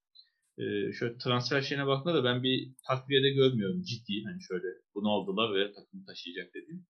Ee, 0.58 0.92
şöyle 0.92 1.18
transfer 1.18 1.62
şeyine 1.62 1.86
bakma 1.86 2.14
da 2.14 2.24
ben 2.24 2.42
bir 2.42 2.74
takviyede 2.86 3.30
görmüyorum 3.30 3.82
ciddi. 3.82 4.24
Hani 4.24 4.42
şöyle 4.42 4.66
bunu 4.94 5.10
aldılar 5.10 5.54
ve 5.54 5.72
takımı 5.72 6.06
taşıyacak 6.06 6.54
dediğim. 6.54 6.86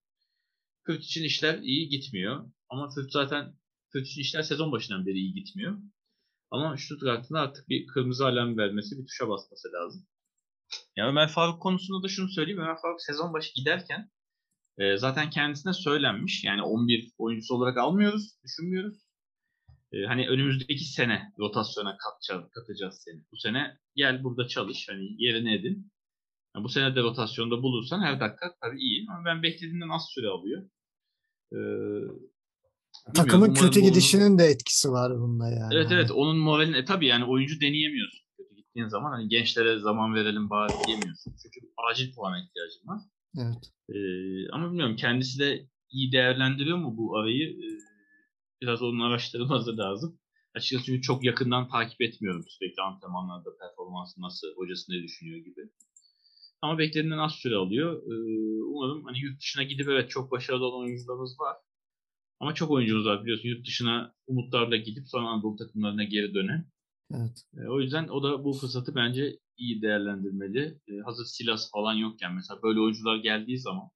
Fürth 0.86 1.04
için 1.04 1.24
işler 1.24 1.58
iyi 1.58 1.88
gitmiyor. 1.88 2.50
Ama 2.68 2.90
Fürth 2.90 3.10
zaten 3.10 3.54
Fürth 3.92 4.06
için 4.06 4.20
işler 4.20 4.42
sezon 4.42 4.72
başından 4.72 5.06
beri 5.06 5.18
iyi 5.18 5.32
gitmiyor. 5.34 5.78
Ama 6.50 6.76
Stuttgart'ın 6.76 7.34
artık 7.34 7.68
bir 7.68 7.86
kırmızı 7.86 8.26
alarm 8.26 8.56
vermesi, 8.58 8.98
bir 8.98 9.06
tuşa 9.06 9.28
basması 9.28 9.68
lazım. 9.72 10.06
Ya 10.96 11.08
Ömer 11.08 11.28
Faruk 11.28 11.62
konusunda 11.62 12.02
da 12.02 12.08
şunu 12.08 12.28
söyleyeyim. 12.28 12.60
Ömer 12.60 12.76
Faruk 12.82 13.02
sezon 13.02 13.32
başı 13.32 13.54
giderken 13.54 14.10
e, 14.78 14.96
zaten 14.96 15.30
kendisine 15.30 15.72
söylenmiş. 15.72 16.44
Yani 16.44 16.62
11 16.62 17.12
oyuncusu 17.18 17.54
olarak 17.54 17.78
almıyoruz, 17.78 18.36
düşünmüyoruz. 18.44 18.96
E, 19.92 19.96
hani 20.06 20.28
önümüzdeki 20.28 20.84
sene 20.84 21.32
rotasyona 21.38 21.96
katacağız, 21.96 22.50
katacağız 22.50 23.02
seni. 23.04 23.20
Bu 23.32 23.36
sene 23.36 23.78
gel 23.94 24.24
burada 24.24 24.48
çalış, 24.48 24.88
hani 24.88 25.22
yerini 25.24 25.54
edin. 25.54 25.92
Yani 26.54 26.64
bu 26.64 26.68
sene 26.68 26.96
de 26.96 27.00
rotasyonda 27.00 27.62
bulursan 27.62 28.02
her 28.02 28.20
dakika 28.20 28.54
tabii 28.62 28.80
iyi. 28.80 29.06
Ama 29.10 29.24
ben 29.24 29.42
beklediğimden 29.42 29.88
az 29.88 30.02
süre 30.14 30.28
alıyor. 30.28 30.70
Ee, 31.52 31.58
Takımın 33.14 33.54
kötü 33.54 33.80
gidişinin 33.80 34.38
de 34.38 34.44
etkisi 34.44 34.90
var 34.90 35.20
bunda 35.20 35.48
yani. 35.48 35.74
Evet 35.74 35.92
evet 35.92 36.10
onun 36.10 36.36
moralini 36.38 36.76
e, 36.76 36.84
tabii 36.84 37.06
yani 37.06 37.24
oyuncu 37.24 37.60
deneyemiyorsun. 37.60 38.19
Gittiğin 38.70 38.88
zaman 38.88 39.10
hani 39.10 39.28
gençlere 39.28 39.78
zaman 39.78 40.14
verelim 40.14 40.50
bari 40.50 40.72
diyemiyorsun. 40.86 41.34
Çünkü 41.42 41.60
acil 41.90 42.14
puana 42.14 42.38
ihtiyacın 42.38 42.86
var. 42.86 43.00
Evet. 43.38 43.72
Ee, 43.88 44.50
ama 44.52 44.66
bilmiyorum 44.66 44.96
kendisi 44.96 45.38
de 45.38 45.68
iyi 45.90 46.12
değerlendiriyor 46.12 46.78
mu 46.78 46.96
bu 46.96 47.18
arayı? 47.18 47.48
Ee, 47.50 47.78
biraz 48.62 48.82
onun 48.82 49.00
araştırılması 49.00 49.76
lazım. 49.76 50.18
Açıkçası 50.54 50.84
çünkü 50.84 51.02
çok 51.02 51.24
yakından 51.24 51.68
takip 51.68 52.00
etmiyorum 52.00 52.44
sürekli 52.48 52.82
antrenmanlarda 52.82 53.50
performansı 53.60 54.20
nasıl, 54.20 54.48
hocası 54.56 54.92
ne 54.92 55.02
düşünüyor 55.02 55.38
gibi. 55.38 55.70
Ama 56.62 56.78
beklediğinden 56.78 57.18
az 57.18 57.32
süre 57.32 57.56
alıyor. 57.56 58.02
Ee, 58.02 58.62
umarım 58.62 59.04
hani 59.04 59.18
yurt 59.20 59.40
dışına 59.40 59.62
gidip 59.62 59.88
evet 59.88 60.10
çok 60.10 60.30
başarılı 60.30 60.64
olan 60.64 60.80
oyuncularımız 60.84 61.40
var. 61.40 61.56
Ama 62.40 62.54
çok 62.54 62.70
oyuncumuz 62.70 63.06
var 63.06 63.22
biliyorsun 63.24 63.48
yurt 63.48 63.66
dışına 63.66 64.14
umutlarla 64.26 64.76
gidip 64.76 65.08
sonra 65.08 65.28
Anadolu 65.28 65.56
takımlarına 65.56 66.04
geri 66.04 66.34
dönen. 66.34 66.70
Evet. 67.14 67.44
O 67.68 67.80
yüzden 67.80 68.08
o 68.08 68.22
da 68.22 68.44
bu 68.44 68.52
fırsatı 68.52 68.94
bence 68.94 69.38
iyi 69.56 69.82
değerlendirmeli. 69.82 70.80
Hazır 71.04 71.24
Silas 71.24 71.70
falan 71.70 71.94
yokken 71.94 72.34
mesela 72.34 72.62
böyle 72.62 72.80
oyuncular 72.80 73.16
geldiği 73.16 73.58
zaman 73.58 73.90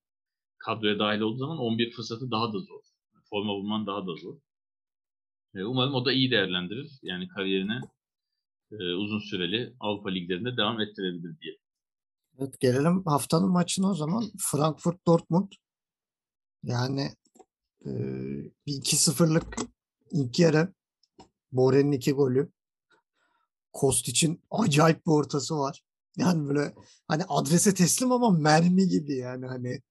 kadroya 0.59 0.99
dahil 0.99 1.21
olduğu 1.21 1.39
zaman 1.39 1.59
11 1.59 1.93
fırsatı 1.93 2.31
daha 2.31 2.53
da 2.53 2.59
zor. 2.59 2.83
Forma 3.31 3.53
bulman 3.53 3.87
daha 3.87 4.07
da 4.07 4.15
zor. 4.17 4.39
Umarım 5.55 5.95
o 5.95 6.05
da 6.05 6.13
iyi 6.13 6.31
değerlendirir. 6.31 6.99
Yani 7.03 7.29
kariyerine 7.29 7.81
e, 8.73 8.95
uzun 8.95 9.19
süreli 9.19 9.75
Avrupa 9.81 10.11
liglerinde 10.11 10.57
devam 10.57 10.81
ettirebilir 10.81 11.41
diye. 11.41 11.59
Evet 12.39 12.61
gelelim 12.61 13.03
haftanın 13.07 13.51
maçına 13.51 13.91
o 13.91 13.95
zaman. 13.95 14.25
Frankfurt 14.39 15.07
Dortmund. 15.07 15.53
Yani 16.63 17.11
e, 17.87 17.91
bir 18.67 18.73
2-0'lık 18.73 19.57
ilk 20.11 20.39
yarı. 20.39 20.75
Bore'nin 21.53 21.93
iki 21.93 22.13
golü. 22.13 22.53
Kostic'in 23.75 24.43
acayip 24.51 25.07
bir 25.07 25.11
ortası 25.11 25.59
var. 25.59 25.85
Yani 26.17 26.49
böyle 26.49 26.75
hani 27.09 27.25
adrese 27.29 27.75
teslim 27.75 28.13
ama 28.13 28.31
mermi 28.31 28.89
gibi 28.89 29.17
yani 29.17 29.47
hani 29.47 29.83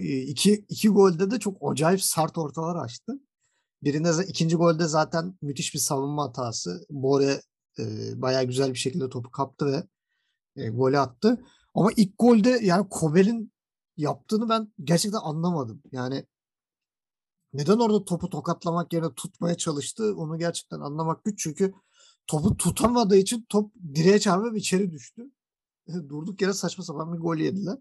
iki, 0.00 0.52
iki 0.68 0.88
golde 0.88 1.30
de 1.30 1.38
çok 1.38 1.72
acayip 1.72 2.02
sert 2.02 2.38
ortalar 2.38 2.76
açtı. 2.76 3.12
Birinde 3.82 4.10
ikinci 4.28 4.56
golde 4.56 4.86
zaten 4.86 5.38
müthiş 5.42 5.74
bir 5.74 5.78
savunma 5.78 6.24
hatası. 6.24 6.86
Bore 6.90 7.42
e, 7.78 7.84
bayağı 8.22 8.44
güzel 8.44 8.70
bir 8.70 8.78
şekilde 8.78 9.08
topu 9.08 9.30
kaptı 9.30 9.66
ve 9.66 9.84
e, 10.56 10.68
golü 10.68 10.98
attı. 10.98 11.44
Ama 11.74 11.90
ilk 11.96 12.18
golde 12.18 12.50
yani 12.62 12.88
Kobel'in 12.88 13.52
yaptığını 13.96 14.48
ben 14.48 14.72
gerçekten 14.84 15.18
anlamadım. 15.18 15.82
Yani 15.92 16.26
neden 17.52 17.78
orada 17.78 18.04
topu 18.04 18.28
tokatlamak 18.30 18.92
yerine 18.92 19.14
tutmaya 19.14 19.56
çalıştı 19.56 20.14
onu 20.16 20.38
gerçekten 20.38 20.80
anlamak 20.80 21.24
güç. 21.24 21.42
Çünkü 21.42 21.74
topu 22.26 22.56
tutamadığı 22.56 23.16
için 23.16 23.46
top 23.48 23.72
direğe 23.94 24.18
çarpıp 24.18 24.56
içeri 24.56 24.90
düştü. 24.90 25.30
Durduk 26.08 26.42
yere 26.42 26.52
saçma 26.52 26.84
sapan 26.84 27.12
bir 27.12 27.18
gol 27.18 27.36
yediler. 27.36 27.78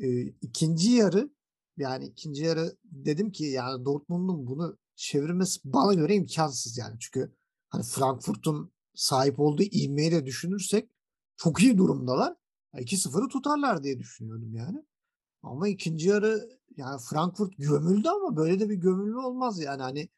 Ee, 0.00 0.22
ikinci 0.22 0.90
yarı 0.90 1.30
yani 1.76 2.06
ikinci 2.06 2.42
yarı 2.42 2.76
dedim 2.84 3.32
ki 3.32 3.44
yani 3.44 3.84
Dortmund'un 3.84 4.46
bunu 4.46 4.78
çevirmesi 4.96 5.60
bana 5.64 5.94
göre 5.94 6.14
imkansız 6.14 6.78
yani. 6.78 6.96
Çünkü 7.00 7.32
hani 7.68 7.82
Frankfurt'un 7.84 8.72
sahip 8.94 9.40
olduğu 9.40 9.62
ivmeyi 9.62 10.12
de 10.12 10.26
düşünürsek 10.26 10.90
çok 11.36 11.62
iyi 11.62 11.78
durumdalar. 11.78 12.36
2-0'ı 12.74 13.28
tutarlar 13.28 13.84
diye 13.84 13.98
düşünüyordum 13.98 14.54
yani. 14.54 14.84
Ama 15.42 15.68
ikinci 15.68 16.08
yarı 16.08 16.60
yani 16.76 17.00
Frankfurt 17.10 17.58
gömüldü 17.58 18.08
ama 18.08 18.36
böyle 18.36 18.60
de 18.60 18.68
bir 18.68 18.74
gömülme 18.74 19.20
olmaz 19.20 19.60
yani 19.60 19.82
hani 19.82 20.08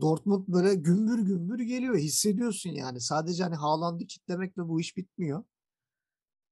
Dortmund 0.00 0.44
böyle 0.48 0.74
gümbür 0.74 1.18
gümbür 1.18 1.58
geliyor 1.58 1.96
hissediyorsun 1.96 2.70
yani 2.70 3.00
sadece 3.00 3.42
hani 3.42 3.54
Haaland'ı 3.54 4.06
kitlemekle 4.06 4.68
bu 4.68 4.80
iş 4.80 4.96
bitmiyor. 4.96 5.44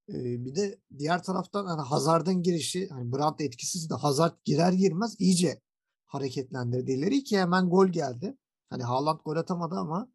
Ee, 0.08 0.44
bir 0.44 0.54
de 0.54 0.80
diğer 0.98 1.22
taraftan 1.22 1.66
hani 1.66 1.82
Hazard'ın 1.82 2.42
girişi 2.42 2.88
hani 2.88 3.12
Brandt 3.12 3.40
etkisiz 3.40 3.90
de 3.90 3.94
Hazard 3.94 4.36
girer 4.44 4.72
girmez 4.72 5.16
iyice 5.18 5.60
hareketlendirdi 6.06 6.92
ileri 6.92 7.24
ki 7.24 7.38
hemen 7.38 7.70
gol 7.70 7.86
geldi. 7.86 8.36
Hani 8.70 8.82
Haaland 8.82 9.20
gol 9.24 9.36
atamadı 9.36 9.74
ama 9.74 10.08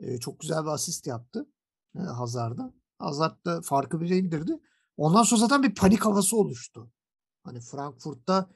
e, 0.00 0.18
çok 0.18 0.40
güzel 0.40 0.62
bir 0.62 0.68
asist 0.68 1.06
yaptı 1.06 1.46
e, 1.96 1.98
Hazard'a. 1.98 2.74
Hazard 2.98 3.46
da 3.46 3.60
farkı 3.62 4.00
bire 4.00 4.18
indirdi. 4.18 4.60
Ondan 4.96 5.22
sonra 5.22 5.40
zaten 5.40 5.62
bir 5.62 5.74
panik 5.74 6.04
havası 6.04 6.36
oluştu. 6.36 6.90
Hani 7.44 7.60
Frankfurt'ta 7.60 8.50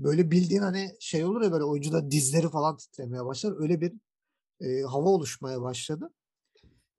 böyle 0.00 0.30
bildiğin 0.30 0.62
hani 0.62 0.96
şey 1.00 1.24
olur 1.24 1.42
ya 1.42 1.52
böyle 1.52 1.64
oyuncuda 1.64 2.10
dizleri 2.10 2.48
falan 2.48 2.76
titremeye 2.76 3.24
başlar. 3.24 3.54
Öyle 3.60 3.80
bir 3.80 3.92
e, 4.60 4.82
hava 4.82 5.08
oluşmaya 5.08 5.62
başladı. 5.62 6.10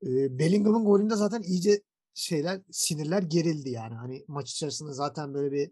E, 0.04 0.40
Bellingham'ın 0.40 0.86
golünde 0.86 1.16
zaten 1.16 1.42
iyice 1.42 1.82
şeyler 2.14 2.62
sinirler 2.72 3.24
gerildi 3.24 3.70
yani. 3.70 3.96
Hani 3.96 4.26
maç 4.28 4.52
içerisinde 4.52 4.94
zaten 4.94 5.34
böyle 5.34 5.52
bir 5.52 5.72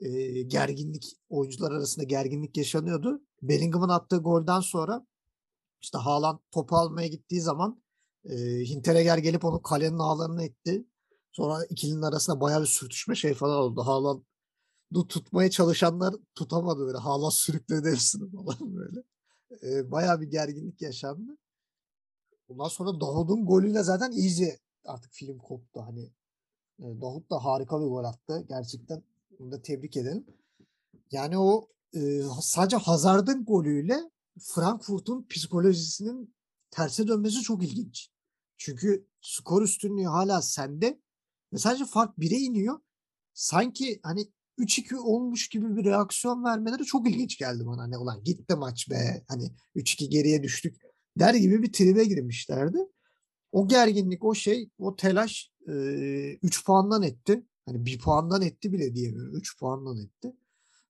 e, 0.00 0.42
gerginlik 0.42 1.04
oyuncular 1.28 1.72
arasında 1.72 2.04
gerginlik 2.04 2.56
yaşanıyordu. 2.56 3.22
Bellingham'ın 3.42 3.88
attığı 3.88 4.16
golden 4.16 4.60
sonra 4.60 5.06
işte 5.82 5.98
Haaland 5.98 6.38
topu 6.50 6.76
almaya 6.76 7.08
gittiği 7.08 7.40
zaman 7.40 7.82
e, 8.24 8.36
Hinteregger 8.68 9.18
gelip 9.18 9.44
onu 9.44 9.62
kalenin 9.62 9.98
ağlarına 9.98 10.44
etti. 10.44 10.86
Sonra 11.32 11.64
ikilinin 11.64 12.02
arasında 12.02 12.40
bayağı 12.40 12.62
bir 12.62 12.66
sürtüşme 12.66 13.14
şey 13.14 13.34
falan 13.34 13.56
oldu. 13.58 13.86
Haaland 13.86 14.22
tutmaya 15.02 15.50
çalışanlar 15.50 16.14
tutamadı 16.34 16.86
böyle. 16.86 16.98
Haaland 16.98 17.30
sürükledi 17.30 17.90
hepsini 17.90 18.30
falan 18.30 18.58
böyle. 18.76 19.02
E, 19.62 19.90
bayağı 19.90 20.20
bir 20.20 20.26
gerginlik 20.26 20.82
yaşandı. 20.82 21.38
Ondan 22.48 22.68
sonra 22.68 23.00
Davut'un 23.00 23.46
golüyle 23.46 23.82
zaten 23.82 24.10
iyice 24.12 24.58
artık 24.84 25.12
film 25.12 25.38
koptu. 25.38 25.82
Hani 25.86 26.10
e, 26.78 27.00
Davut 27.00 27.30
da 27.30 27.44
harika 27.44 27.80
bir 27.80 27.86
gol 27.86 28.04
attı. 28.04 28.44
Gerçekten 28.48 29.02
bunu 29.38 29.52
da 29.52 29.62
tebrik 29.62 29.96
edelim. 29.96 30.26
Yani 31.10 31.38
o 31.38 31.68
e, 31.94 32.22
sadece 32.42 32.76
Hazard'ın 32.76 33.44
golüyle 33.44 34.10
Frankfurt'un 34.40 35.26
psikolojisinin 35.30 36.34
terse 36.70 37.08
dönmesi 37.08 37.40
çok 37.40 37.62
ilginç. 37.62 38.10
Çünkü 38.56 39.06
skor 39.20 39.62
üstünlüğü 39.62 40.04
hala 40.04 40.42
sende 40.42 41.00
ve 41.52 41.58
sadece 41.58 41.84
fark 41.84 42.18
1'e 42.18 42.38
iniyor. 42.38 42.80
Sanki 43.34 44.00
hani 44.02 44.28
3-2 44.58 44.96
olmuş 44.96 45.48
gibi 45.48 45.76
bir 45.76 45.84
reaksiyon 45.84 46.44
vermeleri 46.44 46.84
çok 46.84 47.08
ilginç 47.08 47.38
geldi 47.38 47.66
bana. 47.66 47.82
Hani 47.82 47.98
ulan 47.98 48.24
gitti 48.24 48.54
maç 48.54 48.90
be 48.90 49.24
hani 49.28 49.52
3-2 49.76 50.08
geriye 50.08 50.42
düştük 50.42 50.76
der 51.18 51.34
gibi 51.34 51.62
bir 51.62 51.72
tribe 51.72 52.04
girmişlerdi. 52.04 52.78
O 53.52 53.68
gerginlik, 53.68 54.24
o 54.24 54.34
şey, 54.34 54.70
o 54.78 54.96
telaş 54.96 55.50
3 55.66 56.60
e, 56.60 56.64
puandan 56.66 57.02
etti. 57.02 57.46
Hani 57.66 57.86
bir 57.86 57.98
puandan 57.98 58.42
etti 58.42 58.72
bile 58.72 58.94
diyemiyorum. 58.94 59.36
3 59.36 59.58
puandan 59.58 59.98
etti. 59.98 60.36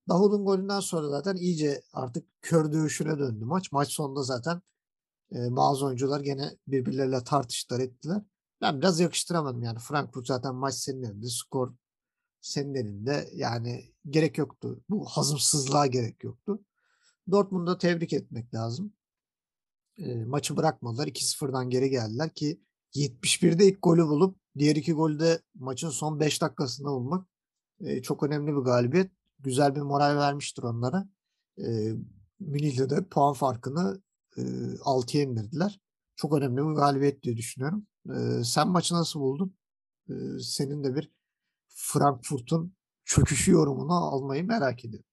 Davud'un 0.08 0.44
golünden 0.44 0.80
sonra 0.80 1.08
zaten 1.08 1.36
iyice 1.36 1.82
artık 1.92 2.26
kör 2.42 2.72
dövüşüne 2.72 3.18
döndü 3.18 3.44
maç. 3.44 3.72
Maç 3.72 3.88
sonunda 3.88 4.22
zaten 4.22 4.62
e, 5.32 5.56
bazı 5.56 5.86
oyuncular 5.86 6.20
gene 6.20 6.50
birbirleriyle 6.66 7.24
tartıştılar 7.24 7.80
ettiler. 7.80 8.22
Ben 8.60 8.78
biraz 8.78 9.00
yakıştıramadım 9.00 9.62
yani. 9.62 9.78
Frankfurt 9.78 10.26
zaten 10.26 10.54
maç 10.54 10.74
senin 10.74 11.02
elinde. 11.02 11.26
Skor 11.26 11.74
senin 12.44 12.74
elinde. 12.74 13.28
Yani 13.34 13.92
gerek 14.10 14.38
yoktu. 14.38 14.80
Bu 14.88 15.04
hazımsızlığa 15.04 15.86
gerek 15.86 16.24
yoktu. 16.24 16.64
Dortmund'u 17.30 17.78
tebrik 17.78 18.12
etmek 18.12 18.54
lazım. 18.54 18.92
E, 19.98 20.24
maçı 20.24 20.56
bırakmadılar. 20.56 21.06
2-0'dan 21.06 21.70
geri 21.70 21.90
geldiler 21.90 22.34
ki 22.34 22.60
71'de 22.94 23.68
ilk 23.68 23.82
golü 23.82 24.06
bulup 24.06 24.38
diğer 24.58 24.76
iki 24.76 24.92
golü 24.92 25.18
de 25.20 25.42
maçın 25.54 25.90
son 25.90 26.20
5 26.20 26.42
dakikasında 26.42 26.88
bulmak 26.88 27.28
e, 27.80 28.02
çok 28.02 28.22
önemli 28.22 28.52
bir 28.52 28.60
galibiyet. 28.60 29.10
Güzel 29.38 29.74
bir 29.74 29.80
moral 29.80 30.16
vermiştir 30.16 30.62
onlara. 30.62 31.08
E, 31.58 31.92
Münih'le 32.40 32.90
de 32.90 33.04
puan 33.04 33.32
farkını 33.32 34.02
e, 34.36 34.40
6'ya 34.40 35.22
indirdiler. 35.22 35.80
Çok 36.16 36.32
önemli 36.32 36.56
bir 36.56 36.74
galibiyet 36.74 37.22
diye 37.22 37.36
düşünüyorum. 37.36 37.86
E, 38.10 38.44
sen 38.44 38.68
maçı 38.68 38.94
nasıl 38.94 39.20
buldun? 39.20 39.56
E, 40.08 40.14
senin 40.40 40.84
de 40.84 40.94
bir 40.94 41.10
Frankfurt'un 41.74 42.76
çöküşü 43.04 43.50
yorumunu 43.50 43.92
almayı 43.92 44.44
merak 44.44 44.84
ediyorum. 44.84 45.08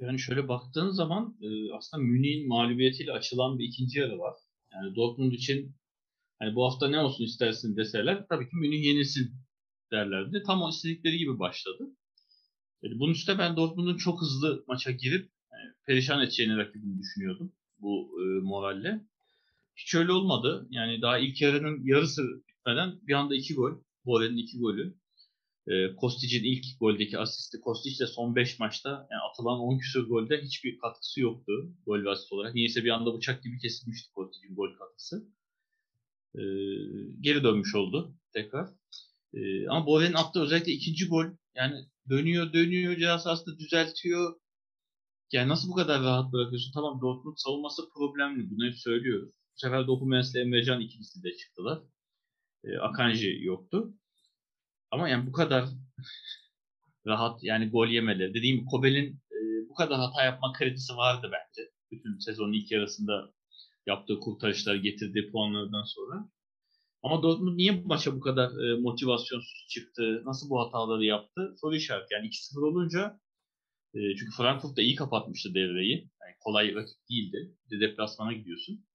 Yani 0.00 0.18
şöyle 0.18 0.48
baktığın 0.48 0.90
zaman 0.90 1.36
e, 1.42 1.72
aslında 1.72 2.02
Münih'in 2.02 2.48
mağlubiyetiyle 2.48 3.12
açılan 3.12 3.58
bir 3.58 3.64
ikinci 3.64 3.98
yarı 3.98 4.18
var. 4.18 4.34
Yani 4.74 4.96
Dortmund 4.96 5.32
için 5.32 5.76
hani 6.38 6.54
bu 6.54 6.64
hafta 6.64 6.88
ne 6.88 7.00
olsun 7.00 7.24
istersin 7.24 7.76
deseler 7.76 8.26
tabii 8.28 8.48
ki 8.48 8.56
Münih 8.56 8.84
yenilsin 8.84 9.34
derlerdi. 9.92 10.42
Tam 10.46 10.62
o 10.62 10.68
istedikleri 10.68 11.18
gibi 11.18 11.38
başladı. 11.38 11.84
Yani 12.82 12.98
bunun 12.98 13.12
üstüne 13.12 13.38
ben 13.38 13.56
Dortmund'un 13.56 13.96
çok 13.96 14.20
hızlı 14.20 14.64
maça 14.68 14.90
girip 14.90 15.30
yani 15.52 15.74
perişan 15.86 16.22
edeceğini 16.22 16.56
rakibini 16.56 16.98
düşünüyordum 16.98 17.52
bu 17.78 18.20
e, 18.22 18.24
moralle. 18.40 19.00
Hiç 19.76 19.94
öyle 19.94 20.12
olmadı. 20.12 20.66
Yani 20.70 21.02
daha 21.02 21.18
ilk 21.18 21.42
yarının 21.42 21.84
yarısı 21.84 22.22
bitmeden 22.48 23.00
bir 23.02 23.14
anda 23.14 23.34
iki 23.34 23.54
gol. 23.54 23.72
Borel'in 24.06 24.36
iki 24.36 24.58
golü. 24.58 24.94
E, 25.68 25.96
Kostic'in 25.96 26.44
ilk 26.44 26.64
goldeki 26.80 27.18
asisti. 27.18 27.60
Kostic 27.60 28.00
de 28.00 28.06
son 28.06 28.36
5 28.36 28.58
maçta 28.58 28.90
yani 28.90 29.20
atılan 29.30 29.60
10 29.60 29.78
küsur 29.78 30.08
golde 30.08 30.42
hiçbir 30.42 30.78
katkısı 30.78 31.20
yoktu 31.20 31.52
gol 31.86 32.04
ve 32.04 32.10
asist 32.10 32.32
olarak. 32.32 32.54
Niyeyse 32.54 32.84
bir 32.84 32.90
anda 32.90 33.16
bıçak 33.16 33.42
gibi 33.42 33.58
kesilmişti 33.58 34.12
Kostic'in 34.12 34.54
gol 34.54 34.72
katkısı. 34.78 35.28
E, 36.34 36.42
geri 37.20 37.44
dönmüş 37.44 37.74
oldu 37.74 38.14
tekrar. 38.32 38.68
E, 39.34 39.68
ama 39.68 39.86
Borel'in 39.86 40.14
attığı 40.14 40.40
özellikle 40.40 40.72
ikinci 40.72 41.08
gol 41.08 41.26
yani 41.54 41.86
dönüyor 42.08 42.52
dönüyor 42.52 42.96
ceza 42.96 43.18
sahasında 43.18 43.58
düzeltiyor. 43.58 44.34
Yani 45.32 45.48
nasıl 45.48 45.68
bu 45.68 45.74
kadar 45.74 46.02
rahat 46.02 46.32
bırakıyorsun? 46.32 46.72
Tamam 46.72 47.00
Dortmund 47.00 47.36
savunması 47.36 47.82
problemli. 47.90 48.50
Bunu 48.50 48.66
hep 48.66 48.78
söylüyoruz. 48.78 49.28
Bu 49.28 49.58
sefer 49.58 49.86
Dokumens 49.86 50.34
ile 50.34 50.40
Emrecan 50.40 50.80
ikilisi 50.80 51.22
de 51.22 51.36
çıktılar. 51.36 51.78
E, 52.66 52.78
Akanji 52.78 53.38
yoktu. 53.42 53.94
Ama 54.90 55.08
yani 55.08 55.26
bu 55.26 55.32
kadar 55.32 55.64
rahat 57.06 57.44
yani 57.44 57.70
gol 57.70 57.88
yemeleri. 57.88 58.34
Dediğim 58.34 58.64
Kobel'in 58.66 59.20
e, 59.32 59.68
bu 59.68 59.74
kadar 59.74 59.98
hata 59.98 60.24
yapma 60.24 60.52
kredisi 60.52 60.96
vardı 60.96 61.30
bence. 61.32 61.70
Bütün 61.90 62.18
sezonun 62.18 62.52
ilk 62.52 62.70
yarısında 62.72 63.32
yaptığı 63.86 64.20
kurtarışlar 64.20 64.74
getirdiği 64.74 65.30
puanlardan 65.30 65.84
sonra. 65.84 66.28
Ama 67.02 67.22
Dortmund 67.22 67.56
niye 67.56 67.84
bu 67.84 67.88
maça 67.88 68.16
bu 68.16 68.20
kadar 68.20 68.50
e, 68.50 68.80
motivasyonsuz 68.80 69.66
çıktı? 69.68 70.22
Nasıl 70.24 70.50
bu 70.50 70.60
hataları 70.60 71.04
yaptı? 71.04 71.54
Soru 71.60 71.76
işareti. 71.76 72.14
Yani 72.14 72.26
2-0 72.26 72.60
olunca 72.64 73.20
e, 73.94 73.98
çünkü 74.16 74.36
Frankfurt 74.36 74.76
da 74.76 74.82
iyi 74.82 74.94
kapatmıştı 74.94 75.54
devreyi. 75.54 76.10
Yani 76.22 76.34
kolay 76.40 76.74
rakip 76.74 76.96
değildi. 77.10 77.54
Bir 77.70 77.80
de 77.80 77.88
deplasmana 77.88 78.32
gidiyorsun. 78.32 78.86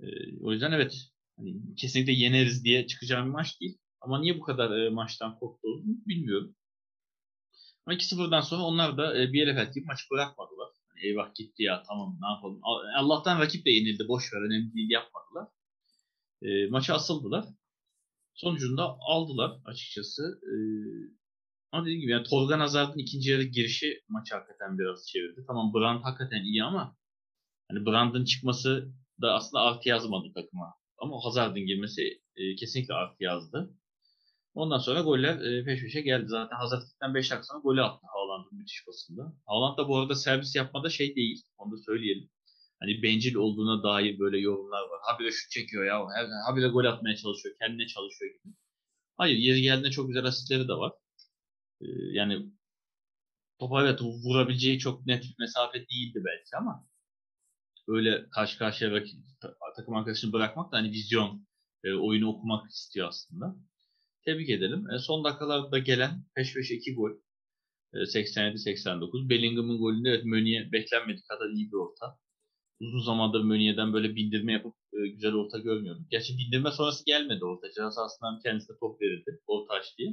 E, 0.00 0.06
o 0.40 0.52
yüzden 0.52 0.72
evet 0.72 0.94
hani 1.38 1.74
kesinlikle 1.76 2.12
yeneriz 2.12 2.64
diye 2.64 2.86
çıkacağım 2.86 3.26
bir 3.26 3.32
maç 3.32 3.60
değil. 3.60 3.78
Ama 4.00 4.20
niye 4.20 4.38
bu 4.38 4.42
kadar 4.42 4.78
e, 4.78 4.90
maçtan 4.90 5.38
korktu 5.38 5.68
bilmiyorum. 5.84 6.56
Ama 7.86 7.96
2-0'dan 7.96 8.40
sonra 8.40 8.62
onlar 8.62 8.96
da 8.96 9.18
e, 9.18 9.20
yere 9.20 9.70
gibi 9.74 9.84
maçı 9.86 10.04
bırakmadılar. 10.10 10.68
Hani 10.88 11.06
eyvah 11.06 11.34
gitti 11.34 11.62
ya 11.62 11.82
tamam 11.88 12.18
ne 12.20 12.28
yapalım. 12.28 12.60
Allah'tan 12.96 13.40
rakip 13.40 13.66
de 13.66 13.70
yenildi 13.70 14.08
boş 14.08 14.32
ver 14.32 14.40
önemli 14.40 14.74
değil 14.74 14.90
yapmadılar. 14.90 15.48
E, 16.42 16.66
maçı 16.70 16.94
asıldılar. 16.94 17.44
Sonucunda 18.34 18.96
aldılar 19.00 19.60
açıkçası. 19.64 20.40
E, 20.42 20.54
ama 21.72 21.84
dediğim 21.84 22.00
gibi 22.00 22.12
yani 22.12 22.26
Tolga 22.26 22.58
Nazar'ın 22.58 22.98
ikinci 22.98 23.30
yarı 23.30 23.42
girişi 23.42 24.02
maçı 24.08 24.34
hakikaten 24.34 24.78
biraz 24.78 25.06
çevirdi. 25.08 25.44
Tamam 25.46 25.74
Brand 25.74 26.04
hakikaten 26.04 26.44
iyi 26.44 26.64
ama 26.64 26.96
hani 27.70 27.86
Brand'ın 27.86 28.24
çıkması 28.24 28.92
da 29.22 29.34
aslında 29.34 29.62
artı 29.62 29.88
yazmadı 29.88 30.32
takıma. 30.34 30.77
Ama 30.98 31.24
Hazard'ın 31.24 31.66
girmesi 31.66 32.22
e, 32.36 32.54
kesinlikle 32.56 32.94
artı 32.94 33.24
yazdı. 33.24 33.74
Ondan 34.54 34.78
sonra 34.78 35.00
goller 35.00 35.40
e, 35.40 35.64
peş 35.64 35.80
peşe 35.82 36.00
geldi. 36.00 36.24
Zaten 36.28 36.56
Hazard 36.56 36.82
5 37.14 37.30
dakika 37.30 37.42
sonra 37.42 37.60
golü 37.60 37.82
attı 37.82 38.06
Haaland'ın 38.14 38.58
müthiş 38.58 38.84
pasında. 38.86 39.32
Haaland 39.46 39.78
da 39.78 39.88
bu 39.88 39.98
arada 39.98 40.14
servis 40.14 40.56
yapmada 40.56 40.90
şey 40.90 41.16
değil. 41.16 41.42
Onu 41.58 41.72
da 41.72 41.76
söyleyelim. 41.82 42.30
hani 42.80 43.02
bencil 43.02 43.34
olduğuna 43.34 43.82
dair 43.82 44.18
böyle 44.18 44.38
yorumlar 44.38 44.82
var. 44.82 45.00
Habire 45.02 45.30
şut 45.32 45.50
çekiyor 45.50 45.84
ya. 45.84 46.06
Habire 46.46 46.68
gol 46.68 46.84
atmaya 46.84 47.16
çalışıyor. 47.16 47.54
Kendine 47.60 47.86
çalışıyor 47.86 48.34
gibi. 48.34 48.54
Hayır 49.16 49.36
yeri 49.36 49.62
geldiğinde 49.62 49.90
çok 49.90 50.08
güzel 50.08 50.24
asistleri 50.24 50.68
de 50.68 50.72
var. 50.74 50.92
Ee, 51.80 51.86
yani 52.12 52.46
topa 53.58 53.82
evet 53.82 54.02
vurabileceği 54.02 54.78
çok 54.78 55.06
net 55.06 55.22
bir 55.22 55.34
mesafe 55.38 55.78
değildi 55.78 56.22
belki 56.24 56.56
ama 56.56 56.86
öyle 57.88 58.28
karşı 58.30 58.58
karşıya 58.58 58.90
rakip, 58.90 59.20
takım 59.76 59.94
arkadaşını 59.94 60.32
bırakmak 60.32 60.72
da 60.72 60.76
hani 60.76 60.90
vizyon, 60.90 61.46
e, 61.84 61.92
oyunu 61.92 62.28
okumak 62.28 62.70
istiyor 62.70 63.08
aslında. 63.08 63.56
Tebrik 64.24 64.50
edelim. 64.50 64.90
E, 64.90 64.98
son 64.98 65.24
dakikalarda 65.24 65.78
gelen 65.78 66.24
peş 66.34 66.54
peşe 66.54 66.74
iki 66.74 66.94
gol. 66.94 67.10
E, 67.94 67.98
87-89. 67.98 69.28
Bellingham'ın 69.28 69.78
golünde 69.78 70.08
evet 70.08 70.24
Mönye 70.24 70.72
beklenmedik 70.72 71.28
kadar 71.28 71.50
iyi 71.50 71.66
bir 71.72 71.76
orta. 71.76 72.18
Uzun 72.80 73.00
zamandır 73.00 73.40
Mönye'den 73.40 73.92
böyle 73.92 74.14
bindirme 74.14 74.52
yapıp 74.52 74.74
e, 74.92 75.08
güzel 75.08 75.34
orta 75.34 75.58
görmüyorduk. 75.58 76.10
Gerçi 76.10 76.38
bindirme 76.38 76.70
sonrası 76.70 77.04
gelmedi 77.06 77.44
orta. 77.44 77.70
Cihaz 77.76 77.98
aslında 77.98 78.40
kendisine 78.44 78.76
top 78.80 79.00
verildi. 79.02 79.40
Orta 79.46 79.74
aç 79.74 79.98
diye. 79.98 80.10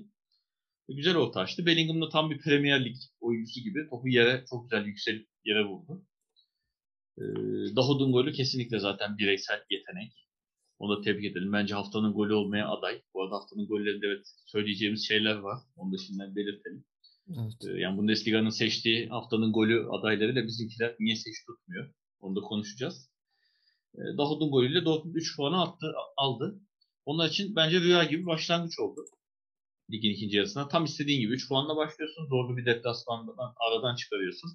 E, 0.90 0.94
güzel 0.94 1.16
orta 1.18 1.40
açtı. 1.40 1.66
Bellingham 1.66 2.02
da 2.02 2.10
tam 2.10 2.32
bir 2.32 2.40
Premier 2.40 2.86
Lig 2.86 2.96
oyuncusu 3.20 3.62
gibi 3.62 3.90
topu 3.90 4.08
yere 4.10 4.46
çok 4.50 4.64
güzel 4.64 4.86
yükselip 4.86 5.28
yere 5.46 5.66
vurdu. 5.66 6.06
E, 7.18 7.24
Dahoud'un 7.76 8.12
golü 8.12 8.32
kesinlikle 8.32 8.80
zaten 8.80 9.18
bireysel 9.18 9.62
yetenek. 9.70 10.14
Onu 10.80 10.98
da 10.98 11.02
tebrik 11.02 11.26
edelim. 11.26 11.54
Bence 11.54 11.76
haftanın 11.76 12.14
golü 12.14 12.34
olmaya 12.34 12.70
aday. 12.70 13.02
Bu 13.14 13.24
arada 13.24 13.36
haftanın 13.36 13.68
gollerinde 13.68 14.08
evet 14.08 14.26
söyleyeceğimiz 14.46 15.08
şeyler 15.08 15.36
var. 15.36 15.60
Onu 15.76 15.94
da 15.94 15.98
şimdiden 15.98 16.36
belirtelim. 16.36 16.86
Evet. 17.30 17.80
Yani 17.82 17.98
Bundesliga'nın 17.98 18.50
seçtiği 18.50 19.08
haftanın 19.08 19.52
golü 19.54 19.90
adaylarıyla 19.90 20.44
bizimkiler 20.44 20.96
niye 21.00 21.16
seç 21.16 21.36
tutmuyor? 21.48 21.94
Onu 22.20 22.36
da 22.36 22.42
konuşacağız. 22.42 23.10
Dahoud'un 24.18 24.52
golüyle 24.52 24.86
Dortmund 24.86 25.16
3 25.16 25.38
puanı 25.38 25.62
attı, 25.62 25.94
aldı. 26.18 26.60
Onun 27.06 27.30
için 27.30 27.56
bence 27.56 27.80
rüya 27.80 28.04
gibi 28.04 28.26
başlangıç 28.26 28.80
oldu. 28.80 29.06
Ligin 29.92 30.10
ikinci 30.10 30.38
yarısına. 30.38 30.68
Tam 30.68 30.86
istediğin 30.86 31.20
gibi 31.20 31.34
3 31.34 31.48
puanla 31.48 31.76
başlıyorsun. 31.76 32.28
Zorlu 32.28 32.58
bir 32.58 32.66
deplasmandan 32.66 33.54
aradan 33.68 33.96
çıkarıyorsun. 33.96 34.52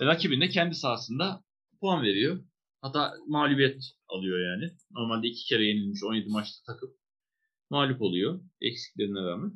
Rakibin 0.00 0.40
de 0.40 0.48
kendi 0.48 0.74
sahasında 0.74 1.44
puan 1.82 2.02
veriyor. 2.02 2.44
Hatta 2.80 3.14
mağlubiyet 3.26 3.82
alıyor 4.08 4.38
yani. 4.50 4.72
Normalde 4.90 5.28
iki 5.28 5.44
kere 5.44 5.64
yenilmiş 5.64 6.02
17 6.04 6.28
maçta 6.28 6.72
takıp 6.72 6.96
mağlup 7.70 8.02
oluyor 8.02 8.40
eksiklerine 8.60 9.20
rağmen. 9.20 9.52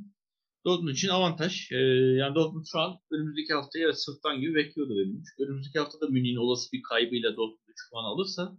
Dortmund 0.64 0.93
için 0.93 1.09
avantaj. 1.09 1.72
Ee, 1.72 1.77
yani 2.20 2.35
Dortmund 2.35 2.64
şu 2.72 2.79
an 2.79 2.99
önümüzdeki 3.11 3.55
haftaya 3.55 3.85
evet, 3.85 4.05
sırttan 4.05 4.41
gibi 4.41 4.55
bekliyordu 4.55 4.91
denilmiş. 4.91 5.29
Önümüzdeki 5.41 5.79
haftada 5.79 6.07
Münih'in 6.09 6.37
olası 6.37 6.72
bir 6.72 6.83
kaybıyla 6.83 7.31
Dortmund 7.37 7.68
3 7.68 7.91
puan 7.91 8.05
alırsa 8.05 8.57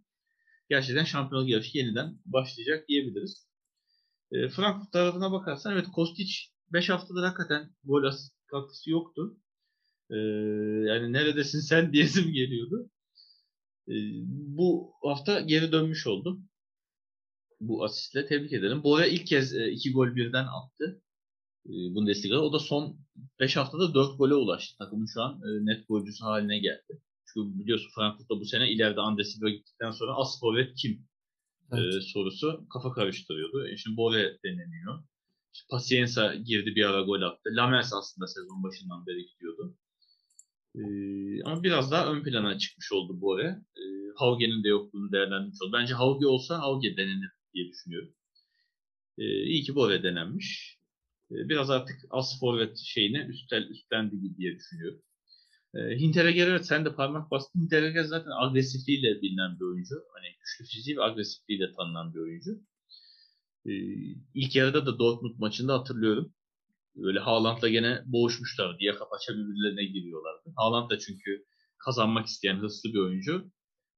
gerçekten 0.70 1.03
şampiyonluk 1.03 1.49
yarışı 1.49 1.78
yeniden 1.78 2.20
başlayacak 2.26 2.88
diyebiliriz. 2.88 3.47
E, 4.32 4.49
Frankfurt 4.49 4.91
tarafına 4.91 5.32
bakarsan 5.32 5.74
evet 5.74 5.88
Kostic 5.95 6.32
5 6.74 6.89
haftadır 6.89 7.24
hakikaten 7.24 7.76
gol 7.84 8.03
asist 8.03 8.34
katkısı 8.47 8.89
yoktu. 8.91 9.38
E, 10.09 10.15
yani 10.89 11.13
neredesin 11.13 11.59
sen 11.59 11.93
diyesim 11.93 12.34
geliyordu. 12.34 12.89
E, 13.88 13.96
bu 14.28 14.94
hafta 15.04 15.42
geri 15.42 15.72
dönmüş 15.72 16.08
oldu. 16.08 16.40
Bu 17.60 17.84
asistle 17.84 18.26
tebrik 18.26 18.54
ederim. 18.54 18.84
Bora 18.84 19.06
ilk 19.06 19.28
kez 19.28 19.56
e, 19.56 19.72
iki 19.72 19.92
gol 19.92 20.16
birden 20.16 20.46
attı. 20.46 21.02
E, 21.66 21.72
Bundesliga'da. 21.96 22.44
O 22.44 22.54
da 22.54 22.60
son 22.60 23.00
5 23.40 23.56
haftada 23.58 23.94
4 23.94 24.18
gole 24.18 24.34
ulaştı. 24.34 24.78
Takımın 24.78 25.06
şu 25.14 25.22
an 25.22 25.42
e, 25.42 25.66
net 25.66 25.88
golcüsü 25.88 26.24
haline 26.24 26.60
geldi. 26.60 27.02
Çünkü 27.34 27.60
biliyorsun 27.60 27.90
Frankfurt'ta 27.96 28.40
bu 28.40 28.46
sene 28.46 28.72
ileride 28.72 29.02
Andesibra 29.02 29.50
gittikten 29.50 29.92
sonra 29.92 30.16
Aspovet 30.16 30.76
kim 30.76 31.08
evet. 31.72 31.96
e, 31.96 32.02
sorusu 32.02 32.68
kafa 32.74 32.92
karıştırıyordu. 32.92 33.68
E 33.68 33.78
şimdi 33.78 33.98
Bore 33.98 34.40
deneniyor. 34.44 35.04
İşte 35.54 35.66
Pacienza 35.70 36.36
girdi 36.36 36.76
bir 36.76 36.86
ara 36.86 37.02
gol 37.02 37.22
attı. 37.22 37.50
Lamers 37.50 37.94
aslında 37.94 38.28
sezon 38.28 38.64
başından 38.64 39.08
beri 39.08 39.26
gidiyordu. 39.26 39.78
Ama 41.45 41.63
biraz 41.63 41.91
daha 41.91 42.11
ön 42.13 42.23
plana 42.23 42.57
çıkmış 42.57 42.91
oldu 42.91 43.21
Bore. 43.21 43.47
E, 43.78 43.84
Hauge'nin 44.15 44.63
de 44.63 44.67
yokluğunu 44.67 45.11
değerlendirmiş 45.11 45.61
oldu. 45.61 45.73
Bence 45.73 45.93
Hauge 45.93 46.28
olsa 46.28 46.59
Hauge 46.59 46.97
denenir 46.97 47.30
diye 47.53 47.69
düşünüyorum. 47.69 48.13
E, 49.17 49.43
iyi 49.43 49.63
ki 49.63 49.75
Bore 49.75 50.03
denenmiş. 50.03 50.78
E, 51.32 51.36
biraz 51.49 51.69
artık 51.69 51.95
as 52.09 52.39
forvet 52.39 52.78
şeyine 52.78 53.25
üstel, 53.25 53.69
üstlendi 53.69 54.38
diye 54.38 54.55
düşünüyorum. 54.55 55.01
E, 55.75 55.80
Hinteregger 55.99 56.47
evet 56.47 56.65
sen 56.65 56.86
de 56.86 56.95
parmak 56.95 57.32
bastın. 57.32 57.61
Hinteregger 57.61 58.03
zaten 58.03 58.32
agresifliğiyle 58.32 59.21
bilinen 59.21 59.59
bir 59.59 59.65
oyuncu. 59.65 59.95
Hani 60.13 60.28
güçlü 60.39 60.65
fiziği 60.71 60.97
ve 60.97 61.03
agresifliğiyle 61.03 61.73
tanınan 61.73 62.13
bir 62.13 62.19
oyuncu. 62.19 62.51
E, 63.65 63.71
ilk 64.34 64.55
yarıda 64.55 64.86
da 64.86 64.99
Dortmund 64.99 65.39
maçında 65.39 65.73
hatırlıyorum. 65.80 66.34
Böyle 66.98 67.20
Haaland'la 67.20 67.70
gene 67.70 68.04
boğuşmuşlar. 68.06 68.80
Diye 68.80 68.95
kapaça 68.95 69.34
birbirlerine 69.34 69.84
giriyorlardı. 69.84 70.54
Haaland 70.56 70.89
da 70.89 71.00
çünkü 71.00 71.45
kazanmak 71.78 72.26
isteyen 72.26 72.58
hırslı 72.58 72.93
bir 72.93 73.00
oyuncu. 73.00 73.52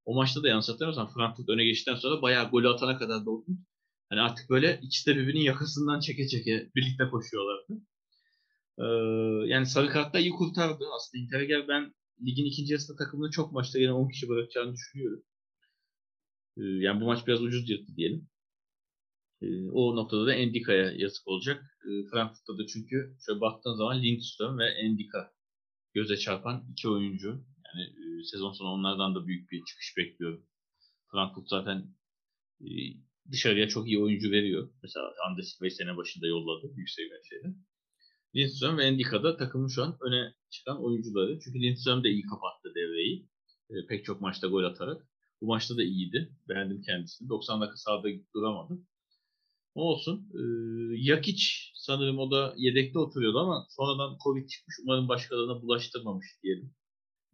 O 0.04 0.14
maçta 0.14 0.42
da 0.42 0.48
yanlış 0.48 0.68
hatırlamıyorsam 0.68 1.14
Frankfurt 1.14 1.48
öne 1.48 1.64
geçtikten 1.64 1.94
sonra 1.94 2.22
bayağı 2.22 2.50
golü 2.50 2.68
atana 2.68 2.98
kadar 2.98 3.26
Dortmund 3.26 3.58
hani 4.10 4.20
artık 4.20 4.50
böyle 4.50 4.80
ikisi 4.82 5.10
de 5.10 5.16
birbirinin 5.16 5.42
yakasından 5.42 6.00
çeke 6.00 6.28
çeke 6.28 6.70
birlikte 6.76 7.08
koşuyorlardı. 7.10 7.82
Ee, 8.78 8.84
yani 9.48 9.66
sarı 9.66 9.88
kartta 9.88 10.18
iyi 10.18 10.30
kurtardı. 10.30 10.84
Aslında 10.96 11.22
Interger 11.22 11.68
ben 11.68 11.94
ligin 12.26 12.44
ikinci 12.44 12.72
yarısında 12.72 12.96
takımını 13.04 13.30
çok 13.30 13.52
maçta 13.52 13.78
yine 13.78 13.92
10 13.92 14.08
kişi 14.08 14.28
bırakacağını 14.28 14.72
düşünüyorum. 14.72 15.22
Ee, 16.56 16.62
yani 16.62 17.00
bu 17.00 17.04
maç 17.04 17.26
biraz 17.26 17.42
ucuz 17.42 17.70
yırttı 17.70 17.96
diyelim. 17.96 18.28
Ee, 19.42 19.70
o 19.70 19.96
noktada 19.96 20.26
da 20.26 20.34
Endika'ya 20.34 20.92
yazık 20.92 21.28
olacak. 21.28 21.64
Ee, 21.84 22.06
Frankfurt'ta 22.10 22.58
da 22.58 22.66
çünkü 22.66 23.16
şöyle 23.26 23.40
baktığın 23.40 23.74
zaman 23.74 24.02
Lindström 24.02 24.58
ve 24.58 24.64
Endika 24.64 25.32
göze 25.94 26.16
çarpan 26.16 26.66
iki 26.72 26.88
oyuncu. 26.88 27.28
Yani 27.66 27.82
e, 27.82 28.24
sezon 28.24 28.52
sonu 28.52 28.68
onlardan 28.68 29.14
da 29.14 29.26
büyük 29.26 29.50
bir 29.50 29.64
çıkış 29.64 29.94
bekliyorum. 29.96 30.46
Frankfurt 31.10 31.48
zaten 31.48 31.94
e, 32.60 32.68
dışarıya 33.32 33.68
çok 33.68 33.88
iyi 33.88 33.98
oyuncu 34.00 34.30
veriyor. 34.30 34.70
Mesela 34.82 35.12
Andes 35.28 35.60
Bey 35.62 35.70
sene 35.70 35.96
başında 35.96 36.26
yolladı 36.26 36.76
büyük 36.76 36.90
seviye 36.90 37.22
şeyde. 37.28 37.54
Lindström 38.36 38.78
ve 38.78 38.84
Endika 38.84 39.22
da 39.22 39.36
takımın 39.36 39.68
şu 39.68 39.82
an 39.82 39.98
öne 40.00 40.34
çıkan 40.50 40.84
oyuncuları. 40.84 41.40
Çünkü 41.44 41.60
Lindström 41.60 42.04
de 42.04 42.08
iyi 42.10 42.22
kapattı 42.22 42.74
devreyi. 42.74 43.28
E, 43.70 43.86
pek 43.88 44.04
çok 44.04 44.20
maçta 44.20 44.46
gol 44.46 44.64
atarak. 44.64 45.08
Bu 45.40 45.46
maçta 45.46 45.76
da 45.76 45.82
iyiydi. 45.82 46.36
Beğendim 46.48 46.82
kendisini. 46.82 47.28
90 47.28 47.60
dakika 47.60 47.76
sahada 47.76 48.08
duramadı. 48.34 48.78
Olsun. 49.74 50.28
E, 50.34 50.42
Yakic 50.96 51.44
sanırım 51.74 52.18
o 52.18 52.30
da 52.30 52.54
yedekte 52.56 52.98
oturuyordu 52.98 53.38
ama 53.38 53.66
sonradan 53.70 54.18
Covid 54.24 54.48
çıkmış. 54.48 54.76
Umarım 54.84 55.08
başkalarına 55.08 55.62
bulaştırmamış 55.62 56.26
diyelim 56.42 56.74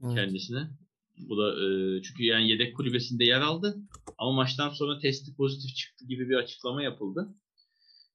evet. 0.05 0.15
kendisine. 0.15 0.71
Bu 1.19 1.39
da 1.39 1.65
e, 1.65 2.03
çünkü 2.03 2.25
yani 2.25 2.51
yedek 2.51 2.77
kulübesinde 2.77 3.25
yer 3.25 3.41
aldı. 3.41 3.77
Ama 4.19 4.33
maçtan 4.33 4.71
sonra 4.71 4.99
testi 4.99 5.37
pozitif 5.37 5.77
çıktı 5.77 6.07
gibi 6.07 6.29
bir 6.29 6.35
açıklama 6.35 6.83
yapıldı. 6.83 7.35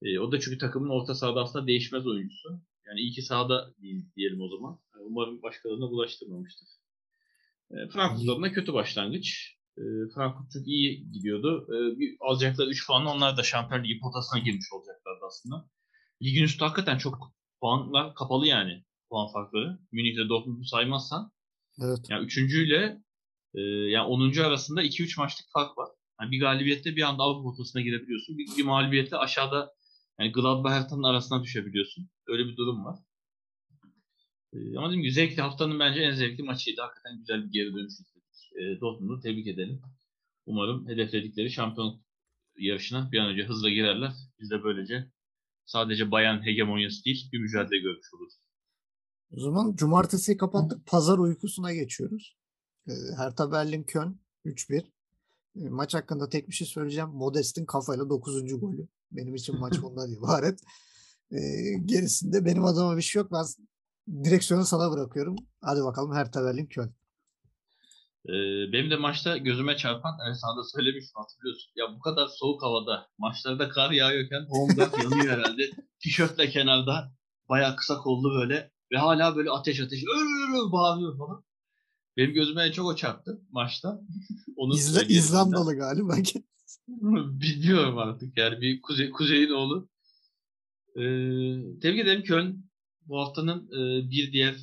E, 0.02 0.20
o 0.20 0.32
da 0.32 0.40
çünkü 0.40 0.58
takımın 0.58 0.90
orta 0.90 1.16
sahada 1.16 1.42
aslında 1.42 1.68
değişmez 1.68 2.08
oyuncusu. 2.08 2.62
Yani 2.88 3.00
iyi 3.00 3.12
ki 3.12 3.22
sahada 3.22 3.74
değil 3.82 4.06
diyelim 4.16 4.42
o 4.42 4.50
zaman. 4.50 4.80
Umarım 5.00 5.42
başkalarına 5.42 5.90
bulaştırmamıştır. 5.90 6.68
E, 7.72 7.76
Frankfurt 7.90 8.30
adına 8.30 8.52
kötü 8.52 8.74
başlangıç. 8.74 9.58
E, 9.78 9.84
Frankfurt 10.16 10.52
çok 10.52 10.68
iyi 10.68 11.12
gidiyordu. 11.12 11.68
E, 11.70 12.00
bir, 12.00 12.18
alacakları 12.20 12.70
3 12.70 12.88
puanla 12.88 13.14
onlar 13.14 13.38
da 13.38 13.44
Şampiyon 13.44 13.84
Ligi 13.84 14.00
potasına 14.00 14.40
girmiş 14.40 14.74
olacaklardı 14.74 15.26
aslında. 15.28 15.70
Ligin 16.22 16.44
üstü 16.44 16.66
hakikaten 16.66 16.98
çok 16.98 17.34
puanlar 17.60 18.16
kapalı 18.16 18.48
yani 18.48 18.84
puan 19.10 19.32
farkları. 19.32 19.80
Münih'le 19.92 20.30
Dortmund'u 20.30 20.64
saymazsan. 20.64 21.32
Evet. 21.82 22.00
Yani 22.10 22.26
üçüncüyle 22.26 23.02
e, 23.56 23.62
yani 23.62 24.08
10. 24.08 24.38
arasında 24.38 24.84
2-3 24.84 25.20
maçlık 25.20 25.46
fark 25.54 25.78
var. 25.78 25.90
Yani 26.22 26.32
bir 26.32 26.40
galibiyette 26.40 26.96
bir 26.96 27.02
anda 27.02 27.24
Avrupa 27.24 27.44
potasına 27.44 27.82
girebiliyorsun. 27.82 28.38
Bir, 28.38 28.58
bir 28.58 28.64
mağlubiyette 28.64 29.18
aşağıda 29.18 29.74
yani 30.20 30.32
Gladbach 30.32 30.74
Hertha'nın 30.74 31.04
arasına 31.04 31.44
düşebiliyorsun. 31.44 32.10
Öyle 32.28 32.46
bir 32.46 32.58
durum 32.58 32.86
var. 32.86 33.00
Ee, 34.54 34.78
ama 34.78 34.88
dediğim 34.88 35.02
gibi 35.02 35.14
zevkli 35.14 35.42
haftanın 35.42 35.80
bence 35.80 36.02
en 36.02 36.12
zevkli 36.12 36.44
maçıydı. 36.44 36.82
Hakikaten 36.82 37.18
güzel 37.18 37.46
bir 37.46 37.52
geri 37.52 37.74
dönüş 37.74 37.94
izledik. 37.94 38.21
Ee, 38.62 38.80
Dortmund'u 38.82 39.20
tebrik 39.20 39.48
edelim. 39.48 39.82
Umarım 40.46 40.88
hedefledikleri 40.88 41.52
şampiyon 41.52 42.02
yarışına 42.58 43.12
bir 43.12 43.20
an 43.20 43.28
önce 43.28 43.44
hızla 43.44 43.70
girerler. 43.70 44.12
Biz 44.40 44.52
de 44.52 44.64
böylece 44.64 45.12
sadece 45.66 46.12
bayan 46.12 46.46
hegemonyası 46.46 47.06
değil 47.06 47.30
bir 47.32 47.40
mücadele 47.40 47.80
görmüş 47.80 48.14
oluruz. 48.14 48.34
O 49.32 49.40
zaman 49.40 49.76
cumartesiyi 49.76 50.38
kapattık. 50.38 50.86
Pazar 50.86 51.18
uykusuna 51.18 51.74
geçiyoruz. 51.74 52.38
Ee, 52.88 52.92
Hertha 53.18 53.52
Berlin 53.52 53.84
Köln 53.84 54.20
3-1. 54.46 54.84
Ee, 55.56 55.70
maç 55.70 55.94
hakkında 55.94 56.30
tek 56.30 56.50
bir 56.50 56.54
şey 56.54 56.68
söyleyeceğim. 56.68 57.10
Modest'in 57.10 57.66
kafayla 57.66 58.10
9. 58.10 58.60
golü. 58.60 58.88
Benim 59.12 59.36
için 59.36 59.60
maç 59.60 59.74
bundan 59.82 60.12
ibaret. 60.12 60.60
E, 61.32 61.40
gerisinde 61.86 62.46
benim 62.46 62.66
adıma 62.66 62.98
bir 62.98 63.02
şey 63.02 63.22
yok. 63.22 63.32
Ben 63.32 63.46
direksiyonu 64.24 64.66
sana 64.66 64.92
bırakıyorum. 64.92 65.36
Hadi 65.62 65.84
bakalım 65.84 66.14
Hertha 66.16 66.44
Berlin 66.46 66.66
Köln. 66.66 66.94
Ee, 68.28 68.72
benim 68.74 68.92
de 68.92 68.96
maçta 68.96 69.38
gözüme 69.38 69.78
çarpan, 69.78 70.18
hani 70.26 70.36
sana 70.36 70.58
da 70.58 70.64
söylemiştim 70.64 71.14
hatırlıyorsun. 71.16 71.72
Ya 71.76 71.86
bu 71.96 72.00
kadar 72.00 72.28
soğuk 72.28 72.64
havada, 72.64 73.10
maçlarda 73.18 73.70
kar 73.70 73.92
yağıyorken 73.92 74.46
Holmberg 74.50 74.94
yanıyor 75.04 75.38
herhalde. 75.38 75.70
Tişörtle 76.00 76.50
kenarda, 76.50 77.14
bayağı 77.50 77.76
kısa 77.76 77.98
kollu 77.98 78.36
böyle 78.40 78.72
ve 78.92 78.98
hala 78.98 79.36
böyle 79.36 79.50
ateş 79.50 79.80
ateş 79.80 80.04
öyle 80.04 80.72
bağırıyor 80.72 81.18
falan. 81.18 81.44
Benim 82.18 82.34
gözüme 82.34 82.72
çok 82.72 82.86
o 82.86 82.96
çarptı 82.96 83.42
maçta. 83.52 84.02
Onu 84.56 84.74
söyleyelim 84.74 85.18
İzlandalı 85.18 85.76
galiba. 85.76 86.14
Bilmiyorum 87.42 87.98
artık 87.98 88.38
yani 88.38 88.62
bir 88.62 88.82
kuzey, 88.82 89.12
kuzeyin 89.12 89.50
oğlu. 89.50 89.90
Ee, 90.96 91.02
tebrik 91.82 92.00
ederim 92.00 92.24
Köln 92.24 92.66
bu 93.06 93.20
haftanın 93.20 93.68
e, 93.68 94.10
bir 94.10 94.32
diğer 94.32 94.56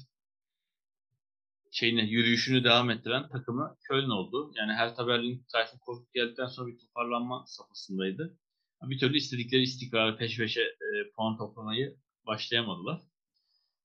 şeyine 1.79 2.03
yürüyüşünü 2.03 2.64
devam 2.64 2.91
ettiren 2.91 3.29
takımı 3.29 3.76
Köln 3.89 4.11
oldu. 4.11 4.53
Yani 4.57 4.72
Hertha 4.72 5.07
Berlin 5.07 5.47
Tayfun 5.53 5.79
Korkut 5.79 6.14
geldikten 6.14 6.47
sonra 6.47 6.68
bir 6.68 6.79
toparlanma 6.79 7.45
safhasındaydı. 7.47 8.39
Bir 8.83 8.99
türlü 8.99 9.16
istedikleri 9.16 9.62
istikrarı 9.62 10.16
peş 10.16 10.39
peşe 10.39 10.61
e, 10.61 11.11
puan 11.16 11.39
toplamayı 11.39 11.97
başlayamadılar. 12.26 13.01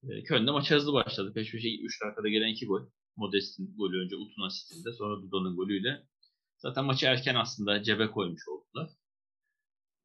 E, 0.04 0.24
Köln'de 0.24 0.52
maç 0.52 0.72
hızlı 0.72 0.94
başladı. 0.94 1.34
Peş 1.34 1.52
peşe 1.52 1.78
3 1.78 2.02
dakikada 2.02 2.30
gelen 2.30 2.48
2 2.48 2.66
gol. 2.66 2.82
Modest'in 3.16 3.76
golü 3.78 4.06
önce 4.06 4.16
Utun 4.16 4.42
asistinde 4.42 4.94
sonra 4.94 5.22
Duda'nın 5.22 5.56
golüyle. 5.56 6.04
Zaten 6.58 6.86
maçı 6.86 7.06
erken 7.06 7.36
aslında 7.36 7.84
cebe 7.84 8.08
koymuş 8.08 8.48
oldular. 8.48 8.90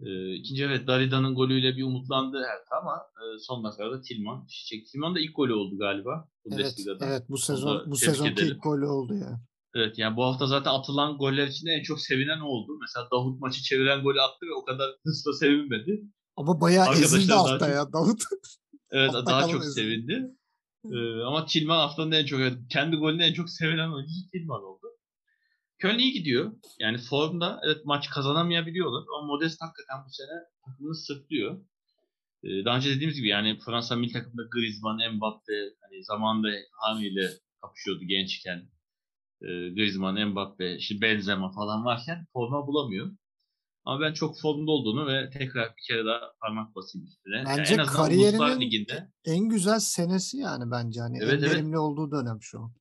E, 0.00 0.34
ikinci 0.34 0.64
evet 0.64 0.86
Darida'nın 0.86 1.34
golüyle 1.34 1.76
bir 1.76 1.82
umutlandı 1.84 2.36
Hertha 2.48 2.76
ama 2.82 2.96
e, 2.96 3.24
son 3.38 3.64
dakikada 3.64 4.00
Tilman 4.00 4.46
şişek. 4.48 4.86
Tilman 4.86 5.14
da 5.14 5.20
ilk 5.20 5.36
golü 5.36 5.52
oldu 5.54 5.78
galiba 5.78 6.28
Evet, 6.52 6.74
evet 7.00 7.22
bu 7.28 7.38
sezon 7.38 7.82
bu 7.86 7.96
sezonki 7.96 8.32
edelim. 8.32 8.54
ilk 8.56 8.62
golü 8.62 8.86
oldu 8.86 9.14
ya. 9.14 9.40
Evet 9.74 9.98
yani 9.98 10.16
bu 10.16 10.24
hafta 10.24 10.46
zaten 10.46 10.70
atılan 10.70 11.18
goller 11.18 11.46
içinde 11.46 11.70
en 11.70 11.82
çok 11.82 12.00
sevinen 12.00 12.40
oldu. 12.40 12.72
Mesela 12.80 13.08
Davut 13.12 13.40
maçı 13.40 13.62
çeviren 13.62 14.02
golü 14.02 14.20
attı 14.20 14.46
ve 14.46 14.54
o 14.54 14.64
kadar 14.64 14.90
hızla 15.04 15.32
sevinmedi. 15.32 16.02
Ama 16.36 16.60
bayağı 16.60 16.86
Arkadaşlar 16.86 17.18
ezildi 17.18 17.34
altta 17.34 17.58
çok- 17.66 17.68
ya 17.74 17.92
Davut. 17.92 18.22
Evet 18.90 19.14
Altta 19.14 19.26
daha 19.26 19.48
çok 19.48 19.62
ezildi. 19.64 19.74
sevindi. 19.74 20.26
Ee, 20.92 21.22
ama 21.26 21.46
Tilman 21.46 21.78
haftanın 21.78 22.12
en 22.12 22.24
çok 22.26 22.40
kendi 22.70 22.96
golünü 22.96 23.22
en 23.22 23.32
çok 23.32 23.50
sevinen 23.50 23.92
oyuncusu 23.92 24.30
Tilman 24.32 24.62
oldu. 24.62 24.86
Köln 25.78 25.98
iyi 25.98 26.12
gidiyor. 26.12 26.52
Yani 26.80 26.98
formda 26.98 27.60
evet 27.66 27.84
maç 27.84 28.10
kazanamayabiliyorlar 28.10 29.04
ama 29.08 29.26
Modest 29.26 29.62
hakikaten 29.62 29.96
bu 30.06 30.10
sene 30.10 30.38
takımını 30.64 30.94
sırtlıyor. 30.94 31.60
Ee, 32.44 32.64
daha 32.64 32.76
önce 32.76 32.90
dediğimiz 32.90 33.16
gibi 33.16 33.28
yani 33.28 33.58
Fransa 33.66 33.96
milli 33.96 34.12
takımda 34.12 34.42
Griezmann, 34.50 35.14
Mbappe 35.14 35.52
hani 35.80 36.04
zamanında 36.04 36.48
Hami 36.72 37.06
ile 37.06 37.30
kapışıyordu 37.62 38.04
gençken. 38.04 38.58
Ee, 39.42 39.46
Griezmann, 39.46 40.28
Mbappe, 40.28 40.76
işte 40.76 41.00
Benzema 41.00 41.52
falan 41.52 41.84
varken 41.84 42.26
forma 42.32 42.66
bulamıyor. 42.66 43.10
Ama 43.84 44.00
ben 44.00 44.12
çok 44.12 44.40
formda 44.40 44.70
olduğunu 44.70 45.06
ve 45.06 45.30
tekrar 45.30 45.68
bir 45.76 45.82
kere 45.88 46.04
daha 46.04 46.20
parmak 46.40 46.74
basayım 46.74 47.06
üstüne. 47.06 47.36
Yani 47.36 47.46
Bence 47.46 47.60
en 47.60 47.78
azından 47.78 47.84
Uluslar 47.86 48.04
kariyerinin 48.04 48.60
Ligi'nde 48.60 49.08
en 49.24 49.48
güzel 49.48 49.78
senesi 49.78 50.36
yani 50.36 50.70
bence 50.70 51.00
hani 51.00 51.18
Evet, 51.22 51.32
en 51.32 51.38
evet. 51.38 51.54
verimli 51.54 51.78
olduğu 51.78 52.10
dönem 52.10 52.38
şu 52.40 52.60
an. 52.60 52.72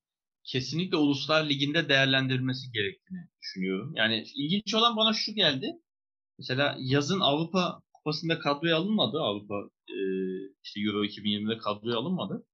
Kesinlikle 0.47 0.97
Uluslar 0.97 1.49
Ligi'nde 1.49 1.89
değerlendirilmesi 1.89 2.71
gerektiğini 2.71 3.19
düşünüyorum. 3.41 3.93
Yani 3.95 4.23
ilginç 4.35 4.73
olan 4.73 4.97
bana 4.97 5.13
şu 5.13 5.33
geldi. 5.33 5.67
Mesela 6.39 6.77
yazın 6.79 7.19
Avrupa 7.19 7.81
Kupası'nda 7.93 8.39
kadroya 8.39 8.77
alınmadı. 8.77 9.19
Avrupa 9.19 9.55
e, 9.89 9.97
işte 10.63 10.81
Euro 10.81 11.05
2020'de 11.05 11.57
kadroya 11.57 11.97
alınmadı. 11.97 12.45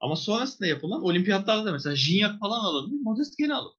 Ama 0.00 0.16
sonrasında 0.16 0.68
yapılan 0.68 1.02
olimpiyatlarda 1.02 1.64
da 1.66 1.72
mesela 1.72 1.96
Gignac 2.06 2.38
falan 2.38 2.60
alındı. 2.64 2.94
Modest 3.02 3.38
gene 3.38 3.54
alındı. 3.54 3.76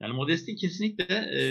Yani 0.00 0.12
Modest'in 0.12 0.56
kesinlikle 0.56 1.14
e, 1.14 1.42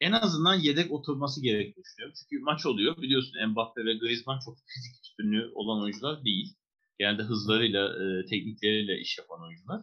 en 0.00 0.12
azından 0.12 0.54
yedek 0.54 0.92
oturması 0.92 1.42
gerektiğini 1.42 1.84
düşünüyorum. 1.84 2.14
Çünkü 2.18 2.42
maç 2.42 2.66
oluyor. 2.66 2.96
Biliyorsun 3.02 3.50
Mbappe 3.50 3.84
ve 3.84 3.94
Griezmann 3.94 4.40
çok 4.44 4.58
fizik 4.66 5.04
üstünlüğü 5.04 5.52
olan 5.54 5.82
oyuncular 5.82 6.24
değil. 6.24 6.54
Genelde 6.98 7.22
hızlarıyla, 7.22 7.88
e, 7.88 8.26
teknikleriyle 8.26 9.00
iş 9.00 9.18
yapan 9.18 9.42
oyuncular. 9.42 9.80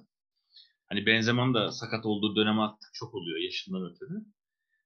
Hani 0.90 1.06
Benzema'nın 1.06 1.54
da 1.54 1.72
sakat 1.72 2.06
olduğu 2.06 2.36
dönem 2.36 2.60
artık 2.60 2.90
çok 2.94 3.14
oluyor 3.14 3.40
yaşından 3.40 3.92
ötürü. 3.92 4.26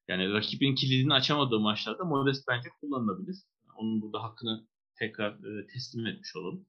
Yani 0.08 0.34
rakibin 0.34 0.76
kilidini 0.76 1.14
açamadığı 1.14 1.60
maçlarda 1.60 2.04
Modest 2.04 2.48
bence 2.48 2.70
kullanılabilir. 2.82 3.36
Onun 3.76 4.02
burada 4.02 4.24
hakkını 4.24 4.68
tekrar 4.96 5.32
e, 5.32 5.68
teslim 5.68 6.06
etmiş 6.06 6.36
olalım. 6.36 6.66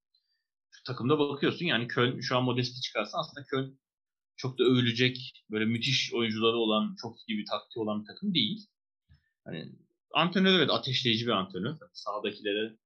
Şu 0.70 0.82
takımda 0.82 1.18
bakıyorsun 1.18 1.66
yani 1.66 1.88
Köln 1.88 2.20
şu 2.20 2.36
an 2.36 2.44
Modest'i 2.44 2.80
çıkarsa 2.80 3.18
aslında 3.18 3.46
Köln 3.46 3.78
çok 4.36 4.58
da 4.58 4.64
övülecek 4.64 5.44
böyle 5.50 5.64
müthiş 5.64 6.14
oyuncuları 6.14 6.56
olan 6.56 6.96
çok 7.02 7.16
iyi 7.28 7.38
bir 7.38 7.46
taktiği 7.46 7.82
olan 7.82 8.00
bir 8.00 8.06
takım 8.06 8.34
değil. 8.34 8.66
Hani 9.44 9.72
antrenör 10.14 10.58
evet 10.58 10.70
ateşleyici 10.70 11.26
bir 11.26 11.30
antrenör. 11.30 11.76
Sahadakilere 11.92 12.76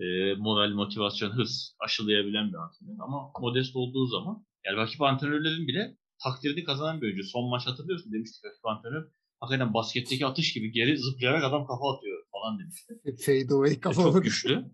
e, 0.00 0.34
moral, 0.34 0.70
motivasyon, 0.74 1.30
hırs 1.30 1.72
aşılayabilen 1.80 2.48
bir 2.52 2.58
antrenör. 2.64 2.96
Ama 3.00 3.32
modest 3.40 3.76
olduğu 3.76 4.06
zaman 4.06 4.46
yani 4.66 4.76
rakip 4.76 5.02
antrenörlerin 5.02 5.66
bile 5.68 5.96
takdirini 6.24 6.64
kazanan 6.64 7.00
bir 7.00 7.06
oyuncu. 7.06 7.24
Son 7.24 7.50
maç 7.50 7.66
hatırlıyorsun 7.66 8.12
demiştik 8.12 8.44
rakip 8.44 8.66
antrenör. 8.66 9.04
Hakikaten 9.40 9.74
basketteki 9.74 10.26
atış 10.26 10.52
gibi 10.52 10.72
geri 10.72 10.98
zıplayarak 10.98 11.44
adam 11.44 11.66
kafa 11.66 11.96
atıyor 11.96 12.18
falan 12.32 12.58
demişti. 12.58 12.94
Fade 13.26 13.54
away 13.54 13.72
E, 13.72 13.80
kafa 13.80 14.02
çok 14.02 14.24
güçlü. 14.24 14.64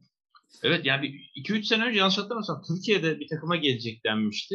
Evet 0.63 0.87
yani 0.87 1.07
2-3 1.37 1.63
sene 1.65 1.85
önce 1.85 1.99
yanlış 1.99 2.19
hatırlamıyorsam 2.19 2.63
Türkiye'de 2.69 3.21
bir 3.21 3.29
takıma 3.29 3.57
gelecek 3.57 4.05
denmişti. 4.05 4.55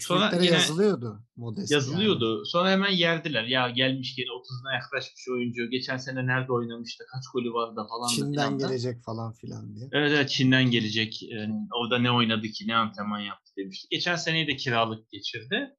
Sonra 0.00 0.30
yine 0.34 0.54
yazılıyordu 0.54 1.22
Modest. 1.36 1.70
yani. 1.70 1.78
Yazılıyordu. 1.78 2.44
Sonra 2.44 2.70
hemen 2.70 2.90
yerdiler. 2.90 3.44
Ya 3.44 3.70
gelmiş 3.70 4.16
gene 4.16 4.26
30'una 4.26 4.74
yaklaşmış 4.74 5.28
oyuncu. 5.28 5.70
Geçen 5.70 5.96
sene 5.96 6.26
nerede 6.26 6.52
oynamıştı? 6.52 7.04
Kaç 7.12 7.24
golü 7.32 7.52
vardı 7.52 7.86
falan 7.88 8.08
Çin'den 8.08 8.60
da. 8.60 8.66
gelecek 8.66 9.04
falan 9.04 9.32
filan 9.32 9.74
diye. 9.74 9.88
Evet 9.92 10.12
evet 10.14 10.30
Çin'den 10.30 10.70
gelecek. 10.70 11.22
Yani 11.22 11.54
orada 11.82 11.98
ne 11.98 12.10
oynadı 12.10 12.48
ki 12.48 12.68
ne 12.68 12.76
antrenman 12.76 13.20
yaptı 13.20 13.52
demişti. 13.56 13.88
Geçen 13.90 14.16
seneyi 14.16 14.46
de 14.46 14.56
kiralık 14.56 15.10
geçirdi. 15.10 15.76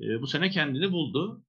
Ee, 0.00 0.20
bu 0.22 0.26
sene 0.26 0.50
kendini 0.50 0.92
buldu. 0.92 1.44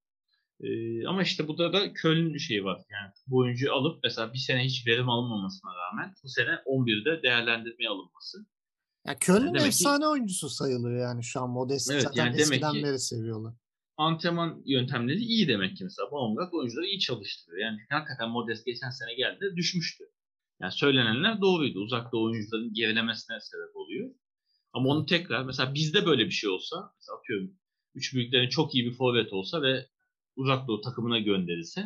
Ee, 0.64 1.08
ama 1.08 1.24
işte 1.24 1.48
burada 1.48 1.74
da 1.74 1.94
Köln 1.94 2.38
şeyi 2.38 2.64
var. 2.64 2.82
Yani 2.90 3.12
bu 3.28 3.38
oyuncuyu 3.38 3.74
alıp 3.74 4.00
mesela 4.04 4.34
bir 4.34 4.38
sene 4.38 4.66
hiç 4.66 4.88
verim 4.88 5.10
alınmamasına 5.10 5.72
rağmen 5.76 6.14
bu 6.24 6.30
sene 6.30 6.50
11'de 6.50 7.24
değerlendirmeye 7.24 7.90
alınması. 7.90 8.46
Ya 9.06 9.20
Köln'ün 9.20 9.54
ki- 9.54 9.66
efsane 9.68 10.08
oyuncusu 10.08 10.50
sayılıyor 10.50 11.02
yani 11.02 11.24
şu 11.24 11.42
an 11.42 11.50
Modest 11.50 11.92
Evet, 11.92 12.04
zaten 12.04 12.26
yani 12.26 12.34
demek 12.34 12.42
eskiden 12.42 12.74
ki- 12.74 12.84
beri 12.84 13.00
seviyorlar. 13.00 13.54
antrenman 13.98 14.62
yöntemleri 14.66 15.18
iyi 15.20 15.48
demek 15.48 15.78
ki 15.78 15.84
mesela. 15.84 16.12
Baumgart 16.12 16.54
oyuncuları 16.54 16.86
iyi 16.86 17.00
çalıştırıyor. 17.00 17.62
Yani 17.66 17.78
hakikaten 17.90 18.30
Modest 18.30 18.66
geçen 18.66 18.90
sene 18.90 19.14
geldi 19.14 19.54
düşmüştü. 19.56 20.04
Yani 20.62 20.72
söylenenler 20.72 21.42
doğruydu. 21.42 21.80
Uzakta 21.80 22.18
oyuncuların 22.18 22.74
gerilemesine 22.74 23.38
sebep 23.42 23.76
oluyor. 23.76 24.10
Ama 24.74 24.90
onu 24.90 25.06
tekrar 25.06 25.44
mesela 25.44 25.74
bizde 25.74 26.06
böyle 26.06 26.26
bir 26.26 26.32
şey 26.32 26.50
olsa 26.50 26.94
mesela 26.98 27.18
atıyorum 27.18 27.52
üç 27.96 28.14
büyüklerin 28.14 28.50
çok 28.50 28.76
iyi 28.76 28.86
bir 28.86 28.94
forvet 28.94 29.34
olsa 29.34 29.62
ve 29.62 29.88
uzak 30.36 30.68
doğu 30.68 30.82
takımına 30.82 31.20
gönderilse 31.20 31.82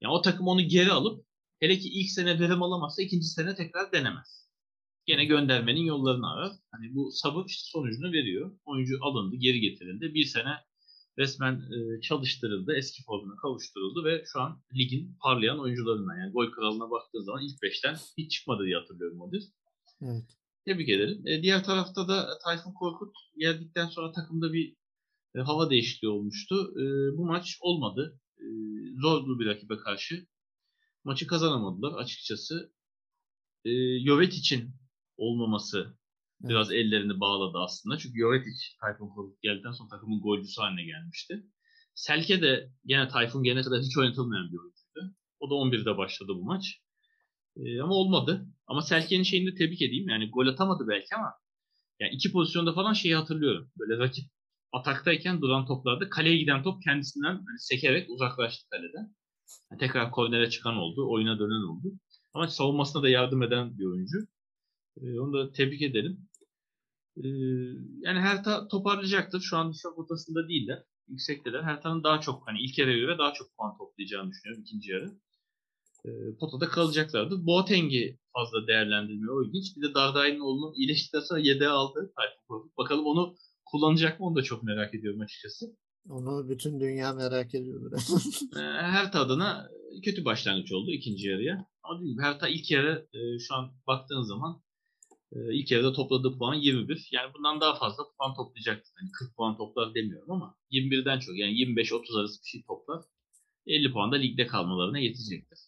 yani 0.00 0.12
o 0.12 0.22
takım 0.22 0.48
onu 0.48 0.62
geri 0.68 0.92
alıp 0.92 1.26
hele 1.60 1.78
ki 1.78 1.88
ilk 1.88 2.10
sene 2.10 2.40
verim 2.40 2.62
alamazsa 2.62 3.02
ikinci 3.02 3.26
sene 3.26 3.54
tekrar 3.54 3.92
denemez. 3.92 4.45
Gene 5.06 5.24
göndermenin 5.24 5.84
yollarını 5.84 6.32
arar. 6.32 6.52
Hani 6.72 6.94
bu 6.94 7.10
sabır 7.12 7.44
işte 7.46 7.70
sonucunu 7.70 8.12
veriyor. 8.12 8.58
Oyuncu 8.64 8.98
alındı, 9.02 9.36
geri 9.36 9.60
getirildi. 9.60 10.14
Bir 10.14 10.24
sene 10.24 10.54
resmen 11.18 11.54
e, 11.54 12.00
çalıştırıldı, 12.00 12.76
eski 12.76 13.02
formuna 13.02 13.36
kavuşturuldu 13.36 14.04
ve 14.04 14.24
şu 14.32 14.40
an 14.40 14.62
ligin 14.74 15.16
parlayan 15.22 15.60
oyuncularından 15.60 16.18
yani 16.18 16.32
gol 16.32 16.50
kralına 16.50 16.90
baktığı 16.90 17.22
zaman 17.24 17.42
ilk 17.42 17.62
beşten 17.62 17.96
hiç 18.18 18.32
çıkmadı 18.32 18.64
diye 18.64 18.76
hatırlıyorum 18.76 19.18
Modest. 19.18 19.54
Evet. 20.02 20.24
Tebrik 20.64 20.88
ederim. 20.88 21.26
E, 21.26 21.42
diğer 21.42 21.64
tarafta 21.64 22.08
da 22.08 22.38
Tayfun 22.44 22.72
Korkut 22.72 23.16
geldikten 23.38 23.86
sonra 23.86 24.12
takımda 24.12 24.52
bir 24.52 24.76
e, 25.34 25.40
hava 25.40 25.70
değişikliği 25.70 26.08
olmuştu. 26.08 26.74
E, 26.76 26.84
bu 27.16 27.26
maç 27.26 27.58
olmadı. 27.60 28.20
E, 28.38 28.44
zorlu 29.00 29.38
bir 29.40 29.46
rakibe 29.46 29.76
karşı. 29.76 30.26
Maçı 31.04 31.26
kazanamadılar 31.26 31.92
açıkçası. 31.92 32.72
E, 33.64 33.70
Jovetic'in 34.00 34.74
olmaması 35.16 35.96
biraz 36.40 36.72
ellerini 36.72 37.20
bağladı 37.20 37.58
aslında. 37.58 37.98
Çünkü 37.98 38.18
Jovetic 38.18 38.60
Tayfun 38.80 39.08
Korkut 39.08 39.42
geldikten 39.42 39.72
sonra 39.72 39.88
takımın 39.88 40.20
golcüsü 40.20 40.60
haline 40.60 40.84
gelmişti. 40.84 41.46
Selke 41.94 42.42
de 42.42 42.70
gene 42.86 43.08
Tayfun 43.08 43.42
gelene 43.42 43.62
kadar 43.62 43.80
hiç 43.80 43.98
oynatılmayan 43.98 44.52
bir 44.52 44.58
oyuncuydu. 44.58 45.16
O 45.40 45.50
da 45.50 45.54
11'de 45.54 45.96
başladı 45.96 46.32
bu 46.34 46.44
maç. 46.44 46.80
E, 47.56 47.80
ama 47.80 47.94
olmadı. 47.94 48.46
Ama 48.66 48.82
Selke'nin 48.82 49.22
şeyini 49.22 49.52
de 49.52 49.54
tebrik 49.54 49.82
edeyim. 49.82 50.08
Yani 50.08 50.30
gol 50.30 50.46
atamadı 50.46 50.84
belki 50.88 51.14
ama 51.16 51.32
yani 52.00 52.14
iki 52.14 52.32
pozisyonda 52.32 52.72
falan 52.72 52.92
şeyi 52.92 53.16
hatırlıyorum. 53.16 53.70
Böyle 53.78 53.98
rakip 53.98 54.24
ataktayken 54.72 55.40
duran 55.40 55.66
toplarda 55.66 56.08
kaleye 56.08 56.36
giden 56.36 56.62
top 56.62 56.82
kendisinden 56.82 57.34
hani 57.34 57.58
sekerek 57.58 58.10
uzaklaştı 58.10 58.68
kaleden. 58.70 59.14
Yani 59.70 59.78
tekrar 59.80 60.10
kornere 60.10 60.50
çıkan 60.50 60.76
oldu. 60.76 61.10
Oyuna 61.10 61.38
dönen 61.38 61.68
oldu. 61.68 61.92
Ama 62.34 62.48
savunmasına 62.48 63.02
da 63.02 63.08
yardım 63.08 63.42
eden 63.42 63.78
bir 63.78 63.84
oyuncu. 63.84 64.18
E, 65.02 65.20
onu 65.20 65.32
da 65.32 65.52
tebrik 65.52 65.82
edelim. 65.82 66.28
E, 67.16 67.28
yani 68.00 68.20
Hertha 68.20 68.68
toparlayacaktır. 68.68 69.40
Şu 69.40 69.56
an 69.56 69.72
düşük 69.72 69.96
potasında 69.96 70.48
değiller. 70.48 70.82
yüksekteler. 71.08 71.62
Hertha'nın 71.62 72.04
daha 72.04 72.20
çok 72.20 72.48
hani 72.48 72.60
ilk 72.60 72.78
yarıya 72.78 72.98
göre 72.98 73.18
daha 73.18 73.32
çok 73.32 73.56
puan 73.56 73.78
toplayacağını 73.78 74.30
düşünüyorum 74.30 74.62
ikinci 74.62 74.92
yarı. 74.92 75.10
E, 76.04 76.10
potada 76.40 76.68
kalacaklardı. 76.68 77.46
Boateng'i 77.46 78.18
fazla 78.32 78.66
değerlendirmiyor. 78.66 79.36
O 79.36 79.44
ilginç. 79.44 79.76
Bir 79.76 79.82
de 79.82 79.94
Dardai'nin 79.94 80.40
oğlunu 80.40 80.74
iyileştikten 80.76 81.20
sonra 81.20 81.40
yedeğe 81.40 81.68
aldı. 81.68 82.12
Bakalım 82.78 83.06
onu 83.06 83.36
kullanacak 83.64 84.20
mı 84.20 84.26
onu 84.26 84.36
da 84.36 84.42
çok 84.42 84.62
merak 84.62 84.94
ediyorum 84.94 85.20
açıkçası. 85.20 85.76
Onu 86.08 86.48
bütün 86.48 86.80
dünya 86.80 87.12
merak 87.12 87.54
ediyor. 87.54 87.92
Hertha 88.80 89.20
adına 89.20 89.70
kötü 90.04 90.24
başlangıç 90.24 90.72
oldu 90.72 90.90
ikinci 90.90 91.28
yarıya. 91.28 91.66
Ama 91.82 92.00
değil? 92.00 92.18
Hertha 92.20 92.48
ilk 92.48 92.70
yarı 92.70 93.08
e, 93.12 93.38
şu 93.38 93.54
an 93.54 93.72
baktığın 93.86 94.22
zaman 94.22 94.62
ilk 95.52 95.70
yarıda 95.70 95.92
topladığı 95.92 96.38
puan 96.38 96.54
21. 96.54 97.08
Yani 97.12 97.34
bundan 97.34 97.60
daha 97.60 97.74
fazla 97.78 98.04
puan 98.18 98.34
toplayacaktır. 98.34 98.92
Yani 99.00 99.10
40 99.12 99.36
puan 99.36 99.56
toplar 99.56 99.94
demiyorum 99.94 100.30
ama 100.30 100.56
21'den 100.70 101.18
çok 101.18 101.38
yani 101.38 101.52
25-30 101.52 102.20
arası 102.20 102.42
bir 102.42 102.48
şey 102.48 102.62
toplar. 102.62 103.02
50 103.66 103.92
puan 103.92 104.12
da 104.12 104.16
ligde 104.16 104.46
kalmalarına 104.46 104.98
yetecektir. 104.98 105.58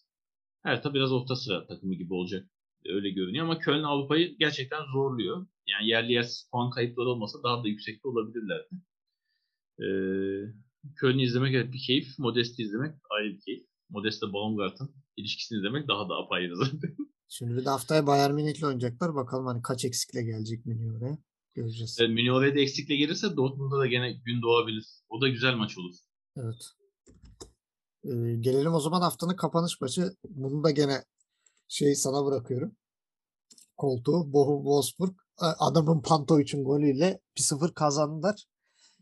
Hertha 0.63 0.93
biraz 0.93 1.11
orta 1.11 1.35
sıra 1.35 1.67
takımı 1.67 1.95
gibi 1.95 2.13
olacak. 2.13 2.49
Öyle 2.85 3.09
görünüyor 3.09 3.45
ama 3.45 3.59
Köln 3.59 3.83
Avrupa'yı 3.83 4.37
gerçekten 4.37 4.85
zorluyor. 4.93 5.47
Yani 5.67 5.89
yerli 5.89 6.13
yersiz 6.13 6.49
puan 6.51 6.69
kayıpları 6.69 7.09
olmasa 7.09 7.43
daha 7.43 7.63
da 7.63 7.67
yüksekte 7.67 8.07
olabilirlerdi. 8.07 8.69
Ee, 9.79 9.85
Köln'ü 10.95 11.21
izlemek 11.21 11.53
evet 11.53 11.73
bir 11.73 11.81
keyif. 11.87 12.19
Modest'i 12.19 12.63
izlemek 12.63 12.95
ayrı 13.09 13.33
bir 13.33 13.41
keyif. 13.41 13.65
Modest'le 13.89 14.33
Baumgart'ın 14.33 14.91
ilişkisini 15.17 15.57
izlemek 15.57 15.87
daha 15.87 16.09
da 16.09 16.15
apayrı 16.15 16.55
zaten. 16.55 16.95
Şimdi 17.29 17.55
bir 17.55 17.65
de 17.65 17.69
haftaya 17.69 18.07
Bayern 18.07 18.33
Münih'le 18.33 18.63
oynayacaklar. 18.63 19.15
Bakalım 19.15 19.45
hani 19.45 19.61
kaç 19.61 19.85
eksikle 19.85 20.23
gelecek 20.23 20.65
Münih 20.65 20.97
oraya. 20.97 21.17
Göreceğiz. 21.55 21.97
Evet, 21.99 22.09
Münih 22.09 22.33
oraya 22.33 22.55
da 22.55 22.59
eksikle 22.59 22.95
gelirse 22.95 23.35
Dortmund'da 23.37 23.79
da 23.79 23.85
gene 23.87 24.11
gün 24.11 24.41
doğabilir. 24.41 24.85
O 25.09 25.21
da 25.21 25.27
güzel 25.27 25.55
maç 25.55 25.77
olur. 25.77 25.95
Evet. 26.37 26.65
Ee, 28.03 28.35
gelelim 28.39 28.73
o 28.73 28.79
zaman 28.79 29.01
haftanın 29.01 29.35
kapanış 29.35 29.81
maçı. 29.81 30.15
Bunu 30.29 30.63
da 30.63 30.71
gene 30.71 31.03
şey 31.67 31.95
sana 31.95 32.25
bırakıyorum. 32.25 32.75
Koltuğu. 33.77 34.33
Bochum 34.33 34.57
Wolfsburg. 34.57 35.13
Adamın 35.37 36.01
Panto 36.01 36.39
için 36.39 36.63
golüyle 36.63 37.19
1-0 37.37 37.73
kazandılar. 37.73 38.45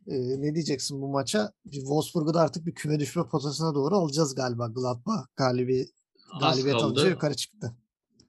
Ee, 0.07 0.41
ne 0.41 0.55
diyeceksin 0.55 1.01
bu 1.01 1.07
maça? 1.07 1.51
Wolfsburg'u 1.63 2.33
da 2.33 2.41
artık 2.41 2.65
bir 2.65 2.73
küme 2.73 2.99
düşme 2.99 3.27
potasına 3.27 3.75
doğru 3.75 3.95
alacağız 3.95 4.35
galiba. 4.35 4.67
Gladbach 4.67 5.27
galibi, 5.35 5.87
galibiyet 6.39 6.75
alınca 6.75 7.09
yukarı 7.09 7.35
çıktı. 7.35 7.75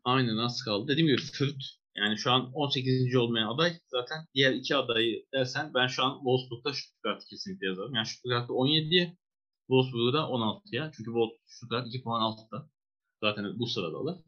Aynen 0.08 0.36
az 0.36 0.62
kaldı. 0.64 0.88
Dediğim 0.88 1.06
gibi 1.06 1.22
Fürth 1.22 1.64
yani 1.96 2.18
şu 2.18 2.30
an 2.32 2.52
18. 2.52 3.16
olmayan 3.16 3.48
aday. 3.48 3.72
Zaten 3.90 4.18
diğer 4.34 4.52
iki 4.52 4.76
adayı 4.76 5.24
dersen 5.34 5.74
ben 5.74 5.86
şu 5.86 6.04
an 6.04 6.14
Wolfsburg'da 6.14 6.72
Stuttgart'ı 6.72 7.26
kesinlikle 7.26 7.66
yazarım. 7.66 7.94
Yani 7.94 8.06
Stuttgart'ta 8.06 8.52
17'ye 8.52 9.16
Wolfsburg'da 9.66 10.18
16'ya. 10.18 10.90
Çünkü 10.96 11.10
Stuttgart 11.46 11.86
2 11.86 12.02
puan 12.02 12.20
altta. 12.20 12.70
Zaten 13.22 13.58
bu 13.58 13.66
sıradalar. 13.66 14.18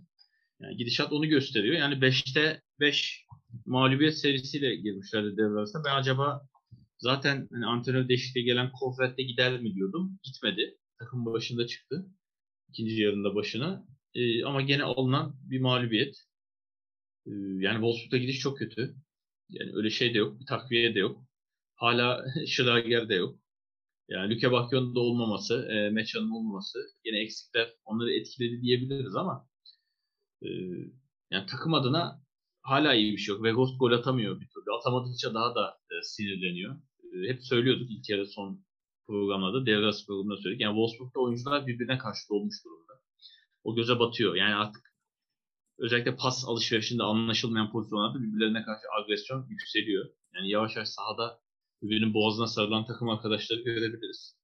Yani 0.61 0.77
gidişat 0.77 1.13
onu 1.13 1.27
gösteriyor. 1.27 1.75
Yani 1.75 1.95
5'te 1.95 2.63
5 2.81 3.27
mağlubiyet 3.67 4.19
serisiyle 4.19 4.77
girmişlerdi 4.77 5.37
devre. 5.37 5.65
Ben 5.85 5.95
acaba 5.97 6.43
zaten 6.99 7.49
hani 7.53 7.67
antrenör 7.67 8.09
değişikliğe 8.09 8.45
gelen 8.45 8.73
Kofret'te 8.73 9.23
gider 9.23 9.61
mi 9.61 9.75
diyordum. 9.75 10.19
Gitmedi. 10.23 10.79
Takım 10.99 11.27
başında 11.27 11.67
çıktı. 11.67 12.07
İkinci 12.69 13.03
yarında 13.03 13.35
başına. 13.35 13.87
Ee, 14.15 14.45
ama 14.45 14.61
gene 14.63 14.83
alınan 14.85 15.37
bir 15.51 15.61
mağlubiyet. 15.61 16.17
Ee, 17.27 17.31
yani 17.59 17.75
Wolfsburg'a 17.75 18.17
gidiş 18.19 18.41
çok 18.41 18.59
kötü. 18.59 18.97
Yani 19.49 19.71
öyle 19.75 19.91
şey 19.91 20.15
de 20.15 20.19
yok. 20.19 20.41
Bir 20.41 20.47
takviye 20.47 20.95
de 20.95 20.99
yok. 20.99 21.25
Hala 21.77 22.25
Schlager 22.47 23.09
de 23.09 23.15
yok. 23.15 23.39
Yani 24.09 24.35
Lüke 24.35 24.53
Bakyon'un 24.53 24.95
da 24.95 25.01
olmaması, 25.01 25.69
e, 25.73 25.91
Meçan'ın 25.91 26.31
olmaması 26.31 26.79
yine 27.05 27.19
eksikler 27.19 27.75
onları 27.85 28.13
etkiledi 28.13 28.63
diyebiliriz 28.63 29.17
ama 29.17 29.49
e, 30.43 30.49
yani 31.31 31.47
takım 31.47 31.75
adına 31.75 32.23
hala 32.63 32.95
iyi 32.95 33.13
bir 33.13 33.19
şey 33.19 33.35
yok. 33.35 33.45
Vegost 33.45 33.81
gol 33.81 33.93
atamıyor 33.93 34.41
bir 34.41 34.49
türlü. 34.49 34.73
Atamadıkça 34.79 35.35
daha 35.35 35.55
da 35.55 35.79
e, 35.91 36.03
sinirleniyor. 36.03 36.77
E, 37.15 37.29
hep 37.29 37.45
söylüyorduk 37.45 37.91
ilk 37.91 38.09
yarı 38.11 38.27
son 38.27 38.65
programlarda, 39.07 39.67
devre 39.67 39.91
programında 40.07 40.37
söyledik. 40.37 40.61
Yani 40.63 40.75
Wolfsburg'da 40.75 41.21
oyuncular 41.21 41.67
birbirine 41.67 41.99
karşı 41.99 42.29
dolmuş 42.31 42.65
durumda. 42.65 42.90
O 43.65 43.75
göze 43.75 43.99
batıyor. 43.99 44.35
Yani 44.35 44.55
artık 44.55 44.83
özellikle 45.79 46.17
pas 46.17 46.45
alışverişinde 46.47 47.03
anlaşılmayan 47.03 47.73
pozisyonlarda 47.73 48.23
birbirlerine 48.23 48.63
karşı 48.63 48.87
agresyon 49.03 49.47
yükseliyor. 49.49 50.11
Yani 50.35 50.51
yavaş 50.51 50.77
yavaş 50.77 50.89
sahada 50.89 51.41
birbirinin 51.83 52.15
boğazına 52.15 52.47
sarılan 52.47 52.87
takım 52.87 53.09
arkadaşları 53.09 53.61
görebiliriz. 53.61 54.37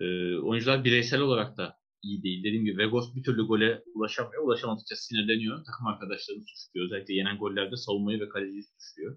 Ee, 0.00 0.36
oyuncular 0.38 0.84
bireysel 0.84 1.20
olarak 1.20 1.56
da 1.56 1.78
iyi 2.02 2.22
değil. 2.22 2.44
Dediğim 2.44 2.64
gibi 2.64 2.78
Vegos 2.78 3.14
bir 3.14 3.22
türlü 3.22 3.46
gole 3.46 3.82
ulaşamıyor. 3.94 4.44
Ulaşamadıkça 4.44 4.96
sinirleniyor. 4.96 5.64
Takım 5.64 5.86
arkadaşlarını 5.86 6.44
suçluyor. 6.46 6.86
Özellikle 6.86 7.14
yenen 7.14 7.38
gollerde 7.38 7.76
savunmayı 7.76 8.20
ve 8.20 8.28
kaleciyi 8.28 8.62
suçluyor. 8.62 9.16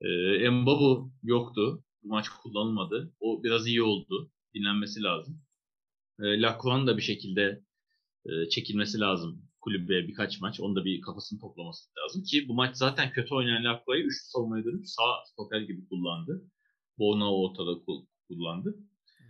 Ee, 0.00 0.50
Mbabu 0.50 1.12
yoktu. 1.22 1.84
Bu 2.02 2.08
maç 2.08 2.28
kullanılmadı. 2.28 3.14
O 3.20 3.42
biraz 3.42 3.66
iyi 3.66 3.82
oldu. 3.82 4.30
Dinlenmesi 4.54 5.02
lazım. 5.02 5.42
Ee, 6.20 6.40
Lacroix'ın 6.40 6.86
da 6.86 6.96
bir 6.96 7.02
şekilde 7.02 7.62
e, 8.28 8.48
çekilmesi 8.48 9.00
lazım 9.00 9.48
kulübe 9.60 10.08
birkaç 10.08 10.40
maç. 10.40 10.60
Onda 10.60 10.84
bir 10.84 11.00
kafasını 11.00 11.40
toplaması 11.40 11.90
lazım 11.98 12.22
ki 12.22 12.48
bu 12.48 12.54
maç 12.54 12.76
zaten 12.76 13.12
kötü 13.12 13.34
oynayan 13.34 13.64
Lacroix'ı 13.64 14.06
üçlü 14.06 14.30
savunmaya 14.32 14.64
dönüp 14.64 14.86
sağ 14.86 15.24
stoper 15.26 15.60
gibi 15.60 15.88
kullandı. 15.88 16.42
Bono 16.98 17.28
ortada 17.30 17.84
kullandı. 18.28 18.76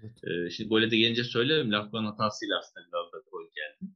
Evet. 0.00 0.16
Ee, 0.24 0.50
şimdi 0.50 0.68
gole 0.68 0.90
de 0.90 0.96
gelince 0.96 1.24
söylerim. 1.24 1.72
Lacroix'ın 1.72 2.04
hatasıyla 2.04 2.58
aslında 2.58 2.86
biraz 2.86 3.12
da 3.12 3.28
gol 3.30 3.42
geldi. 3.42 3.92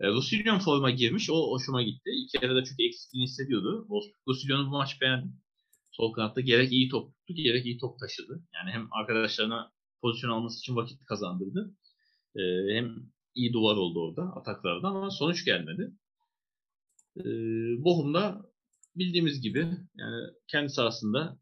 Ee, 0.00 0.08
Rusillon 0.08 0.58
forma 0.58 0.90
girmiş. 0.90 1.30
O 1.30 1.50
hoşuma 1.50 1.82
gitti. 1.82 2.10
İlk 2.10 2.42
de 2.42 2.64
çünkü 2.64 2.86
eksikliğini 2.86 3.26
hissediyordu. 3.26 3.86
Rusillon'u 4.28 4.66
bu 4.66 4.70
maç 4.70 5.00
beğendim. 5.00 5.32
Sol 5.90 6.12
kanatta 6.12 6.40
gerek 6.40 6.72
iyi 6.72 6.88
top 6.88 7.14
tuttu 7.26 7.42
gerek 7.42 7.66
iyi 7.66 7.78
top 7.78 7.98
taşıdı. 7.98 8.42
Yani 8.54 8.70
hem 8.70 8.88
arkadaşlarına 8.92 9.72
pozisyon 10.02 10.30
alması 10.30 10.58
için 10.58 10.76
vakit 10.76 11.04
kazandırdı. 11.04 11.74
Ee, 12.36 12.40
hem 12.74 13.12
iyi 13.34 13.52
duvar 13.52 13.76
oldu 13.76 14.00
orada 14.00 14.22
ataklarda 14.22 14.88
ama 14.88 15.10
sonuç 15.10 15.44
gelmedi. 15.44 15.92
Ee, 17.16 17.22
Bochum'da 17.84 18.42
bildiğimiz 18.96 19.40
gibi 19.40 19.58
yani 19.96 20.26
kendi 20.48 20.68
sahasında 20.68 21.38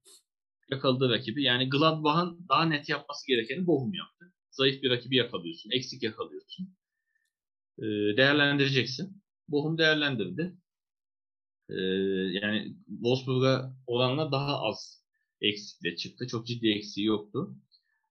yakaladığı 0.71 1.11
rakibi 1.11 1.43
yani 1.43 1.69
Gladbach'ın 1.69 2.47
daha 2.49 2.65
net 2.65 2.89
yapması 2.89 3.27
gerekeni 3.27 3.67
Bochum 3.67 3.95
yaptı. 3.95 4.35
Zayıf 4.51 4.83
bir 4.83 4.91
rakibi 4.91 5.17
yakalıyorsun, 5.17 5.71
eksik 5.71 6.03
yakalıyorsun. 6.03 6.77
Ee, 7.79 7.83
değerlendireceksin. 8.17 9.23
Bochum 9.49 9.79
değerlendirdi. 9.79 10.57
Ee, 11.69 11.75
yani 12.43 12.77
Wolfsburg'a 12.87 13.77
oranla 13.87 14.33
daha 14.33 14.61
az 14.61 15.05
eksikle 15.41 15.97
çıktı. 15.97 16.27
Çok 16.27 16.47
ciddi 16.47 16.69
eksiği 16.69 17.07
yoktu. 17.07 17.57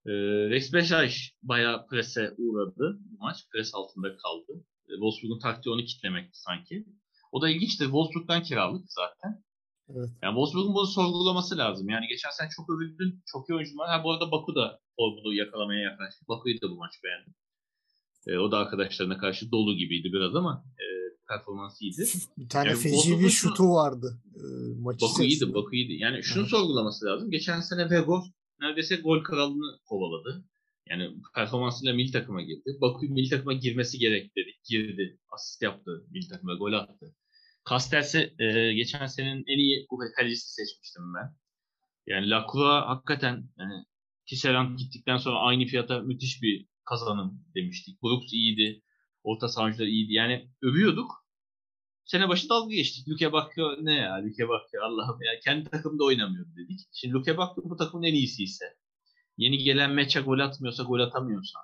E, 0.09 0.13
Rex 0.49 0.73
Beşiktaş 0.73 1.33
bayağı 1.43 1.87
prese 1.87 2.33
uğradı 2.37 2.99
bu 2.99 3.17
maç. 3.23 3.37
Pres 3.51 3.75
altında 3.75 4.17
kaldı. 4.17 4.65
E, 4.89 4.91
Wolfsburg'un 4.91 5.39
taktiği 5.39 5.71
onu 5.73 5.85
kitlemekti 5.85 6.39
sanki. 6.39 6.85
O 7.31 7.41
da 7.41 7.49
ilginçti. 7.49 7.83
Wolfsburg'dan 7.83 8.43
kiralık 8.43 8.85
zaten. 8.91 9.43
Evet. 9.89 10.09
Yani 10.23 10.31
Wolfsburg'un 10.31 10.73
bunu 10.73 10.87
sorgulaması 10.87 11.57
lazım. 11.57 11.89
Yani 11.89 12.07
geçen 12.07 12.29
sene 12.29 12.49
çok 12.55 12.69
övüldün. 12.69 13.23
Çok 13.25 13.49
iyi 13.49 13.55
oyuncular. 13.55 13.89
Ha 13.89 14.03
bu 14.03 14.11
arada 14.11 14.31
Baku 14.31 14.55
da 14.55 14.79
formunu 14.95 15.33
yakalamaya 15.33 15.81
yaklaştı. 15.81 16.25
Baku'yu 16.27 16.61
da 16.61 16.69
bu 16.71 16.75
maç 16.75 16.93
beğendim. 17.03 17.33
E, 18.27 18.37
o 18.37 18.51
da 18.51 18.57
arkadaşlarına 18.57 19.17
karşı 19.17 19.51
dolu 19.51 19.77
gibiydi 19.77 20.13
biraz 20.13 20.35
ama 20.35 20.63
e, 20.79 20.85
performansı 21.27 21.83
iyiydi. 21.83 22.03
bir 22.37 22.49
tane 22.49 22.69
yani 22.69 22.79
feci 22.79 23.19
bir 23.19 23.29
şutu 23.29 23.63
vardı. 23.63 24.21
E, 24.35 24.43
maç 24.81 25.01
Baku 25.01 25.23
iyiydi, 25.23 25.53
Baku 25.53 25.75
iyiydi. 25.75 25.93
Yani 25.93 26.23
şunu 26.23 26.41
evet. 26.41 26.51
sorgulaması 26.51 27.05
lazım. 27.05 27.31
Geçen 27.31 27.61
sene 27.61 27.89
Vegos 27.89 28.25
neredeyse 28.61 28.95
gol 28.95 29.23
kralını 29.23 29.79
kovaladı. 29.85 30.45
Yani 30.89 31.09
performansıyla 31.35 31.93
milli 31.93 32.11
takıma 32.11 32.41
girdi. 32.41 32.77
Baku 32.81 33.05
milli 33.05 33.29
takıma 33.29 33.53
girmesi 33.53 33.99
gerek 33.99 34.35
dedi. 34.35 34.51
Girdi. 34.69 35.19
Asist 35.29 35.61
yaptı. 35.61 36.05
Milli 36.11 36.27
takıma 36.27 36.53
gol 36.53 36.73
attı. 36.73 37.15
Castells'i 37.69 38.33
e, 38.39 38.73
geçen 38.73 39.05
senenin 39.05 39.43
en 39.47 39.57
iyi 39.57 39.87
kalecisi 40.15 40.53
seçmiştim 40.53 41.03
ben. 41.15 41.35
Yani 42.07 42.29
Lacroix 42.29 42.85
hakikaten 42.85 43.49
yani 43.57 43.85
Tisserand 44.25 44.77
gittikten 44.79 45.17
sonra 45.17 45.39
aynı 45.39 45.65
fiyata 45.65 45.99
müthiş 45.99 46.41
bir 46.41 46.65
kazanım 46.85 47.45
demiştik. 47.55 48.03
Brooks 48.03 48.33
iyiydi. 48.33 48.81
Orta 49.23 49.47
sahancılar 49.47 49.87
iyiydi. 49.87 50.13
Yani 50.13 50.49
övüyorduk. 50.61 51.11
Sene 52.11 52.29
başı 52.29 52.49
dalga 52.49 52.75
geçtik. 52.75 53.07
Luke 53.09 53.33
Bakio 53.33 53.75
ne 53.81 53.93
ya? 53.93 54.23
Luke 54.23 54.49
Bakio 54.49 54.81
Allah'ım 54.83 55.21
ya. 55.21 55.39
Kendi 55.45 55.69
takımda 55.69 56.03
oynamıyor 56.03 56.45
dedik. 56.55 56.79
Şimdi 56.93 57.13
Luke 57.13 57.37
Bakio 57.37 57.63
bu 57.69 57.77
takımın 57.77 58.03
en 58.03 58.13
iyisi 58.13 58.43
ise. 58.43 58.65
Yeni 59.37 59.57
gelen 59.57 59.91
meçe 59.91 60.21
gol 60.21 60.39
atmıyorsa, 60.39 60.83
gol 60.83 60.99
atamıyorsa 60.99 61.59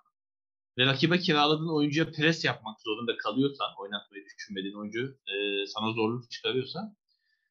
ve 0.78 0.86
rakibe 0.86 1.20
kiraladığın 1.20 1.76
oyuncuya 1.76 2.12
pres 2.12 2.46
yapmak 2.46 2.82
zorunda 2.82 3.18
kalıyorsan, 3.18 3.68
oynatmayı 3.80 4.24
düşünmediğin 4.26 4.76
oyuncu 4.76 5.18
e, 5.28 5.66
sana 5.68 5.92
zorluk 5.92 6.32
çıkarıyorsa 6.32 6.96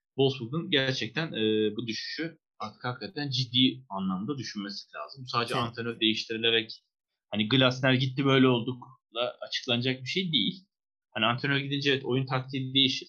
Wolfsburg'un 0.08 0.70
gerçekten 0.70 1.32
e, 1.32 1.76
bu 1.76 1.86
düşüşü 1.86 2.38
artık 2.58 2.84
hakikaten 2.84 3.30
ciddi 3.30 3.84
anlamda 3.88 4.38
düşünmesi 4.38 4.92
lazım. 4.96 5.26
Sadece 5.26 5.54
Evet. 5.54 5.64
antrenör 5.64 6.00
değiştirilerek 6.00 6.82
hani 7.30 7.48
Glasner 7.48 7.92
gitti 7.92 8.24
böyle 8.24 8.48
oldukla 8.48 9.36
açıklanacak 9.48 10.02
bir 10.02 10.08
şey 10.08 10.32
değil. 10.32 10.66
Hani 11.14 11.26
antrenör 11.26 11.58
gidince 11.58 11.90
evet 11.92 12.04
oyun 12.04 12.26
taktiği 12.26 12.74
değişir. 12.74 13.08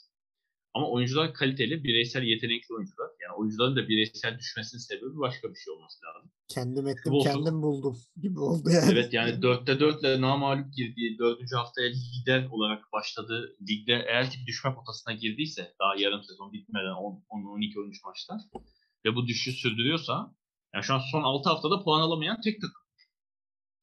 Ama 0.73 0.89
oyuncular 0.89 1.33
kaliteli, 1.33 1.83
bireysel 1.83 2.23
yetenekli 2.23 2.75
oyuncular. 2.75 3.09
Yani 3.21 3.33
oyuncuların 3.37 3.75
da 3.75 3.87
bireysel 3.89 4.39
düşmesinin 4.39 4.79
sebebi 4.81 5.17
başka 5.19 5.49
bir 5.49 5.55
şey 5.55 5.73
olması 5.73 5.99
lazım. 6.05 6.31
Kendim 6.47 6.87
ettim, 6.87 7.13
Wolfsburg- 7.13 7.23
kendim 7.33 7.61
buldum 7.61 7.97
gibi 8.21 8.39
oldu 8.39 8.69
yani. 8.69 8.91
Evet 8.91 9.13
yani 9.13 9.31
4'te 9.31 9.71
4'le 9.71 10.21
namalup 10.21 10.73
girdiği 10.73 11.17
4. 11.17 11.39
haftaya 11.55 11.89
lider 11.89 12.47
olarak 12.51 12.91
başladı. 12.93 13.55
Ligde 13.69 14.05
eğer 14.07 14.31
ki 14.31 14.37
düşme 14.47 14.75
potasına 14.75 15.13
girdiyse 15.13 15.73
daha 15.79 15.95
yarım 15.97 16.23
sezon 16.23 16.53
bitmeden 16.53 16.95
10-12-13 17.29 17.93
maçta 18.05 18.37
ve 19.05 19.15
bu 19.15 19.27
düşüşü 19.27 19.51
sürdürüyorsa 19.51 20.35
yani 20.73 20.83
şu 20.83 20.93
an 20.93 21.01
son 21.11 21.23
6 21.23 21.49
haftada 21.49 21.83
puan 21.83 22.01
alamayan 22.01 22.41
tek 22.41 22.61
takım. 22.61 22.81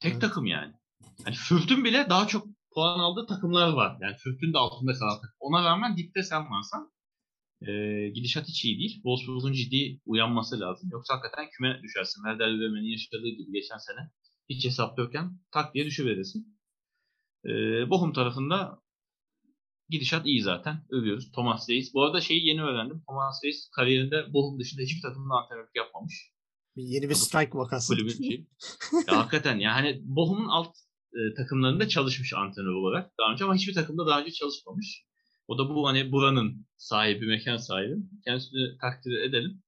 Tek 0.00 0.12
Evet. 0.12 0.20
takım 0.20 0.46
yani. 0.46 0.72
Hani 1.24 1.34
Fürt'ün 1.34 1.84
bile 1.84 2.06
daha 2.10 2.26
çok 2.26 2.46
puan 2.74 2.98
aldığı 2.98 3.26
takımlar 3.26 3.72
var. 3.72 3.98
Yani 4.00 4.16
Fürt'ün 4.16 4.52
de 4.52 4.58
altında 4.58 4.92
kalan 4.92 5.14
takım. 5.14 5.36
Ona 5.40 5.64
rağmen 5.64 5.96
dipte 5.96 6.22
sen 6.22 6.50
varsan 6.50 6.92
e, 7.66 7.72
gidişat 8.08 8.48
hiç 8.48 8.64
iyi 8.64 8.78
değil. 8.78 8.94
Wolfsburg'un 8.94 9.52
ciddi 9.52 10.00
uyanması 10.06 10.60
lazım. 10.60 10.88
Yoksa 10.92 11.14
hakikaten 11.14 11.50
küme 11.50 11.80
düşersin. 11.82 12.22
Werder 12.22 12.48
Bremen'in 12.48 12.90
yaşadığı 12.90 13.28
gibi 13.28 13.52
geçen 13.52 13.78
sene 13.78 14.10
hiç 14.48 14.64
hesap 14.64 14.98
yokken 14.98 15.38
tak 15.50 15.74
diye 15.74 15.86
düşüverirsin. 15.86 16.58
E, 17.44 17.50
Bochum 17.90 18.12
tarafında 18.12 18.78
gidişat 19.88 20.26
iyi 20.26 20.42
zaten. 20.42 20.84
Övüyoruz. 20.90 21.32
Thomas 21.32 21.68
Reis. 21.70 21.94
Bu 21.94 22.04
arada 22.04 22.20
şeyi 22.20 22.46
yeni 22.46 22.62
öğrendim. 22.62 23.02
Thomas 23.08 23.44
Reis 23.44 23.70
kariyerinde 23.76 24.32
Bochum 24.32 24.60
dışında 24.60 24.82
hiçbir 24.82 25.02
takımda 25.02 25.34
antrenörlük 25.34 25.76
yapmamış. 25.76 26.32
Yeni 26.76 27.08
bir 27.08 27.14
strike 27.14 27.58
vakası. 27.58 27.94
Kulübün 27.94 28.28
şey. 28.28 28.46
ya 29.08 29.18
hakikaten 29.18 29.58
ya 29.58 29.74
hani 29.74 30.00
Bochum'un 30.04 30.48
alt 30.48 30.76
e, 31.14 31.34
takımlarında 31.34 31.88
çalışmış 31.88 32.32
antrenör 32.32 32.72
olarak 32.72 33.10
daha 33.18 33.32
önce 33.32 33.44
ama 33.44 33.54
hiçbir 33.54 33.74
takımda 33.74 34.06
daha 34.06 34.20
önce 34.20 34.30
çalışmamış. 34.32 35.04
O 35.48 35.58
da 35.58 35.68
bu 35.68 35.88
hani 35.88 36.12
buranın 36.12 36.66
sahibi, 36.76 37.26
mekan 37.26 37.56
sahibi. 37.56 37.96
Kendisini 38.24 38.78
takdir 38.80 39.12
edelim. 39.12 39.62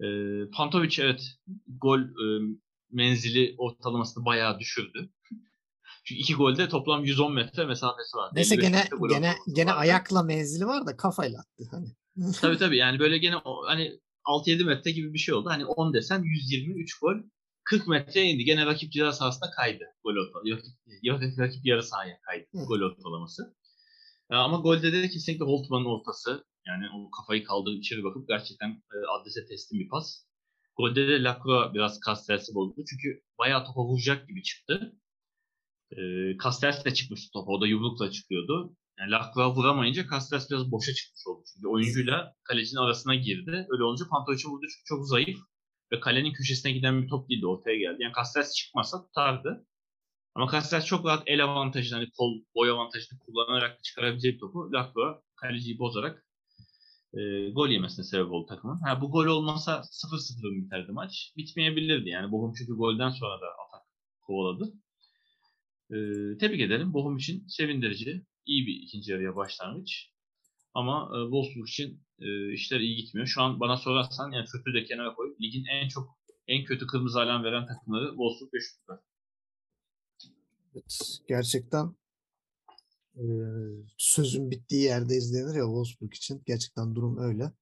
E, 0.00 0.06
Pantovic 0.50 0.96
evet 0.98 1.22
gol 1.66 2.00
e, 2.00 2.56
menzili 2.90 3.54
ortalamasını 3.58 4.24
bayağı 4.24 4.58
düşürdü. 4.58 5.10
Çünkü 6.04 6.20
iki 6.20 6.34
golde 6.34 6.68
toplam 6.68 7.04
110 7.04 7.34
metre 7.34 7.66
mesafesi 7.66 8.16
var. 8.16 8.30
Neyse 8.34 8.54
55 8.54 8.70
gene 8.70 8.88
gene 9.08 9.34
gene 9.54 9.72
ayakla 9.72 10.22
menzili 10.22 10.66
var 10.66 10.86
da 10.86 10.96
kafayla 10.96 11.38
attı 11.38 11.64
hani. 11.70 11.88
Tabii 12.40 12.58
tabii 12.58 12.76
yani 12.76 12.98
böyle 12.98 13.18
gene 13.18 13.34
hani 13.66 14.00
6-7 14.24 14.64
metre 14.64 14.90
gibi 14.90 15.12
bir 15.12 15.18
şey 15.18 15.34
oldu. 15.34 15.50
Hani 15.50 15.64
10 15.64 15.94
desen 15.94 16.22
123 16.22 16.98
gol 16.98 17.14
40 17.64 17.88
metreye 17.88 18.26
indi. 18.26 18.44
Gene 18.44 18.66
rakip 18.66 18.92
ceza 18.92 19.12
sahasında 19.12 19.50
kaydı 19.50 19.84
gol 20.04 20.16
ortalaması. 20.16 20.48
Yok, 20.48 20.60
yok, 21.02 21.38
rakip 21.38 21.66
yarı 21.66 21.82
sahaya 21.82 22.20
kaydı 22.20 22.46
Hı. 22.52 22.64
gol 22.68 22.80
ortalaması. 22.80 23.56
Ya 24.30 24.38
ama 24.38 24.56
golde 24.56 24.92
de 24.92 25.08
kesinlikle 25.08 25.44
Holtman'ın 25.44 25.84
ortası. 25.84 26.44
Yani 26.66 26.84
o 26.94 27.10
kafayı 27.10 27.44
kaldırıp 27.44 27.78
içeri 27.78 28.04
bakıp 28.04 28.28
gerçekten 28.28 28.70
e, 28.70 28.96
adrese 29.20 29.46
teslim 29.46 29.80
bir 29.80 29.88
pas. 29.88 30.24
Golde 30.76 31.08
de 31.08 31.22
Lacroix 31.22 31.74
biraz 31.74 32.00
Castells'i 32.06 32.54
bozdu. 32.54 32.84
Çünkü 32.90 33.22
bayağı 33.38 33.64
topa 33.64 33.80
vuracak 33.84 34.28
gibi 34.28 34.42
çıktı. 34.42 34.96
E, 35.90 35.96
Castells 36.42 36.84
de 36.84 36.94
çıkmıştı 36.94 37.32
topa. 37.32 37.52
O 37.52 37.60
da 37.60 37.66
yumrukla 37.66 38.10
çıkıyordu. 38.10 38.76
Yani 38.98 39.10
Lacroix 39.10 39.56
vuramayınca 39.56 40.06
Castells 40.10 40.50
biraz 40.50 40.70
boşa 40.70 40.94
çıkmış 40.94 41.26
oldu. 41.26 41.44
Çünkü 41.54 41.68
oyuncuyla 41.68 42.34
kalecinin 42.44 42.80
arasına 42.80 43.14
girdi. 43.14 43.66
Öyle 43.70 43.84
olunca 43.84 44.04
Pantovic'e 44.10 44.48
vurdu 44.48 44.66
çünkü 44.72 44.84
çok 44.84 45.08
zayıf. 45.08 45.38
Ve 45.92 46.00
kalenin 46.00 46.32
köşesine 46.32 46.72
giden 46.72 47.02
bir 47.02 47.08
top 47.08 47.28
değildi. 47.30 47.46
Ortaya 47.46 47.76
geldi. 47.76 48.02
Yani 48.02 48.12
Castells 48.16 48.54
çıkmasa 48.54 49.06
tutardı. 49.06 49.66
Ama 50.34 50.52
Castells 50.52 50.84
çok 50.84 51.06
rahat 51.06 51.22
el 51.26 51.44
avantajını, 51.44 51.98
hani 51.98 52.10
kol 52.10 52.40
boy 52.54 52.70
avantajını 52.70 53.18
kullanarak 53.18 53.84
çıkarabileceği 53.84 54.38
topu 54.38 54.72
Lacroix 54.72 55.16
kaleciyi 55.36 55.78
bozarak 55.78 56.26
e, 57.14 57.50
gol 57.50 57.68
yemesine 57.68 58.04
sebep 58.04 58.32
oldu 58.32 58.46
takımın. 58.46 58.80
Ha, 58.80 59.00
bu 59.00 59.10
gol 59.10 59.26
olmasa 59.26 59.82
0-0 59.90 60.50
mı 60.50 60.64
biterdi 60.64 60.92
maç? 60.92 61.32
Bitmeyebilirdi 61.36 62.08
yani. 62.08 62.32
Bochum 62.32 62.54
çünkü 62.58 62.72
golden 62.72 63.10
sonra 63.10 63.40
da 63.40 63.46
atak 63.46 63.86
kovaladı. 64.22 64.72
E, 65.90 65.96
tebrik 66.38 66.60
ederim. 66.60 66.94
Bochum 66.94 67.16
için 67.16 67.46
sevindirici. 67.48 68.26
iyi 68.46 68.66
bir 68.66 68.74
ikinci 68.74 69.12
yarıya 69.12 69.36
başlangıç. 69.36 70.11
Ama 70.74 71.10
e, 71.14 71.18
Wolfsburg 71.22 71.68
için 71.68 72.02
e, 72.18 72.52
işler 72.52 72.80
iyi 72.80 72.96
gitmiyor. 72.96 73.26
Şu 73.26 73.42
an 73.42 73.60
bana 73.60 73.76
sorarsan 73.76 74.32
yani 74.32 74.46
kötü 74.46 74.74
de 74.74 74.84
kenara 74.84 75.14
koy. 75.14 75.36
Ligin 75.42 75.64
en 75.64 75.88
çok 75.88 76.18
en 76.46 76.64
kötü 76.64 76.86
kırmızı 76.86 77.20
alarm 77.20 77.44
veren 77.44 77.66
takımları 77.66 78.08
Wolfsburg 78.08 78.54
ve 78.54 78.60
Stuttgart. 78.60 79.02
Evet, 80.74 81.18
gerçekten 81.28 81.94
e, 83.16 83.24
sözün 83.96 84.50
bittiği 84.50 84.82
yerde 84.82 85.16
izlenir 85.16 85.54
ya 85.54 85.64
Wolfsburg 85.64 86.14
için. 86.14 86.42
Gerçekten 86.46 86.94
durum 86.94 87.18
öyle. 87.18 87.52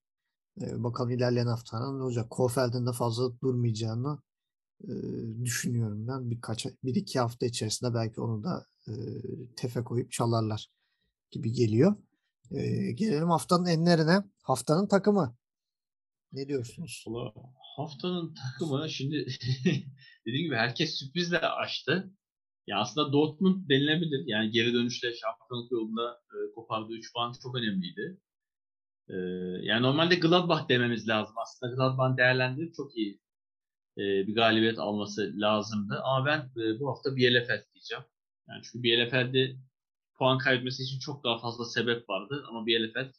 E, 0.61 0.83
bakalım 0.83 1.11
ilerleyen 1.11 1.47
haftalar 1.47 1.99
ne 1.99 2.03
olacak? 2.03 2.31
Kofeld'in 2.31 2.87
de 2.87 2.93
fazla 2.93 3.41
durmayacağını 3.41 4.19
e, 4.85 4.93
düşünüyorum 5.45 6.09
ben. 6.09 6.31
Birkaç, 6.31 6.67
bir 6.85 6.95
iki 6.95 7.21
hafta 7.21 7.47
içerisinde 7.47 7.95
belki 7.95 8.21
onu 8.21 8.45
da 8.45 8.67
tefe 9.57 9.85
koyup 9.85 10.13
çalarlar 10.13 10.69
gibi 11.31 11.53
geliyor. 11.53 11.97
E, 12.51 12.93
gelelim 12.93 13.31
haftanın 13.31 13.67
enlerine. 13.67 14.25
Haftanın 14.43 14.89
takımı. 14.89 15.37
Ne 16.33 16.49
diyorsunuz? 16.49 17.05
Valla 17.07 17.33
haftanın 17.77 18.35
takımı 18.35 18.91
şimdi 18.91 19.27
dediğim 20.27 20.45
gibi 20.45 20.57
herkes 20.57 20.99
sürprizle 20.99 21.39
açtı. 21.39 22.13
Ya 22.67 22.79
aslında 22.79 23.13
Dortmund 23.13 23.69
denilebilir. 23.69 24.25
Yani 24.27 24.51
geri 24.51 24.75
dönüşle 24.75 25.09
şampiyonluk 25.15 25.73
yolunda 25.73 26.21
e, 26.33 26.55
kopardığı 26.55 26.93
3 26.93 27.13
puan 27.13 27.33
çok 27.43 27.55
önemliydi. 27.55 28.21
E, 29.09 29.17
yani 29.63 29.83
normalde 29.83 30.15
Gladbach 30.15 30.69
dememiz 30.69 31.09
lazım. 31.09 31.35
Aslında 31.39 31.75
Gladbach'ın 31.75 32.17
değerlendirip 32.17 32.75
çok 32.75 32.97
iyi 32.97 33.21
e, 33.99 34.03
bir 34.03 34.35
galibiyet 34.35 34.79
alması 34.79 35.33
lazımdı. 35.37 36.01
Ama 36.05 36.27
ben 36.27 36.39
e, 36.39 36.81
bu 36.81 36.89
hafta 36.91 37.17
Bielefeld 37.17 37.63
diyeceğim. 37.75 38.05
Yani 38.49 38.63
çünkü 38.65 38.83
Bielefeld'de 38.83 39.57
puan 40.21 40.39
kaybetmesi 40.39 40.83
için 40.83 40.99
çok 40.99 41.25
daha 41.25 41.39
fazla 41.39 41.65
sebep 41.65 42.11
vardı. 42.11 42.45
Ama 42.49 42.67
Bielefeld 42.67 43.15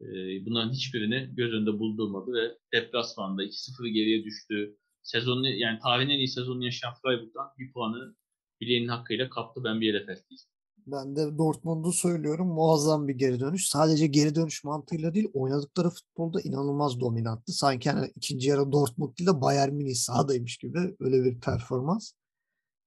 e, 0.00 0.06
bunların 0.46 0.72
hiçbirini 0.72 1.34
göz 1.34 1.52
önünde 1.52 1.78
bulundurmadı 1.78 2.32
ve 2.32 2.58
deplasmanda 2.74 3.44
2-0 3.44 3.88
geriye 3.88 4.24
düştü. 4.24 4.76
Sezonu 5.02 5.48
yani 5.48 5.78
tarihin 5.82 6.10
en 6.10 6.18
iyi 6.18 6.28
sezonunu 6.28 6.64
yaşayan 6.64 6.94
Freiburg'dan 7.02 7.46
bir 7.58 7.72
puanı 7.72 8.14
bileğinin 8.60 8.88
hakkıyla 8.88 9.30
kaptı. 9.30 9.64
Ben 9.64 9.80
Bielefeld 9.80 10.28
diyeceğim. 10.30 10.50
Ben 10.86 11.16
de 11.16 11.38
Dortmund'u 11.38 11.92
söylüyorum. 11.92 12.48
Muazzam 12.48 13.08
bir 13.08 13.14
geri 13.14 13.40
dönüş. 13.40 13.68
Sadece 13.68 14.06
geri 14.06 14.34
dönüş 14.34 14.64
mantığıyla 14.64 15.14
değil, 15.14 15.28
oynadıkları 15.34 15.90
futbolda 15.90 16.40
inanılmaz 16.40 17.00
dominanttı. 17.00 17.52
Sanki 17.52 17.90
hani 17.90 18.12
ikinci 18.16 18.48
yarı 18.48 18.72
Dortmund 18.72 19.18
değil 19.18 19.30
de 19.30 19.40
Bayern 19.40 19.72
Münih 19.72 19.94
sahadaymış 19.94 20.56
gibi 20.56 20.96
öyle 21.00 21.24
bir 21.24 21.40
performans. 21.40 22.12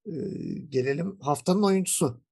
Ee, 0.06 0.12
gelelim 0.68 1.18
haftanın 1.20 1.62
oyuncusu. 1.62 2.24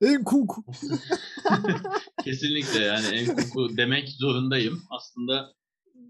Enkunku. 0.00 0.64
Kesinlikle 2.24 2.80
yani 2.80 3.06
Enkunku 3.06 3.76
demek 3.76 4.08
zorundayım. 4.08 4.82
Aslında 4.90 5.54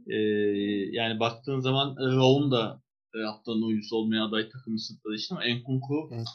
e, 0.06 0.16
yani 0.92 1.20
baktığın 1.20 1.60
zaman 1.60 1.96
Raum 1.96 2.50
da 2.50 2.82
e, 3.14 3.18
haftanın 3.18 3.62
oyuncusu 3.62 3.96
olmaya 3.96 4.24
aday 4.24 4.48
takımı 4.48 4.80
sırtladığı 4.80 5.14
için 5.14 5.34
ama 5.34 5.44
Enkunku 5.44 6.10
Evet. 6.12 6.26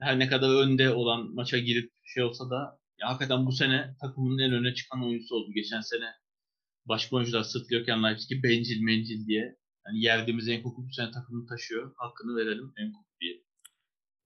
her 0.00 0.18
ne 0.18 0.28
kadar 0.28 0.50
önde 0.50 0.90
olan 0.90 1.34
maça 1.34 1.58
girip 1.58 1.92
şey 2.04 2.22
olsa 2.22 2.50
da 2.50 2.78
ya 3.00 3.08
hakikaten 3.08 3.46
bu 3.46 3.52
sene 3.52 3.96
takımın 4.00 4.38
en 4.38 4.52
öne 4.52 4.74
çıkan 4.74 5.04
oyuncusu 5.04 5.34
oldu. 5.34 5.52
Geçen 5.54 5.80
sene 5.80 6.06
başka 6.86 7.16
oyuncular 7.16 7.42
sırtlıyorken 7.42 8.02
Leipzig'i 8.02 8.42
bencil 8.42 8.80
mencil 8.82 9.26
diye 9.26 9.56
yani 9.86 10.04
yerdiğimiz 10.04 10.48
Enkunku 10.48 10.86
bu 10.88 10.92
sene 10.92 11.10
takımını 11.10 11.46
taşıyor. 11.46 11.92
Hakkını 11.96 12.36
verelim 12.36 12.72
Enkunku 12.76 13.08
diye. 13.20 13.47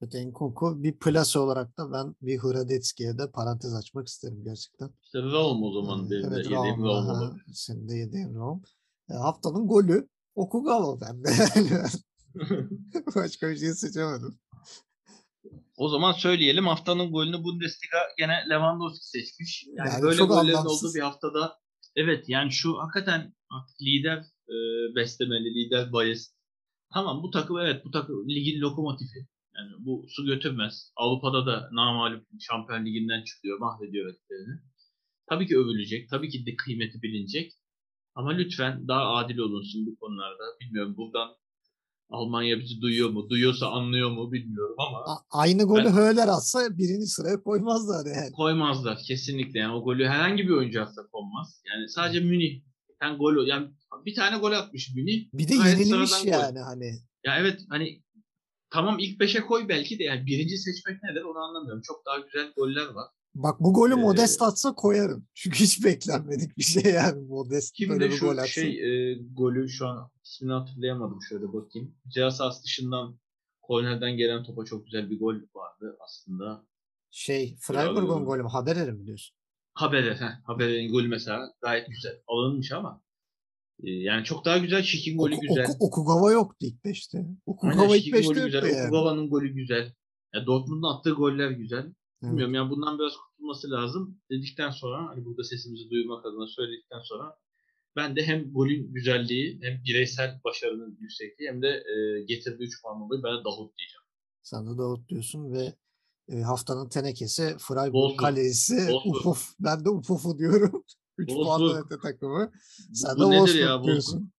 Evet, 0.03 0.15
Enkunku 0.15 0.83
bir 0.83 0.99
plase 0.99 1.39
olarak 1.39 1.77
da 1.77 1.91
ben 1.91 2.15
bir 2.21 2.37
Hradetski'ye 2.39 3.17
de 3.17 3.31
parantez 3.31 3.73
açmak 3.75 4.07
isterim 4.07 4.43
gerçekten. 4.43 4.89
İşte 5.03 5.19
Raum 5.19 5.63
o 5.63 5.71
zaman 5.81 6.09
benim 6.09 6.23
de 6.23 6.35
Evet, 6.35 6.45
yediğim 6.45 6.83
Raum. 6.83 7.41
Senin 7.53 7.89
de 7.89 7.93
yediğin 7.93 8.35
Raum. 8.35 8.63
E, 9.09 9.13
haftanın 9.13 9.67
golü 9.67 10.09
Okugawa 10.35 11.05
bende. 11.05 11.29
Başka 13.15 13.49
bir 13.49 13.57
şey 13.57 13.73
seçemedim. 13.73 14.39
O 15.77 15.89
zaman 15.89 16.11
söyleyelim 16.11 16.67
haftanın 16.67 17.11
golünü 17.11 17.43
Bundesliga 17.43 17.97
gene 18.17 18.43
Lewandowski 18.49 19.09
seçmiş. 19.09 19.65
Yani, 19.77 19.89
Yani 19.89 20.01
böyle 20.01 20.23
gollerin 20.23 20.57
anlamsız. 20.57 20.83
olduğu 20.83 20.93
bir 20.95 21.01
haftada 21.01 21.59
evet 21.95 22.29
yani 22.29 22.51
şu 22.51 22.77
hakikaten 22.77 23.33
lider 23.81 24.17
e, 24.47 24.55
beslemeli, 24.95 25.55
lider 25.55 25.93
bayis. 25.93 26.33
Tamam 26.93 27.23
bu 27.23 27.31
takım 27.31 27.57
evet 27.59 27.85
bu 27.85 27.91
takım 27.91 28.29
ligin 28.29 28.61
lokomotifi. 28.61 29.27
Yani 29.57 29.71
bu 29.85 30.05
su 30.09 30.25
götürmez. 30.25 30.91
Avrupa'da 30.95 31.45
da 31.45 31.69
namalup 31.71 32.27
Şampiyon 32.39 32.85
Ligi'nden 32.85 33.23
çıkıyor, 33.23 33.59
mahvediyor 33.59 34.05
rakiplerini. 34.09 34.59
Tabii 35.29 35.47
ki 35.47 35.57
övülecek, 35.57 36.09
tabii 36.09 36.29
ki 36.29 36.45
de 36.45 36.55
kıymeti 36.55 37.01
bilinecek. 37.01 37.51
Ama 38.15 38.31
lütfen 38.31 38.87
daha 38.87 39.13
adil 39.15 39.37
olunsun 39.37 39.85
bu 39.85 39.95
konularda. 39.99 40.43
Bilmiyorum 40.61 40.97
buradan 40.97 41.29
Almanya 42.09 42.59
bizi 42.59 42.81
duyuyor 42.81 43.09
mu? 43.09 43.29
Duyuyorsa 43.29 43.67
anlıyor 43.67 44.11
mu 44.11 44.31
bilmiyorum 44.31 44.75
ama 44.77 44.97
A- 44.97 45.39
aynı 45.39 45.63
golü 45.63 45.83
Ben- 45.85 45.91
Höler 45.93 46.27
atsa 46.27 46.77
birinci 46.77 47.05
sıraya 47.07 47.43
koymazlar 47.43 48.05
yani. 48.15 48.31
koymazlar 48.31 48.97
kesinlikle. 49.07 49.59
Yani 49.59 49.73
o 49.75 49.83
golü 49.83 50.07
herhangi 50.07 50.43
bir 50.43 50.49
oyuncu 50.53 50.81
atsa 50.81 51.01
konmaz. 51.11 51.61
Yani 51.69 51.89
sadece 51.89 52.19
Münih 52.19 52.61
ben 53.01 53.17
gol 53.17 53.47
yani 53.47 53.67
bir 54.05 54.15
tane 54.15 54.37
gol 54.37 54.51
atmış 54.51 54.91
Münih. 54.95 55.29
Bir 55.33 55.47
de 55.47 55.55
Gayet 55.55 55.79
yenilmiş 55.79 56.09
sıradan 56.09 56.25
gol. 56.39 56.43
yani 56.43 56.59
hani. 56.59 56.91
Ya 57.25 57.37
evet 57.39 57.61
hani 57.69 58.01
tamam 58.73 58.99
ilk 58.99 59.19
beşe 59.19 59.41
koy 59.41 59.69
belki 59.69 59.99
de 59.99 60.03
yani 60.03 60.25
birinci 60.25 60.57
seçmek 60.57 61.03
nedir 61.03 61.21
onu 61.21 61.37
anlamıyorum. 61.39 61.81
Çok 61.81 62.05
daha 62.05 62.17
güzel 62.19 62.53
goller 62.57 62.85
var. 62.87 63.07
Bak 63.35 63.59
bu 63.59 63.73
golü 63.73 63.93
Ee, 63.93 63.95
Modest 63.95 64.41
atsa 64.41 64.75
koyarım. 64.75 65.27
Çünkü 65.33 65.59
hiç 65.59 65.85
beklenmedik 65.85 66.57
bir 66.57 66.63
şey 66.63 66.93
yani 66.93 67.27
Modest 67.27 67.73
Kim 67.73 67.89
böyle 67.89 68.05
bir 68.05 68.09
gol 68.09 68.17
şu 68.17 68.29
atsın. 68.31 68.45
şey 68.45 69.11
e, 69.11 69.13
golü 69.33 69.69
şu 69.69 69.87
an 69.87 70.11
ismini 70.23 70.53
hatırlayamadım 70.53 71.19
şöyle 71.29 71.53
bakayım. 71.53 71.95
Sahası 72.31 72.63
dışından 72.63 73.19
kornerden 73.61 74.17
gelen 74.17 74.43
topa 74.43 74.65
çok 74.65 74.85
güzel 74.85 75.09
bir 75.09 75.19
gol 75.19 75.35
vardı 75.55 75.97
aslında. 75.99 76.65
Şey 77.11 77.55
Freiburg'un 77.59 78.25
golü 78.25 78.43
mü? 78.43 78.49
Haberleri 78.49 78.91
mi 78.91 79.05
diyorsun? 79.05 79.37
Haber'e, 79.73 80.15
heh, 80.15 80.45
Haber'in 80.45 80.91
golü 80.91 81.07
mesela 81.07 81.53
gayet 81.61 81.87
güzel. 81.87 82.21
Alınmış 82.27 82.71
ama 82.71 83.01
yani 83.83 84.23
çok 84.23 84.45
daha 84.45 84.57
güzel. 84.57 84.83
Şik'in 84.83 85.17
golü 85.17 85.35
Oku, 85.35 85.41
güzel. 85.47 85.65
Oku, 85.79 85.85
Okugawa 85.85 86.31
yoktu 86.31 86.57
ilk 86.65 86.85
beşte. 86.85 87.17
Aynen, 87.17 87.41
Okugawa 87.45 87.95
ilk 87.95 88.13
beşte 88.13 88.39
yoktu 88.39 88.67
yani. 88.67 88.87
Okugawa'nın 88.87 89.29
golü 89.29 89.53
güzel. 89.53 89.93
Ya 90.33 90.45
Dortmund'un 90.45 90.97
attığı 90.97 91.11
goller 91.11 91.51
güzel. 91.51 91.83
Evet. 91.83 91.95
Bilmiyorum 92.23 92.53
yani 92.53 92.69
bundan 92.69 92.99
biraz 92.99 93.13
kurtulması 93.17 93.71
lazım 93.71 94.21
dedikten 94.31 94.71
sonra 94.71 95.07
hani 95.09 95.25
burada 95.25 95.43
sesimizi 95.43 95.89
duyurmak 95.89 96.25
adına 96.25 96.47
söyledikten 96.47 96.99
sonra 97.03 97.37
ben 97.95 98.15
de 98.15 98.23
hem 98.23 98.53
golün 98.53 98.93
güzelliği 98.93 99.59
hem 99.61 99.83
bireysel 99.83 100.39
başarının 100.43 100.97
yüksekliği 101.01 101.49
hem 101.49 101.61
de 101.61 101.67
e, 101.67 102.23
getirdiği 102.23 102.63
3 102.63 102.81
puan 102.81 102.99
dolayı 102.99 103.23
ben 103.23 103.39
de 103.39 103.43
Davut 103.43 103.77
diyeceğim. 103.77 104.03
Sen 104.43 104.67
de 104.67 104.77
Davut 104.77 105.09
diyorsun 105.09 105.53
ve 105.53 105.73
e, 106.29 106.41
haftanın 106.41 106.89
tenekesi 106.89 107.55
Freiburg 107.59 108.17
kalecisi 108.17 108.77
Wolfsburg. 108.77 109.15
Ufuf. 109.15 109.53
Ben 109.59 109.85
de 109.85 109.89
Ufuf'u 109.89 110.37
diyorum. 110.37 110.83
3 111.17 111.29
puanla 111.29 111.87
takımı. 111.87 112.51
Sen 112.93 113.15
de 113.15 113.19
Bu 113.19 113.23
ya 113.23 113.29
Wolfsburg 113.29 113.57
Wolfsburg? 113.57 113.85
diyorsun. 113.85 114.31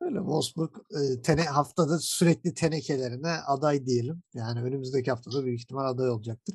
Öyle 0.00 0.18
Wolfsburg 0.18 0.76
e, 0.90 1.22
tene, 1.22 1.42
haftada 1.42 1.98
sürekli 1.98 2.54
tenekelerine 2.54 3.30
aday 3.30 3.86
diyelim. 3.86 4.22
Yani 4.34 4.62
önümüzdeki 4.62 5.10
haftada 5.10 5.44
büyük 5.44 5.60
ihtimal 5.60 5.84
aday 5.84 6.10
olacaktır. 6.10 6.54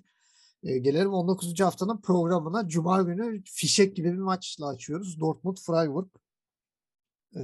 E, 0.64 0.78
gelelim 0.78 1.14
19. 1.14 1.60
haftanın 1.60 2.02
programına. 2.02 2.68
Cuma 2.68 3.02
günü 3.02 3.44
fişek 3.46 3.96
gibi 3.96 4.14
bir 4.14 4.18
maçla 4.18 4.68
açıyoruz. 4.68 5.20
Dortmund 5.20 5.58
Freiburg. 5.58 6.08
E, 7.36 7.42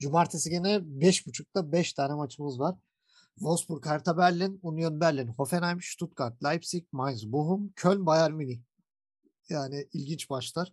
cumartesi 0.00 0.50
gene 0.50 0.68
5.30'da 0.68 1.72
5 1.72 1.92
tane 1.92 2.14
maçımız 2.14 2.60
var. 2.60 2.76
Wolfsburg, 3.34 3.86
Hertha 3.86 4.18
Berlin, 4.18 4.60
Union 4.62 5.00
Berlin, 5.00 5.28
Hoffenheim, 5.28 5.78
Stuttgart, 5.82 6.44
Leipzig, 6.44 6.84
Mainz, 6.92 7.32
Bochum, 7.32 7.72
Köln, 7.76 8.06
Bayern 8.06 8.32
Münih. 8.32 8.60
Yani 9.48 9.88
ilginç 9.92 10.30
maçlar. 10.30 10.72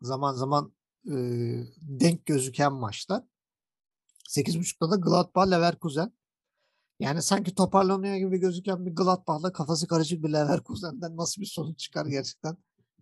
Zaman 0.00 0.34
zaman 0.34 0.72
e, 1.06 1.14
denk 1.80 2.26
gözüken 2.26 2.72
maçlar. 2.72 3.24
8.30'da 4.28 4.90
da 4.90 4.96
Gladbach, 4.96 5.50
Leverkusen. 5.50 6.12
Yani 7.00 7.22
sanki 7.22 7.54
toparlanıyor 7.54 8.16
gibi 8.16 8.38
gözüken 8.38 8.86
bir 8.86 8.90
Gladbach'la 8.90 9.52
kafası 9.52 9.86
karışık 9.86 10.24
bir 10.24 10.32
Leverkusen'den 10.32 11.16
nasıl 11.16 11.42
bir 11.42 11.46
sonuç 11.46 11.78
çıkar 11.78 12.06
gerçekten 12.06 12.56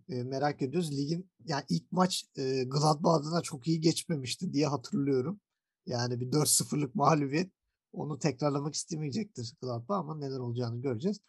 e, 0.09 0.23
merak 0.23 0.61
ediyoruz. 0.61 0.91
Ligin 0.97 1.31
yani 1.45 1.63
ilk 1.69 1.91
maç 1.91 2.25
e, 2.35 2.63
Gladbach 2.63 3.13
adına 3.13 3.41
çok 3.41 3.67
iyi 3.67 3.81
geçmemişti 3.81 4.53
diye 4.53 4.67
hatırlıyorum. 4.67 5.39
Yani 5.85 6.19
bir 6.19 6.31
4-0'lık 6.31 6.95
mağlubiyet 6.95 7.51
onu 7.93 8.19
tekrarlamak 8.19 8.73
istemeyecektir 8.73 9.53
Gladbach 9.61 9.99
ama 9.99 10.15
neler 10.15 10.39
olacağını 10.39 10.81
göreceğiz. 10.81 11.19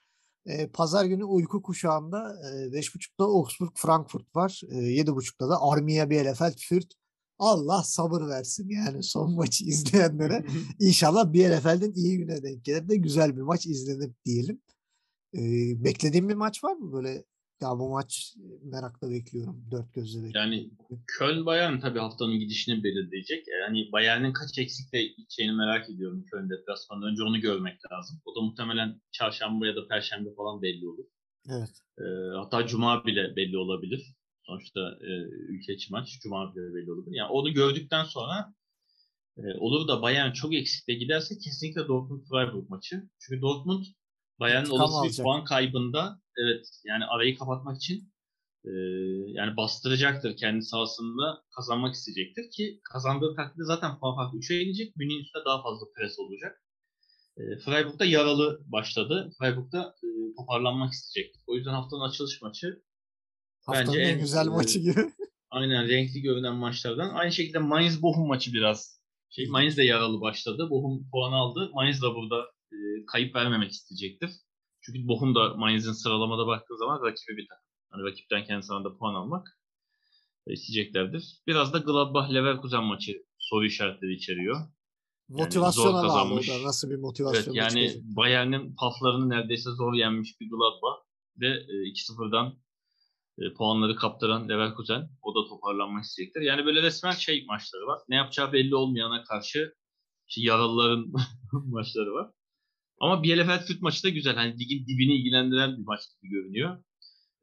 E, 0.47 0.67
Pazar 0.69 1.05
günü 1.05 1.25
uyku 1.25 1.63
kuşağında 1.63 2.37
e, 2.43 2.79
5.30'da 2.79 3.25
Augsburg 3.25 3.73
Frankfurt 3.75 4.37
var. 4.37 4.61
E, 4.71 4.75
7.30'da 4.75 5.49
da 5.49 5.63
Armiya 5.63 6.11
Bielefeld 6.11 6.59
Fürth. 6.59 6.97
Allah 7.39 7.83
sabır 7.83 8.29
versin 8.29 8.69
yani 8.69 9.03
son 9.03 9.35
maçı 9.35 9.65
izleyenlere. 9.65 10.47
İnşallah 10.81 11.33
Bielefeld'in 11.33 11.95
iyi 11.95 12.19
güne 12.19 12.43
denk 12.43 12.65
gelir 12.65 12.89
de 12.89 12.97
güzel 12.97 13.37
bir 13.37 13.43
maç 13.43 13.67
izlenir 13.67 14.13
diyelim. 14.25 14.61
E, 15.35 15.41
beklediğim 15.85 16.29
bir 16.29 16.35
maç 16.35 16.65
var 16.65 16.75
mı 16.75 16.93
böyle? 16.93 17.25
Ya 17.61 17.69
bu 17.79 17.91
maç 17.91 18.35
merakla 18.63 19.11
bekliyorum. 19.11 19.65
Dört 19.71 19.95
gözle 19.95 20.25
bekliyorum. 20.25 20.53
Yani 20.53 20.71
Köln 21.07 21.47
Bayern 21.47 21.81
tabii 21.81 21.99
haftanın 21.99 22.39
gidişini 22.39 22.85
belirleyecek. 22.85 23.45
Yani 23.63 23.93
Bayern'in 23.93 24.33
kaç 24.33 24.59
eksikle 24.59 25.07
gideceğini 25.07 25.53
merak 25.53 25.91
ediyorum 25.91 26.25
Köln 26.33 26.51
deplasmanında. 26.51 27.07
Önce 27.07 27.23
onu 27.23 27.41
görmek 27.41 27.93
lazım. 27.93 28.21
O 28.25 28.37
da 28.37 28.41
muhtemelen 28.41 29.01
çarşamba 29.13 29.67
ya 29.67 29.77
da 29.77 29.89
perşembe 29.89 30.35
falan 30.35 30.63
belli 30.63 30.89
olur. 30.89 31.05
Evet. 31.51 31.71
Ee, 31.99 32.03
hatta 32.37 32.67
cuma 32.67 33.05
bile 33.05 33.37
belli 33.37 33.59
olabilir. 33.59 34.15
Sonuçta 34.43 34.81
e, 35.01 35.11
ülke 35.49 35.75
içi 35.75 35.93
maç 35.93 36.19
cuma 36.23 36.55
bile 36.55 36.75
belli 36.75 36.93
olabilir. 36.93 37.17
Yani 37.17 37.31
onu 37.31 37.53
gördükten 37.53 38.05
sonra 38.05 38.55
e, 39.39 39.43
olur 39.59 39.89
da 39.89 40.03
Bayern 40.03 40.33
çok 40.33 40.55
eksikle 40.55 40.95
giderse 40.95 41.39
kesinlikle 41.39 41.89
Dortmund 41.89 42.23
Freiburg 42.31 42.71
maçı. 42.71 43.03
Çünkü 43.19 43.43
Dortmund 43.43 43.85
Bayern'in 44.41 44.71
olası 44.71 45.19
bir 45.19 45.23
puan 45.23 45.45
kaybında 45.45 46.21
evet 46.39 46.67
yani 46.85 47.05
arayı 47.05 47.39
kapatmak 47.39 47.77
için 47.77 48.13
e, 48.65 48.71
yani 49.27 49.57
bastıracaktır 49.57 50.37
kendi 50.37 50.63
sahasında 50.63 51.43
kazanmak 51.57 51.95
isteyecektir 51.95 52.51
ki 52.51 52.81
kazandığı 52.93 53.35
takdirde 53.37 53.65
zaten 53.65 53.99
puan 53.99 54.17
farkı 54.17 54.37
3'e 54.37 54.61
inecek. 54.61 54.97
Münih'in 54.97 55.23
üstünde 55.23 55.45
daha 55.45 55.63
fazla 55.63 55.87
pres 55.97 56.19
olacak. 56.19 56.63
E, 57.37 57.43
Freiburg'da 57.59 58.05
yaralı 58.05 58.61
başladı. 58.67 59.33
Freiburg'da 59.39 59.95
e, 60.03 60.09
toparlanmak 60.37 60.93
isteyecektir. 60.93 61.43
O 61.47 61.55
yüzden 61.55 61.73
haftanın 61.73 62.09
açılış 62.09 62.43
maçı 62.43 62.83
Haftanın 63.67 63.89
Bence 63.89 64.01
en 64.01 64.15
en, 64.15 64.21
güzel 64.21 64.47
maçı 64.47 64.79
gibi. 64.79 65.01
Aynen 65.51 65.89
renkli 65.89 66.21
görünen 66.21 66.55
maçlardan. 66.55 67.15
Aynı 67.15 67.33
şekilde 67.33 67.59
Mainz 67.59 68.03
Bochum 68.03 68.27
maçı 68.27 68.53
biraz. 68.53 69.01
Şey, 69.31 69.47
Mainz 69.47 69.77
de 69.77 69.85
yaralı 69.85 70.21
başladı. 70.21 70.71
Bochum 70.71 71.11
puan 71.11 71.33
aldı. 71.33 71.71
Mainz 71.75 72.03
da 72.03 72.15
burada 72.15 72.37
e, 72.73 72.77
kayıp 73.07 73.35
vermemek 73.35 73.71
isteyecektir. 73.71 74.31
Çünkü 74.81 75.09
Bochum 75.09 75.35
da 75.35 75.55
Mainz'in 75.55 75.93
sıralamada 75.93 76.47
baktığı 76.47 76.79
zaman 76.79 77.03
rakibi 77.03 77.37
bir 77.37 77.47
takım. 77.49 77.65
Hani 77.91 78.03
rakipten 78.03 78.45
kendi 78.45 78.63
sahanda 78.63 78.97
puan 78.97 79.15
almak 79.15 79.61
e, 80.47 80.53
isteyeceklerdir. 80.53 81.43
Biraz 81.47 81.73
da 81.73 81.79
Gladbach 81.79 82.35
Leverkusen 82.35 82.85
maçı 82.85 83.13
soru 83.39 83.67
işaretleri 83.67 84.15
içeriyor. 84.15 84.57
Motivasyona 85.29 85.93
bağlı 85.93 85.99
o 85.99 86.03
kazanmış. 86.03 86.49
da. 86.49 86.63
Nasıl 86.63 86.89
bir 86.89 86.95
Evet 86.95 87.03
motivasyon 87.03 87.55
yani 87.55 87.95
Bayern'in 88.03 88.75
paflarını 88.75 89.29
neredeyse 89.29 89.71
zor 89.71 89.95
yenmiş 89.95 90.41
bir 90.41 90.51
Gladbach 90.51 91.07
ve 91.41 91.49
e, 91.49 91.75
2-0'dan 91.91 92.59
e, 93.39 93.55
puanları 93.55 93.97
kaptıran 93.97 94.49
Leverkusen 94.49 95.09
o 95.23 95.35
da 95.35 95.49
toparlanmak 95.49 96.05
isteyecektir. 96.05 96.41
Yani 96.41 96.67
böyle 96.67 96.83
resmen 96.83 97.11
şey 97.11 97.45
maçları 97.49 97.87
var. 97.87 97.99
Ne 98.09 98.17
yapacağı 98.17 98.53
belli 98.53 98.75
olmayana 98.75 99.25
karşı 99.25 99.75
işte 100.29 100.41
yaralıların 100.41 101.13
maçları 101.53 102.15
var. 102.15 102.31
Ama 102.99 103.23
Bielefeld 103.23 103.61
Fürth 103.61 103.83
maçı 103.83 104.05
da 104.05 104.09
güzel. 104.09 104.35
Hani 104.35 104.59
ligin 104.59 104.87
dibini 104.87 105.15
ilgilendiren 105.15 105.79
bir 105.79 105.85
maç 105.85 106.01
gibi 106.23 106.31
görünüyor. 106.31 106.85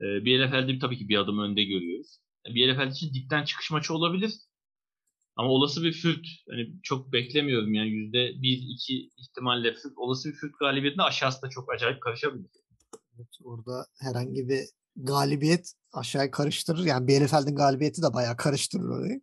E, 0.01 0.25
Bielefeld'i 0.25 0.79
tabii 0.79 0.97
ki 0.97 1.09
bir 1.09 1.17
adım 1.17 1.39
önde 1.39 1.63
görüyoruz. 1.63 2.19
Bielefeld 2.45 2.91
için 2.91 3.13
dipten 3.13 3.43
çıkış 3.43 3.71
maçı 3.71 3.93
olabilir. 3.93 4.33
Ama 5.35 5.49
olası 5.49 5.83
bir 5.83 5.93
Fürth, 5.93 6.29
hani 6.49 6.81
çok 6.83 7.13
beklemiyorum 7.13 7.73
yani 7.73 7.89
yüzde 7.89 8.41
bir 8.41 8.61
iki 8.73 9.09
ihtimalle 9.17 9.73
Fürth, 9.73 9.97
olası 9.97 10.29
bir 10.29 10.33
Fürth 10.33 10.59
galibiyetinde 10.59 11.03
aşağısı 11.03 11.41
da 11.41 11.49
çok 11.49 11.73
acayip 11.73 12.01
karışabilir. 12.01 12.49
Evet, 13.15 13.27
orada 13.43 13.85
herhangi 13.99 14.49
bir 14.49 14.59
galibiyet 14.95 15.73
aşağıya 15.93 16.31
karıştırır. 16.31 16.85
Yani 16.85 17.07
Bielefeld'in 17.07 17.55
galibiyeti 17.55 18.01
de 18.01 18.13
bayağı 18.13 18.37
karıştırır 18.37 18.89
orayı. 18.89 19.21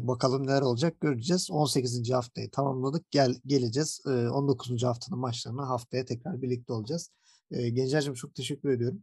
Bakalım 0.00 0.46
neler 0.46 0.62
olacak 0.62 1.00
göreceğiz. 1.00 1.50
18. 1.50 2.10
haftayı 2.10 2.50
tamamladık. 2.50 3.10
Gel 3.10 3.34
geleceğiz. 3.46 4.00
Ee, 4.06 4.10
19. 4.10 4.82
haftanın 4.82 5.18
maçlarına 5.18 5.68
haftaya 5.68 6.04
tekrar 6.04 6.42
birlikte 6.42 6.72
olacağız. 6.72 7.10
Gencer'cim 7.50 8.14
çok 8.14 8.34
teşekkür 8.34 8.70
ediyorum. 8.70 9.02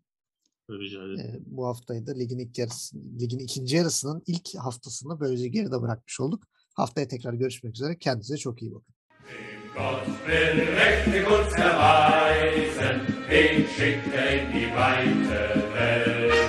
Rica 0.70 1.04
ederim. 1.04 1.44
Bu 1.46 1.68
haftayı 1.68 2.08
da 2.08 2.14
ligin 2.14 2.40
ilk 2.40 2.58
yarısı, 2.58 2.98
ligin 3.20 3.40
ikinci 3.40 3.76
yarısının 3.76 4.24
ilk 4.28 4.56
haftasını 4.56 5.20
böylece 5.20 5.48
geride 5.48 5.82
bırakmış 5.82 6.20
olduk. 6.20 6.44
Haftaya 6.74 7.08
tekrar 7.08 7.34
görüşmek 7.34 7.76
üzere. 7.76 7.98
Kendinize 7.98 8.38
çok 8.38 8.62
iyi 8.62 8.74
bakın. 8.74 8.96
Gott 9.76 10.06
will 10.26 10.58
mächtig 10.76 11.28
uns 11.28 11.54
erweisen, 11.58 13.02
den 13.30 13.68
schickt 13.68 14.08
er 14.14 14.28
in 14.34 14.52
die 14.54 14.70
weite 14.72 15.62
Welt. 15.74 16.47